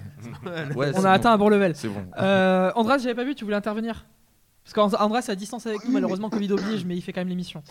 Ouais, 0.75 0.91
On 0.95 0.99
a 0.99 1.01
bon. 1.01 1.05
atteint 1.05 1.31
un 1.33 1.38
bon 1.38 1.49
level. 1.49 1.75
C'est 1.75 1.88
bon. 1.89 2.03
Euh, 2.19 2.71
Andras, 2.75 2.97
j'avais 2.99 3.15
pas 3.15 3.23
vu, 3.23 3.35
tu 3.35 3.43
voulais 3.43 3.55
intervenir? 3.57 4.05
Parce 4.63 4.73
qu'Andras 4.73 5.19
est 5.27 5.29
à 5.31 5.35
distance 5.35 5.65
avec 5.65 5.83
nous, 5.85 5.91
malheureusement, 5.91 6.29
Covid 6.29 6.51
oblige, 6.51 6.85
mais 6.85 6.95
il 6.95 7.01
fait 7.01 7.13
quand 7.13 7.21
même 7.21 7.29
l'émission. 7.29 7.63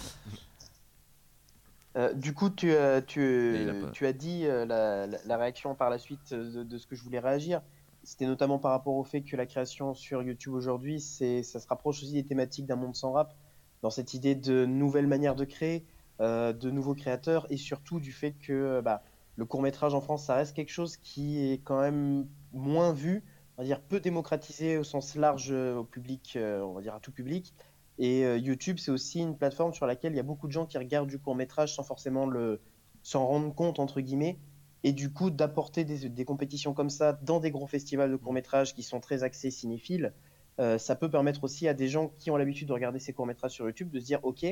Euh, 1.96 2.12
du 2.14 2.34
coup, 2.34 2.50
tu, 2.50 2.70
euh, 2.70 3.00
pas- 3.00 4.06
as 4.06 4.12
dit 4.12 4.42
euh, 4.46 4.64
la, 4.64 5.06
la- 5.06 5.18
la 5.24 5.36
réaction 5.36 5.74
par 5.74 5.90
la 5.90 5.98
suite 5.98 6.32
de, 6.32 6.62
de 6.62 6.78
ce 6.78 6.86
que 6.86 6.94
je 6.94 7.02
voulais 7.02 7.18
réagir. 7.18 7.62
C'était 8.04 8.26
notamment 8.26 8.58
par 8.58 8.70
rapport 8.70 8.94
au 8.94 9.04
fait 9.04 9.22
que 9.22 9.36
la 9.36 9.44
création 9.46 9.92
sur 9.94 10.22
YouTube 10.22 10.54
aujourd'hui, 10.54 11.00
c'est, 11.00 11.42
ça 11.42 11.58
se 11.58 11.66
rapproche 11.66 12.02
aussi 12.02 12.12
des 12.12 12.24
thématiques 12.24 12.66
d'un 12.66 12.76
monde 12.76 12.94
sans 12.94 13.12
rap, 13.12 13.34
dans 13.82 13.90
cette 13.90 14.14
idée 14.14 14.34
de 14.36 14.64
nouvelles 14.66 15.08
manières 15.08 15.34
de 15.34 15.44
créer, 15.44 15.78
euh, 15.78 15.82
de 16.20 16.70
nouveaux 16.70 16.94
créateurs, 16.94 17.46
et 17.50 17.56
surtout 17.56 17.98
du 17.98 18.12
fait 18.12 18.32
que 18.32 18.52
euh, 18.52 18.82
bah, 18.82 19.02
le 19.36 19.44
court 19.46 19.62
métrage 19.62 19.94
en 19.94 20.00
France, 20.00 20.26
ça 20.26 20.34
reste 20.34 20.54
quelque 20.54 20.70
chose 20.70 20.96
qui 20.96 21.38
est 21.50 21.58
quand 21.58 21.80
même 21.80 22.26
moins 22.52 22.92
vu, 22.92 23.24
on 23.56 23.62
va 23.62 23.66
dire 23.66 23.80
peu 23.80 24.00
démocratisé 24.00 24.76
au 24.76 24.84
sens 24.84 25.14
large 25.14 25.48
euh, 25.50 25.76
au 25.76 25.84
public, 25.84 26.34
euh, 26.36 26.60
on 26.60 26.74
va 26.74 26.82
dire 26.82 26.94
à 26.94 27.00
tout 27.00 27.12
public. 27.12 27.54
Et 28.00 28.24
euh, 28.24 28.38
YouTube, 28.38 28.78
c'est 28.78 28.90
aussi 28.90 29.20
une 29.20 29.36
plateforme 29.36 29.74
sur 29.74 29.86
laquelle 29.86 30.14
il 30.14 30.16
y 30.16 30.20
a 30.20 30.24
beaucoup 30.24 30.46
de 30.46 30.52
gens 30.52 30.64
qui 30.64 30.78
regardent 30.78 31.10
du 31.10 31.18
court 31.18 31.34
métrage 31.34 31.74
sans 31.74 31.82
forcément 31.82 32.26
le 32.26 32.60
s'en 33.02 33.26
rendre 33.26 33.54
compte 33.54 33.78
entre 33.78 34.00
guillemets. 34.00 34.38
Et 34.82 34.92
du 34.92 35.12
coup, 35.12 35.30
d'apporter 35.30 35.84
des, 35.84 36.24
compétitions 36.24 36.72
comme 36.72 36.88
ça 36.88 37.12
dans 37.12 37.38
des 37.38 37.50
gros 37.50 37.66
festivals 37.66 38.10
de 38.10 38.16
court 38.16 38.32
métrage 38.32 38.74
qui 38.74 38.82
sont 38.82 39.00
très 39.00 39.22
axés 39.22 39.50
cinéphiles, 39.50 40.14
euh, 40.58 40.78
ça 40.78 40.96
peut 40.96 41.10
permettre 41.10 41.44
aussi 41.44 41.68
à 41.68 41.74
des 41.74 41.88
gens 41.88 42.08
qui 42.18 42.30
ont 42.30 42.38
l'habitude 42.38 42.68
de 42.68 42.72
regarder 42.72 42.98
ces 42.98 43.12
courts 43.12 43.26
métrages 43.26 43.52
sur 43.52 43.66
YouTube 43.66 43.90
de 43.90 44.00
se 44.00 44.06
dire 44.06 44.20
ok, 44.22 44.46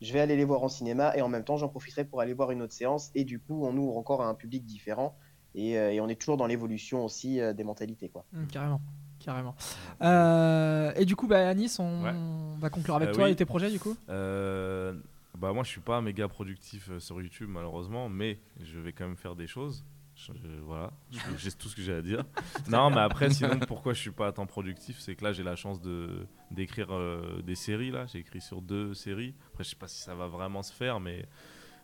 je 0.00 0.12
vais 0.12 0.20
aller 0.20 0.36
les 0.36 0.44
voir 0.44 0.62
en 0.62 0.68
cinéma 0.68 1.16
et 1.16 1.22
en 1.22 1.28
même 1.28 1.44
temps 1.44 1.56
j'en 1.56 1.68
profiterai 1.68 2.04
pour 2.04 2.20
aller 2.20 2.32
voir 2.34 2.50
une 2.50 2.62
autre 2.62 2.72
séance. 2.72 3.10
Et 3.14 3.24
du 3.24 3.38
coup, 3.38 3.64
on 3.66 3.76
ouvre 3.76 3.96
encore 3.96 4.22
à 4.22 4.26
un 4.28 4.34
public 4.34 4.64
différent. 4.64 5.16
Et, 5.54 5.76
euh, 5.78 5.90
et 5.92 6.00
on 6.00 6.08
est 6.08 6.14
toujours 6.14 6.36
dans 6.36 6.46
l'évolution 6.46 7.04
aussi 7.04 7.40
euh, 7.40 7.52
des 7.52 7.64
mentalités 7.64 8.08
quoi. 8.08 8.24
Hum, 8.36 8.46
carrément. 8.46 8.80
Carrément. 9.18 9.54
Euh, 10.02 10.92
et 10.96 11.04
du 11.04 11.14
coup, 11.16 11.26
bah, 11.26 11.48
à 11.48 11.54
Nice, 11.54 11.78
on 11.78 12.04
Ouais. 12.04 12.14
va 12.60 12.70
conclure 12.70 12.94
avec 12.96 13.10
Euh, 13.10 13.12
toi 13.12 13.24
oui. 13.24 13.32
et 13.32 13.36
tes 13.36 13.44
projets, 13.44 13.70
du 13.70 13.78
coup 13.78 13.96
Euh, 14.08 14.94
bah 15.38 15.52
moi 15.52 15.62
je 15.64 15.68
suis 15.68 15.80
pas 15.80 16.00
méga 16.00 16.28
productif 16.28 16.90
sur 16.98 17.20
YouTube 17.20 17.48
malheureusement, 17.50 18.08
mais 18.08 18.38
je 18.62 18.78
vais 18.78 18.92
quand 18.92 19.06
même 19.06 19.16
faire 19.16 19.36
des 19.36 19.46
choses. 19.46 19.84
Je- 20.26 20.60
voilà, 20.62 20.92
j'ai 21.38 21.52
tout 21.52 21.68
ce 21.68 21.76
que 21.76 21.82
j'ai 21.82 21.94
à 21.94 22.02
dire. 22.02 22.24
non, 22.68 22.90
mais 22.90 23.00
après 23.00 23.30
sinon 23.30 23.58
pourquoi 23.68 23.92
je 23.94 24.00
suis 24.00 24.10
pas 24.10 24.30
tant 24.32 24.46
productif, 24.46 24.98
c'est 25.00 25.14
que 25.16 25.24
là 25.24 25.32
j'ai 25.32 25.42
la 25.42 25.56
chance 25.56 25.80
de 25.80 26.26
d'écrire 26.50 26.88
euh, 26.92 27.40
des 27.42 27.54
séries 27.54 27.90
là. 27.90 28.06
J'ai 28.06 28.18
écrit 28.18 28.40
sur 28.40 28.60
deux 28.62 28.94
séries. 28.94 29.34
Après 29.52 29.64
je 29.64 29.70
sais 29.70 29.76
pas 29.76 29.88
si 29.88 30.00
ça 30.00 30.14
va 30.14 30.26
vraiment 30.26 30.62
se 30.62 30.72
faire, 30.72 31.00
mais 31.00 31.26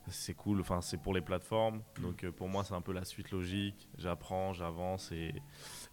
c'est 0.08 0.34
cool. 0.34 0.60
Enfin, 0.60 0.80
c'est 0.82 0.98
pour 1.02 1.14
les 1.14 1.20
plateformes. 1.20 1.82
Donc 2.00 2.22
euh, 2.22 2.30
pour 2.30 2.48
moi, 2.48 2.62
c'est 2.62 2.74
un 2.74 2.80
peu 2.80 2.92
la 2.92 3.04
suite 3.04 3.30
logique. 3.32 3.88
J'apprends, 3.98 4.52
j'avance 4.52 5.10
et, 5.10 5.34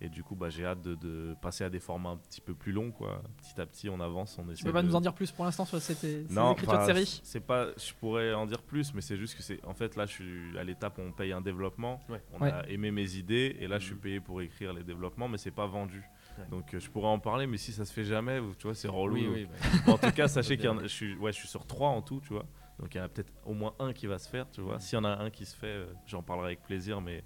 et 0.03 0.09
du 0.09 0.21
coup, 0.23 0.35
bah, 0.35 0.49
j'ai 0.49 0.65
hâte 0.65 0.81
de, 0.81 0.95
de 0.95 1.34
passer 1.41 1.63
à 1.63 1.69
des 1.69 1.80
formats 1.80 2.09
un 2.09 2.17
petit 2.17 2.41
peu 2.41 2.53
plus 2.53 2.71
longs, 2.73 2.91
quoi. 2.91 3.23
Petit 3.38 3.59
à 3.61 3.65
petit, 3.65 3.89
on 3.89 3.99
avance, 4.01 4.38
on 4.38 4.43
essaie. 4.49 4.55
Tu 4.59 4.63
peux 4.65 4.73
pas 4.73 4.81
de- 4.81 4.88
nous 4.88 4.95
en 4.95 5.01
dire 5.01 5.13
plus 5.13 5.31
pour 5.31 5.45
l'instant 5.45 5.63
sur 5.65 5.80
cette, 5.81 5.97
ces 5.97 6.25
non, 6.30 6.51
écritures 6.53 6.77
de 6.80 6.85
série? 6.85 7.21
C'est 7.23 7.39
pas, 7.39 7.67
je 7.77 7.93
pourrais 7.93 8.34
en 8.34 8.45
dire 8.45 8.61
plus, 8.61 8.93
mais 8.93 9.01
c'est 9.01 9.15
juste 9.17 9.35
que 9.35 9.41
c'est, 9.43 9.63
en 9.65 9.73
fait, 9.73 9.95
là, 9.95 10.05
je 10.05 10.11
suis 10.11 10.57
à 10.59 10.63
l'étape 10.63 10.97
où 10.97 11.01
on 11.01 11.11
paye 11.13 11.31
un 11.31 11.41
développement. 11.41 12.01
Ouais. 12.09 12.21
On 12.34 12.41
Ouais. 12.41 12.51
a 12.51 12.67
aimé 12.69 12.91
mes 12.91 13.15
idées, 13.15 13.55
et 13.59 13.67
là, 13.67 13.80
je 13.80 13.85
suis 13.85 13.95
Mhm. 13.95 14.01
payé 14.01 14.19
pour 14.19 14.41
écrire 14.41 14.73
les 14.73 14.84
développements, 14.84 15.30
mais 15.30 15.38
c'est 15.38 15.51
pas 15.51 15.67
vendu. 15.67 16.03
Ouais. 16.38 16.45
Donc, 16.49 16.73
euh, 16.73 16.80
je 16.80 16.89
pourrais 16.89 17.07
en 17.07 17.19
parler, 17.19 17.47
mais 17.47 17.57
si 17.57 17.71
ça 17.71 17.85
se 17.85 17.93
fait 17.93 18.03
jamais, 18.03 18.41
tu 18.57 18.63
vois, 18.67 18.75
c'est 18.75 18.88
relou. 18.89 19.15
Oui, 19.15 19.27
oui. 19.31 19.47
bah, 19.88 19.93
en 19.93 19.97
tout 19.97 20.11
cas, 20.11 20.27
sachez 20.27 20.57
qu'il 20.57 20.65
y 20.65 20.69
en 20.69 20.80
a- 20.80 20.84
je 20.84 20.88
suis, 20.88 21.15
ouais, 21.15 21.31
je 21.31 21.38
suis 21.38 21.47
sur 21.47 21.65
trois 21.65 21.89
en 21.89 22.01
tout, 22.01 22.19
tu 22.21 22.34
vois. 22.34 22.45
Donc, 22.80 22.93
il 22.95 22.97
y 22.97 23.01
en 23.01 23.03
a 23.03 23.07
peut-être 23.07 23.31
au 23.45 23.53
moins 23.53 23.75
un 23.80 23.93
qui 23.93 24.07
va 24.07 24.17
se 24.17 24.27
faire, 24.27 24.49
tu 24.49 24.59
vois. 24.59 24.80
S'il 24.80 24.97
y 24.97 24.99
en 24.99 25.05
a 25.05 25.09
un 25.23 25.30
qui 25.30 25.45
se 25.45 25.55
fait, 25.55 25.67
euh, 25.67 25.85
j'en 26.07 26.23
parlerai 26.23 26.47
avec 26.47 26.63
plaisir, 26.63 27.01
mais, 27.01 27.23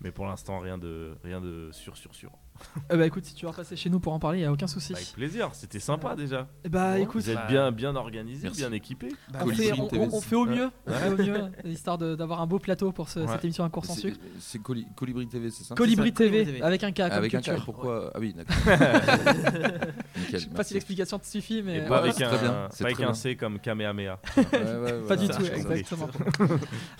mais 0.00 0.12
pour 0.12 0.26
l'instant, 0.26 0.58
rien 0.58 0.78
de, 0.78 1.16
rien 1.22 1.40
de 1.40 1.70
sûr, 1.72 1.96
sûr, 1.96 2.14
sûr. 2.14 2.30
Bah 2.90 3.06
écoute, 3.06 3.24
si 3.24 3.34
tu 3.34 3.44
veux 3.44 3.50
repasser 3.50 3.76
chez 3.76 3.90
nous 3.90 4.00
pour 4.00 4.12
en 4.12 4.18
parler, 4.18 4.38
il 4.38 4.42
y 4.42 4.44
a 4.44 4.52
aucun 4.52 4.66
souci. 4.66 4.92
Avec 4.94 5.12
plaisir, 5.12 5.50
c'était 5.52 5.80
sympa 5.80 6.14
déjà. 6.16 6.46
Bah 6.68 6.98
écoute, 6.98 7.22
Vous 7.22 7.30
êtes 7.30 7.36
bah, 7.36 7.46
bien, 7.48 7.72
bien 7.72 7.96
organisé, 7.96 8.44
merci. 8.44 8.60
bien 8.60 8.72
équipé. 8.72 9.08
on 9.34 9.48
fait, 9.48 9.72
on, 9.72 9.86
TV, 9.88 10.06
on- 10.10 10.16
on 10.16 10.20
fait 10.20 10.36
au 10.36 10.44
mieux, 10.46 10.70
on 10.86 10.90
Ouais. 10.92 10.98
fait 10.98 11.10
au 11.10 11.16
mieux, 11.16 11.42
histoire 11.64 11.98
de- 11.98 12.14
d'avoir 12.14 12.40
un 12.40 12.46
beau 12.46 12.58
plateau 12.58 12.92
pour 12.92 13.08
ce- 13.08 13.20
Ouais. 13.20 13.26
cette 13.32 13.44
émission 13.44 13.64
à 13.64 13.68
course 13.70 13.90
en 13.90 13.94
C'est- 13.94 14.00
sucre. 14.02 14.18
C'est 14.40 14.60
Coli- 14.62 14.86
Colibri 14.94 15.26
TV, 15.26 15.50
c'est 15.50 15.64
ça 15.64 15.74
Colibri 15.74 16.08
ça, 16.10 16.14
TV, 16.16 16.62
avec 16.62 16.82
un 16.84 16.92
K 16.92 16.96
comme 16.96 17.12
Avec 17.12 17.34
un 17.34 17.40
culture. 17.40 17.62
K, 17.62 17.64
pourquoi 17.64 18.10
Ah 18.14 18.18
oui, 18.20 18.34
d'accord. 18.36 18.56
Je 20.32 20.38
sais 20.38 20.46
pas 20.48 20.64
si 20.64 20.74
l'explication 20.74 21.18
te 21.18 21.26
suffit, 21.26 21.62
mais 21.62 21.80
euh, 21.80 21.88
pas 21.88 21.98
avec 21.98 22.20
un, 22.20 22.28
très 22.28 22.38
bien, 22.38 22.50
pas 22.52 22.68
c'est 22.72 22.84
avec 22.84 22.96
très 22.96 23.04
un 23.04 23.08
bien. 23.08 23.14
C 23.14 23.36
comme 23.36 23.58
Kamehameha. 23.60 24.18
Pas 25.08 25.16
du 25.16 25.28
tout, 25.28 25.44
exactement. 25.44 26.08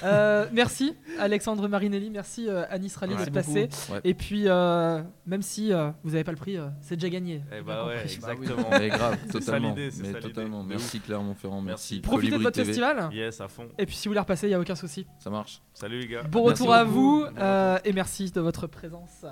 Euh, 0.02 0.46
merci 0.52 0.94
Alexandre 1.18 1.66
Marinelli, 1.68 2.10
merci 2.10 2.48
euh, 2.48 2.64
Anis 2.70 2.94
Rally 2.96 3.16
d'être 3.16 3.32
passé. 3.32 3.68
Et 4.04 4.14
puis, 4.14 4.44
même 4.44 5.42
si 5.46 5.72
euh, 5.72 5.90
vous 6.04 6.10
n'avez 6.10 6.24
pas 6.24 6.32
le 6.32 6.36
prix, 6.36 6.56
euh, 6.58 6.68
c'est 6.80 6.96
déjà 6.96 7.08
gagné. 7.08 7.42
Eh 7.56 7.62
bah 7.62 7.86
ouais, 7.86 7.94
compris. 8.02 8.14
exactement. 8.14 8.68
Mais 8.70 8.88
grave, 8.88 9.18
totalement. 9.30 9.74
Mais 9.76 10.20
totalement. 10.20 10.62
De 10.64 10.68
Merci 10.68 11.00
Clermont-Ferrand, 11.00 11.60
merci. 11.62 11.94
Merci. 11.94 12.00
Profitez 12.00 12.26
de 12.26 12.30
Colibri 12.36 12.44
votre 12.44 12.54
TV. 12.56 12.66
festival. 12.66 13.08
Yes, 13.12 13.40
à 13.40 13.48
fond. 13.48 13.68
Et 13.78 13.86
puis, 13.86 13.94
si 13.96 14.08
vous 14.08 14.10
voulez 14.10 14.20
repasser, 14.20 14.46
il 14.46 14.50
n'y 14.50 14.54
a 14.54 14.60
aucun 14.60 14.74
souci. 14.74 15.06
Ça 15.18 15.30
marche. 15.30 15.62
Salut 15.74 16.00
les 16.00 16.06
gars. 16.08 16.22
Bon 16.24 16.46
Merci 16.46 16.62
retour 16.62 16.74
à 16.74 16.84
vous 16.84 17.24
euh, 17.38 17.78
et 17.84 17.92
merci 17.92 18.30
de 18.30 18.40
votre 18.40 18.66
présence. 18.66 19.24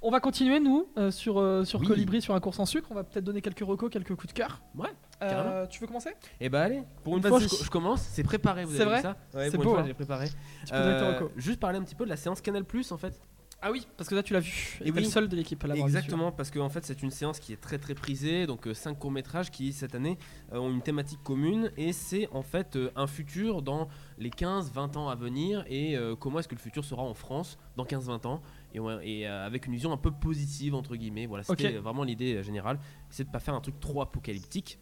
On 0.00 0.10
va 0.12 0.20
continuer, 0.20 0.60
nous, 0.60 0.86
euh, 0.96 1.10
sur, 1.10 1.40
euh, 1.40 1.64
sur 1.64 1.80
Oui. 1.80 1.88
Colibri, 1.88 2.22
sur 2.22 2.32
un 2.32 2.38
cours 2.40 2.54
sans 2.54 2.66
sucre. 2.66 2.86
On 2.92 2.94
va 2.94 3.02
peut-être 3.02 3.24
donner 3.24 3.40
quelques 3.42 3.64
recos, 3.66 3.90
quelques 3.90 4.14
coups 4.14 4.28
de 4.28 4.32
cœur. 4.32 4.62
Ouais, 4.76 4.90
Euh, 5.22 5.66
tu 5.66 5.80
veux 5.80 5.88
commencer? 5.88 6.10
Et 6.40 6.48
bah 6.48 6.62
allez, 6.62 6.82
pour 7.02 7.16
une 7.16 7.22
fois, 7.24 7.40
je, 7.40 7.48
je 7.48 7.68
commence. 7.68 8.02
C'est 8.02 8.22
préparé, 8.22 8.64
vous 8.64 8.76
C'est 8.76 8.82
avez 8.82 8.90
vrai 8.90 8.96
vu 8.98 9.02
ça 9.02 9.16
Ouais, 9.36 9.50
C'est 9.50 9.58
beau, 9.58 9.74
hein. 9.74 9.82
j'ai 9.84 9.94
préparé. 9.94 10.28
Tu 10.64 10.72
peux 10.72 10.78
donner 10.78 10.98
tes 10.98 11.02
Euh, 11.04 11.12
recos. 11.14 11.30
juste 11.36 11.58
parler 11.58 11.78
un 11.78 11.82
petit 11.82 11.96
peu 11.96 12.04
de 12.04 12.10
la 12.10 12.16
séance 12.16 12.40
Canal 12.40 12.64
Plus 12.64 12.92
en 12.92 12.96
fait. 12.96 13.20
Ah 13.60 13.72
oui, 13.72 13.88
parce 13.96 14.08
que 14.08 14.14
là, 14.14 14.22
tu 14.22 14.32
l'as 14.32 14.40
vu. 14.40 14.78
Et 14.84 14.92
oui. 14.92 15.00
le 15.00 15.04
seul 15.04 15.28
de 15.28 15.34
l'équipe 15.34 15.62
à 15.64 15.66
l'avoir 15.66 15.88
Exactement, 15.88 16.30
parce 16.30 16.50
que 16.50 16.60
en 16.60 16.68
fait 16.68 16.84
c'est 16.84 17.02
une 17.02 17.10
séance 17.10 17.40
qui 17.40 17.52
est 17.52 17.60
très 17.60 17.78
très 17.78 17.94
prisée, 17.94 18.46
donc 18.46 18.68
5 18.72 18.96
courts 18.96 19.10
métrages 19.10 19.50
qui 19.50 19.72
cette 19.72 19.96
année 19.96 20.16
euh, 20.52 20.58
ont 20.58 20.70
une 20.70 20.80
thématique 20.80 21.20
commune 21.24 21.72
et 21.76 21.92
c'est 21.92 22.28
en 22.30 22.42
fait 22.42 22.76
euh, 22.76 22.92
un 22.94 23.08
futur 23.08 23.62
dans 23.62 23.88
les 24.16 24.30
15-20 24.30 24.96
ans 24.96 25.08
à 25.08 25.16
venir 25.16 25.64
et 25.66 25.96
euh, 25.96 26.14
comment 26.14 26.38
est-ce 26.38 26.46
que 26.46 26.54
le 26.54 26.60
futur 26.60 26.84
sera 26.84 27.02
en 27.02 27.14
France 27.14 27.58
dans 27.76 27.84
15-20 27.84 28.28
ans? 28.28 28.42
Et, 28.74 29.26
euh, 29.26 29.46
avec 29.46 29.66
une 29.66 29.72
vision 29.72 29.92
un 29.92 29.96
peu 29.96 30.10
positive 30.10 30.74
entre 30.74 30.96
guillemets. 30.96 31.26
Voilà, 31.26 31.44
c'était 31.44 31.78
vraiment 31.78 32.04
l'idée 32.04 32.36
euh, 32.36 32.42
générale, 32.42 32.78
c'est 33.10 33.24
de 33.24 33.30
pas 33.30 33.40
faire 33.40 33.54
un 33.54 33.60
truc 33.60 33.80
trop 33.80 34.02
apocalyptique. 34.02 34.78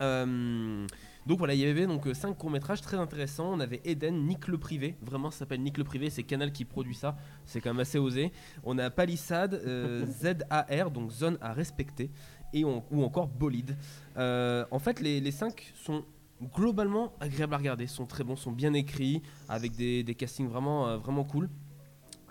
Euh, 0.00 0.86
donc 1.26 1.38
voilà, 1.38 1.54
il 1.54 1.60
y 1.60 1.66
avait 1.66 1.86
donc 1.86 2.08
5 2.12 2.36
courts-métrages 2.36 2.80
très 2.80 2.96
intéressants. 2.96 3.52
On 3.52 3.60
avait 3.60 3.80
Eden, 3.84 4.26
Nick 4.26 4.48
le 4.48 4.58
Privé. 4.58 4.96
Vraiment, 5.02 5.30
ça 5.30 5.40
s'appelle 5.40 5.62
Nick 5.62 5.78
le 5.78 5.84
Privé. 5.84 6.10
C'est 6.10 6.22
Canal 6.22 6.50
qui 6.52 6.64
produit 6.64 6.94
ça. 6.94 7.16
C'est 7.44 7.60
quand 7.60 7.70
même 7.70 7.80
assez 7.80 7.98
osé. 7.98 8.32
On 8.64 8.78
a 8.78 8.90
Palissade, 8.90 9.54
euh, 9.54 10.04
ZAR, 10.20 10.90
donc 10.90 11.10
zone 11.10 11.36
à 11.40 11.52
respecter, 11.52 12.10
et 12.52 12.64
on- 12.64 12.84
ou 12.90 13.04
encore 13.04 13.28
Bolide. 13.28 13.76
Euh, 14.16 14.64
en 14.70 14.78
fait, 14.78 15.00
les, 15.00 15.20
les 15.20 15.30
5 15.30 15.72
sont 15.74 16.04
globalement 16.56 17.12
agréables 17.20 17.52
à 17.54 17.58
regarder, 17.58 17.86
sont 17.86 18.06
très 18.06 18.24
bons, 18.24 18.36
sont 18.36 18.52
bien 18.52 18.72
écrits, 18.72 19.22
avec 19.48 19.72
des, 19.76 20.02
des 20.02 20.14
castings 20.14 20.48
vraiment, 20.48 20.88
euh, 20.88 20.96
vraiment 20.96 21.24
cool. 21.24 21.50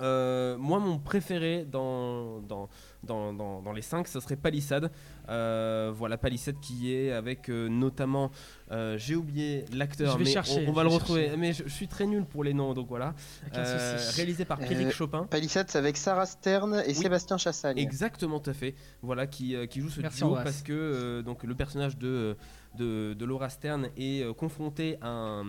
Euh, 0.01 0.57
moi, 0.57 0.79
mon 0.79 0.97
préféré 0.99 1.65
dans, 1.65 2.39
dans, 2.41 2.69
dans, 3.03 3.33
dans- 3.33 3.61
dans 3.61 3.71
les 3.73 3.81
5, 3.81 4.07
ce 4.07 4.19
serait 4.19 4.35
Palissade. 4.35 4.91
Euh, 5.29 5.91
voilà, 5.93 6.17
Palissade 6.17 6.55
qui 6.61 6.93
est 6.93 7.11
avec 7.11 7.49
euh, 7.49 7.67
notamment, 7.69 8.31
euh, 8.71 8.97
j'ai 8.97 9.15
oublié 9.15 9.65
l'acteur, 9.73 10.13
Je 10.13 10.17
vais 10.17 10.23
mais 10.23 10.29
chercher, 10.31 10.65
on, 10.67 10.71
on 10.71 10.73
va 10.73 10.83
le 10.83 10.89
retrouver. 10.89 11.23
chercher. 11.25 11.37
Mais 11.37 11.53
je, 11.53 11.63
je 11.65 11.69
suis 11.69 11.87
très 11.87 12.05
nul 12.07 12.25
pour 12.25 12.43
les 12.43 12.53
noms, 12.53 12.73
donc 12.73 12.87
voilà. 12.87 13.13
Euh, 13.55 13.97
réalisé 14.15 14.45
par 14.45 14.59
Euh, 14.59 14.65
Pierrick 14.65 14.91
Chopin. 14.91 15.25
Palissade, 15.25 15.67
c'est 15.69 15.77
avec 15.77 15.97
Sarah 15.97 16.25
Stern 16.25 16.75
et 16.85 16.89
Oui. 16.89 16.95
Sébastien 16.95 17.37
Chassagne. 17.37 17.77
Exactement, 17.77 18.39
tout 18.39 18.49
à 18.49 18.53
fait. 18.53 18.73
Voilà, 19.01 19.27
qui, 19.27 19.55
euh, 19.55 19.65
qui 19.67 19.81
joue 19.81 19.89
ce 19.89 20.01
Merci, 20.01 20.19
duo 20.23 20.35
parce 20.35 20.61
que 20.61 20.73
euh, 20.73 21.21
donc, 21.21 21.43
le 21.43 21.55
personnage 21.55 21.97
de, 21.97 22.35
de, 22.77 23.13
de 23.13 23.25
Laura 23.25 23.49
Stern 23.49 23.89
est 23.97 24.23
euh, 24.23 24.33
confronté 24.33 24.97
à 25.01 25.09
un, 25.09 25.45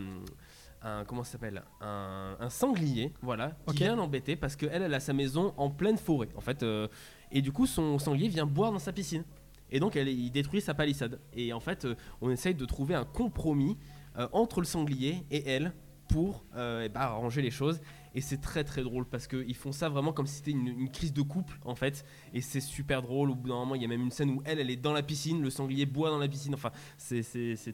un- 0.82 1.04
comment 1.04 1.22
ça 1.24 1.32
s'appelle 1.32 1.62
un, 1.80 2.36
un 2.40 2.50
sanglier, 2.50 3.12
voilà, 3.22 3.50
qui 3.66 3.70
Ok. 3.70 3.76
vient 3.76 3.96
l'embêter 3.96 4.36
parce 4.36 4.56
qu'elle, 4.56 4.82
elle 4.82 4.94
a 4.94 5.00
sa 5.00 5.12
maison 5.12 5.52
en 5.56 5.70
pleine 5.70 5.98
forêt, 5.98 6.28
en 6.36 6.40
fait. 6.40 6.62
euh, 6.62 6.88
et 7.32 7.42
du 7.42 7.52
coup, 7.52 7.66
son 7.66 7.98
sanglier 7.98 8.28
vient 8.28 8.46
boire 8.46 8.72
dans 8.72 8.78
sa 8.78 8.92
piscine. 8.92 9.24
Et 9.70 9.78
donc, 9.78 9.94
elle, 9.94 10.08
il 10.08 10.30
détruit 10.32 10.60
sa 10.60 10.74
palissade. 10.74 11.20
Et 11.32 11.52
en 11.52 11.60
fait, 11.60 11.84
euh, 11.84 11.94
on 12.20 12.30
essaye 12.30 12.54
de 12.56 12.64
trouver 12.64 12.94
un 12.96 13.04
compromis 13.04 13.76
euh, 14.18 14.26
entre 14.32 14.60
le 14.60 14.66
sanglier 14.66 15.24
et 15.30 15.48
elle 15.48 15.72
pour 16.08 16.44
eh 16.56 16.88
ben, 16.88 17.00
arranger 17.00 17.40
les 17.40 17.52
choses. 17.52 17.80
Et 18.16 18.20
c'est 18.20 18.40
très 18.40 18.64
très 18.64 18.82
drôle 18.82 19.04
parce 19.06 19.28
qu'ils 19.28 19.54
font 19.54 19.70
ça 19.70 19.88
vraiment 19.88 20.12
comme 20.12 20.26
si 20.26 20.34
c'était 20.38 20.50
une, 20.50 20.66
une 20.66 20.90
crise 20.90 21.12
de 21.12 21.22
couple 21.22 21.56
en 21.64 21.76
fait. 21.76 22.04
Et 22.34 22.40
c'est 22.40 22.58
super 22.60 23.00
drôle. 23.00 23.30
Au 23.30 23.36
bout 23.36 23.48
d'un 23.50 23.54
moment, 23.54 23.76
il 23.76 23.82
y 23.82 23.84
a 23.84 23.88
même 23.88 24.00
une 24.02 24.10
scène 24.10 24.30
où 24.30 24.42
elle, 24.44 24.58
elle 24.58 24.70
est 24.70 24.76
dans 24.76 24.92
la 24.92 25.04
piscine, 25.04 25.40
le 25.40 25.50
sanglier 25.50 25.86
boit 25.86 26.10
dans 26.10 26.18
la 26.18 26.26
piscine. 26.26 26.52
Enfin, 26.52 26.72
c'est- 26.98 27.22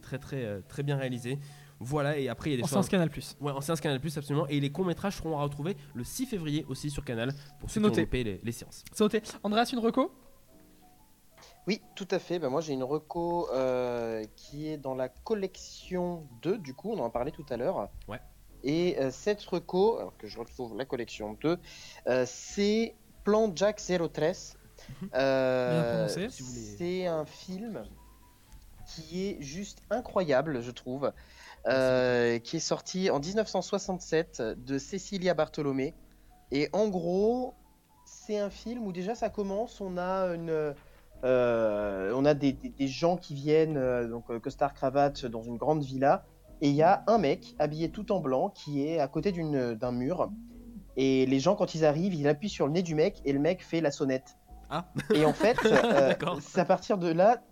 très 0.02 0.18
très 0.18 0.60
très 0.68 0.82
bien 0.82 0.98
réalisé. 0.98 1.38
Voilà, 1.78 2.16
et 2.18 2.28
après 2.28 2.50
il 2.50 2.52
y 2.52 2.54
a 2.54 2.58
des 2.58 2.64
En 2.64 2.66
choses. 2.76 2.88
Canal 2.88 3.10
Plus. 3.10 3.36
Ouais, 3.40 3.52
en 3.52 3.60
séance 3.60 3.80
Canal 3.80 4.00
Plus, 4.00 4.16
absolument. 4.16 4.46
Et 4.48 4.60
les 4.60 4.70
courts-métrages 4.72 5.16
seront 5.16 5.38
à 5.38 5.42
retrouver 5.42 5.76
le 5.94 6.04
6 6.04 6.26
février 6.26 6.64
aussi 6.68 6.90
sur 6.90 7.04
Canal 7.04 7.32
pour 7.60 7.68
ceux 7.70 7.80
qui 7.80 7.86
ont 7.86 7.90
noté. 7.90 8.08
les, 8.24 8.40
les 8.42 8.52
séances. 8.52 8.82
C'est 8.92 9.00
noté. 9.04 9.22
Andreas, 9.42 9.70
une 9.72 9.78
reco? 9.80 10.10
Oui, 11.66 11.82
tout 11.94 12.06
à 12.10 12.18
fait. 12.18 12.38
Bah, 12.38 12.48
moi, 12.48 12.60
j'ai 12.60 12.72
une 12.74 12.84
reco 12.84 13.48
euh, 13.52 14.24
qui 14.36 14.68
est 14.68 14.78
dans 14.78 14.94
la 14.94 15.08
collection 15.08 16.26
2, 16.42 16.58
du 16.58 16.74
coup, 16.74 16.92
on 16.92 17.00
en 17.00 17.06
a 17.06 17.10
parlé 17.10 17.32
tout 17.32 17.44
à 17.50 17.56
l'heure. 17.56 17.88
Ouais. 18.08 18.20
Et 18.62 18.96
euh, 18.98 19.10
cette 19.10 19.42
reco, 19.42 19.98
alors 19.98 20.16
que 20.16 20.26
je 20.28 20.38
retrouve 20.38 20.76
la 20.76 20.84
collection 20.84 21.36
2, 21.42 21.58
euh, 22.06 22.24
c'est 22.26 22.94
Plan 23.24 23.50
Jack 23.54 23.80
03. 23.80 24.32
Euh, 25.14 25.72
Bien 25.72 25.92
prononcé. 25.92 26.30
Si 26.30 26.42
vous 26.42 26.48
voulez. 26.52 26.76
c'est 26.78 27.06
un 27.06 27.24
film 27.26 27.82
qui 28.86 29.26
est 29.26 29.42
juste 29.42 29.82
incroyable, 29.90 30.60
je 30.62 30.70
trouve, 30.70 31.12
euh, 31.68 32.38
qui 32.38 32.56
est 32.56 32.60
sorti 32.60 33.10
en 33.10 33.18
1967 33.20 34.42
de 34.42 34.78
Cecilia 34.78 35.34
Bartolomé. 35.34 35.94
Et 36.52 36.68
en 36.72 36.88
gros, 36.88 37.54
c'est 38.04 38.38
un 38.38 38.50
film 38.50 38.86
où 38.86 38.92
déjà 38.92 39.14
ça 39.14 39.28
commence, 39.30 39.80
on 39.80 39.96
a 39.98 40.34
une, 40.34 40.74
euh, 41.24 42.12
on 42.14 42.24
a 42.24 42.34
des, 42.34 42.52
des- 42.52 42.68
des 42.68 42.88
gens 42.88 43.16
qui 43.16 43.34
viennent, 43.34 43.76
euh, 43.76 44.06
donc 44.08 44.24
euh, 44.30 44.38
costard 44.38 44.74
cravate 44.74 45.26
dans 45.26 45.42
une 45.42 45.56
grande 45.56 45.82
villa, 45.82 46.24
et 46.60 46.68
il 46.68 46.74
y 46.74 46.82
a 46.82 47.02
un 47.08 47.18
mec 47.18 47.54
habillé 47.58 47.90
tout 47.90 48.12
en 48.12 48.20
blanc 48.20 48.48
qui 48.50 48.86
est 48.86 49.00
à 49.00 49.08
côté 49.08 49.32
d'un 49.32 49.92
mur. 49.92 50.30
Et 50.96 51.26
les 51.26 51.40
gens, 51.40 51.54
quand 51.56 51.74
ils 51.74 51.84
arrivent, 51.84 52.14
ils 52.14 52.26
appuient 52.28 52.48
sur 52.48 52.66
le 52.66 52.72
nez 52.72 52.82
du 52.82 52.94
mec 52.94 53.20
et 53.26 53.32
le 53.32 53.38
mec 53.40 53.62
fait 53.62 53.80
la 53.82 53.90
sonnette. 53.90 54.36
Ah. 54.70 54.86
Et 55.14 55.24
en 55.26 55.34
fait, 55.34 55.56
c'est 56.40 56.60
à 56.60 56.64
partir 56.64 56.96
de 56.96 57.08
là, 57.12 57.42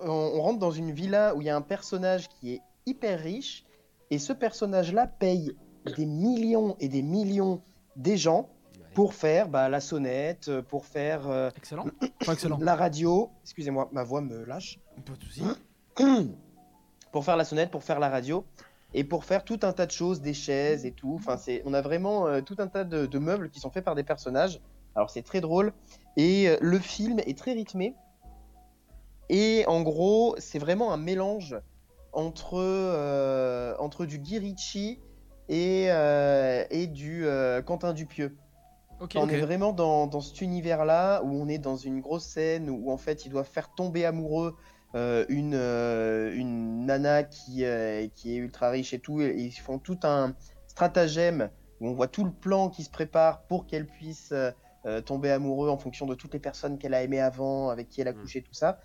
on, 0.00 0.08
on 0.10 0.40
rentre 0.40 0.58
dans 0.58 0.70
une 0.70 0.90
villa 0.92 1.34
où 1.34 1.42
il 1.42 1.46
y 1.46 1.50
a 1.50 1.56
un 1.56 1.60
personnage 1.60 2.28
qui 2.28 2.54
est 2.54 2.62
hyper 2.86 3.20
riche, 3.20 3.64
et 4.10 4.18
ce 4.18 4.32
personnage-là 4.32 5.06
paye 5.06 5.56
des 5.96 6.06
millions 6.06 6.76
et 6.80 6.88
des 6.88 7.02
millions 7.02 7.62
des 7.96 8.16
gens 8.16 8.48
pour 8.94 9.14
faire 9.14 9.48
bah, 9.48 9.68
la 9.68 9.80
sonnette, 9.80 10.48
euh, 10.48 10.62
pour 10.62 10.84
faire 10.84 11.28
euh, 11.28 11.50
Excellent. 11.56 11.86
Enfin, 12.20 12.34
excellent. 12.34 12.58
la 12.60 12.76
radio. 12.76 13.30
Excusez-moi, 13.42 13.88
ma 13.92 14.04
voix 14.04 14.20
me 14.20 14.44
lâche. 14.44 14.78
Pas 15.04 15.14
de 15.14 15.24
soucis. 15.24 15.42
pour 17.12 17.24
faire 17.24 17.36
la 17.36 17.44
sonnette, 17.44 17.70
pour 17.70 17.82
faire 17.82 18.00
la 18.00 18.08
radio 18.08 18.44
et 18.94 19.04
pour 19.04 19.24
faire 19.24 19.44
tout 19.44 19.60
un 19.62 19.72
tas 19.72 19.86
de 19.86 19.90
choses, 19.90 20.20
des 20.20 20.34
chaises 20.34 20.84
et 20.84 20.92
tout. 20.92 21.14
Enfin, 21.14 21.36
c'est, 21.36 21.62
on 21.64 21.74
a 21.74 21.80
vraiment 21.80 22.26
euh, 22.26 22.40
tout 22.40 22.56
un 22.58 22.66
tas 22.66 22.84
de, 22.84 23.06
de 23.06 23.18
meubles 23.18 23.50
qui 23.50 23.60
sont 23.60 23.70
faits 23.70 23.84
par 23.84 23.94
des 23.94 24.02
personnages. 24.02 24.60
Alors 24.94 25.10
c'est 25.10 25.22
très 25.22 25.40
drôle 25.40 25.72
et 26.16 26.48
euh, 26.48 26.56
le 26.60 26.78
film 26.78 27.18
est 27.20 27.36
très 27.36 27.52
rythmé. 27.52 27.94
Et 29.28 29.64
en 29.66 29.82
gros, 29.82 30.34
c'est 30.38 30.58
vraiment 30.58 30.92
un 30.92 30.98
mélange 30.98 31.56
entre 32.12 32.58
euh, 32.58 33.74
entre 33.78 34.04
du 34.06 34.18
Guy 34.18 34.38
Ritchie 34.38 35.00
et 35.48 35.86
euh, 35.90 36.64
et 36.70 36.86
du 36.86 37.26
euh, 37.26 37.62
Quentin 37.62 37.92
Dupieux. 37.92 38.36
On 39.16 39.28
est 39.28 39.40
vraiment 39.40 39.72
dans, 39.72 40.06
dans 40.06 40.20
cet 40.20 40.40
univers-là 40.42 41.22
où 41.24 41.28
on 41.32 41.48
est 41.48 41.58
dans 41.58 41.76
une 41.76 42.00
grosse 42.00 42.24
scène 42.24 42.70
où 42.70 42.90
en 42.92 42.96
fait 42.96 43.26
ils 43.26 43.30
doivent 43.30 43.48
faire 43.50 43.74
tomber 43.74 44.04
amoureux 44.04 44.54
une, 44.94 45.54
une 45.54 46.86
nana 46.86 47.24
qui, 47.24 47.64
qui 48.14 48.32
est 48.32 48.36
ultra 48.36 48.70
riche 48.70 48.92
et 48.92 49.00
tout. 49.00 49.20
Et 49.22 49.34
ils 49.36 49.50
font 49.50 49.78
tout 49.78 49.98
un 50.04 50.34
stratagème 50.68 51.50
où 51.80 51.88
on 51.88 51.94
voit 51.94 52.08
tout 52.08 52.24
le 52.24 52.30
plan 52.30 52.68
qui 52.68 52.84
se 52.84 52.90
prépare 52.90 53.42
pour 53.48 53.66
qu'elle 53.66 53.86
puisse 53.86 54.32
tomber 55.06 55.30
amoureux 55.30 55.68
en 55.70 55.78
fonction 55.78 56.06
de 56.06 56.14
toutes 56.14 56.34
les 56.34 56.40
personnes 56.40 56.78
qu'elle 56.78 56.94
a 56.94 57.02
aimées 57.02 57.20
avant, 57.20 57.70
avec 57.70 57.88
qui 57.88 58.00
elle 58.02 58.08
a 58.08 58.12
Mm. 58.12 58.20
couché, 58.20 58.42
tout 58.42 58.54
ça. 58.54 58.78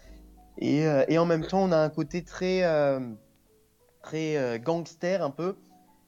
Et, 0.59 0.85
euh, 0.88 1.05
et 1.07 1.17
en 1.17 1.25
même 1.25 1.45
temps, 1.45 1.63
on 1.63 1.71
a 1.71 1.77
un 1.77 1.89
côté 1.89 2.23
très, 2.23 2.63
euh, 2.63 2.99
très 4.01 4.38
euh, 4.38 4.57
gangster 4.57 5.21
un 5.21 5.29
peu. 5.29 5.55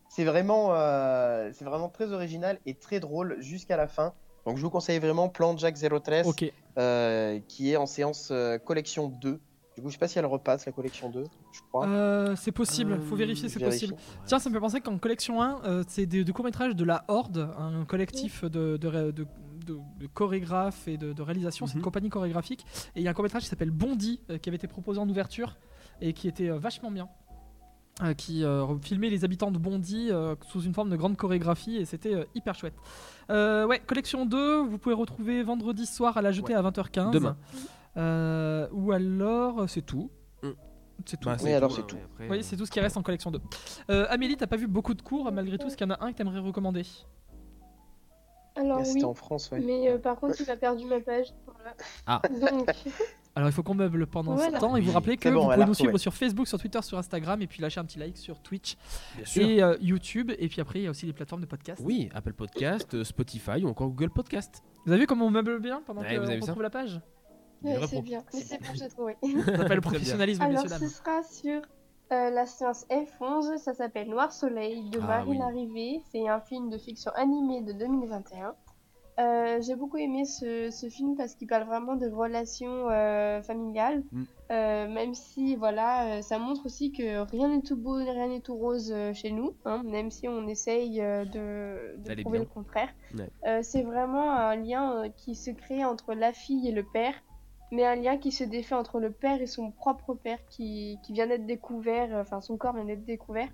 C'est 0.09 0.23
vraiment, 0.25 0.69
euh, 0.73 1.51
c'est 1.53 1.65
vraiment 1.65 1.89
très 1.89 2.11
original 2.11 2.59
et 2.65 2.73
très 2.73 2.99
drôle 2.99 3.37
jusqu'à 3.41 3.77
la 3.77 3.87
fin. 3.87 4.13
Donc 4.45 4.57
je 4.57 4.61
vous 4.63 4.69
conseille 4.71 4.97
vraiment 4.99 5.29
Plan 5.29 5.55
Jack 5.55 5.75
013 5.77 6.27
Ok. 6.27 6.51
euh, 6.77 7.39
qui 7.47 7.71
est 7.71 7.75
en 7.77 7.85
séance 7.85 8.29
euh, 8.31 8.57
collection 8.57 9.07
2. 9.09 9.39
Du 9.75 9.83
coup, 9.83 9.89
je 9.89 9.93
sais 9.93 9.99
pas 9.99 10.07
si 10.07 10.17
elle 10.17 10.25
repasse 10.25 10.65
la 10.65 10.71
collection 10.71 11.09
2, 11.09 11.23
je 11.53 11.59
crois. 11.69 11.87
Euh, 11.87 12.35
c'est 12.35 12.51
possible, 12.51 12.99
faut 13.01 13.15
vérifier, 13.15 13.47
c'est 13.49 13.59
possible. 13.63 13.95
Tiens, 14.25 14.39
ça 14.39 14.49
me 14.49 14.55
fait 14.55 14.59
penser 14.59 14.81
qu'en 14.81 14.97
collection 14.97 15.41
1, 15.41 15.61
euh, 15.63 15.83
c'est 15.87 16.05
des, 16.05 16.23
des 16.23 16.31
courts-métrages 16.33 16.75
de 16.75 16.83
la 16.83 17.05
Horde, 17.07 17.49
un 17.57 17.85
collectif 17.85 18.43
de, 18.43 18.75
de, 18.77 18.87
ré- 18.87 19.11
de- 19.13 19.27
de- 19.73 19.79
de 19.99 20.07
chorégraphes 20.07 20.87
et 20.87 20.97
de, 20.97 21.13
de 21.13 21.21
réalisation, 21.21 21.65
c'est 21.67 21.73
une 21.73 21.79
Mhm. 21.79 21.83
compagnie 21.85 22.09
chorégraphique. 22.09 22.65
Et 22.95 22.99
il 22.99 23.03
y 23.03 23.07
a 23.07 23.11
un 23.11 23.13
court-métrage 23.13 23.43
qui 23.43 23.49
s'appelle 23.49 23.71
Bondy, 23.71 24.19
euh, 24.29 24.37
qui 24.37 24.49
avait 24.49 24.57
été 24.57 24.67
proposé 24.67 24.99
en 24.99 25.07
ouverture 25.09 25.57
et 26.01 26.13
qui 26.13 26.27
était 26.27 26.49
euh, 26.49 26.57
vachement 26.57 26.91
bien. 26.91 27.07
Euh, 28.01 28.13
qui 28.13 28.45
euh, 28.45 28.77
filmait 28.79 29.09
les 29.09 29.25
habitants 29.25 29.51
de 29.51 29.57
Bondy 29.57 30.07
euh, 30.09 30.33
sous 30.47 30.61
une 30.61 30.73
forme 30.73 30.89
de 30.89 30.95
grande 30.95 31.17
chorégraphie 31.17 31.75
et 31.75 31.83
c'était 31.83 32.15
euh, 32.15 32.23
hyper 32.33 32.55
chouette. 32.55 32.75
Euh, 33.29 33.65
ouais, 33.67 33.79
collection 33.79 34.25
2, 34.25 34.61
vous 34.61 34.77
pouvez 34.77 34.95
retrouver 34.95 35.43
vendredi 35.43 35.85
soir 35.85 36.15
à 36.15 36.21
la 36.21 36.31
jetée 36.31 36.53
à 36.53 36.61
20h15. 36.61 37.11
Demain. 37.11 37.35
Euh, 37.97 38.67
ou 38.71 38.93
alors, 38.93 39.69
c'est 39.69 39.81
tout. 39.85 40.09
Mm. 40.43 40.47
C'est 41.05 41.19
tout. 41.19 41.27
Bah, 41.29 41.35
Oui, 41.43 41.51
alors 41.51 41.71
hein, 41.71 41.75
c'est 41.75 41.87
tout. 41.87 41.95
ouais, 41.97 42.03
après, 42.13 42.29
Oui, 42.29 42.43
c'est 42.43 42.55
tout 42.55 42.65
ce 42.65 42.71
qui 42.71 42.79
reste 42.79 42.95
en 42.95 43.01
collection 43.03 43.31
2. 43.31 43.39
Euh, 43.89 44.05
Amélie, 44.09 44.37
t'as 44.37 44.47
pas 44.47 44.57
vu 44.57 44.67
beaucoup 44.67 44.93
de 44.93 45.01
cours 45.01 45.29
malgré 45.33 45.57
tout, 45.57 45.67
est-ce 45.67 45.75
qu'il 45.75 45.87
y 45.87 45.91
en 45.91 45.93
a 45.93 46.03
un 46.03 46.11
que 46.13 46.17
t'aimerais 46.17 46.39
recommander? 46.39 46.83
Alors 48.59 48.79
Ah, 48.79 48.85
C'était 48.85 48.99
oui, 48.99 49.05
en 49.05 49.13
France, 49.13 49.49
ouais. 49.51 49.59
mais 49.59 49.89
euh, 49.89 49.97
par 49.97 50.19
contre, 50.19 50.39
il 50.39 50.49
a 50.49 50.55
perdu 50.57 50.85
ma 50.85 50.99
page. 50.99 51.27
Voilà. 51.45 51.73
Ah. 52.05 52.21
Donc, 52.29 52.69
Alors 53.35 53.47
il 53.47 53.53
faut 53.53 53.63
qu'on 53.63 53.75
meuble 53.75 54.05
pendant 54.07 54.37
ce 54.37 54.51
temps 54.59 54.75
et 54.75 54.81
vous 54.81 54.91
rappeler 54.91 55.15
que 55.15 55.29
bon, 55.29 55.45
vous 55.45 55.51
pouvez 55.53 55.65
nous 55.65 55.73
suivre 55.73 55.97
sur 55.97 56.13
Facebook, 56.13 56.47
sur 56.47 56.59
Twitter, 56.59 56.81
sur 56.81 56.97
Instagram 56.97 57.41
et 57.41 57.47
puis 57.47 57.61
lâcher 57.61 57.79
un 57.79 57.85
petit 57.85 57.99
like 57.99 58.17
sur 58.17 58.41
Twitch 58.41 58.75
bien 59.33 59.47
et 59.47 59.61
euh, 59.63 59.77
YouTube. 59.79 60.31
Et 60.39 60.47
puis 60.49 60.59
après, 60.59 60.79
il 60.79 60.83
y 60.83 60.87
a 60.87 60.89
aussi 60.89 61.05
les 61.05 61.13
plateformes 61.13 61.41
de 61.41 61.45
podcast. 61.45 61.81
Oui, 61.85 62.09
Apple 62.13 62.33
Podcast, 62.33 62.93
euh, 62.95 63.03
Spotify 63.03 63.63
ou 63.63 63.69
encore 63.69 63.87
Google 63.89 64.09
Podcast. 64.09 64.63
Vous 64.85 64.91
avez 64.91 65.01
vu 65.01 65.07
comment 65.07 65.27
on 65.27 65.31
meuble 65.31 65.59
bien 65.59 65.81
pendant 65.85 66.01
Ouais, 66.01 66.15
qu'on 66.15 66.21
vous 66.21 66.27
avez 66.27 66.35
vu 66.35 66.41
ça 66.41 66.47
retrouve 66.47 66.63
la 66.63 66.69
page 66.69 66.99
ouais, 67.61 67.77
c'est 67.87 68.01
bien. 68.01 68.23
Mais 68.33 68.41
c'est 68.41 68.59
bon, 68.59 68.67
j'ai 68.73 68.89
trouvé. 68.89 69.15
Ça 69.45 69.57
s'appelle 69.57 69.75
le 69.75 69.81
professionnalisme, 69.81 70.41
Alors, 70.41 70.63
messieurs 70.63 70.69
ce 70.77 70.81
dames. 70.81 70.89
sera 70.89 71.23
sur 71.23 71.61
euh, 72.11 72.29
la 72.29 72.45
séance 72.45 72.85
F11. 72.89 73.57
Ça 73.57 73.73
s'appelle 73.73 74.09
Noir 74.09 74.31
Soleil 74.31 74.89
de 74.89 74.99
Ah, 75.01 75.07
Marie 75.07 75.31
oui. 75.31 75.37
Larrivée. 75.37 76.01
C'est 76.11 76.27
un 76.27 76.39
film 76.41 76.69
de 76.69 76.77
fiction 76.77 77.11
animé 77.15 77.61
de 77.61 77.73
2021. 77.73 78.55
Euh, 79.19 79.59
J'ai 79.61 79.75
beaucoup 79.75 79.97
aimé 79.97 80.23
ce, 80.23 80.69
ce 80.71 80.87
film 80.87 81.17
parce 81.17 81.35
qu'il 81.35 81.47
parle 81.47 81.65
vraiment 81.65 81.95
de 81.97 82.07
relations 82.09 82.89
euh, 82.89 83.41
familiales. 83.41 84.03
Mm. 84.13 84.23
Même 84.49 85.13
si, 85.13 85.55
voilà, 85.57 86.21
ça 86.23 86.39
montre 86.39 86.65
aussi 86.65 86.91
que 86.91 87.19
rien 87.29 87.49
n'est 87.49 87.61
tout 87.61 87.75
beau, 87.75 87.95
rien 87.95 88.29
n'est 88.29 88.39
tout 88.39 88.55
rose 88.55 88.91
chez 89.13 89.31
nous. 89.31 89.53
hein, 89.65 89.83
même 89.85 90.09
si 90.09 90.27
on 90.27 90.47
essaye 90.47 90.99
de, 90.99 91.95
de 91.97 92.21
prouver 92.21 92.39
bien. 92.39 92.39
le 92.39 92.45
contraire. 92.45 92.89
Ouais. 93.15 93.61
C'est 93.61 93.83
vraiment 93.83 94.31
un 94.31 94.55
lien 94.55 95.03
qui 95.17 95.35
se 95.35 95.51
crée 95.51 95.85
entre 95.85 96.13
la 96.15 96.31
fille 96.33 96.67
et 96.67 96.71
le 96.71 96.83
père 96.83 97.13
mais 97.71 97.85
un 97.85 97.95
lien 97.95 98.17
qui 98.17 98.31
se 98.31 98.43
défait 98.43 98.75
entre 98.75 98.99
le 98.99 99.11
père 99.11 99.41
et 99.41 99.47
son 99.47 99.71
propre 99.71 100.13
père 100.13 100.39
qui, 100.49 100.99
qui 101.03 101.13
vient 101.13 101.27
d'être 101.27 101.45
découvert, 101.45 102.15
euh, 102.15 102.21
enfin 102.21 102.41
son 102.41 102.57
corps 102.57 102.73
vient 102.73 102.85
d'être 102.85 103.05
découvert. 103.05 103.49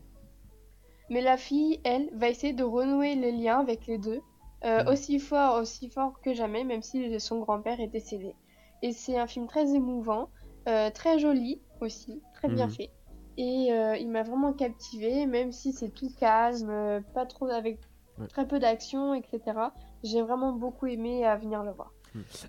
Mais 1.10 1.22
la 1.22 1.38
fille, 1.38 1.80
elle, 1.84 2.10
va 2.14 2.30
essayer 2.30 2.54
de 2.54 2.64
renouer 2.64 3.16
les 3.16 3.32
liens 3.32 3.60
avec 3.60 3.86
les 3.86 3.98
deux, 3.98 4.22
euh, 4.64 4.84
Mhm. 4.84 4.90
aussi 4.90 5.20
fort, 5.20 5.62
aussi 5.62 5.90
fort 5.90 6.20
que 6.22 6.34
jamais, 6.34 6.64
même 6.64 6.82
si 6.82 7.20
son 7.20 7.40
grand-père 7.40 7.80
est 7.80 7.88
décédé. 7.88 8.36
Et 8.82 8.92
c'est 8.92 9.18
un 9.18 9.28
film 9.28 9.48
très 9.48 9.74
émouvant, 9.76 10.30
euh, 10.68 10.90
très 10.90 11.20
joli 11.20 11.62
aussi, 11.82 12.22
très 12.34 12.50
bien 12.50 12.68
Mhm. 12.68 12.74
fait. 12.74 12.90
Et 13.38 13.72
euh, 13.72 13.98
il 13.98 14.10
m'a 14.10 14.24
vraiment 14.24 14.54
captivé, 14.54 15.26
même 15.26 15.52
si 15.52 15.74
c'est 15.74 15.90
tout 15.90 16.10
calme, 16.20 16.70
euh, 16.70 17.02
pas 17.14 17.26
trop 17.26 17.48
avec 17.48 17.80
Ouais. 18.18 18.28
très 18.28 18.48
peu 18.48 18.60
d'action, 18.60 19.14
etc. 19.14 19.74
J'ai 20.04 20.22
vraiment 20.22 20.54
beaucoup 20.54 20.88
aimé 20.88 21.26
à 21.26 21.36
venir 21.36 21.64
le 21.64 21.72
voir. 21.72 21.92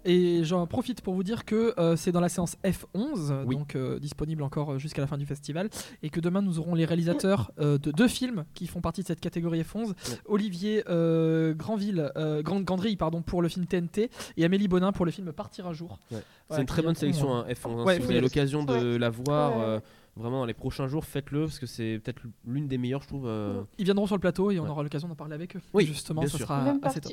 Et 0.05 0.45
j'en 0.45 0.67
profite 0.67 1.01
pour 1.01 1.15
vous 1.15 1.23
dire 1.23 1.45
que 1.45 1.75
euh, 1.79 1.97
c'est 1.97 2.13
dans 2.13 2.21
la 2.21 2.29
séance 2.29 2.57
F11, 2.65 3.45
Oui. 3.47 3.57
donc 3.57 3.75
euh, 3.77 3.99
disponible 3.99 4.43
encore 4.43 4.73
euh, 4.75 4.79
jusqu'à 4.79 5.01
la 5.01 5.07
fin 5.07 5.19
du 5.19 5.27
festival, 5.27 5.69
et 6.03 6.11
que 6.11 6.21
demain 6.21 6.43
nous 6.43 6.59
aurons 6.59 6.75
les 6.75 6.85
réalisateurs 6.85 7.51
euh, 7.61 7.79
de 7.79 7.91
deux 7.91 8.09
films 8.09 8.45
qui 8.55 8.67
font 8.67 8.81
partie 8.81 9.03
de 9.03 9.07
cette 9.07 9.21
catégorie 9.21 9.63
F11. 9.63 9.93
Olivier 10.27 10.85
euh, 10.89 11.55
Granville, 11.55 12.11
euh, 12.17 12.43
Grand- 12.43 12.61
Gandry 12.61 12.97
pardon, 12.97 13.23
pour 13.23 13.43
le 13.43 13.49
film 13.49 13.67
TNT, 13.67 14.11
et 14.37 14.45
Amélie 14.45 14.69
Bonin 14.69 14.93
pour 14.93 15.05
le 15.05 15.11
film 15.11 15.33
Partir 15.33 15.67
un 15.67 15.73
jour. 15.73 15.99
Ouais. 16.11 16.23
C'est 16.51 16.61
une 16.61 16.67
très 16.67 16.83
bonne 16.83 16.95
sélection, 16.95 17.35
hein, 17.35 17.45
F11. 17.49 17.81
hein. 17.81 17.85
Ouais, 17.85 17.95
si 17.97 18.01
vous 18.03 18.11
avez 18.11 18.21
l'occasion 18.21 18.65
de 18.65 18.97
la 18.97 19.11
voir 19.11 19.57
Ouais. 19.57 19.65
euh, 19.65 19.81
vraiment 20.17 20.39
dans 20.41 20.47
les 20.47 20.55
prochains 20.55 20.87
jours, 20.87 21.05
faites-le 21.05 21.41
parce 21.47 21.59
que 21.59 21.67
c'est 21.67 22.01
peut-être 22.03 22.23
l'une 22.47 22.69
des 22.69 22.79
meilleures, 22.79 23.03
je 23.03 23.09
trouve. 23.09 23.27
euh, 23.27 23.63
Ils 23.79 23.85
viendront 23.85 24.07
sur 24.07 24.17
le 24.17 24.21
plateau 24.21 24.51
et 24.51 24.59
on 24.61 24.65
Ouais. 24.65 24.71
aura 24.71 24.83
l'occasion 24.83 25.09
d'en 25.09 25.15
parler 25.15 25.35
avec 25.35 25.57
eux. 25.57 25.61
Oui, 25.75 25.85
justement, 25.87 26.27
sûr. 26.27 26.39
sera 26.39 26.63
Même 26.63 26.79
assez 26.83 27.01
top. 27.01 27.13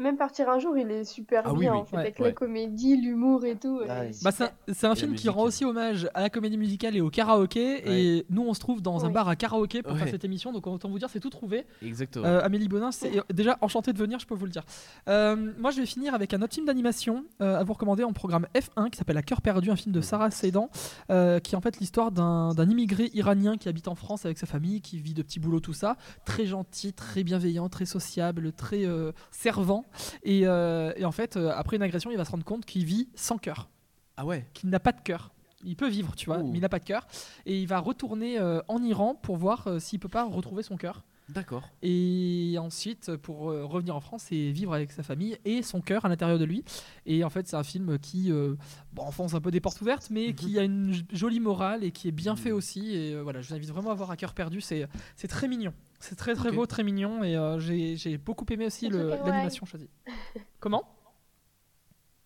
Même 0.00 0.16
partir 0.16 0.48
un 0.48 0.58
jour, 0.58 0.76
il 0.78 0.90
est 0.90 1.04
super 1.04 1.42
Ah 1.44 1.52
bien 1.52 1.72
oui. 1.72 1.78
en 1.78 1.84
fait, 1.84 1.96
Ouais. 1.96 2.02
avec 2.02 2.18
Ouais. 2.18 2.26
la 2.28 2.32
comédie, 2.32 2.96
l'humour 2.96 3.44
et 3.44 3.56
tout. 3.56 3.80
Ah, 3.88 4.00
oui. 4.08 4.16
Bah, 4.22 4.30
c'est 4.32 4.86
un, 4.86 4.94
film 4.94 5.14
qui 5.14 5.28
rend 5.28 5.42
aussi 5.42 5.64
hommage 5.64 6.08
à 6.14 6.22
la 6.22 6.30
comédie 6.30 6.56
musicale 6.56 6.96
et 6.96 7.00
au 7.00 7.10
karaoké. 7.10 7.82
Et 7.86 8.26
nous, 8.30 8.42
on 8.42 8.54
se 8.54 8.60
trouve 8.60 8.80
dans 8.80 9.04
un 9.04 9.10
bar 9.10 9.28
à 9.28 9.36
karaoké 9.36 9.82
pour 9.82 9.96
faire 9.96 10.08
cette 10.08 10.24
émission. 10.24 10.52
Donc, 10.52 10.66
autant 10.66 10.88
vous 10.88 10.98
dire, 10.98 11.10
c'est 11.10 11.20
tout 11.20 11.30
trouvé. 11.30 11.66
Exactement. 11.82 12.24
Euh, 12.24 12.40
Amélie 12.42 12.68
Bonin, 12.68 12.92
c'est 12.92 13.12
déjà 13.32 13.58
enchanté 13.60 13.92
de 13.92 13.98
venir, 13.98 14.18
je 14.18 14.26
peux 14.26 14.34
vous 14.34 14.46
le 14.46 14.50
dire. 14.52 14.64
Euh, 15.08 15.52
moi, 15.58 15.70
je 15.70 15.80
vais 15.80 15.86
finir 15.86 16.14
avec 16.14 16.32
un 16.32 16.40
autre 16.42 16.54
film 16.54 16.66
d'animation 16.66 17.24
euh, 17.42 17.58
à 17.58 17.62
vous 17.64 17.74
recommander 17.74 18.02
en 18.04 18.12
programme 18.12 18.46
F1 18.54 18.88
qui 18.90 18.96
s'appelle 18.96 19.18
À 19.18 19.22
cœur 19.22 19.42
perdu, 19.42 19.70
un 19.70 19.76
film 19.76 19.92
de 19.94 20.00
Sarah 20.00 20.30
Seydan, 20.30 20.70
euh, 21.10 21.40
qui 21.40 21.54
est 21.54 21.58
en 21.58 21.60
fait 21.60 21.78
l'histoire 21.78 22.10
d'un 22.10 22.54
d'un 22.54 22.68
immigré 22.68 23.10
iranien 23.12 23.56
qui 23.56 23.68
habite 23.68 23.88
en 23.88 23.94
France 23.94 24.24
avec 24.24 24.38
sa 24.38 24.46
famille, 24.46 24.80
qui 24.80 24.98
vit 24.98 25.14
de 25.14 25.22
petits 25.22 25.40
boulots, 25.40 25.60
tout 25.60 25.72
ça. 25.74 25.96
Très 26.24 26.46
gentil, 26.46 26.92
très 26.92 27.22
bienveillant, 27.22 27.68
très 27.68 27.84
sociable, 27.84 28.52
très 28.52 28.86
euh, 28.86 29.12
servant. 29.30 29.84
Et, 30.22 30.42
euh, 30.46 30.92
et 30.96 31.04
en 31.04 31.12
fait, 31.12 31.36
euh, 31.36 31.52
après 31.54 31.76
une 31.76 31.82
agression, 31.82 32.10
il 32.10 32.16
va 32.16 32.24
se 32.24 32.30
rendre 32.30 32.44
compte 32.44 32.64
qu'il 32.64 32.84
vit 32.84 33.08
sans 33.14 33.38
cœur 33.38 33.68
Ah 34.16 34.24
ouais 34.24 34.46
qu'il 34.54 34.70
n'a 34.70 34.80
pas 34.80 34.92
de 34.92 35.00
cœur. 35.00 35.30
Il 35.64 35.76
peut 35.76 35.88
vivre, 35.88 36.14
tu 36.16 36.26
vois, 36.26 36.38
Ouh. 36.38 36.50
mais 36.50 36.58
il 36.58 36.60
n'a 36.62 36.68
pas 36.68 36.78
de 36.78 36.84
cœur. 36.84 37.06
Et 37.44 37.60
il 37.60 37.66
va 37.66 37.78
retourner 37.78 38.38
euh, 38.38 38.60
en 38.68 38.82
Iran 38.82 39.14
pour 39.14 39.36
voir 39.36 39.66
euh, 39.66 39.78
s'il 39.78 39.98
peut 39.98 40.08
pas 40.08 40.24
retrouver 40.24 40.62
son 40.62 40.76
cœur. 40.76 41.04
D'accord. 41.34 41.68
Et 41.82 42.56
ensuite, 42.58 43.16
pour 43.16 43.50
euh, 43.50 43.64
revenir 43.64 43.94
en 43.96 44.00
France 44.00 44.30
et 44.32 44.50
vivre 44.52 44.72
avec 44.72 44.92
sa 44.92 45.02
famille 45.02 45.38
et 45.44 45.62
son 45.62 45.80
cœur 45.80 46.04
à 46.04 46.08
l'intérieur 46.08 46.38
de 46.38 46.44
lui. 46.44 46.64
Et 47.06 47.24
en 47.24 47.30
fait, 47.30 47.46
c'est 47.46 47.56
un 47.56 47.62
film 47.62 47.98
qui 47.98 48.32
euh, 48.32 48.54
bon, 48.92 49.02
enfonce 49.02 49.34
un 49.34 49.40
peu 49.40 49.50
des 49.50 49.60
portes 49.60 49.80
ouvertes, 49.80 50.08
mais 50.10 50.34
qui 50.34 50.58
a 50.58 50.62
une 50.62 50.94
jolie 51.12 51.40
morale 51.40 51.84
et 51.84 51.92
qui 51.92 52.08
est 52.08 52.12
bien 52.12 52.36
fait 52.36 52.52
aussi. 52.52 52.94
Et 52.94 53.14
euh, 53.14 53.22
voilà, 53.22 53.40
je 53.40 53.48
vous 53.48 53.54
invite 53.54 53.70
vraiment 53.70 53.90
à 53.90 53.94
voir 53.94 54.10
à 54.10 54.16
cœur 54.16 54.34
perdu. 54.34 54.60
C'est 54.60 54.88
c'est 55.16 55.28
très 55.28 55.48
mignon. 55.48 55.72
C'est 56.00 56.16
très 56.16 56.34
très 56.34 56.50
beau, 56.50 56.66
très 56.66 56.82
mignon. 56.82 57.22
Et 57.22 57.36
euh, 57.36 57.58
j'ai 57.60 57.96
j'ai 57.96 58.18
beaucoup 58.18 58.46
aimé 58.50 58.66
aussi 58.66 58.88
l'animation 58.88 59.66
choisie. 59.66 59.90
Comment? 60.60 60.84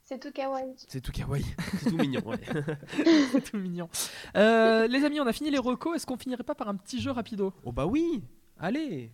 C'est 0.05 0.20
tout 0.20 0.32
kawaii. 0.32 0.74
C'est 0.76 1.01
tout 1.01 1.12
kawaii. 1.12 1.44
c'est 1.81 1.89
tout 1.89 1.97
mignon. 1.97 2.20
ouais. 2.26 2.39
C'est 3.32 3.40
tout 3.40 3.56
mignon. 3.56 3.89
Euh, 4.36 4.86
les 4.86 5.02
amis, 5.02 5.18
on 5.18 5.26
a 5.26 5.32
fini 5.32 5.51
les 5.51 5.59
recos. 5.59 5.97
Est-ce 5.97 6.05
qu'on 6.05 6.18
finirait 6.18 6.43
pas 6.43 6.55
par 6.55 6.68
un 6.68 6.76
petit 6.76 7.01
jeu 7.01 7.10
rapido? 7.10 7.55
Oh 7.64 7.72
bah 7.72 7.86
oui 7.86 8.22
Allez 8.59 9.10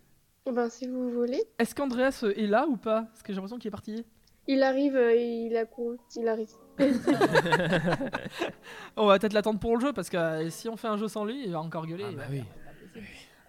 Eh 0.47 0.53
ben, 0.53 0.69
si 0.69 0.87
vous 0.87 1.11
voulez. 1.11 1.43
Est-ce 1.59 1.75
qu'Andreas 1.75 2.25
est 2.37 2.47
là 2.47 2.67
ou 2.67 2.77
pas? 2.77 3.03
Parce 3.03 3.23
que 3.23 3.33
j'ai 3.33 3.37
l'impression 3.37 3.59
qu'il 3.59 3.69
est 3.69 3.71
parti. 3.71 4.05
Il 4.47 4.63
arrive, 4.63 4.97
euh, 4.97 5.15
il 5.15 5.57
a 5.57 5.65
couru, 5.65 5.97
il 6.17 6.27
arrive. 6.27 6.49
On 8.97 9.07
va 9.07 9.19
peut-être 9.19 9.33
l'attendre 9.33 9.61
pour 9.61 9.77
le 9.77 9.81
jeu 9.81 9.93
parce 9.93 10.09
que 10.09 10.17
euh, 10.17 10.51
si 10.51 10.69
on 10.69 10.77
fait 10.77 10.89
un 10.89 10.97
jeu 10.97 11.09
sans 11.09 11.25
lui, 11.25 11.45
il 11.45 11.53
va 11.53 11.61
encore 11.61 11.87
gueuler. 11.87 12.07
Ah 12.09 12.13
bah 12.17 12.23
oui. 12.31 12.43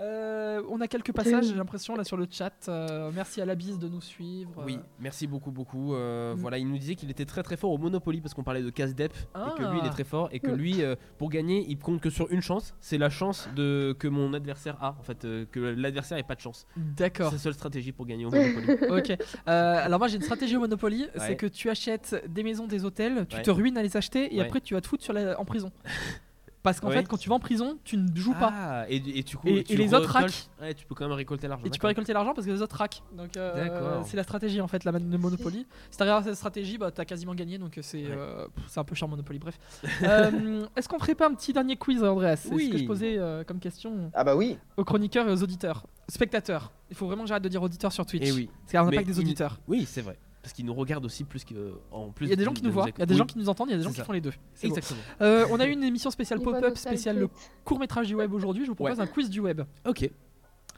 Euh, 0.01 0.61
on 0.69 0.81
a 0.81 0.87
quelques 0.87 1.11
passages, 1.11 1.45
j'ai 1.45 1.53
l'impression, 1.55 1.95
là 1.95 2.03
sur 2.03 2.17
le 2.17 2.25
chat. 2.29 2.51
Euh, 2.67 3.11
merci 3.13 3.39
à 3.41 3.45
la 3.45 3.53
bise 3.55 3.77
de 3.77 3.87
nous 3.87 4.01
suivre. 4.01 4.63
Oui, 4.65 4.79
merci 4.99 5.27
beaucoup, 5.27 5.51
beaucoup. 5.51 5.93
Euh, 5.93 6.33
Mm. 6.35 6.39
Voilà, 6.39 6.57
il 6.57 6.67
nous 6.67 6.77
disait 6.77 6.95
qu'il 6.95 7.09
était 7.11 7.25
très 7.25 7.43
très 7.43 7.55
fort 7.57 7.71
au 7.71 7.77
Monopoly 7.77 8.21
parce 8.21 8.33
qu'on 8.33 8.43
parlait 8.43 8.61
de 8.63 8.69
casse-dep 8.69 9.13
et 9.13 9.57
que 9.57 9.63
lui 9.63 9.77
il 9.77 9.81
Ah. 9.83 9.87
est 9.87 9.91
très 9.91 10.03
fort 10.03 10.29
et 10.31 10.39
que 10.39 10.49
Mm. 10.51 10.55
lui, 10.55 10.81
euh, 10.83 10.95
pour 11.17 11.29
gagner, 11.29 11.65
il 11.67 11.77
compte 11.77 12.01
que 12.01 12.09
sur 12.09 12.31
une 12.31 12.41
chance. 12.41 12.73
C'est 12.79 12.97
la 12.97 13.09
chance 13.09 13.47
de 13.55 13.95
que 13.99 14.07
mon 14.07 14.33
adversaire 14.33 14.77
a. 14.81 14.95
En 14.99 15.03
fait, 15.03 15.23
euh, 15.25 15.45
que 15.51 15.59
l'adversaire 15.59 16.17
ait 16.17 16.23
pas 16.23 16.35
de 16.35 16.41
chance. 16.41 16.65
D'accord. 16.75 17.27
C'est 17.29 17.35
la 17.35 17.39
seule 17.41 17.53
stratégie 17.53 17.91
pour 17.91 18.05
gagner 18.05 18.25
au 18.25 18.31
Monopoly. 18.31 18.65
ok. 18.89 19.17
Euh, 19.47 19.85
alors 19.85 19.99
moi 19.99 20.07
j'ai 20.07 20.15
une 20.15 20.21
stratégie 20.23 20.57
au 20.57 20.61
Monopoly, 20.61 21.07
c'est 21.17 21.35
que 21.35 21.45
tu 21.47 21.69
achètes 21.69 22.23
des 22.27 22.43
maisons, 22.43 22.65
des 22.67 22.85
hôtels, 22.85 23.25
tu 23.27 23.35
Ouais. 23.37 23.41
te 23.43 23.51
ruines 23.51 23.77
à 23.77 23.83
les 23.83 23.95
acheter 23.97 24.33
et 24.33 24.39
Ouais. 24.39 24.45
après 24.45 24.61
tu 24.61 24.73
vas 24.73 24.81
te 24.81 24.87
foutre 24.87 25.03
sur 25.03 25.13
la- 25.13 25.39
en 25.39 25.45
prison. 25.45 25.71
Parce 26.63 26.79
qu'en 26.79 26.89
Oui. 26.89 26.93
fait, 26.93 27.07
quand 27.07 27.17
tu 27.17 27.27
vas 27.27 27.35
en 27.35 27.39
prison, 27.39 27.79
tu 27.83 27.97
ne 27.97 28.15
joues 28.15 28.33
pas. 28.35 28.53
Ah, 28.53 28.85
et, 28.87 28.97
et 28.97 29.23
du 29.23 29.35
coup, 29.35 29.47
Et- 29.47 29.63
tu 29.63 29.73
et 29.73 29.77
les 29.77 29.93
autres. 29.95 30.15
Ouais, 30.61 30.73
tu 30.75 30.85
peux 30.85 30.93
quand 30.93 31.05
même 31.07 31.13
récolter 31.17 31.47
l'argent. 31.47 31.65
Et 31.65 31.71
tu 31.71 31.79
peux 31.79 31.87
récolter 31.87 32.13
l'argent 32.13 32.33
parce 32.35 32.45
que 32.45 32.51
les 32.51 32.61
autres 32.61 32.75
raquent. 32.75 33.01
Donc 33.17 33.35
euh, 33.35 34.01
c'est 34.05 34.15
la 34.17 34.23
stratégie 34.23 34.61
en 34.61 34.67
fait, 34.67 34.83
la 34.83 34.91
de 34.91 35.17
Monopoly. 35.17 35.65
Si 35.91 35.97
t'arrives 35.97 36.13
à 36.13 36.23
cette 36.23 36.35
stratégie, 36.35 36.77
bah 36.77 36.91
t'as 36.91 37.05
quasiment 37.05 37.33
gagné. 37.33 37.57
Donc 37.57 37.77
euh, 37.77 37.81
c'est 37.81 38.03
Ouais. 38.03 38.11
euh, 38.11 38.47
c'est 38.67 38.79
un 38.79 38.83
peu 38.83 38.93
cher 38.95 39.07
Monopoly. 39.07 39.39
Bref. 39.39 39.57
Euh, 40.03 40.65
Est-ce 40.75 40.87
qu'on 40.89 40.99
ferait 40.99 41.15
pas 41.15 41.27
un 41.27 41.33
petit 41.33 41.53
dernier 41.53 41.75
quiz, 41.77 42.03
Andreas? 42.03 42.37
C'est 42.37 42.49
ce 42.49 42.53
Oui. 42.53 42.69
que 42.69 42.77
je 42.77 42.85
posais 42.85 43.17
euh, 43.17 43.43
comme 43.43 43.59
question 43.59 44.11
Ah 44.13 44.23
bah 44.23 44.35
oui. 44.35 44.57
aux 44.77 44.83
chroniqueurs 44.83 45.27
et 45.27 45.31
aux 45.31 45.41
auditeurs, 45.43 45.85
spectateurs. 46.07 46.71
Il 46.89 46.95
faut 46.95 47.07
vraiment 47.07 47.23
que 47.23 47.29
j'arrête 47.29 47.43
de 47.43 47.49
dire 47.49 47.61
auditeurs 47.63 47.91
sur 47.91 48.05
Twitch. 48.05 48.23
Eh 48.25 48.31
oui. 48.31 48.49
C'est 48.65 48.77
un 48.77 48.83
Mais 48.85 48.95
impact 48.97 49.07
des 49.07 49.19
auditeurs. 49.19 49.59
Oui, 49.67 49.85
c'est 49.87 50.01
vrai. 50.01 50.17
Parce 50.41 50.53
qu'ils 50.53 50.65
nous 50.65 50.73
regardent 50.73 51.05
aussi 51.05 51.23
plus 51.23 51.43
que. 51.43 51.73
En 51.91 52.09
plus 52.11 52.25
Il 52.25 52.29
y 52.29 52.33
a 52.33 52.35
des 52.35 52.41
de- 52.41 52.45
gens 52.45 52.53
qui 52.53 52.61
de 52.63 52.67
nous 52.67 52.73
voient, 52.73 52.87
il 52.95 52.99
y 52.99 53.03
a 53.03 53.05
des 53.05 53.15
gens 53.15 53.25
qui 53.25 53.37
nous 53.37 53.47
entendent, 53.47 53.69
il 53.69 53.73
y 53.73 53.75
a 53.75 53.77
des 53.77 53.83
gens 53.83 53.91
qui 53.91 53.97
ça. 53.97 54.03
font 54.05 54.11
les 54.13 54.21
deux. 54.21 54.33
Exactement. 54.63 54.99
Euh, 55.21 55.45
on 55.51 55.59
a 55.59 55.67
eu 55.67 55.71
une 55.71 55.83
émission 55.83 56.09
spéciale 56.09 56.39
pop-up 56.41 56.75
spéciale 56.77 57.19
le 57.19 57.29
court 57.63 57.77
métrage 57.79 58.07
du 58.07 58.15
web 58.15 58.33
aujourd'hui. 58.33 58.63
Je 58.65 58.69
vous 58.71 58.75
propose 58.75 58.99
un 58.99 59.07
quiz 59.07 59.29
du 59.29 59.39
web. 59.39 59.61
Ok. 59.85 60.09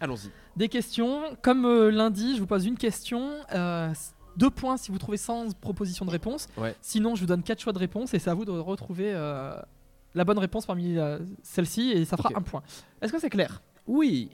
Allons-y. 0.02 0.30
Des 0.58 0.68
questions. 0.68 1.22
Comme 1.42 1.66
euh, 1.66 1.92
lundi, 1.92 2.36
je 2.36 2.42
vous 2.42 2.48
pose 2.48 2.66
une 2.66 2.78
question. 2.78 3.32
euh, 3.54 3.94
deux 4.36 4.50
points 4.50 4.78
si 4.78 4.92
vous 4.92 4.98
trouvez 4.98 5.18
sans 5.18 5.54
proposition 5.54 6.06
de 6.06 6.10
réponse. 6.12 6.48
Ouais. 6.58 6.76
Sinon, 6.82 7.14
je 7.16 7.22
vous 7.22 7.28
donne 7.28 7.44
quatre 7.44 7.62
choix 7.62 7.72
de 7.72 7.78
réponse 7.78 8.14
et 8.16 8.20
c'est 8.20 8.32
à 8.32 8.34
vous 8.34 8.46
de 8.46 8.52
retrouver 8.52 9.12
euh, 9.14 9.54
la 10.16 10.24
bonne 10.26 10.40
réponse 10.40 10.66
parmi 10.66 10.98
euh, 10.98 11.20
celles-ci 11.44 11.92
et 11.92 12.04
ça 12.04 12.18
fera 12.18 12.32
un 12.36 12.42
point. 12.42 12.64
Est-ce 13.02 13.14
que 13.14 13.20
c'est 13.20 13.30
clair? 13.30 13.62
Oui. 13.86 14.32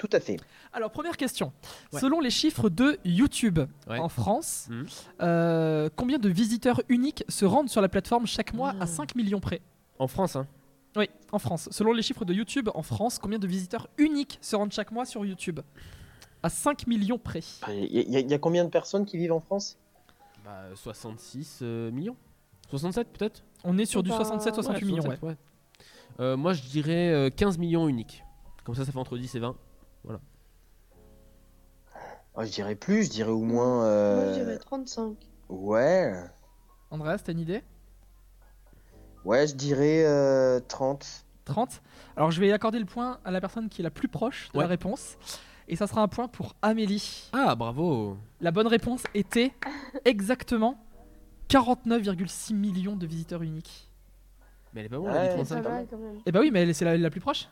Tout 0.00 0.08
à 0.12 0.18
fait. 0.20 0.38
Alors, 0.72 0.90
première 0.90 1.18
question. 1.18 1.52
Ouais. 1.92 2.00
Selon 2.00 2.20
les 2.20 2.30
chiffres 2.30 2.70
de 2.70 2.98
YouTube 3.04 3.58
Ouais. 3.86 3.98
en 3.98 4.08
France, 4.08 4.66
Mhm. 4.70 4.86
euh, 5.20 5.90
combien 5.94 6.18
de 6.18 6.30
visiteurs 6.30 6.80
uniques 6.88 7.22
se 7.28 7.44
rendent 7.44 7.68
sur 7.68 7.82
la 7.82 7.90
plateforme 7.90 8.26
chaque 8.26 8.54
mois 8.54 8.74
à 8.80 8.86
5 8.86 9.14
millions 9.14 9.40
près? 9.40 9.60
En 9.98 10.08
France, 10.08 10.36
hein. 10.36 10.46
Oui, 10.96 11.08
en 11.32 11.38
France. 11.38 11.68
Selon 11.70 11.92
les 11.92 12.00
chiffres 12.02 12.24
de 12.24 12.32
YouTube 12.32 12.70
en 12.74 12.82
France, 12.82 13.18
combien 13.18 13.38
de 13.38 13.46
visiteurs 13.46 13.88
uniques 13.98 14.38
se 14.40 14.56
rendent 14.56 14.72
chaque 14.72 14.90
mois 14.90 15.04
sur 15.04 15.22
YouTube? 15.26 15.60
À 16.42 16.48
5 16.48 16.86
millions 16.86 17.18
près. 17.18 17.40
Il 17.68 17.74
y, 17.94 18.16
a- 18.16 18.20
il 18.20 18.30
y 18.30 18.34
a 18.34 18.38
combien 18.38 18.64
de 18.64 18.70
personnes 18.70 19.04
qui 19.04 19.18
vivent 19.18 19.32
en 19.34 19.40
France? 19.40 19.76
Bah, 20.46 20.62
66 20.74 21.58
euh, 21.60 21.90
millions 21.90 22.16
67 22.70 23.08
peut-être? 23.12 23.44
On 23.64 23.76
est 23.76 23.84
sur 23.84 24.02
du 24.02 24.08
Bah, 24.08 24.16
67-68 24.22 24.84
millions, 24.86 24.96
ouais. 25.02 25.16
67, 25.18 25.22
ouais. 25.24 25.36
Euh, 26.20 26.36
moi, 26.38 26.54
je 26.54 26.62
dirais 26.62 27.10
euh, 27.10 27.28
15 27.28 27.58
millions 27.58 27.86
uniques. 27.86 28.24
Comme 28.64 28.74
ça, 28.74 28.84
ça 28.86 28.92
fait 28.92 28.98
entre 28.98 29.18
10 29.18 29.34
et 29.34 29.38
20. 29.40 29.54
Oh, 32.34 32.44
Je 32.44 32.50
dirais 32.50 32.74
plus, 32.76 33.04
je 33.04 33.10
dirais 33.10 33.30
au 33.30 33.42
moins. 33.42 33.84
euh, 33.84 34.24
Moi, 34.24 34.32
je 34.34 34.38
dirais 34.40 34.58
35. 34.58 35.16
Ouais. 35.48 36.12
Andreas, 36.90 37.18
t'as 37.18 37.32
une 37.32 37.40
idée? 37.40 37.62
Ouais, 39.24 39.46
je 39.46 39.54
dirais 39.54 40.04
euh, 40.06 40.60
30. 40.68 41.24
30 41.44 41.82
Alors 42.16 42.30
je 42.30 42.40
vais 42.40 42.52
accorder 42.52 42.78
le 42.78 42.84
point 42.86 43.18
à 43.24 43.30
la 43.30 43.40
personne 43.40 43.68
qui 43.68 43.82
est 43.82 43.84
la 43.84 43.90
plus 43.90 44.08
proche 44.08 44.50
de 44.52 44.58
Ouais. 44.58 44.64
la 44.64 44.68
réponse. 44.68 45.16
Et 45.68 45.76
ça 45.76 45.86
sera 45.86 46.02
un 46.02 46.08
point 46.08 46.26
pour 46.28 46.54
Amélie. 46.62 47.28
Ah, 47.32 47.54
bravo 47.54 48.16
La 48.40 48.50
bonne 48.50 48.66
réponse 48.66 49.02
était 49.14 49.52
exactement 50.04 50.78
49,6 51.48 52.54
millions 52.54 52.96
de 52.96 53.06
visiteurs 53.06 53.42
uniques. 53.42 53.88
Mais 54.72 54.80
elle 54.80 54.86
est 54.86 54.90
pas 54.90 54.98
bonne, 54.98 55.10
Ouais, 55.12 55.16
elle 55.16 55.36
dit 55.38 55.44
c'est 55.48 55.54
C'est 55.54 55.60
35. 55.60 55.62
pas 55.62 55.70
mal 55.70 55.86
quand 55.90 55.98
même. 55.98 56.18
Et 56.26 56.32
bah 56.32 56.40
oui, 56.40 56.50
mais 56.52 56.62
elle- 56.62 56.74
c'est 56.74 56.84
la, 56.84 56.96
la 56.96 57.10
plus 57.10 57.20
proche. 57.20 57.48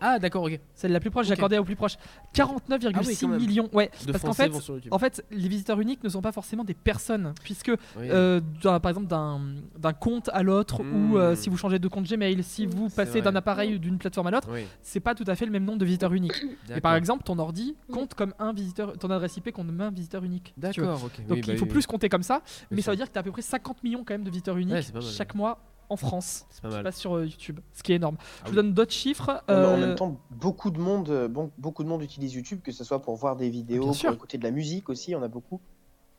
Ah, 0.00 0.18
d'accord, 0.18 0.44
ok. 0.44 0.58
Celle 0.74 0.92
la 0.92 1.00
plus 1.00 1.10
proche, 1.10 1.26
j'accordais 1.26 1.58
au 1.58 1.64
plus 1.64 1.76
proche. 1.76 1.96
49,6 2.34 2.92
Ah 2.94 3.26
oui, 3.36 3.46
millions. 3.46 3.68
Ouais, 3.72 3.90
De 4.06 4.12
parce 4.12 4.22
qu'en 4.24 4.32
fait, 4.32 4.50
en 4.90 4.98
fait, 4.98 5.24
les 5.30 5.48
visiteurs 5.48 5.80
uniques 5.80 6.02
ne 6.04 6.08
sont 6.08 6.22
pas 6.22 6.32
forcément 6.32 6.64
des 6.64 6.74
personnes, 6.74 7.34
puisque 7.42 7.68
Oui. 7.96 8.08
euh, 8.10 8.40
par 8.62 8.88
exemple 8.88 9.06
d'un 9.06 9.40
d'un 9.78 9.92
compte 9.92 10.28
à 10.32 10.42
l'autre 10.42 10.80
ou 10.82 11.16
euh, 11.16 11.34
si 11.34 11.48
vous 11.48 11.56
changez 11.56 11.78
de 11.78 11.88
compte 11.88 12.08
Gmail, 12.08 12.42
si 12.42 12.66
Mm. 12.66 12.70
vous 12.70 12.88
passez 12.90 13.22
d'un 13.22 13.34
appareil 13.36 13.74
ou 13.74 13.78
d'une 13.78 13.98
plateforme 13.98 14.26
à 14.28 14.30
l'autre, 14.30 14.48
Oui, 14.52 14.64
c'est 14.82 15.00
pas 15.00 15.14
tout 15.14 15.24
à 15.26 15.34
fait 15.34 15.46
le 15.46 15.52
même 15.52 15.64
nombre 15.64 15.78
de 15.78 15.84
visiteurs 15.84 16.12
uniques. 16.14 16.42
Et 16.74 16.80
par 16.80 16.94
exemple, 16.94 17.22
ton 17.24 17.38
ordi 17.38 17.76
compte 17.92 18.14
comme 18.14 18.34
un 18.38 18.52
visiteur, 18.52 18.96
ton 18.98 19.10
adresse 19.10 19.36
IP 19.36 19.52
compte 19.52 19.66
comme 19.66 19.80
un 19.80 19.90
visiteur 19.90 20.24
unique. 20.24 20.54
D'accord, 20.56 21.02
ok. 21.04 21.26
Donc 21.26 21.36
oui, 21.36 21.42
bah 21.46 21.52
il 21.52 21.58
faut 21.58 21.64
oui, 21.64 21.70
plus 21.70 21.86
compter 21.86 22.08
comme 22.08 22.22
ça, 22.22 22.42
mais 22.70 22.82
ça 22.82 22.90
veut 22.90 22.96
dire 22.96 23.06
que 23.06 23.12
tu 23.12 23.18
as 23.18 23.20
à 23.20 23.24
peu 23.24 23.32
près 23.32 23.42
50 23.42 23.82
millions 23.82 24.04
quand 24.04 24.14
même 24.14 24.24
de 24.24 24.30
visiteurs 24.30 24.56
uniques 24.56 24.68
Ouais, 24.94 25.00
chaque 25.00 25.34
mois 25.34 25.58
en 25.90 25.96
France. 25.96 26.46
C'est 26.50 26.62
pas 26.62 26.68
qui 26.68 26.82
mal. 26.82 26.92
sur 26.92 27.16
euh, 27.16 27.26
YouTube, 27.26 27.60
ce 27.72 27.82
qui 27.82 27.92
est 27.92 27.96
énorme. 27.96 28.16
Ah 28.20 28.24
Je 28.44 28.44
vous 28.44 28.50
oui. 28.50 28.56
donne 28.56 28.74
d'autres 28.74 28.92
chiffres. 28.92 29.42
En 29.48 29.52
euh, 29.52 29.76
même 29.78 29.94
temps, 29.94 30.20
beaucoup 30.30 30.70
de 30.70 30.78
monde, 30.78 31.08
euh, 31.10 31.28
bon, 31.28 31.50
beaucoup 31.58 31.82
de 31.84 31.88
monde 31.88 32.02
utilise 32.02 32.34
YouTube, 32.34 32.60
que 32.62 32.72
ce 32.72 32.84
soit 32.84 33.00
pour 33.02 33.16
voir 33.16 33.36
des 33.36 33.48
vidéos, 33.50 33.84
Bien 33.84 33.92
sûr. 33.92 34.08
pour 34.10 34.16
écouter 34.16 34.38
de 34.38 34.44
la 34.44 34.50
musique 34.50 34.88
aussi, 34.88 35.14
on 35.14 35.22
a 35.22 35.28
beaucoup. 35.28 35.60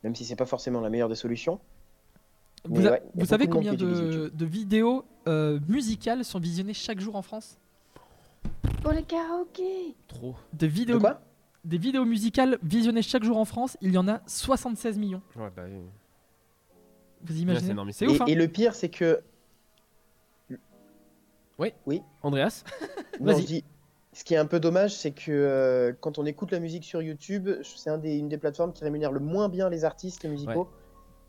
Même 0.04 0.16
si 0.16 0.26
c'est 0.26 0.36
pas 0.36 0.46
forcément 0.46 0.80
la 0.82 0.90
meilleure 0.90 1.10
des 1.10 1.16
solutions. 1.16 1.60
vous, 2.66 2.88
a- 2.88 2.92
ouais, 2.92 3.26
savez 3.26 3.48
de 3.48 3.52
combien 3.54 3.74
de, 3.74 4.32
vidéos 4.46 5.06
euh, 5.28 5.60
musicales 5.68 6.24
sont 6.26 6.40
visionnées 6.40 6.74
chaque 6.74 7.00
jour 7.00 7.16
en 7.16 7.22
France? 7.22 7.58
Pour 8.82 8.94
le 8.94 9.02
karaoké 9.02 9.96
Trop. 10.08 10.36
Des 10.54 10.68
De 10.68 10.72
vidéos, 10.72 11.00
quoi? 11.00 11.22
des 11.66 11.78
vidéos 11.78 12.06
musicales 12.06 12.58
visionnées 12.64 13.02
chaque 13.02 13.24
jour 13.26 13.38
en 13.38 13.44
France, 13.46 13.76
il 13.82 13.92
y 13.92 13.98
en 13.98 14.08
a 14.08 14.22
76 14.26 14.98
millions. 14.98 15.22
Ouais, 15.36 15.50
bah 15.56 15.64
oui. 15.68 15.82
Vous 17.22 17.34
c'est 17.34 17.40
imaginez? 17.40 17.72
Énorme, 17.72 17.92
C'est 17.92 18.06
et, 18.06 18.08
ouf, 18.08 18.22
hein 18.22 18.26
et 18.28 18.36
le 18.36 18.48
pire, 18.48 18.74
c'est 18.76 18.90
que. 18.90 19.20
Andreas 22.24 22.64
Non, 23.20 23.34
Vas-y. 23.34 23.64
ce 24.14 24.24
qui 24.24 24.34
est 24.34 24.38
un 24.38 24.46
peu 24.46 24.60
dommage, 24.60 24.96
c'est 24.96 25.12
que 25.12 25.32
euh, 25.32 25.94
quand 26.00 26.18
on 26.18 26.26
écoute 26.26 26.52
la 26.52 26.60
musique 26.60 26.86
sur 26.86 27.02
YouTube, 27.02 27.50
c'est 27.64 27.90
un 27.90 27.98
des, 27.98 28.18
une 28.18 28.30
des 28.30 28.38
plateformes 28.38 28.72
qui 28.74 28.84
rémunère 28.84 29.12
le 29.12 29.20
moins 29.20 29.50
bien 29.50 29.70
les 29.70 29.84
artistes 29.86 30.26
musicaux. 30.26 30.70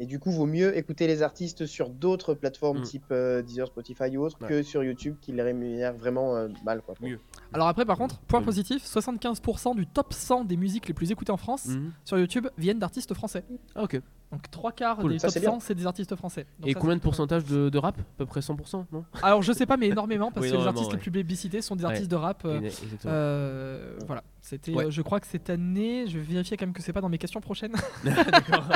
Et 0.02 0.06
du 0.06 0.18
coup, 0.18 0.30
vaut 0.30 0.46
mieux 0.46 0.74
écouter 0.78 1.06
les 1.06 1.20
artistes 1.22 1.66
sur 1.66 1.90
d'autres 1.90 2.32
plateformes 2.32 2.78
Mm. 2.78 2.84
type 2.84 3.04
euh, 3.12 3.42
Deezer, 3.42 3.66
Spotify 3.66 4.16
ou 4.16 4.22
autres 4.24 4.38
Ouais. 4.40 4.48
que 4.48 4.62
sur 4.62 4.82
YouTube 4.82 5.16
qui 5.20 5.30
les 5.32 5.42
rémunèrent 5.42 5.92
vraiment 5.94 6.36
euh, 6.36 6.48
mal. 6.64 6.80
Quoi. 6.80 6.94
Mieux. 7.02 7.20
Alors 7.52 7.68
après, 7.68 7.84
par 7.84 7.98
contre, 7.98 8.18
point 8.20 8.38
Oui. 8.38 8.46
positif, 8.46 8.82
75% 8.82 9.74
du 9.76 9.86
top 9.86 10.14
100 10.14 10.44
des 10.46 10.56
musiques 10.56 10.88
les 10.88 10.94
plus 10.94 11.10
écoutées 11.12 11.32
en 11.32 11.36
France 11.36 11.66
Mhm. 11.66 11.92
sur 12.06 12.18
YouTube 12.18 12.46
viennent 12.56 12.78
d'artistes 12.78 13.12
français. 13.12 13.44
Ah, 13.74 13.82
ok. 13.82 14.00
Donc 14.32 14.48
trois 14.50 14.70
quarts 14.70 14.98
Cool. 14.98 15.12
des 15.12 15.18
Ça, 15.18 15.26
top 15.26 15.34
c'est 15.34 15.40
bien. 15.40 15.50
100, 15.50 15.60
c'est 15.60 15.74
des 15.74 15.86
artistes 15.86 16.14
français. 16.14 16.46
Donc 16.60 16.70
Et 16.70 16.72
ça, 16.74 16.78
combien 16.78 16.94
de 16.94 17.00
pourcentage 17.00 17.44
de, 17.44 17.68
de 17.68 17.78
rap? 17.78 17.98
À 17.98 18.02
peu 18.18 18.26
près 18.26 18.38
100%, 18.40 18.84
non? 18.92 19.04
Alors 19.22 19.42
je 19.42 19.52
sais 19.52 19.66
pas, 19.66 19.76
mais 19.76 19.88
énormément 19.88 20.30
parce 20.30 20.46
Oui, 20.46 20.52
que 20.52 20.56
les 20.56 20.66
artistes 20.68 20.92
les 20.92 20.98
plus 20.98 21.10
plébiscités 21.10 21.60
sont 21.62 21.74
des 21.74 21.84
Ouais. 21.84 21.90
artistes 21.90 22.10
de 22.10 22.14
rap. 22.16 22.42
euh, 22.44 22.60
Exactement. 22.60 23.12
euh, 23.12 23.98
voilà, 24.06 24.22
c'était. 24.40 24.72
Ouais. 24.72 24.84
euh, 24.86 24.90
je 24.92 25.02
crois 25.02 25.18
que 25.18 25.26
cette 25.26 25.50
année, 25.50 26.06
je 26.06 26.16
vais 26.18 26.24
vérifier 26.24 26.56
quand 26.56 26.64
même 26.66 26.72
que 26.72 26.80
c'est 26.82 26.92
pas 26.92 27.00
dans 27.00 27.08
mes 27.08 27.18
questions 27.18 27.40
prochaines. 27.40 27.72
D'accord. 28.04 28.68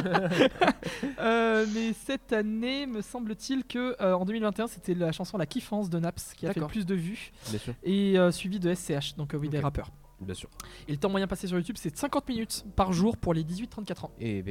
Euh, 1.21 1.67
mais 1.73 1.93
cette 1.93 2.33
année, 2.33 2.87
me 2.87 3.01
semble-t-il 3.01 3.65
que 3.65 3.95
euh, 4.01 4.15
en 4.15 4.25
2021, 4.25 4.67
c'était 4.67 4.95
la 4.95 5.13
chanson 5.13 5.39
La 5.39 5.47
Kiffance 5.47 5.89
de 5.91 5.99
Naps 5.99 6.35
qui 6.35 6.47
a 6.47 6.53
fait 6.53 6.61
le 6.61 6.67
plus 6.67 6.87
de 6.87 6.95
vues 6.95 7.33
Bien 7.51 7.59
sûr. 7.59 7.75
et 7.85 8.19
euh, 8.19 8.31
suivi 8.31 8.59
de 8.59 8.75
SCH, 8.75 9.17
donc 9.17 9.35
euh, 9.35 9.39
oui 9.39 9.49
des 9.49 9.61
rappeurs. 9.61 9.91
Bien 10.21 10.35
sûr. 10.35 10.49
Et 10.89 10.93
le 10.93 10.99
temps 10.99 11.11
moyen 11.11 11.27
passé 11.27 11.47
sur 11.47 11.57
YouTube, 11.57 11.77
c'est 11.79 11.97
50 11.97 12.29
minutes 12.29 12.65
par 12.77 12.93
jour 12.93 13.17
pour 13.17 13.35
les 13.35 13.43
18-34 13.45 14.05
ans. 14.07 14.11
Et 14.21 14.43
B. 14.43 14.51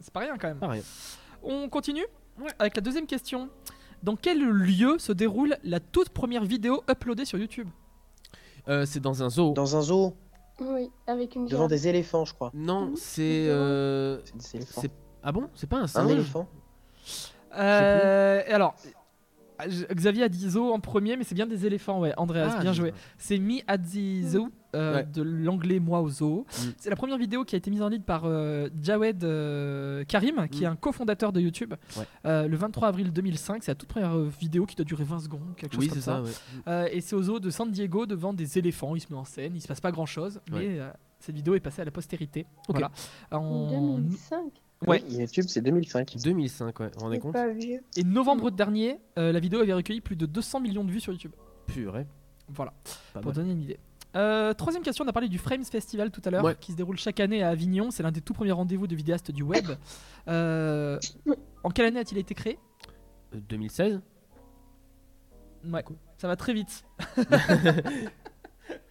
C'est 0.00 0.12
pas 0.12 0.20
rien 0.20 0.36
quand 0.38 0.48
même. 0.48 0.58
Pas 0.58 0.68
rien. 0.68 0.82
On 1.42 1.68
continue 1.68 2.04
avec 2.58 2.76
la 2.76 2.82
deuxième 2.82 3.06
question. 3.06 3.48
Dans 4.02 4.16
quel 4.16 4.40
lieu 4.42 4.98
se 4.98 5.12
déroule 5.12 5.56
la 5.62 5.80
toute 5.80 6.10
première 6.10 6.44
vidéo 6.44 6.82
uploadée 6.90 7.24
sur 7.24 7.38
YouTube? 7.38 7.68
Euh, 8.68 8.84
c'est 8.86 9.00
dans 9.00 9.22
un 9.22 9.30
zoo. 9.30 9.52
Dans 9.52 9.76
un 9.76 9.80
zoo, 9.82 10.14
Oui, 10.60 10.90
avec 11.06 11.34
une 11.36 11.46
devant 11.46 11.62
gerbe. 11.62 11.70
des 11.70 11.88
éléphants, 11.88 12.24
je 12.24 12.34
crois. 12.34 12.50
Non, 12.54 12.86
Mhm. 12.90 12.96
c'est. 12.96 13.46
euh, 13.48 14.20
C'est 14.24 14.36
des 14.36 14.56
éléphants. 14.56 14.80
c'est- 14.82 14.90
Ah 15.22 15.32
bon? 15.32 15.48
C'est 15.54 15.68
pas 15.68 15.78
un 15.78 15.82
Un 15.84 15.86
singe 15.86 16.10
éléphant? 16.10 16.48
Euh, 17.56 18.42
et 18.46 18.52
alors, 18.52 18.74
Xavier 19.92 20.24
a 20.24 20.28
dit 20.28 20.50
zoo 20.50 20.72
en 20.72 20.80
premier, 20.80 21.16
mais 21.16 21.24
c'est 21.24 21.34
bien 21.34 21.46
des 21.46 21.66
éléphants, 21.66 22.00
ouais. 22.00 22.12
Andreas, 22.16 22.54
Ah, 22.58 22.60
bien 22.62 22.72
joué. 22.72 22.92
C'est 23.18 23.38
Me 23.38 23.60
at 23.68 23.78
the 23.78 24.26
Zoo, 24.28 24.48
euh, 24.74 24.96
Ouais. 24.96 25.04
de 25.12 25.22
l'anglais 25.22 25.78
moi 25.78 26.00
au 26.00 26.08
zoo. 26.08 26.40
Mm. 26.48 26.62
C'est 26.78 26.90
la 26.90 26.96
première 26.96 27.18
vidéo 27.18 27.44
qui 27.44 27.54
a 27.54 27.58
été 27.58 27.70
mise 27.70 27.82
en 27.82 27.88
ligne 27.88 28.02
par 28.02 28.22
euh, 28.24 28.68
Jawed 28.82 29.22
euh, 29.22 30.04
Karim, 30.04 30.48
qui 30.48 30.60
Mm. 30.60 30.64
est 30.64 30.66
un 30.66 30.76
cofondateur 30.76 31.32
de 31.32 31.40
YouTube, 31.40 31.74
Ouais. 31.96 32.04
euh, 32.26 32.48
le 32.48 32.56
23 32.56 32.88
avril 32.88 33.12
2005. 33.12 33.62
C'est 33.62 33.70
la 33.70 33.76
toute 33.76 33.88
première 33.88 34.16
vidéo 34.18 34.66
qui 34.66 34.74
doit 34.76 34.84
durer 34.84 35.04
20 35.04 35.20
secondes, 35.20 35.54
quelque 35.56 35.74
chose 35.76 35.88
comme 35.88 35.98
ça. 36.00 36.16
ça, 36.16 36.22
ouais. 36.22 36.30
Euh, 36.68 36.88
et 36.90 37.00
c'est 37.00 37.14
au 37.14 37.22
zoo 37.22 37.38
de 37.38 37.50
San 37.50 37.70
Diego 37.70 38.06
devant 38.06 38.32
des 38.32 38.58
éléphants. 38.58 38.94
Il 38.96 39.00
se 39.00 39.06
met 39.12 39.18
en 39.18 39.24
scène, 39.24 39.52
il 39.54 39.60
se 39.60 39.68
passe 39.68 39.80
pas 39.80 39.92
grand 39.92 40.06
chose, 40.06 40.40
mais 40.50 40.80
euh, 40.80 40.90
cette 41.20 41.36
vidéo 41.36 41.54
est 41.54 41.60
passée 41.60 41.82
à 41.82 41.84
la 41.84 41.90
postérité. 41.92 42.44
Voilà. 42.68 42.90
En- 43.30 43.98
2005 43.98 44.40
Ouais. 44.86 45.02
Oui, 45.08 45.16
YouTube, 45.18 45.44
c'est 45.48 45.60
2005. 45.62 46.16
2005, 46.22 46.80
ouais. 46.80 46.86
Vous 46.86 46.92
vous 46.96 47.00
rendez 47.04 47.18
compte 47.18 47.32
pas 47.32 47.48
vieux. 47.48 47.80
Et 47.96 48.04
novembre 48.04 48.50
dernier, 48.50 48.98
euh, 49.18 49.32
la 49.32 49.40
vidéo 49.40 49.60
avait 49.60 49.72
recueilli 49.72 50.00
plus 50.00 50.16
de 50.16 50.26
200 50.26 50.60
millions 50.60 50.84
de 50.84 50.90
vues 50.90 51.00
sur 51.00 51.12
YouTube. 51.12 51.32
Purée. 51.66 52.06
Voilà, 52.48 52.72
Pas 53.14 53.20
pour 53.20 53.30
mal. 53.30 53.34
donner 53.36 53.52
une 53.52 53.62
idée. 53.62 53.78
Euh, 54.16 54.52
troisième 54.54 54.82
question, 54.84 55.04
on 55.04 55.08
a 55.08 55.12
parlé 55.12 55.28
du 55.28 55.38
Frames 55.38 55.64
Festival 55.64 56.10
tout 56.10 56.20
à 56.24 56.30
l'heure, 56.30 56.44
Ouais. 56.44 56.56
qui 56.60 56.72
se 56.72 56.76
déroule 56.76 56.96
chaque 56.98 57.18
année 57.20 57.42
à 57.42 57.48
Avignon. 57.48 57.90
C'est 57.90 58.02
l'un 58.02 58.12
des 58.12 58.20
tout 58.20 58.32
premiers 58.34 58.52
rendez-vous 58.52 58.86
de 58.86 58.94
vidéastes 58.94 59.30
du 59.32 59.42
web. 59.42 59.66
Euh, 60.28 60.98
en 61.64 61.70
quelle 61.70 61.86
année 61.86 61.98
a-t-il 62.00 62.18
été 62.18 62.34
créé? 62.34 62.58
Euh, 63.34 63.38
2016 63.48 64.00
Ouais, 65.66 65.82
ça 66.18 66.28
va 66.28 66.36
très 66.36 66.52
vite. 66.52 66.84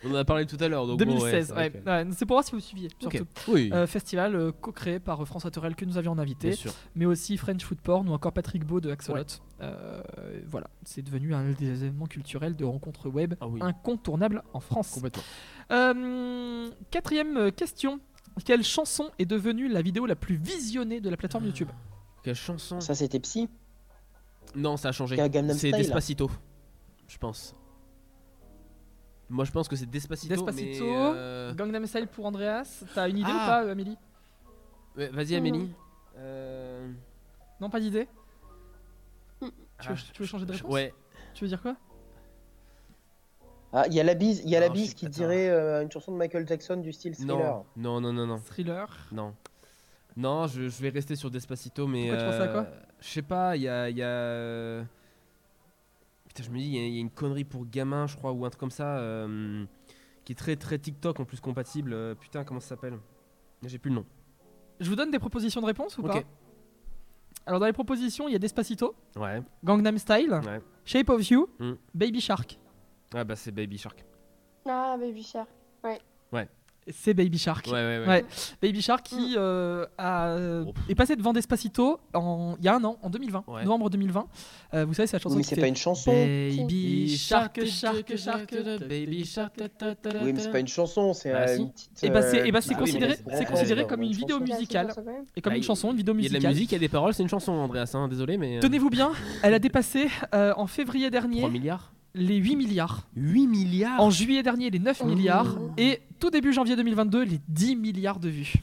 On 0.04 0.12
en 0.12 0.16
a 0.16 0.26
parlé 0.26 0.46
tout 0.46 0.58
à 0.60 0.68
l'heure. 0.68 0.86
donc 0.88 1.00
bon, 1.00 1.06
ouais, 1.06 1.32
2016, 1.32 1.48
c'est 1.48 1.54
vrai 1.54 1.72
ouais. 1.86 2.08
c'est 2.12 2.26
pour 2.26 2.36
voir 2.36 2.44
si 2.44 2.52
vous 2.52 2.60
suiviez, 2.60 2.90
surtout. 3.00 3.26
Oui. 3.48 3.70
Euh, 3.74 3.88
festival 3.88 4.36
euh, 4.36 4.52
co-créé 4.52 5.00
par 5.00 5.22
euh, 5.22 5.26
François 5.26 5.52
Torel 5.52 5.76
que 5.76 5.86
nous 5.86 5.98
avions 5.98 6.12
en 6.12 6.18
invité, 6.20 6.50
Bien 6.50 6.58
sûr. 6.58 6.74
mais 6.96 7.06
aussi 7.06 7.38
French 7.38 7.64
Food 7.64 7.80
Porn 7.82 8.08
ou 8.10 8.14
encore 8.14 8.34
Patrick 8.34 8.66
Beau 8.66 8.80
de 8.82 8.92
Axolot. 8.92 9.24
Euh, 9.62 10.02
voilà, 10.48 10.68
c'est 10.84 11.02
devenu 11.02 11.34
un 11.34 11.52
des 11.52 11.84
événements 11.84 12.08
culturels 12.08 12.56
de 12.56 12.66
rencontres 12.66 13.10
web 13.10 13.36
Ah 13.42 13.48
oui. 13.48 13.60
incontournables 13.62 14.44
en 14.54 14.60
France. 14.60 14.92
Complètement. 14.92 15.24
Euh, 15.72 16.70
quatrième 16.92 17.52
question. 17.52 18.00
Quelle 18.46 18.64
chanson 18.64 19.12
est 19.20 19.26
devenue 19.26 19.68
la 19.70 19.82
vidéo 19.82 20.06
la 20.06 20.16
plus 20.16 20.36
visionnée 20.38 21.00
de 21.02 21.10
la 21.10 21.18
plateforme 21.18 21.46
YouTube? 21.46 21.70
Quelle 22.24 22.36
chanson? 22.36 22.80
Ça, 22.82 22.96
c'était 22.96 23.20
Psy? 23.20 23.48
Non, 24.56 24.78
ça 24.78 24.90
a 24.90 24.92
changé. 24.92 25.16
C'est. 25.54 25.72
Despacito, 25.72 26.30
je 27.08 27.18
pense. 27.18 27.56
Moi, 29.30 29.46
je 29.46 29.52
pense 29.52 29.68
que 29.68 29.76
c'est 29.76 29.90
Despacito. 29.90 30.34
Despacito, 30.36 30.84
mais, 30.86 30.94
euh, 30.94 31.54
Gangnam 31.54 31.86
Style 31.88 32.08
pour 32.08 32.26
Andreas. 32.26 32.84
T'as 32.94 33.10
une 33.10 33.18
idée 33.18 33.30
Ah. 33.32 33.62
ou 33.62 33.66
pas, 33.66 33.72
Amélie? 33.72 33.98
Ouais, 34.98 35.08
Vas-y, 35.08 35.36
Amélie. 35.36 35.72
Euh, 36.18 36.88
Non, 37.60 37.70
pas 37.70 37.80
d'idée 37.80 38.08
tu, 39.40 39.90
veux, 39.90 39.96
ah, 39.98 40.12
tu 40.14 40.22
veux 40.22 40.28
changer 40.28 40.46
de 40.46 40.52
réponse? 40.54 40.72
Ouais. 40.72 40.94
Tu 41.34 41.44
veux 41.44 41.48
dire 41.50 41.62
quoi? 41.62 41.76
Ah, 43.74 43.86
il 43.88 43.94
y 43.94 44.00
a 44.00 44.04
la 44.04 44.14
bise, 44.14 44.42
il 44.46 44.50
y 44.52 44.56
a 44.56 44.60
la 44.60 44.68
Non, 44.68 44.74
bise 44.74 44.94
qui 44.94 45.08
dirait 45.10 45.50
euh, 45.50 45.82
une 45.82 45.92
chanson 45.92 46.12
de 46.12 46.18
Michael 46.18 46.48
Jackson 46.48 46.78
du 46.78 46.94
style 46.94 47.16
thriller. 47.16 47.38
Non, 47.38 47.66
non, 47.76 48.00
non, 48.02 48.14
non, 48.14 48.28
non. 48.28 48.38
Thriller 48.38 48.88
Non. 49.12 49.34
Non, 50.16 50.46
je, 50.46 50.70
je 50.70 50.82
vais 50.82 50.90
rester 50.90 51.16
sur 51.16 51.32
Despacito, 51.32 51.88
mais. 51.88 52.10
Pourquoi 52.10 52.18
tu 52.20 52.26
pensais 52.32 52.44
à 52.44 52.48
quoi? 52.50 52.68
Je 53.02 53.08
sais 53.08 53.22
pas, 53.24 53.56
il 53.56 53.64
y 53.64 53.68
a. 53.68 53.90
il 53.90 53.98
y 53.98 54.04
a, 54.04 54.06
euh, 54.06 54.84
Putain, 56.34 56.44
je 56.48 56.50
me 56.52 56.58
dis, 56.58 56.66
il 56.66 56.76
y 56.76 56.80
a- 56.80 56.88
il 56.88 56.94
y, 56.96 56.98
a 56.98 57.02
une 57.02 57.12
connerie 57.12 57.44
pour 57.44 57.66
gamin, 57.66 58.08
je 58.08 58.16
crois, 58.18 58.32
ou 58.32 58.44
un 58.46 58.50
truc 58.50 58.60
comme 58.60 58.72
ça, 58.72 58.98
euh, 58.98 59.66
qui 60.26 60.32
est 60.32 60.36
très 60.36 60.56
très 60.56 60.80
TikTok 60.80 61.20
en 61.20 61.26
plus 61.26 61.40
compatible. 61.40 61.94
Euh, 61.94 62.16
Putain, 62.16 62.44
comment 62.44 62.60
ça 62.60 62.70
s'appelle? 62.70 62.98
J'ai 63.64 63.78
plus 63.78 63.90
le 63.90 63.98
nom. 63.98 64.06
Je 64.80 64.90
vous 64.90 64.96
donne 64.96 65.12
des 65.12 65.20
propositions 65.20 65.62
de 65.62 65.68
réponse 65.68 65.98
ou 65.98 66.02
Ok. 66.02 66.12
pas? 66.12 66.24
Alors 67.46 67.60
dans 67.60 67.66
les 67.68 67.74
propositions, 67.74 68.28
il 68.28 68.32
y 68.32 68.36
a 68.36 68.40
Despacito, 68.40 68.96
Ouais, 69.16 69.42
Gangnam 69.64 69.98
Style, 69.98 70.32
ouais. 70.46 70.62
Shape 70.86 71.10
of 71.10 71.30
You, 71.30 71.48
Mm. 71.60 71.74
Baby 71.94 72.22
Shark. 72.22 72.58
Ouais, 73.14 73.24
bah 73.26 73.36
c'est 73.36 73.52
Baby 73.52 73.78
Shark. 73.78 74.04
Ah, 74.66 74.96
Baby 75.00 75.22
Shark. 75.24 75.50
C'est 76.92 77.14
Baby 77.14 77.38
Shark. 77.38 77.66
Ouais, 77.68 77.74
ouais, 77.74 78.00
ouais. 78.00 78.08
Ouais. 78.08 78.26
Baby 78.62 78.82
Shark 78.82 79.04
qui 79.06 79.36
euh, 79.38 79.86
a, 79.98 80.28
euh, 80.30 80.66
Oh. 80.68 80.74
est 80.90 80.96
passé 80.96 81.16
devant 81.16 81.32
Despacito 81.34 82.00
en, 82.14 82.56
il 82.60 82.66
y 82.66 82.68
a 82.68 82.76
un 82.76 82.84
an, 82.84 82.98
en 83.02 83.10
2020, 83.10 83.44
Ouais. 83.48 83.64
novembre 83.64 83.90
2020. 83.90 84.28
Euh, 84.74 84.86
vous 84.86 84.94
savez, 84.94 85.08
c'est 85.08 85.16
la 85.16 85.22
chanson 85.22 85.36
Oui, 85.36 85.40
mais 85.40 85.44
qui 85.44 85.56
c'est 85.56 85.62
pas 85.62 85.68
une 85.68 85.76
chanson. 85.76 86.12
Baby 86.12 87.18
Shark, 87.18 87.66
Shark, 87.66 88.16
Shark. 88.18 88.54
Baby 88.88 89.26
Shark. 89.26 89.54
Oui, 89.60 90.34
mais 90.34 90.40
c'est 90.40 90.52
pas 90.52 90.60
une 90.60 90.68
chanson, 90.68 91.14
c'est 91.14 91.32
Bah, 91.32 91.46
euh, 91.48 91.58
une 91.58 91.72
petite. 91.72 92.04
Et 92.04 92.10
bah 92.10 92.22
c'est, 92.22 92.42
euh, 92.42 92.46
et 92.46 92.52
bah, 92.52 92.62
c'est 92.62 92.70
bah 92.74 92.76
oui, 92.80 92.86
considéré, 92.86 93.16
mais 93.26 93.32
c'est 93.32 93.38
c'est- 93.40 93.46
considéré 93.46 93.82
ouais, 93.82 93.88
comme 93.88 94.02
une 94.02 94.08
une 94.10 94.14
vidéo. 94.16 94.40
Bah, 94.40 94.46
musicale 94.46 94.88
même. 95.06 95.26
et 95.36 95.42
comme 95.42 95.52
Bah, 95.52 95.58
une 95.58 95.64
il- 95.64 95.66
chanson, 95.66 95.92
une 95.92 95.98
vidéo 95.98 96.14
Il 96.16 96.18
y 96.18 96.20
a 96.20 96.22
musicale. 96.24 96.40
de 96.42 96.44
la 96.44 96.50
musique, 96.54 96.72
il 96.72 96.76
y 96.76 96.78
a 96.78 96.80
des 96.80 96.90
paroles, 96.90 97.14
c'est 97.14 97.24
une 97.24 97.30
chanson, 97.30 97.52
Andreas, 97.54 97.92
hein, 97.94 98.08
désolé, 98.08 98.38
mais. 98.38 98.58
euh, 98.58 98.60
Tenez-vous 98.62 98.90
bien, 98.90 99.12
elle 99.42 99.54
a 99.54 99.60
dépassé 99.60 100.08
euh, 100.34 100.54
en 100.58 100.68
février 100.68 101.10
dernier 101.10 101.38
3 101.40 101.50
milliards 101.50 101.93
les 102.16 102.38
8 102.38 102.56
milliards. 102.56 103.08
8 103.16 103.48
milliards 103.48 104.00
En 104.02 104.10
juillet 104.10 104.44
dernier, 104.44 104.70
les 104.70 104.80
9 104.80 105.02
Oh. 105.04 105.08
milliards. 105.08 105.58
Et 105.78 106.02
tout 106.20 106.30
début 106.30 106.54
janvier 106.54 106.76
2022, 106.76 107.24
les 107.24 107.40
10 107.48 107.76
milliards 107.76 108.20
de 108.20 108.30
vues. 108.30 108.54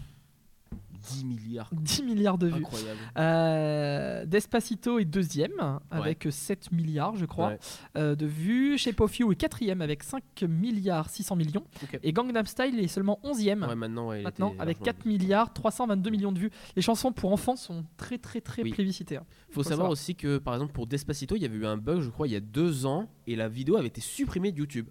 10 1.13 1.25
milliards. 1.25 1.71
10 1.73 2.03
milliards 2.05 2.39
de 2.39 2.47
vues. 2.49 2.55
Incroyable. 2.57 2.99
Euh, 3.19 4.25
Despacito 4.27 4.99
est 4.99 5.05
deuxième 5.05 5.79
avec 5.91 6.27
7 6.31 6.73
milliards, 6.73 7.17
je 7.17 7.25
crois, 7.27 7.49
Ouais. 7.49 7.59
euh, 7.97 8.15
de 8.15 8.27
vues. 8.27 8.79
Shape 8.79 9.01
of 9.01 9.19
You 9.19 9.33
est 9.33 9.37
quatrième 9.37 9.81
avec 9.83 10.03
5 10.03 10.23
milliards 10.49 11.09
600 11.11 11.37
millions. 11.37 11.65
Et 12.03 12.13
Gangnam 12.13 12.47
Style 12.47 12.79
est 12.79 12.89
seulement 12.89 13.19
11e 13.23 13.63
Ouais, 13.65 13.75
maintenant, 13.75 14.09
ouais, 14.09 14.23
maintenant 14.23 14.55
avec 14.59 14.79
largement- 14.79 14.85
4 14.85 15.05
milliards 15.07 15.53
322 15.53 16.11
millions 16.11 16.33
de 16.33 16.39
vues. 16.39 16.51
Les 16.77 16.83
chansons 16.83 17.13
pour 17.13 17.33
enfants 17.33 17.57
sont 17.57 17.85
très 17.97 18.19
très 18.19 18.41
très 18.41 18.63
Oui. 18.63 18.71
plébiscitées. 18.73 19.17
hein. 19.17 19.25
Faut 19.49 19.55
Faut 19.55 19.63
savoir 19.63 19.77
savoir. 19.79 19.91
aussi 19.93 20.15
que, 20.15 20.39
par 20.39 20.55
exemple, 20.55 20.73
pour 20.73 20.87
Despacito, 20.87 21.37
il 21.37 21.43
y 21.43 21.45
avait 21.45 21.57
eu 21.57 21.67
un 21.67 21.77
bug, 21.77 22.01
je 22.01 22.11
crois, 22.11 22.27
il 22.29 22.33
y 22.33 22.37
a 22.37 22.41
deux 22.41 22.87
ans, 22.87 23.09
et 23.27 23.37
la 23.37 23.49
vidéo 23.49 23.77
avait 23.77 23.89
été 23.89 24.01
supprimée 24.01 24.53
de 24.53 24.59
YouTube. 24.59 24.89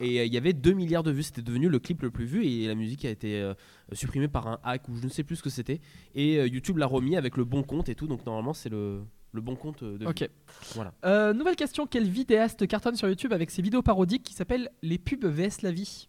Et 0.00 0.20
euh, 0.20 0.24
il 0.24 0.32
y 0.32 0.36
avait 0.36 0.52
2 0.52 0.72
milliards 0.72 1.02
de 1.02 1.10
vues, 1.10 1.22
c'était 1.22 1.42
devenu 1.42 1.68
le 1.68 1.78
clip 1.78 2.02
le 2.02 2.10
plus 2.10 2.24
vu, 2.26 2.44
et 2.46 2.66
la 2.66 2.74
musique 2.74 3.04
a 3.04 3.10
été 3.10 3.40
euh, 3.40 3.54
supprimée 3.92 4.28
par 4.28 4.46
un 4.46 4.58
hack 4.64 4.88
ou 4.88 4.96
je 4.96 5.04
ne 5.04 5.08
sais 5.08 5.24
plus 5.24 5.36
ce 5.36 5.42
que 5.42 5.50
c'était. 5.50 5.80
Et 6.14 6.38
euh, 6.38 6.46
YouTube 6.46 6.76
l'a 6.78 6.86
remis 6.86 7.16
avec 7.16 7.36
le 7.36 7.44
bon 7.44 7.62
compte 7.62 7.88
et 7.88 7.94
tout, 7.94 8.06
donc 8.06 8.24
normalement 8.26 8.52
c'est 8.52 8.68
le, 8.68 9.02
le 9.32 9.40
bon 9.40 9.56
compte 9.56 9.82
de 9.84 9.98
vues. 9.98 10.06
Ok. 10.06 10.28
Voilà. 10.74 10.92
Euh, 11.04 11.32
nouvelle 11.32 11.56
question 11.56 11.86
quel 11.86 12.04
vidéaste 12.08 12.66
cartonne 12.66 12.94
sur 12.96 13.08
YouTube 13.08 13.32
avec 13.32 13.50
ses 13.50 13.62
vidéos 13.62 13.82
parodiques 13.82 14.22
qui 14.22 14.34
s'appellent 14.34 14.70
Les 14.82 14.98
pubs 14.98 15.24
VS 15.24 15.62
la 15.62 15.72
vie? 15.72 16.08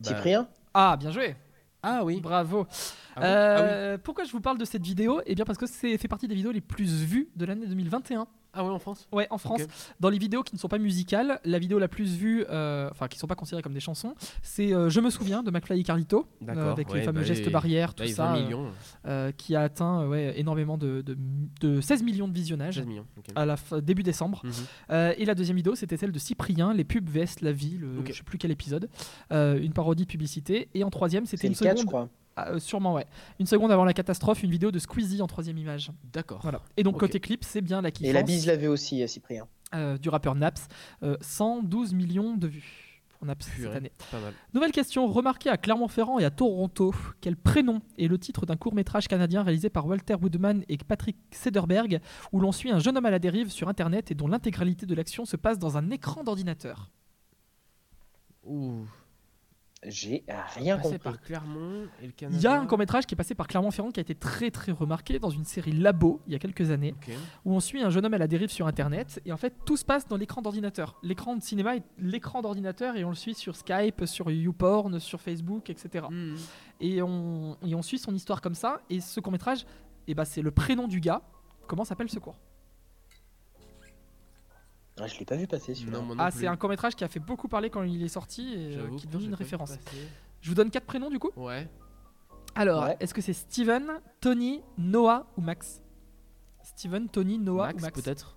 Bah, 0.00 0.08
Cyprien? 0.08 0.48
Ah, 0.74 0.96
bien 0.98 1.10
joué 1.10 1.34
Ah 1.82 2.04
oui. 2.04 2.20
Bravo 2.20 2.66
Ah 3.16 3.22
Euh, 3.24 3.98
Pourquoi 3.98 4.24
je 4.24 4.32
vous 4.32 4.40
parle 4.40 4.58
de 4.58 4.64
cette 4.64 4.82
vidéo? 4.82 5.20
Eh 5.26 5.34
bien 5.34 5.44
parce 5.44 5.58
que 5.58 5.66
c'est 5.66 5.98
fait 5.98 6.08
partie 6.08 6.28
des 6.28 6.34
vidéos 6.34 6.52
les 6.52 6.60
plus 6.60 7.02
vues 7.02 7.28
de 7.36 7.44
l'année 7.44 7.66
2021. 7.66 8.26
Ah 8.54 8.64
ouais, 8.64 8.70
en 8.70 8.78
France 8.78 9.08
Ouais, 9.12 9.26
en 9.30 9.38
France. 9.38 9.62
Dans 10.00 10.10
les 10.10 10.18
vidéos 10.18 10.42
qui 10.42 10.54
ne 10.54 10.58
sont 10.60 10.68
pas 10.68 10.78
musicales, 10.78 11.40
la 11.44 11.58
vidéo 11.58 11.78
la 11.78 11.88
plus 11.88 12.16
vue, 12.16 12.44
euh, 12.50 12.88
enfin 12.90 13.08
qui 13.08 13.16
ne 13.16 13.20
sont 13.20 13.26
pas 13.26 13.34
considérées 13.34 13.62
comme 13.62 13.72
des 13.72 13.80
chansons, 13.80 14.14
c'est 14.42 14.74
euh, 14.74 14.90
Je 14.90 15.00
me 15.00 15.08
souviens 15.10 15.42
de 15.42 15.50
McFly 15.50 15.80
et 15.80 15.82
Carlito, 15.84 16.26
euh, 16.48 16.72
avec 16.72 16.90
ouais, 16.90 16.98
les 16.98 17.04
fameux 17.04 17.20
bah, 17.20 17.26
gestes 17.26 17.46
les- 17.46 17.50
barrières, 17.50 17.94
tout 17.94 18.06
ça, 18.08 18.26
20 18.32 18.36
euh, 18.36 18.42
millions, 18.44 18.66
euh, 19.06 19.32
qui 19.32 19.56
a 19.56 19.62
atteint 19.62 20.06
ouais, 20.06 20.38
énormément 20.38 20.76
de, 20.76 21.00
de, 21.02 21.16
de 21.60 21.80
16 21.80 22.02
millions 22.02 22.28
de 22.28 22.34
visionnages 22.34 22.74
16 22.76 22.86
millions. 22.86 23.06
ok. 23.16 23.24
à 23.34 23.46
la 23.46 23.56
fin- 23.56 23.80
début 23.80 24.02
décembre. 24.02 24.42
Mhm. 24.44 24.52
Euh, 24.90 25.14
et 25.16 25.24
la 25.24 25.34
deuxième 25.34 25.56
vidéo, 25.56 25.74
c'était 25.74 25.96
celle 25.96 26.12
de 26.12 26.18
Cyprien, 26.18 26.74
les 26.74 26.84
pubs 26.84 27.08
VS 27.08 27.40
La 27.40 27.52
Vie, 27.52 27.78
le, 27.78 28.00
Ok. 28.00 28.08
je 28.08 28.18
sais 28.18 28.22
plus 28.22 28.36
quel 28.38 28.50
épisode, 28.50 28.88
euh, 29.32 29.58
une 29.60 29.72
parodie 29.72 30.02
de 30.04 30.10
publicité. 30.10 30.68
Et 30.74 30.84
en 30.84 30.90
troisième, 30.90 31.24
c'était 31.26 31.46
une 31.46 31.54
le 31.54 31.58
4, 31.58 31.76
je 31.76 31.80
seconde, 31.80 31.86
crois. 31.86 32.08
Ah, 32.36 32.48
euh, 32.50 32.58
sûrement 32.58 32.94
ouais, 32.94 33.06
une 33.38 33.46
seconde 33.46 33.70
avant 33.72 33.84
la 33.84 33.92
catastrophe, 33.92 34.42
une 34.42 34.50
vidéo 34.50 34.70
de 34.70 34.78
Squeezie 34.78 35.20
en 35.22 35.26
troisième 35.26 35.58
image. 35.58 35.90
D'accord. 36.12 36.40
Voilà. 36.42 36.62
Et 36.76 36.82
donc 36.82 36.98
côté 36.98 37.20
clip, 37.20 37.44
c'est 37.44 37.60
bien 37.60 37.82
la 37.82 37.90
kiffance 37.90 38.10
Et 38.10 38.12
la 38.12 38.22
bise 38.22 38.46
l'avait 38.46 38.68
aussi, 38.68 39.02
euh, 39.02 39.06
Cyprien. 39.06 39.46
euh, 39.74 39.98
du 39.98 40.08
rappeur 40.08 40.34
Naps, 40.34 40.68
euh, 41.02 41.16
112 41.20 41.92
millions 41.94 42.36
de 42.36 42.46
vues 42.48 43.02
pour 43.18 43.26
Naps 43.26 43.44
cette 43.46 43.54
Purée, 43.54 43.76
année. 43.76 43.92
Pas 44.10 44.18
mal. 44.20 44.32
Nouvelle 44.54 44.72
question, 44.72 45.06
remarqué 45.06 45.48
à 45.50 45.56
Clermont-Ferrand 45.58 46.18
et 46.18 46.24
à 46.24 46.30
Toronto, 46.30 46.94
quel 47.20 47.36
prénom 47.36 47.80
est 47.98 48.08
le 48.08 48.18
titre 48.18 48.46
d'un 48.46 48.56
court-métrage 48.56 49.08
canadien 49.08 49.42
réalisé 49.42 49.68
par 49.70 49.86
Walter 49.86 50.14
Woodman 50.14 50.64
et 50.68 50.78
Patrick 50.78 51.16
Sederberg, 51.30 52.00
où 52.32 52.40
l'on 52.40 52.50
suit 52.52 52.70
un 52.70 52.78
jeune 52.78 52.96
homme 52.96 53.06
à 53.06 53.10
la 53.10 53.18
dérive 53.18 53.50
sur 53.50 53.68
Internet 53.68 54.10
et 54.10 54.14
dont 54.14 54.26
l'intégralité 54.26 54.86
de 54.86 54.94
l'action 54.94 55.24
se 55.24 55.36
passe 55.36 55.58
dans 55.58 55.76
un 55.76 55.90
écran 55.90 56.24
d'ordinateur? 56.24 56.90
Ouh. 58.44 58.86
J'ai 59.84 60.24
rien 60.54 60.76
Passé 60.76 60.90
compris. 60.90 60.98
par 61.00 61.20
Clermont 61.20 61.86
et 62.00 62.06
le 62.06 62.12
Canada. 62.12 62.38
Il 62.38 62.42
y 62.42 62.46
a 62.46 62.60
un 62.60 62.66
court-métrage 62.66 63.04
qui 63.04 63.14
est 63.14 63.16
passé 63.16 63.34
par 63.34 63.48
Clermont-Ferrand 63.48 63.90
qui 63.90 63.98
a 63.98 64.02
été 64.02 64.14
très 64.14 64.50
très 64.52 64.70
remarqué 64.70 65.18
dans 65.18 65.30
une 65.30 65.44
série 65.44 65.72
Labo 65.72 66.20
il 66.28 66.32
y 66.32 66.36
a 66.36 66.38
quelques 66.38 66.70
années, 66.70 66.94
où 67.44 67.52
on 67.52 67.58
suit 67.60 67.82
un 67.82 67.90
jeune 67.90 68.06
homme 68.06 68.14
à 68.14 68.18
la 68.18 68.28
dérive 68.28 68.50
sur 68.50 68.66
Internet 68.68 69.20
et 69.26 69.32
en 69.32 69.36
fait 69.36 69.54
tout 69.64 69.76
se 69.76 69.84
passe 69.84 70.06
dans 70.06 70.16
l'écran 70.16 70.40
d'ordinateur. 70.40 70.98
L'écran 71.02 71.34
de 71.36 71.42
cinéma 71.42 71.76
est 71.76 71.82
l'écran 71.98 72.42
d'ordinateur 72.42 72.96
et 72.96 73.04
on 73.04 73.08
le 73.10 73.16
suit 73.16 73.34
sur 73.34 73.56
Skype, 73.56 74.04
sur 74.06 74.30
YouPorn, 74.30 75.00
sur 75.00 75.20
Facebook, 75.20 75.68
etc. 75.68 76.06
Mhm. 76.10 76.36
et 76.80 77.02
on, 77.02 77.56
et 77.66 77.74
on 77.74 77.82
suit 77.82 77.98
son 77.98 78.14
histoire 78.14 78.40
comme 78.40 78.54
ça. 78.54 78.80
Et 78.88 79.00
ce 79.00 79.18
court 79.18 79.32
métrage, 79.32 79.64
eh 80.06 80.14
ben, 80.14 80.24
c'est 80.24 80.42
le 80.42 80.52
prénom 80.52 80.86
du 80.86 81.00
gars. 81.00 81.22
Comment 81.66 81.84
s'appelle 81.84 82.08
ce 82.10 82.18
court 82.20 82.36
Ah, 85.00 85.06
je 85.06 85.18
l'ai 85.18 85.24
pas 85.24 85.36
vu 85.36 85.46
passer 85.46 85.74
celui-là. 85.74 85.98
Non, 85.98 86.04
moi 86.04 86.14
non 86.16 86.22
Ah, 86.24 86.30
c'est 86.30 86.46
un 86.46 86.56
court 86.56 86.68
métrage 86.68 86.94
qui 86.94 87.02
a 87.04 87.08
fait 87.08 87.20
beaucoup 87.20 87.48
parler 87.48 87.70
quand 87.70 87.82
il 87.82 88.02
est 88.02 88.08
sorti 88.08 88.52
et 88.54 88.76
euh, 88.76 88.96
qui 88.96 89.08
j'ai 89.10 89.24
une 89.26 89.34
référence. 89.34 89.72
Je 90.40 90.48
vous 90.48 90.54
donne 90.54 90.70
quatre 90.70 90.84
prénoms 90.86 91.08
du 91.10 91.18
coup. 91.18 91.30
Ouais. 91.36 91.68
Alors, 92.54 92.84
Ouais. 92.84 92.96
est-ce 93.00 93.14
que 93.14 93.22
c'est 93.22 93.32
Steven, 93.32 94.00
Tony, 94.20 94.62
Noah 94.76 95.26
ou 95.36 95.40
Max? 95.40 95.80
Steven, 96.62 97.08
Tony, 97.08 97.38
Noah 97.38 97.66
Max, 97.68 97.78
ou 97.78 97.80
Max? 97.86 98.02
peut-être 98.02 98.36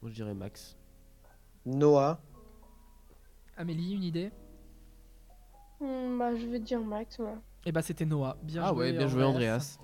Moi 0.00 0.10
je 0.10 0.14
dirais 0.14 0.34
Max. 0.34 0.76
Noah. 1.64 2.20
Amélie, 3.56 3.94
une 3.94 4.04
idée? 4.04 4.30
Hmm, 5.80 6.18
bah, 6.18 6.36
je 6.36 6.46
vais 6.46 6.60
dire 6.60 6.80
Max, 6.80 7.18
moi. 7.18 7.36
Eh 7.64 7.72
bah 7.72 7.82
c'était 7.82 8.04
Noah. 8.06 8.36
Bien 8.42 8.62
ah 8.64 8.68
joué, 8.68 8.78
ouais, 8.78 8.92
bien 8.92 9.08
joué 9.08 9.24
Andreas. 9.24 9.78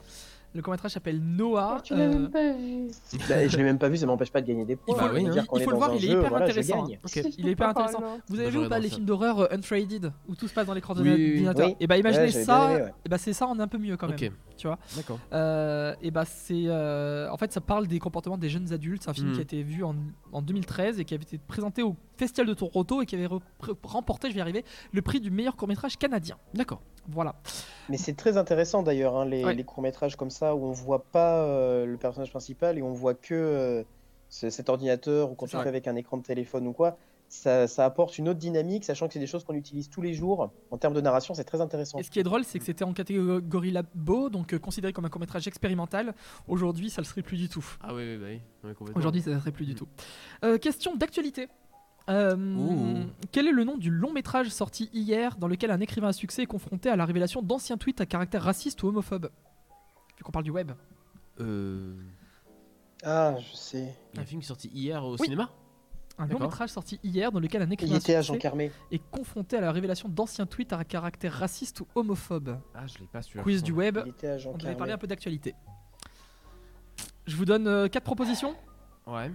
Le 0.55 0.61
court 0.61 0.73
métrage 0.73 0.91
s'appelle 0.93 1.19
Noah. 1.20 1.77
Oh, 1.79 1.81
tu 1.83 1.95
l'as 1.95 2.01
euh, 2.05 2.09
même 2.12 2.31
pas 2.31 2.53
vu. 2.53 2.89
Bah, 3.29 3.49
je 3.49 3.57
l'ai 3.57 3.62
même 3.62 3.79
pas 3.79 3.89
vu, 3.89 3.97
ça 3.97 4.05
m'empêche 4.07 4.31
pas 4.31 4.41
de 4.43 4.47
gagner 4.47 4.65
des 4.66 4.77
points. 4.77 4.95
Il 4.97 5.01
faut- 5.09 5.15
oui, 5.15 5.27
hein. 5.27 5.31
dire 5.31 5.45
Il 5.55 5.61
le 5.61 5.77
voir, 5.77 5.95
il 5.95 5.97
est 5.97 6.09
jeu, 6.09 6.19
hyper 6.19 6.29
voilà, 6.29 6.45
intéressant, 6.45 6.85
gagne. 6.85 6.99
Ok. 7.03 7.23
Il 7.39 7.49
est 7.49 7.53
hyper 7.53 7.69
intéressant. 7.70 8.01
non. 8.03 8.19
Vous 8.29 8.35
avez 8.39 8.45
Bah, 8.51 8.51
vu 8.59 8.66
ou 8.66 8.69
pas 8.69 8.79
les 8.79 8.89
ça. 8.89 8.95
films 8.97 9.07
d'horreur 9.07 9.39
euh, 9.41 9.47
Unfaded 9.53 10.12
où 10.29 10.35
tout 10.35 10.49
se 10.49 10.53
passe 10.55 10.66
dans 10.66 10.74
l'écran 10.74 10.95
Oui, 10.97 11.05
d'ordinateur 11.05 11.69
Oui. 11.69 11.77
Et 11.81 11.87
bah 11.87 11.97
imaginez 11.97 12.24
Ouais, 12.24 12.31
j'avais 12.31 12.45
ça, 12.45 12.66
bien 12.66 12.70
aimé, 12.77 12.85
ouais. 12.85 12.93
et 13.05 13.09
bah 13.09 13.19
c'est 13.19 13.33
ça 13.33 13.47
en 13.47 13.59
un 13.59 13.66
peu 13.69 13.79
mieux 13.79 13.97
quand 13.97 14.09
même. 14.09 14.19
Tu 14.59 14.66
vois 14.66 14.79
D'accord. 14.95 15.19
Euh, 15.33 15.95
et 16.03 16.11
bah 16.11 16.24
c'est 16.27 16.65
euh, 16.66 17.29
en 17.31 17.37
fait 17.39 17.51
ça 17.53 17.61
parle 17.62 17.87
des 17.87 17.99
comportements 17.99 18.37
des 18.39 18.51
jeunes 18.51 18.73
adultes. 18.73 19.03
C'est 19.05 19.11
un 19.11 19.15
film 19.15 19.31
Mm. 19.31 19.33
qui 19.33 19.39
a 19.39 19.43
été 19.43 19.62
vu 19.62 19.83
en, 19.85 19.95
en 20.33 20.43
2013 20.43 21.01
et 21.01 21.05
qui 21.07 21.15
avait 21.15 21.23
été 21.23 21.39
présenté 21.39 21.83
au 21.83 21.97
Festival 22.23 22.47
de 22.47 22.55
Toronto 22.55 23.03
et 23.03 23.07
qui 23.07 23.16
avait 23.16 23.28
remporté, 23.82 24.28
je 24.28 24.35
vais 24.35 24.39
y 24.39 24.43
arriver, 24.43 24.65
le 24.93 25.03
prix 25.03 25.19
du 25.20 25.31
meilleur 25.32 25.57
court 25.57 25.66
métrage 25.66 25.97
canadien. 25.99 26.36
D'accord. 26.55 26.81
Voilà. 27.09 27.35
Mais 27.89 27.97
c'est 27.97 28.12
très 28.15 28.36
intéressant 28.36 28.85
d'ailleurs, 28.85 29.16
hein, 29.16 29.24
les, 29.24 29.44
Ouais. 29.44 29.55
les 29.55 29.65
courts-métrages 29.65 30.15
comme 30.16 30.31
ça 30.31 30.55
où 30.55 30.65
on 30.66 30.70
voit 30.73 31.03
pas 31.05 31.39
euh, 31.39 31.85
le 31.85 31.97
personnage 31.97 32.31
principal 32.31 32.78
et 32.78 32.82
on 32.82 32.93
voit 32.93 33.15
que 33.15 33.35
euh, 33.35 33.82
ce- 34.28 34.51
cet 34.51 34.69
ordinateur 34.69 35.32
ou 35.32 35.35
quand 35.35 35.49
ça. 35.49 35.61
fais 35.62 35.69
avec 35.69 35.89
un 35.89 35.97
écran 35.97 36.16
de 36.16 36.23
téléphone 36.23 36.69
ou 36.69 36.73
quoi. 36.73 36.97
ça, 37.28 37.66
ça 37.66 37.86
apporte 37.86 38.19
une 38.19 38.28
autre 38.28 38.39
dynamique, 38.39 38.85
sachant 38.85 39.07
que 39.09 39.15
c'est 39.15 39.19
des 39.19 39.27
choses 39.27 39.43
qu'on 39.43 39.55
utilise 39.55 39.89
tous 39.89 40.03
les 40.03 40.12
jours. 40.12 40.51
En 40.70 40.77
termes 40.77 40.93
de 40.93 41.01
narration, 41.01 41.32
c'est 41.32 41.44
très 41.44 41.62
intéressant. 41.62 41.99
Et 41.99 42.03
ce 42.03 42.11
qui 42.11 42.19
est 42.20 42.23
drôle, 42.23 42.44
c'est 42.44 42.59
que 42.59 42.65
c'était 42.66 42.85
en 42.85 42.93
catégorie 42.93 43.70
labo, 43.70 44.28
donc 44.28 44.53
euh, 44.53 44.59
considéré 44.59 44.93
comme 44.93 45.07
un 45.07 45.09
court-métrage 45.09 45.49
expérimental. 45.49 46.15
Aujourd'hui, 46.47 46.90
ça 46.90 47.01
le 47.01 47.07
serait 47.07 47.23
plus 47.23 47.39
du 47.39 47.49
tout. 47.49 47.65
Ah 47.81 47.94
oui, 47.94 48.03
oui, 48.23 48.39
bah 48.62 48.69
oui. 48.69 48.74
Aujourd'hui, 48.94 49.23
ça 49.23 49.31
ne 49.31 49.39
serait 49.40 49.51
plus 49.51 49.65
du 49.65 49.74
tout. 49.74 49.89
Euh, 50.44 50.59
question 50.59 50.94
d'actualité. 50.94 51.49
Euh, 52.11 53.05
quel 53.31 53.47
est 53.47 53.53
le 53.53 53.65
nom 53.65 53.77
du 53.77 53.91
long 53.91 54.12
métrage 54.12 54.49
sorti 54.49 54.91
hier 54.93 55.37
dans 55.37 55.47
lequel 55.49 55.70
un 55.70 55.81
écrivain 55.81 56.09
à 56.09 56.12
succès 56.12 56.43
est 56.43 56.47
confronté 56.47 56.89
à 56.89 56.97
la 56.97 57.05
révélation 57.05 57.43
d'anciens 57.43 57.77
tweets 57.77 58.01
à 58.01 58.07
caractère 58.07 58.43
raciste 58.43 58.83
ou 58.83 58.89
homophobe 58.89 59.31
Vu 60.19 60.24
qu'on 60.24 60.33
parle 60.33 60.45
du 60.45 60.51
web. 60.51 60.73
Euh, 61.41 61.95
Ah, 63.05 63.35
je 63.39 63.57
sais. 63.57 63.95
un 64.16 64.24
film 64.24 64.41
qui 64.41 64.47
est 64.47 64.49
sorti 64.49 64.69
hier 64.74 65.05
au 65.05 65.12
Oui. 65.12 65.19
cinéma 65.24 65.51
Un 66.19 66.27
long 66.27 66.41
métrage 66.41 66.70
sorti 66.70 66.99
hier 67.05 67.31
dans 67.33 67.41
lequel 67.41 67.62
un 67.62 67.70
écrivain 67.70 67.95
à 67.97 68.19
à 68.19 68.20
Jean 68.23 68.37
est 68.91 69.03
confronté 69.11 69.57
à 69.57 69.61
la 69.61 69.70
révélation 69.73 70.09
d'anciens 70.09 70.47
tweets 70.47 70.73
à 70.73 70.85
caractère 70.85 71.33
raciste 71.33 71.81
ou 71.81 71.87
homophobe. 71.95 72.59
Ah, 72.74 72.87
je 72.87 72.99
l'ai 72.99 73.07
pas 73.07 73.23
su. 73.23 73.39
Quiz 73.39 73.62
du 73.62 73.73
web. 73.73 73.99
On 73.99 74.11
Carmé. 74.57 74.77
parler 74.77 74.93
un 74.93 74.99
peu 74.99 75.07
d'actualité. 75.07 75.55
Je 77.27 77.37
vous 77.37 77.45
donne 77.45 77.69
euh, 77.69 77.89
quatre 77.89 78.05
propositions. 78.05 78.55
Ouais. 79.07 79.31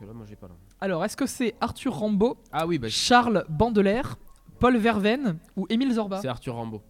Parce 0.00 0.08
que 0.08 0.14
là, 0.14 0.16
moi, 0.16 0.24
j'ai 0.26 0.36
pas 0.36 0.48
là. 0.48 0.54
Alors, 0.80 1.04
est-ce 1.04 1.14
que 1.16 1.26
c'est 1.26 1.54
Arthur 1.60 1.94
Rambaud, 1.94 2.38
Ah 2.52 2.66
oui, 2.66 2.78
bah, 2.78 2.88
Charles 2.88 3.44
Bandelaire, 3.50 4.16
Paul 4.58 4.78
Verveine 4.78 5.36
ou 5.56 5.66
Émile 5.68 5.92
Zorba 5.92 6.20
c'est 6.22 6.28
Arthur 6.28 6.54
Rambaud. 6.54 6.80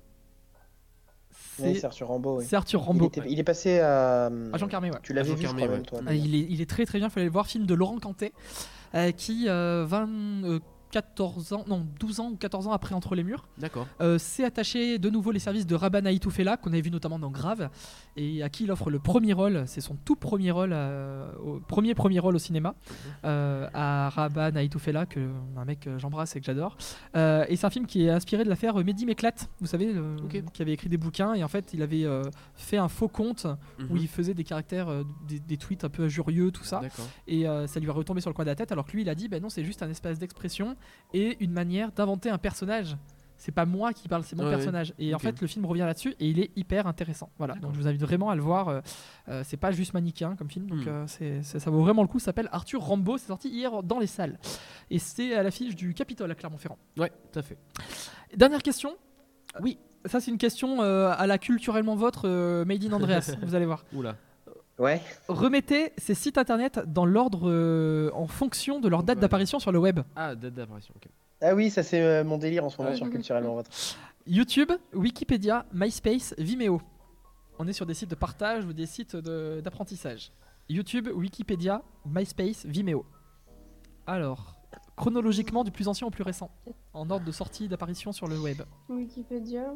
Oui, 1.59 1.75
C'est 1.75 1.87
Arthur 1.87 2.07
Rambaud. 2.07 2.39
oui. 2.39 2.45
c'est 2.49 2.55
Arthur 2.57 2.81
Il, 2.81 2.85
Rambaud. 2.87 3.07
était- 3.09 3.23
il 3.29 3.39
est 3.41 3.45
passé 3.45 3.81
à. 3.81 4.27
À 4.27 4.59
Jean 4.59 4.69
Carmé, 4.69 4.91
ouais. 4.93 4.99
Tu 5.03 5.13
l'avais 5.13 5.29
Jean 5.31 5.35
vu, 5.35 5.43
je 5.43 5.47
Carmé, 5.49 5.63
crois, 5.63 5.71
ouais. 5.73 5.77
même, 5.79 5.87
toi. 5.87 6.01
Ah, 6.07 6.15
il, 6.15 6.35
est, 6.37 6.47
il 6.51 6.61
est 6.61 6.71
très 6.71 6.87
très 6.87 6.99
bien, 6.99 7.09
il 7.09 7.11
fallait 7.11 7.27
le 7.27 7.33
voir, 7.33 7.47
film 7.49 7.67
de 7.67 7.75
Laurent 7.75 7.99
Cantet, 7.99 8.33
euh, 8.95 9.11
qui, 9.11 9.47
euh, 9.49 9.85
20, 9.89 10.09
euh, 10.45 10.61
14 10.91 11.53
ans, 11.53 11.65
non, 11.69 11.87
12 12.01 12.21
ans 12.21 12.31
ou 12.31 12.37
14 12.37 12.67
ans 12.67 12.73
après 12.73 12.95
Entre 12.95 13.15
les 13.15 13.23
Murs, 13.25 13.47
D'accord. 13.59 13.87
euh, 14.01 14.19
s'est 14.19 14.45
attaché 14.45 14.99
de 14.99 15.11
nouveau 15.11 15.31
les 15.31 15.39
services 15.39 15.67
de 15.67 15.75
Rabban 15.75 16.05
Aitoufela, 16.05 16.57
qu'on 16.57 16.71
avait 16.71 16.81
vu 16.81 16.91
notamment 16.91 17.19
dans 17.19 17.31
Grave, 17.31 17.71
et 18.17 18.43
à 18.43 18.49
qui 18.49 18.65
il 18.65 18.71
offre 18.73 18.91
le 18.91 18.99
premier 18.99 19.33
rôle, 19.33 19.63
c'est 19.67 19.81
son 19.81 19.95
tout 19.97 20.17
premier 20.17 20.51
rôle, 20.51 20.71
euh, 20.73 21.31
au, 21.43 21.61
premier 21.61 21.95
premier 21.95 22.19
rôle 22.19 22.35
au 22.35 22.39
cinéma, 22.39 22.75
euh, 23.25 23.69
à 23.75 24.09
Rabban 24.11 24.55
Aitoufela, 24.57 25.07
que 25.07 25.21
un 25.57 25.65
mec 25.65 25.81
que 25.81 25.99
j'embrasse 25.99 26.35
et 26.37 26.41
que 26.41 26.47
j'adore. 26.47 26.77
Et 27.15 27.57
c'est 27.57 27.65
un 27.67 27.71
film 27.71 27.87
qui 27.87 28.05
est 28.07 28.11
inspiré 28.11 28.45
de 28.45 28.49
l'affaire 28.49 28.75
Mehdi 28.77 29.07
Méclate, 29.07 29.49
vous 29.61 29.67
savez, 29.67 29.93
le- 29.93 30.17
qui 30.53 30.63
avait 30.63 30.73
écrit 30.73 30.89
des 30.89 30.97
bouquins, 30.99 31.35
et 31.35 31.45
en 31.45 31.49
fait 31.49 31.73
il 31.73 31.83
avait 31.83 32.05
fait 32.55 32.77
un 32.79 32.89
faux 32.89 33.09
compte 33.09 33.47
où 33.79 33.95
Mhm. 33.95 33.97
il 33.99 34.09
faisait 34.09 34.35
des 34.35 34.45
caractères, 34.45 34.89
des, 35.29 35.39
des 35.41 35.57
tweets 35.57 35.85
un 35.85 35.89
peu 35.89 36.05
injurieux, 36.05 36.51
tout 36.51 36.65
ça. 36.65 36.81
Et 37.27 37.45
ça 37.67 37.81
lui 37.81 37.89
a 37.89 37.93
retombé 37.93 38.21
sur 38.21 38.31
le 38.31 38.35
coin 38.35 38.45
de 38.45 38.51
la 38.51 38.57
tête, 38.57 38.73
alors 38.73 38.85
que 38.87 38.93
lui, 38.93 39.03
il 39.03 39.09
a 39.09 39.15
dit, 39.15 39.29
ben 39.29 39.43
non, 39.43 39.49
c'est 39.49 39.65
juste 39.65 39.83
un 39.83 39.91
espace 39.91 40.19
d'expression 40.19 40.77
et 41.15 41.37
une 41.43 41.53
manière 41.53 41.93
d'inventer 41.93 42.31
un 42.31 42.39
personnage. 42.39 42.97
C'est 43.37 43.53
pas 43.53 43.65
moi 43.65 43.95
qui 43.95 44.07
parle, 44.07 44.23
c'est 44.23 44.37
mon 44.37 44.45
Ouais, 44.45 44.51
personnage. 44.51 44.93
Et 44.99 45.15
en 45.15 45.19
fait, 45.19 45.41
le 45.41 45.47
film 45.47 45.65
revient 45.65 45.81
là-dessus 45.81 46.15
et 46.21 46.29
il 46.29 46.39
est 46.41 46.51
hyper 46.57 46.87
intéressant. 46.87 47.31
Voilà. 47.39 47.55
Donc, 47.55 47.73
je 47.73 47.79
vous 47.79 47.89
invite 47.89 48.03
vraiment 48.03 48.29
à 48.29 48.35
le 48.35 48.43
voir. 48.43 48.69
euh, 48.69 48.81
euh, 49.31 49.43
c'est 49.47 49.57
pas 49.57 49.71
juste 49.73 49.95
manichéen 49.95 50.37
comme 50.37 50.51
film, 50.51 50.67
donc 50.69 50.81
Hmm. 50.85 51.07
euh, 51.23 51.43
ça 51.43 51.71
vaut 51.71 51.81
vraiment 51.81 52.03
le 52.03 52.09
coup. 52.09 52.19
Ça 52.19 52.27
s'appelle 52.27 52.51
Arthur 52.53 52.83
Rambaud. 52.83 53.17
C'est 53.17 53.29
sorti 53.29 53.49
hier 53.49 53.83
dans 53.83 53.99
les 53.99 54.07
salles 54.07 54.39
et 54.91 54.99
c'est 54.99 55.35
à 55.35 55.43
l'affiche 55.43 55.75
du 55.75 55.95
Capitole 55.95 56.31
à 56.31 56.35
Clermont-Ferrand. 56.35 56.77
Ouais, 56.99 57.11
tout 57.33 57.39
à 57.39 57.43
fait. 57.43 57.57
Dernière 58.37 58.63
question. 58.63 58.95
Oui. 59.63 59.79
Ça, 60.05 60.21
c'est 60.21 60.31
une 60.31 60.39
question 60.39 60.83
euh, 60.83 61.11
à 61.17 61.27
la 61.27 61.39
culturellement 61.39 61.95
vôtre, 61.97 62.29
Made 62.67 62.85
in 62.85 62.93
Andreas. 62.93 63.37
vous 63.43 63.55
allez 63.55 63.67
voir. 63.67 63.85
Oula. 63.95 64.17
Ouais. 64.81 65.01
Remettez 65.29 65.93
ces 65.99 66.15
sites 66.15 66.39
internet 66.39 66.81
dans 66.87 67.05
l'ordre 67.07 67.49
euh, 67.51 68.11
en 68.15 68.27
fonction 68.27 68.81
de 68.81 68.89
leur 68.89 69.03
date 69.03 69.19
Ouais. 69.19 69.21
d'apparition 69.23 69.59
sur 69.61 69.71
le 69.73 69.79
web. 69.79 70.01
Ah, 70.17 70.35
date 70.35 70.55
d'apparition. 70.55 70.93
ok. 70.97 71.09
Ah 71.43 71.55
oui, 71.55 71.71
ça 71.71 71.83
c'est 71.83 72.03
euh, 72.03 72.25
mon 72.25 72.39
délire 72.39 72.65
en 72.65 72.71
ce 72.71 72.79
moment 72.79 72.91
Ouais. 72.91 72.97
sur 72.97 73.09
Culturellement 73.11 73.55
Votre. 73.55 73.71
YouTube, 74.27 74.73
Wikipédia, 74.95 75.67
MySpace, 75.73 76.35
Vimeo. 76.39 76.81
On 77.59 77.69
est 77.69 77.73
sur 77.75 77.85
des 77.87 77.95
sites 77.95 78.11
de 78.11 78.15
partage 78.15 78.65
ou 78.65 78.73
des 78.73 78.87
sites 78.87 79.17
de- 79.17 79.61
d'apprentissage. 79.63 80.33
YouTube, 80.69 81.09
Wikipédia, 81.15 81.83
MySpace, 82.07 82.65
Vimeo. 82.67 83.05
Alors, 84.07 84.57
chronologiquement 84.97 85.65
du 85.65 85.71
plus 85.71 85.89
ancien 85.89 86.07
au 86.07 86.11
plus 86.11 86.23
récent, 86.23 86.51
en 86.95 87.09
ordre 87.11 87.25
de 87.27 87.33
sortie 87.33 87.69
d'apparition 87.69 88.13
sur 88.13 88.27
le 88.29 88.39
web. 88.39 88.63
Wikipédia. 88.89 89.73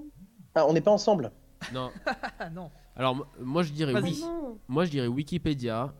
Ah, 0.54 0.66
on 0.66 0.72
n'est 0.72 0.80
pas 0.80 0.90
ensemble. 0.92 1.30
Non. 1.72 1.90
Ah 2.38 2.48
non. 2.54 2.70
Alors, 2.96 3.26
moi, 3.40 3.62
je 3.62 3.72
dirais 3.72 3.94
oui. 4.00 4.22
Moi, 4.68 4.84
je 4.84 4.90
dirais 4.90 5.08
Wikipédia, 5.08 5.92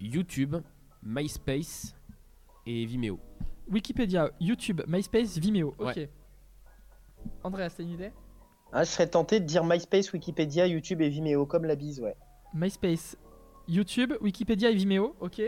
YouTube, 0.00 0.56
MySpace 1.02 1.94
et 2.66 2.86
Vimeo. 2.86 3.18
Wikipédia, 3.70 4.30
YouTube, 4.40 4.82
MySpace, 4.88 5.38
Vimeo. 5.38 5.74
Ok. 5.78 5.96
Ouais. 5.96 6.10
Andreas, 7.44 7.74
t'as 7.76 7.82
une 7.82 7.90
idée? 7.90 8.12
Ah, 8.72 8.84
je 8.84 8.90
serais 8.90 9.08
tenté 9.08 9.40
de 9.40 9.44
dire 9.44 9.64
MySpace, 9.64 10.12
Wikipédia, 10.12 10.66
YouTube 10.66 11.02
et 11.02 11.08
Vimeo, 11.08 11.44
comme 11.44 11.64
la 11.64 11.76
bise, 11.76 12.00
ouais. 12.00 12.16
MySpace, 12.54 13.16
YouTube, 13.68 14.14
Wikipédia 14.20 14.70
et 14.70 14.74
Vimeo. 14.74 15.14
Ok. 15.20 15.42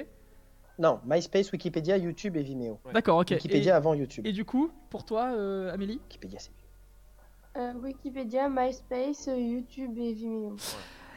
Non, 0.78 1.01
MySpace, 1.06 1.52
Wikipédia, 1.52 1.97
YouTube 1.97 2.36
et 2.36 2.43
Vimeo. 2.43 2.81
Ouais. 2.85 2.93
D'accord, 2.93 3.19
ok. 3.19 3.31
Wikipédia 3.31 3.77
avant 3.77 3.94
YouTube. 3.94 4.27
Et, 4.27 4.31
et 4.31 4.32
du 4.32 4.44
coup, 4.44 4.70
pour 4.90 5.05
toi, 5.05 5.32
euh, 5.35 5.73
Amélie? 5.73 6.01
Wikipédia, 6.05 6.39
c'est 6.39 6.51
mieux. 6.51 6.61
Euh, 7.56 7.72
Wikipédia, 7.82 8.48
MySpace, 8.48 9.28
euh, 9.28 9.36
YouTube 9.38 9.98
et 9.98 10.12
Vimeo. 10.14 10.56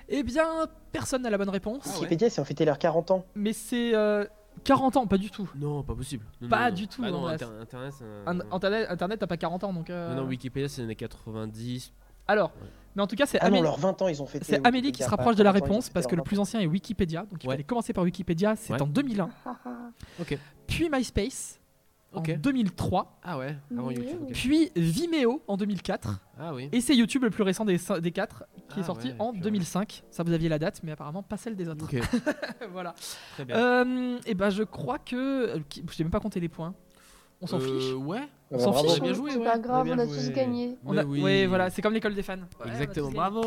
Eh 0.09 0.21
bien, 0.23 0.45
personne 0.91 1.21
n'a 1.21 1.29
la 1.29 1.37
bonne 1.37 1.49
réponse. 1.49 1.83
Ah 1.85 1.89
ouais. 1.89 1.95
Wikipédia, 1.95 2.29
c'est 2.29 2.41
en 2.41 2.45
fêté 2.45 2.65
leurs 2.65 2.77
40 2.77 3.11
ans. 3.11 3.25
Mais 3.35 3.53
c'est 3.53 3.95
euh, 3.95 4.25
40 4.65 4.97
ans, 4.97 5.07
pas 5.07 5.17
du 5.17 5.31
tout. 5.31 5.49
Non, 5.55 5.81
pas 5.83 5.95
possible. 5.95 6.25
Non, 6.41 6.49
Pas 6.49 6.65
non, 6.65 6.69
non. 6.69 6.75
du 6.75 6.87
tout, 6.87 7.01
Bah 7.01 7.11
non, 7.11 7.27
inter- 7.27 7.45
Internet, 7.61 7.93
un- 8.27 8.39
Internet, 8.51 8.87
Internet 8.89 9.19
t'as 9.19 9.27
pas 9.27 9.37
40 9.37 9.63
ans, 9.63 9.73
donc... 9.73 9.89
euh, 9.89 10.13
Non, 10.13 10.23
non, 10.23 10.27
Wikipédia, 10.27 10.67
c'est 10.67 10.81
les 10.81 10.85
années 10.85 10.95
90. 10.95 11.93
Alors, 12.27 12.49
Ouais. 12.61 12.67
mais 12.95 13.01
en 13.03 13.07
tout 13.07 13.15
cas, 13.15 13.25
c'est 13.27 13.39
Ah 13.39 13.45
non, 13.45 13.57
Amélie, 13.57 13.63
leurs 13.63 13.77
20 13.79 14.01
ans, 14.01 14.07
ils 14.07 14.21
ont 14.21 14.25
fêté. 14.25 14.45
c'est 14.45 14.55
Amélie 14.67 14.91
qui 14.91 15.01
Wikipédia, 15.03 15.05
se 15.05 15.09
pas 15.11 15.15
rapproche 15.15 15.35
de 15.37 15.43
la 15.43 15.51
40 15.51 15.61
ans, 15.63 15.65
ils 15.65 15.69
ont 15.69 15.73
réponse 15.73 15.83
fêté 15.85 15.93
parce 15.93 16.07
que 16.07 16.15
le 16.15 16.19
20 16.21 16.23
plus 16.23 16.39
ancien 16.39 16.59
est 16.59 16.65
Wikipédia, 16.67 17.21
donc 17.31 17.43
il 17.43 17.47
Ouais. 17.47 17.53
fallait 17.53 17.63
commencer 17.63 17.93
par 17.93 18.03
Wikipédia, 18.03 18.55
c'est 18.55 18.73
Ouais. 18.73 18.81
en 18.81 18.87
2001. 18.87 19.29
Ah, 19.45 19.55
ah. 19.65 20.23
Puis 20.67 20.89
MySpace 20.91 21.59
Ok. 22.15 22.29
en 22.29 22.37
2003, 22.37 23.19
Ah 23.23 23.37
ouais, 23.37 23.57
avant. 23.77 23.91
YouTube. 23.91 24.19
puis 24.33 24.71
Vimeo 24.75 25.43
en 25.47 25.57
2004, 25.57 26.19
Ah 26.39 26.53
oui. 26.53 26.69
et 26.71 26.81
c'est 26.81 26.95
YouTube 26.95 27.23
le 27.23 27.29
plus 27.29 27.43
récent 27.43 27.65
des, 27.65 27.79
des 28.01 28.11
quatre 28.11 28.43
qui 28.69 28.79
est 28.79 28.83
Ah 28.83 28.85
sorti 28.85 29.07
ouais, 29.09 29.15
en 29.19 29.31
purée. 29.31 29.43
2005. 29.43 30.03
Ça, 30.11 30.23
vous 30.23 30.31
aviez 30.33 30.49
la 30.49 30.59
date, 30.59 30.81
mais 30.83 30.91
apparemment 30.91 31.23
pas 31.23 31.37
celle 31.37 31.55
des 31.55 31.67
autres. 31.69 31.83
Ok, 31.85 31.95
voilà. 32.71 32.95
très 33.33 33.45
bien. 33.45 33.55
Euh, 33.57 34.17
et 34.25 34.33
ben, 34.33 34.49
je 34.49 34.63
crois 34.63 34.99
que. 34.99 35.61
Je 35.75 35.79
n'ai 35.81 36.03
même 36.05 36.09
pas 36.11 36.19
compté 36.19 36.39
les 36.39 36.49
points. 36.49 36.73
On 37.41 37.47
s'en 37.47 37.59
Euh, 37.59 37.79
fiche. 37.79 37.93
Ouais. 37.93 38.27
On 38.51 38.59
s'en 38.59 38.71
bravo. 38.71 38.89
fiche. 38.89 39.01
bien 39.01 39.13
joué, 39.13 39.31
C'est 39.31 39.37
ouais. 39.39 39.43
pas 39.43 39.57
grave, 39.57 39.87
On 39.91 39.97
a 39.97 40.05
tous 40.05 40.25
joué. 40.25 40.33
gagné. 40.33 40.77
On 40.85 40.95
a- 40.97 41.03
oui. 41.03 41.21
ouais, 41.21 41.45
voilà, 41.47 41.69
c'est 41.71 41.81
comme 41.81 41.93
l'école 41.93 42.13
des 42.13 42.21
fans. 42.23 42.35
Ouais, 42.63 42.67
Exactement, 42.71 43.09
bravo. 43.09 43.41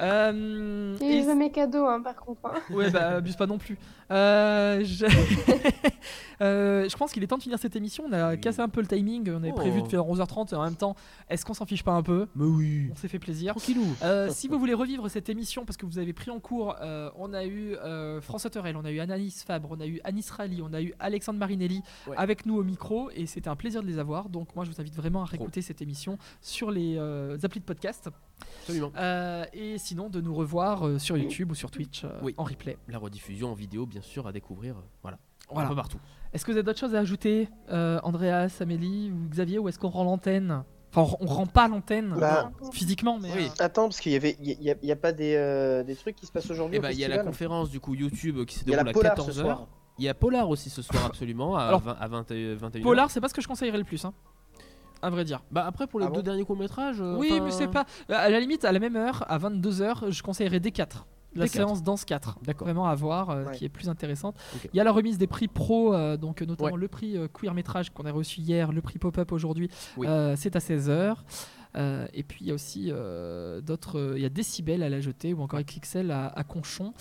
Euh, 0.00 0.96
Et 1.00 1.04
et 1.04 1.22
je 1.22 1.26
veux 1.26 1.34
mes 1.34 1.50
cadeaux, 1.50 1.86
hein, 1.86 2.02
par 2.02 2.14
contre. 2.16 2.40
hein. 2.44 2.52
Ouais, 2.74 2.90
bah, 2.90 3.08
abuse 3.16 3.36
pas 3.36 3.46
non 3.46 3.58
plus. 3.58 3.78
Euh, 4.10 4.84
je... 4.84 5.06
Euh, 6.40 6.88
je 6.88 6.96
pense 6.96 7.12
qu'il 7.12 7.22
est 7.22 7.28
temps 7.28 7.38
de 7.38 7.42
finir 7.44 7.58
cette 7.60 7.76
émission. 7.76 8.04
On 8.08 8.12
a 8.12 8.30
Oui. 8.32 8.40
cassé 8.40 8.60
un 8.60 8.68
peu 8.68 8.80
le 8.80 8.88
timing. 8.88 9.30
On 9.30 9.36
avait 9.36 9.52
Oh. 9.52 9.54
prévu 9.54 9.82
de 9.82 9.88
faire 9.88 10.04
11h30 10.04 10.52
et 10.52 10.56
en 10.56 10.64
même 10.64 10.74
temps, 10.74 10.96
est-ce 11.30 11.44
qu'on 11.44 11.54
s'en 11.54 11.64
fiche 11.64 11.84
pas 11.84 11.92
un 11.92 12.02
peu? 12.02 12.26
Mais 12.34 12.44
oui. 12.44 12.88
On 12.92 12.96
s'est 12.96 13.06
fait 13.08 13.20
plaisir. 13.20 13.54
Tranquillou. 13.54 13.86
Euh, 14.02 14.28
si 14.30 14.48
vous 14.48 14.58
voulez 14.58 14.74
revivre 14.74 15.08
cette 15.08 15.28
émission 15.28 15.64
parce 15.64 15.76
que 15.76 15.86
vous 15.86 15.98
avez 15.98 16.12
pris 16.12 16.32
en 16.32 16.40
cours, 16.40 16.74
euh, 16.82 17.08
on 17.16 17.32
a 17.34 17.44
eu 17.44 17.76
euh, 17.76 18.20
France 18.20 18.44
Autorel, 18.46 18.76
on 18.76 18.84
a 18.84 18.90
eu 18.90 18.98
Anaïs 18.98 19.44
Fabre, 19.44 19.68
on 19.70 19.80
a 19.80 19.86
eu 19.86 20.00
Anis 20.02 20.28
Rally, 20.28 20.60
on 20.60 20.74
a 20.74 20.82
eu 20.82 20.92
Alexandre 20.98 21.38
Marinelli 21.38 21.82
Ouais. 22.08 22.16
avec 22.18 22.46
nous 22.46 22.56
au 22.58 22.64
micro 22.64 23.10
et 23.14 23.26
c'était 23.26 23.48
un 23.48 23.56
plaisir 23.56 23.80
de 23.82 23.86
les 23.86 23.98
avoir. 24.00 24.28
Donc 24.34 24.54
moi 24.56 24.64
je 24.64 24.70
vous 24.70 24.80
invite 24.80 24.94
vraiment 24.96 25.22
à 25.22 25.26
réécouter 25.26 25.62
cette 25.62 25.80
émission 25.80 26.18
sur 26.40 26.70
les 26.72 26.96
euh, 26.98 27.38
applis 27.42 27.60
de 27.60 27.64
podcast 27.64 28.10
Absolument. 28.62 28.90
Euh, 28.96 29.44
et 29.52 29.78
sinon 29.78 30.08
de 30.10 30.20
nous 30.20 30.34
revoir 30.34 30.86
euh, 30.86 30.98
sur 30.98 31.16
YouTube 31.16 31.52
ou 31.52 31.54
sur 31.54 31.70
Twitch 31.70 32.02
euh, 32.04 32.10
Oui. 32.22 32.34
en 32.36 32.42
replay. 32.44 32.76
La 32.88 32.98
rediffusion 32.98 33.52
en 33.52 33.54
vidéo, 33.54 33.86
bien 33.86 34.02
sûr, 34.02 34.26
à 34.26 34.32
découvrir. 34.32 34.76
euh, 34.76 34.80
Voilà. 35.02 35.18
Voilà. 35.50 35.66
Un 35.66 35.70
peu 35.70 35.76
partout. 35.76 35.98
Est-ce 36.32 36.44
que 36.44 36.50
vous 36.50 36.56
avez 36.56 36.64
d'autres 36.64 36.80
choses 36.80 36.94
à 36.96 36.98
ajouter, 36.98 37.48
euh, 37.70 38.00
Andreas, 38.02 38.56
Amélie 38.60 39.12
ou 39.12 39.28
Xavier, 39.28 39.58
ou 39.58 39.68
est-ce 39.68 39.78
qu'on 39.78 39.90
rend 39.90 40.02
l'antenne? 40.04 40.64
Enfin, 40.96 41.16
on 41.20 41.26
rend 41.26 41.46
pas 41.46 41.68
l'antenne 41.68 42.14
Bah, 42.18 42.50
physiquement, 42.72 43.18
mais 43.20 43.30
Oui. 43.32 43.44
euh, 43.46 43.64
Attends, 43.64 43.84
parce 43.88 44.00
qu'il 44.00 44.12
y 44.12 44.16
avait, 44.16 44.36
il 44.40 44.46
y, 44.62 44.70
a- 44.70 44.76
il 44.82 44.88
y 44.88 44.92
a 44.92 44.96
pas 44.96 45.12
des, 45.12 45.34
euh, 45.36 45.84
des 45.84 45.94
trucs 45.96 46.16
qui 46.16 46.26
se 46.26 46.32
passent 46.32 46.50
aujourd'hui 46.50 46.78
au 46.78 46.82
bah, 46.82 46.92
il 46.92 46.98
y 46.98 47.04
a 47.04 47.08
la 47.08 47.18
conférence 47.18 47.68
du 47.70 47.78
coup 47.78 47.94
YouTube 47.94 48.44
qui 48.46 48.58
se 48.58 48.64
déroule 48.64 48.88
à 48.88 48.92
Polar 48.92 49.16
ce 49.20 49.30
14h. 49.30 49.66
Il 49.98 50.04
y 50.04 50.08
a 50.08 50.14
Polar 50.14 50.48
aussi 50.48 50.70
ce 50.70 50.82
soir, 50.82 51.04
absolument, 51.06 51.56
à, 51.56 51.62
Alors, 51.64 51.80
20, 51.80 51.96
à 52.00 52.08
20, 52.08 52.30
euh, 52.32 52.56
21h. 52.56 52.82
Polar, 52.82 53.10
c'est 53.10 53.20
pas 53.20 53.28
ce 53.28 53.34
que 53.34 53.40
je 53.42 53.46
conseillerais 53.48 53.78
le 53.78 53.84
plus, 53.84 54.04
hein, 54.04 54.12
à 55.02 55.10
vrai 55.10 55.24
dire. 55.24 55.42
Bah 55.50 55.64
après, 55.66 55.86
pour 55.86 56.00
les 56.00 56.06
Ah 56.06 56.08
deux 56.10 56.16
bon 56.16 56.22
derniers 56.22 56.44
courts-métrages. 56.44 57.00
euh, 57.00 57.16
Oui, 57.16 57.38
mais 57.42 57.50
c'est 57.50 57.68
pas. 57.68 57.84
À 58.08 58.28
la 58.30 58.40
limite, 58.40 58.64
à 58.64 58.72
la 58.72 58.78
même 58.80 58.96
heure, 58.96 59.24
à 59.30 59.38
22h, 59.38 60.10
je 60.10 60.22
conseillerais 60.22 60.58
D4. 60.60 61.04
La 61.36 61.46
D4. 61.46 61.48
séance 61.48 61.82
Danse 61.82 62.04
4. 62.04 62.38
D'accord. 62.42 62.66
Vraiment 62.66 62.86
à 62.86 62.94
voir, 62.94 63.30
euh, 63.30 63.44
Ouais. 63.44 63.56
qui 63.56 63.64
est 63.64 63.68
plus 63.68 63.88
intéressante. 63.88 64.36
Il 64.72 64.76
y 64.76 64.80
a 64.80 64.84
la 64.84 64.92
remise 64.92 65.18
des 65.18 65.26
prix 65.26 65.48
pro, 65.48 65.92
euh, 65.92 66.16
donc 66.16 66.42
notamment 66.42 66.70
Ouais. 66.74 66.80
le 66.80 66.88
prix 66.88 67.16
euh, 67.16 67.26
Queer 67.28 67.52
Métrage 67.54 67.90
qu'on 67.90 68.04
a 68.06 68.12
reçu 68.12 68.40
hier, 68.40 68.70
le 68.72 68.80
prix 68.80 68.98
Pop-Up 68.98 69.32
aujourd'hui. 69.32 69.68
Oui. 69.96 70.06
Euh, 70.08 70.34
c'est 70.36 70.54
à 70.56 70.60
16h. 70.60 71.16
et 71.76 72.22
puis 72.22 72.38
il 72.42 72.46
y 72.46 72.50
a 72.52 72.54
aussi 72.54 72.90
euh, 72.92 73.60
d'autres. 73.60 73.98
euh, 73.98 74.12
Il 74.16 74.22
y 74.22 74.26
a 74.26 74.28
Décibel 74.28 74.82
à 74.84 74.88
la 74.88 75.00
jetée 75.00 75.34
ou 75.34 75.42
encore 75.42 75.60
XXL 75.60 76.10
à, 76.12 76.28
à 76.28 76.44
Conchon. 76.44 76.94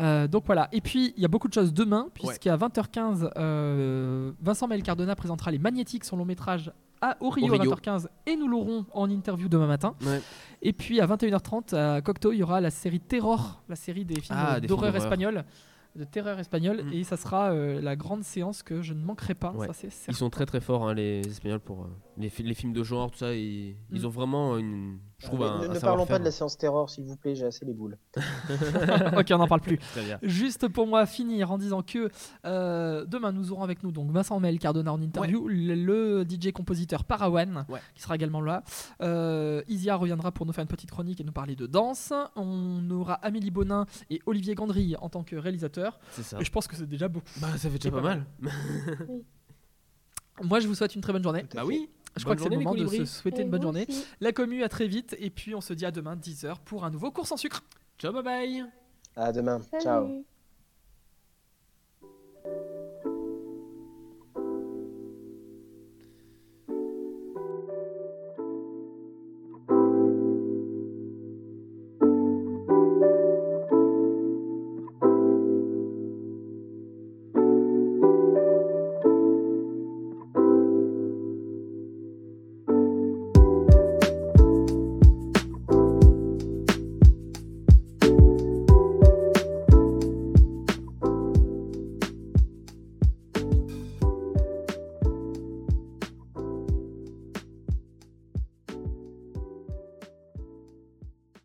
Euh, 0.00 0.28
donc 0.28 0.44
voilà. 0.46 0.68
Et 0.72 0.80
puis 0.80 1.12
il 1.16 1.22
y 1.22 1.24
a 1.24 1.28
beaucoup 1.28 1.48
de 1.48 1.52
choses 1.54 1.72
demain, 1.72 2.08
puisqu'à 2.14 2.56
20h15, 2.56 3.30
euh, 3.36 4.32
Vincent 4.40 4.68
Maël 4.68 4.82
Cardona 4.82 5.16
présentera 5.16 5.50
les 5.50 5.58
Magnétiques, 5.58 6.04
son 6.04 6.16
long 6.16 6.24
métrage. 6.24 6.72
À, 7.00 7.16
au 7.20 7.30
Rio, 7.30 7.52
Au 7.52 7.54
à 7.54 7.62
Rio. 7.62 7.72
20h15 7.74 8.08
et 8.26 8.34
nous 8.34 8.48
l'aurons 8.48 8.84
en 8.92 9.08
interview 9.08 9.48
demain 9.48 9.68
matin. 9.68 9.94
Ouais. 10.04 10.20
Et 10.62 10.72
puis 10.72 11.00
à 11.00 11.06
21h30 11.06 11.74
à 11.76 12.00
Cocteau, 12.00 12.32
il 12.32 12.38
y 12.38 12.42
aura 12.42 12.60
la 12.60 12.70
série 12.70 12.98
Terror, 12.98 13.62
la 13.68 13.76
série 13.76 14.04
des 14.04 14.20
films 14.20 14.36
Ah, 14.40 14.58
d'horreur 14.58 14.96
espagnole, 14.96 15.44
de 15.94 16.02
terreur 16.04 16.38
espagnole, 16.40 16.82
Mm. 16.84 16.92
et 16.94 17.04
ça 17.04 17.16
sera 17.16 17.50
euh, 17.52 17.80
la 17.80 17.94
grande 17.94 18.24
séance 18.24 18.64
que 18.64 18.82
je 18.82 18.94
ne 18.94 19.00
manquerai 19.04 19.34
pas. 19.34 19.52
Ouais. 19.52 19.68
Ça, 19.68 19.72
c'est 19.74 19.90
Ils 20.08 20.14
sont 20.16 20.28
très 20.30 20.44
très 20.44 20.60
forts, 20.60 20.88
hein, 20.88 20.94
les 20.94 21.20
Espagnols, 21.20 21.60
pour 21.60 21.82
euh, 21.82 21.86
les, 22.16 22.30
fi- 22.30 22.42
les 22.42 22.54
films 22.54 22.72
de 22.72 22.82
genre, 22.82 23.10
tout 23.12 23.18
ça. 23.18 23.32
Ils, 23.32 23.76
ils 23.92 24.02
Mm. 24.02 24.06
ont 24.06 24.10
vraiment 24.10 24.58
une. 24.58 24.98
Je 25.20 25.26
trouve 25.26 25.40
Mais 25.40 25.46
un, 25.46 25.58
ne, 25.58 25.64
un 25.70 25.74
ne 25.74 25.78
parlons 25.80 26.06
pas 26.06 26.20
de 26.20 26.24
la 26.24 26.30
séance 26.30 26.56
terror, 26.56 26.88
s'il 26.88 27.02
vous 27.04 27.16
plaît, 27.16 27.34
j'ai 27.34 27.44
assez 27.44 27.64
les 27.64 27.72
boules. 27.72 27.98
ok, 28.16 29.26
on 29.32 29.38
n'en 29.38 29.48
parle 29.48 29.60
plus. 29.62 29.78
Très 29.78 30.04
bien. 30.04 30.18
Juste 30.22 30.68
pour 30.68 30.86
moi 30.86 31.06
finir 31.06 31.50
en 31.50 31.58
disant 31.58 31.82
que 31.82 32.08
euh, 32.46 33.04
demain 33.04 33.32
nous 33.32 33.50
aurons 33.50 33.64
avec 33.64 33.82
nous 33.82 33.90
donc 33.90 34.12
Vincent 34.12 34.38
Mel 34.38 34.60
Cardona 34.60 34.92
en 34.92 35.00
interview, 35.02 35.48
le, 35.48 35.74
le 35.74 36.24
DJ 36.24 36.52
compositeur 36.52 37.02
Parawan 37.02 37.66
Ouais. 37.68 37.80
qui 37.96 38.02
sera 38.02 38.14
également 38.14 38.40
là. 38.40 38.62
Euh, 39.02 39.60
Isia 39.66 39.96
reviendra 39.96 40.30
pour 40.30 40.46
nous 40.46 40.52
faire 40.52 40.62
une 40.62 40.68
petite 40.68 40.92
chronique 40.92 41.20
et 41.20 41.24
nous 41.24 41.32
parler 41.32 41.56
de 41.56 41.66
danse. 41.66 42.12
On 42.36 42.88
aura 42.90 43.14
Amélie 43.14 43.50
Bonin 43.50 43.86
et 44.10 44.22
Olivier 44.24 44.54
Gandry 44.54 44.94
en 45.00 45.08
tant 45.08 45.24
que 45.24 45.34
réalisateur. 45.34 45.98
C'est 46.12 46.22
ça. 46.22 46.38
Et 46.40 46.44
je 46.44 46.50
pense 46.52 46.68
que 46.68 46.76
c'est 46.76 46.86
déjà 46.86 47.08
beaucoup. 47.08 47.26
Bah, 47.40 47.48
ça 47.56 47.68
fait 47.68 47.78
déjà 47.78 47.90
pas 47.90 47.96
pas 48.02 48.02
mal. 48.02 48.24
Moi 50.44 50.60
je 50.60 50.68
vous 50.68 50.76
souhaite 50.76 50.94
une 50.94 51.00
très 51.00 51.12
bonne 51.12 51.24
journée. 51.24 51.42
Bah 51.52 51.62
fait. 51.62 51.66
oui. 51.66 51.88
Je 52.16 52.24
crois 52.24 52.36
que 52.36 52.42
c'est 52.42 52.48
le 52.48 52.56
moment 52.56 52.74
de 52.74 52.86
se 52.86 53.04
souhaiter 53.04 53.42
une 53.42 53.50
bonne 53.50 53.62
journée. 53.62 53.86
La 54.20 54.32
commu, 54.32 54.62
à 54.62 54.68
très 54.68 54.88
vite. 54.88 55.16
Et 55.18 55.30
puis, 55.30 55.54
on 55.54 55.60
se 55.60 55.72
dit 55.72 55.86
à 55.86 55.90
demain, 55.90 56.16
10h, 56.16 56.56
pour 56.64 56.84
un 56.84 56.90
nouveau 56.90 57.10
cours 57.10 57.26
sans 57.26 57.36
sucre. 57.36 57.62
Ciao, 57.98 58.12
bye 58.12 58.22
bye. 58.22 58.64
À 59.16 59.32
demain. 59.32 59.60
Ciao. 59.80 60.24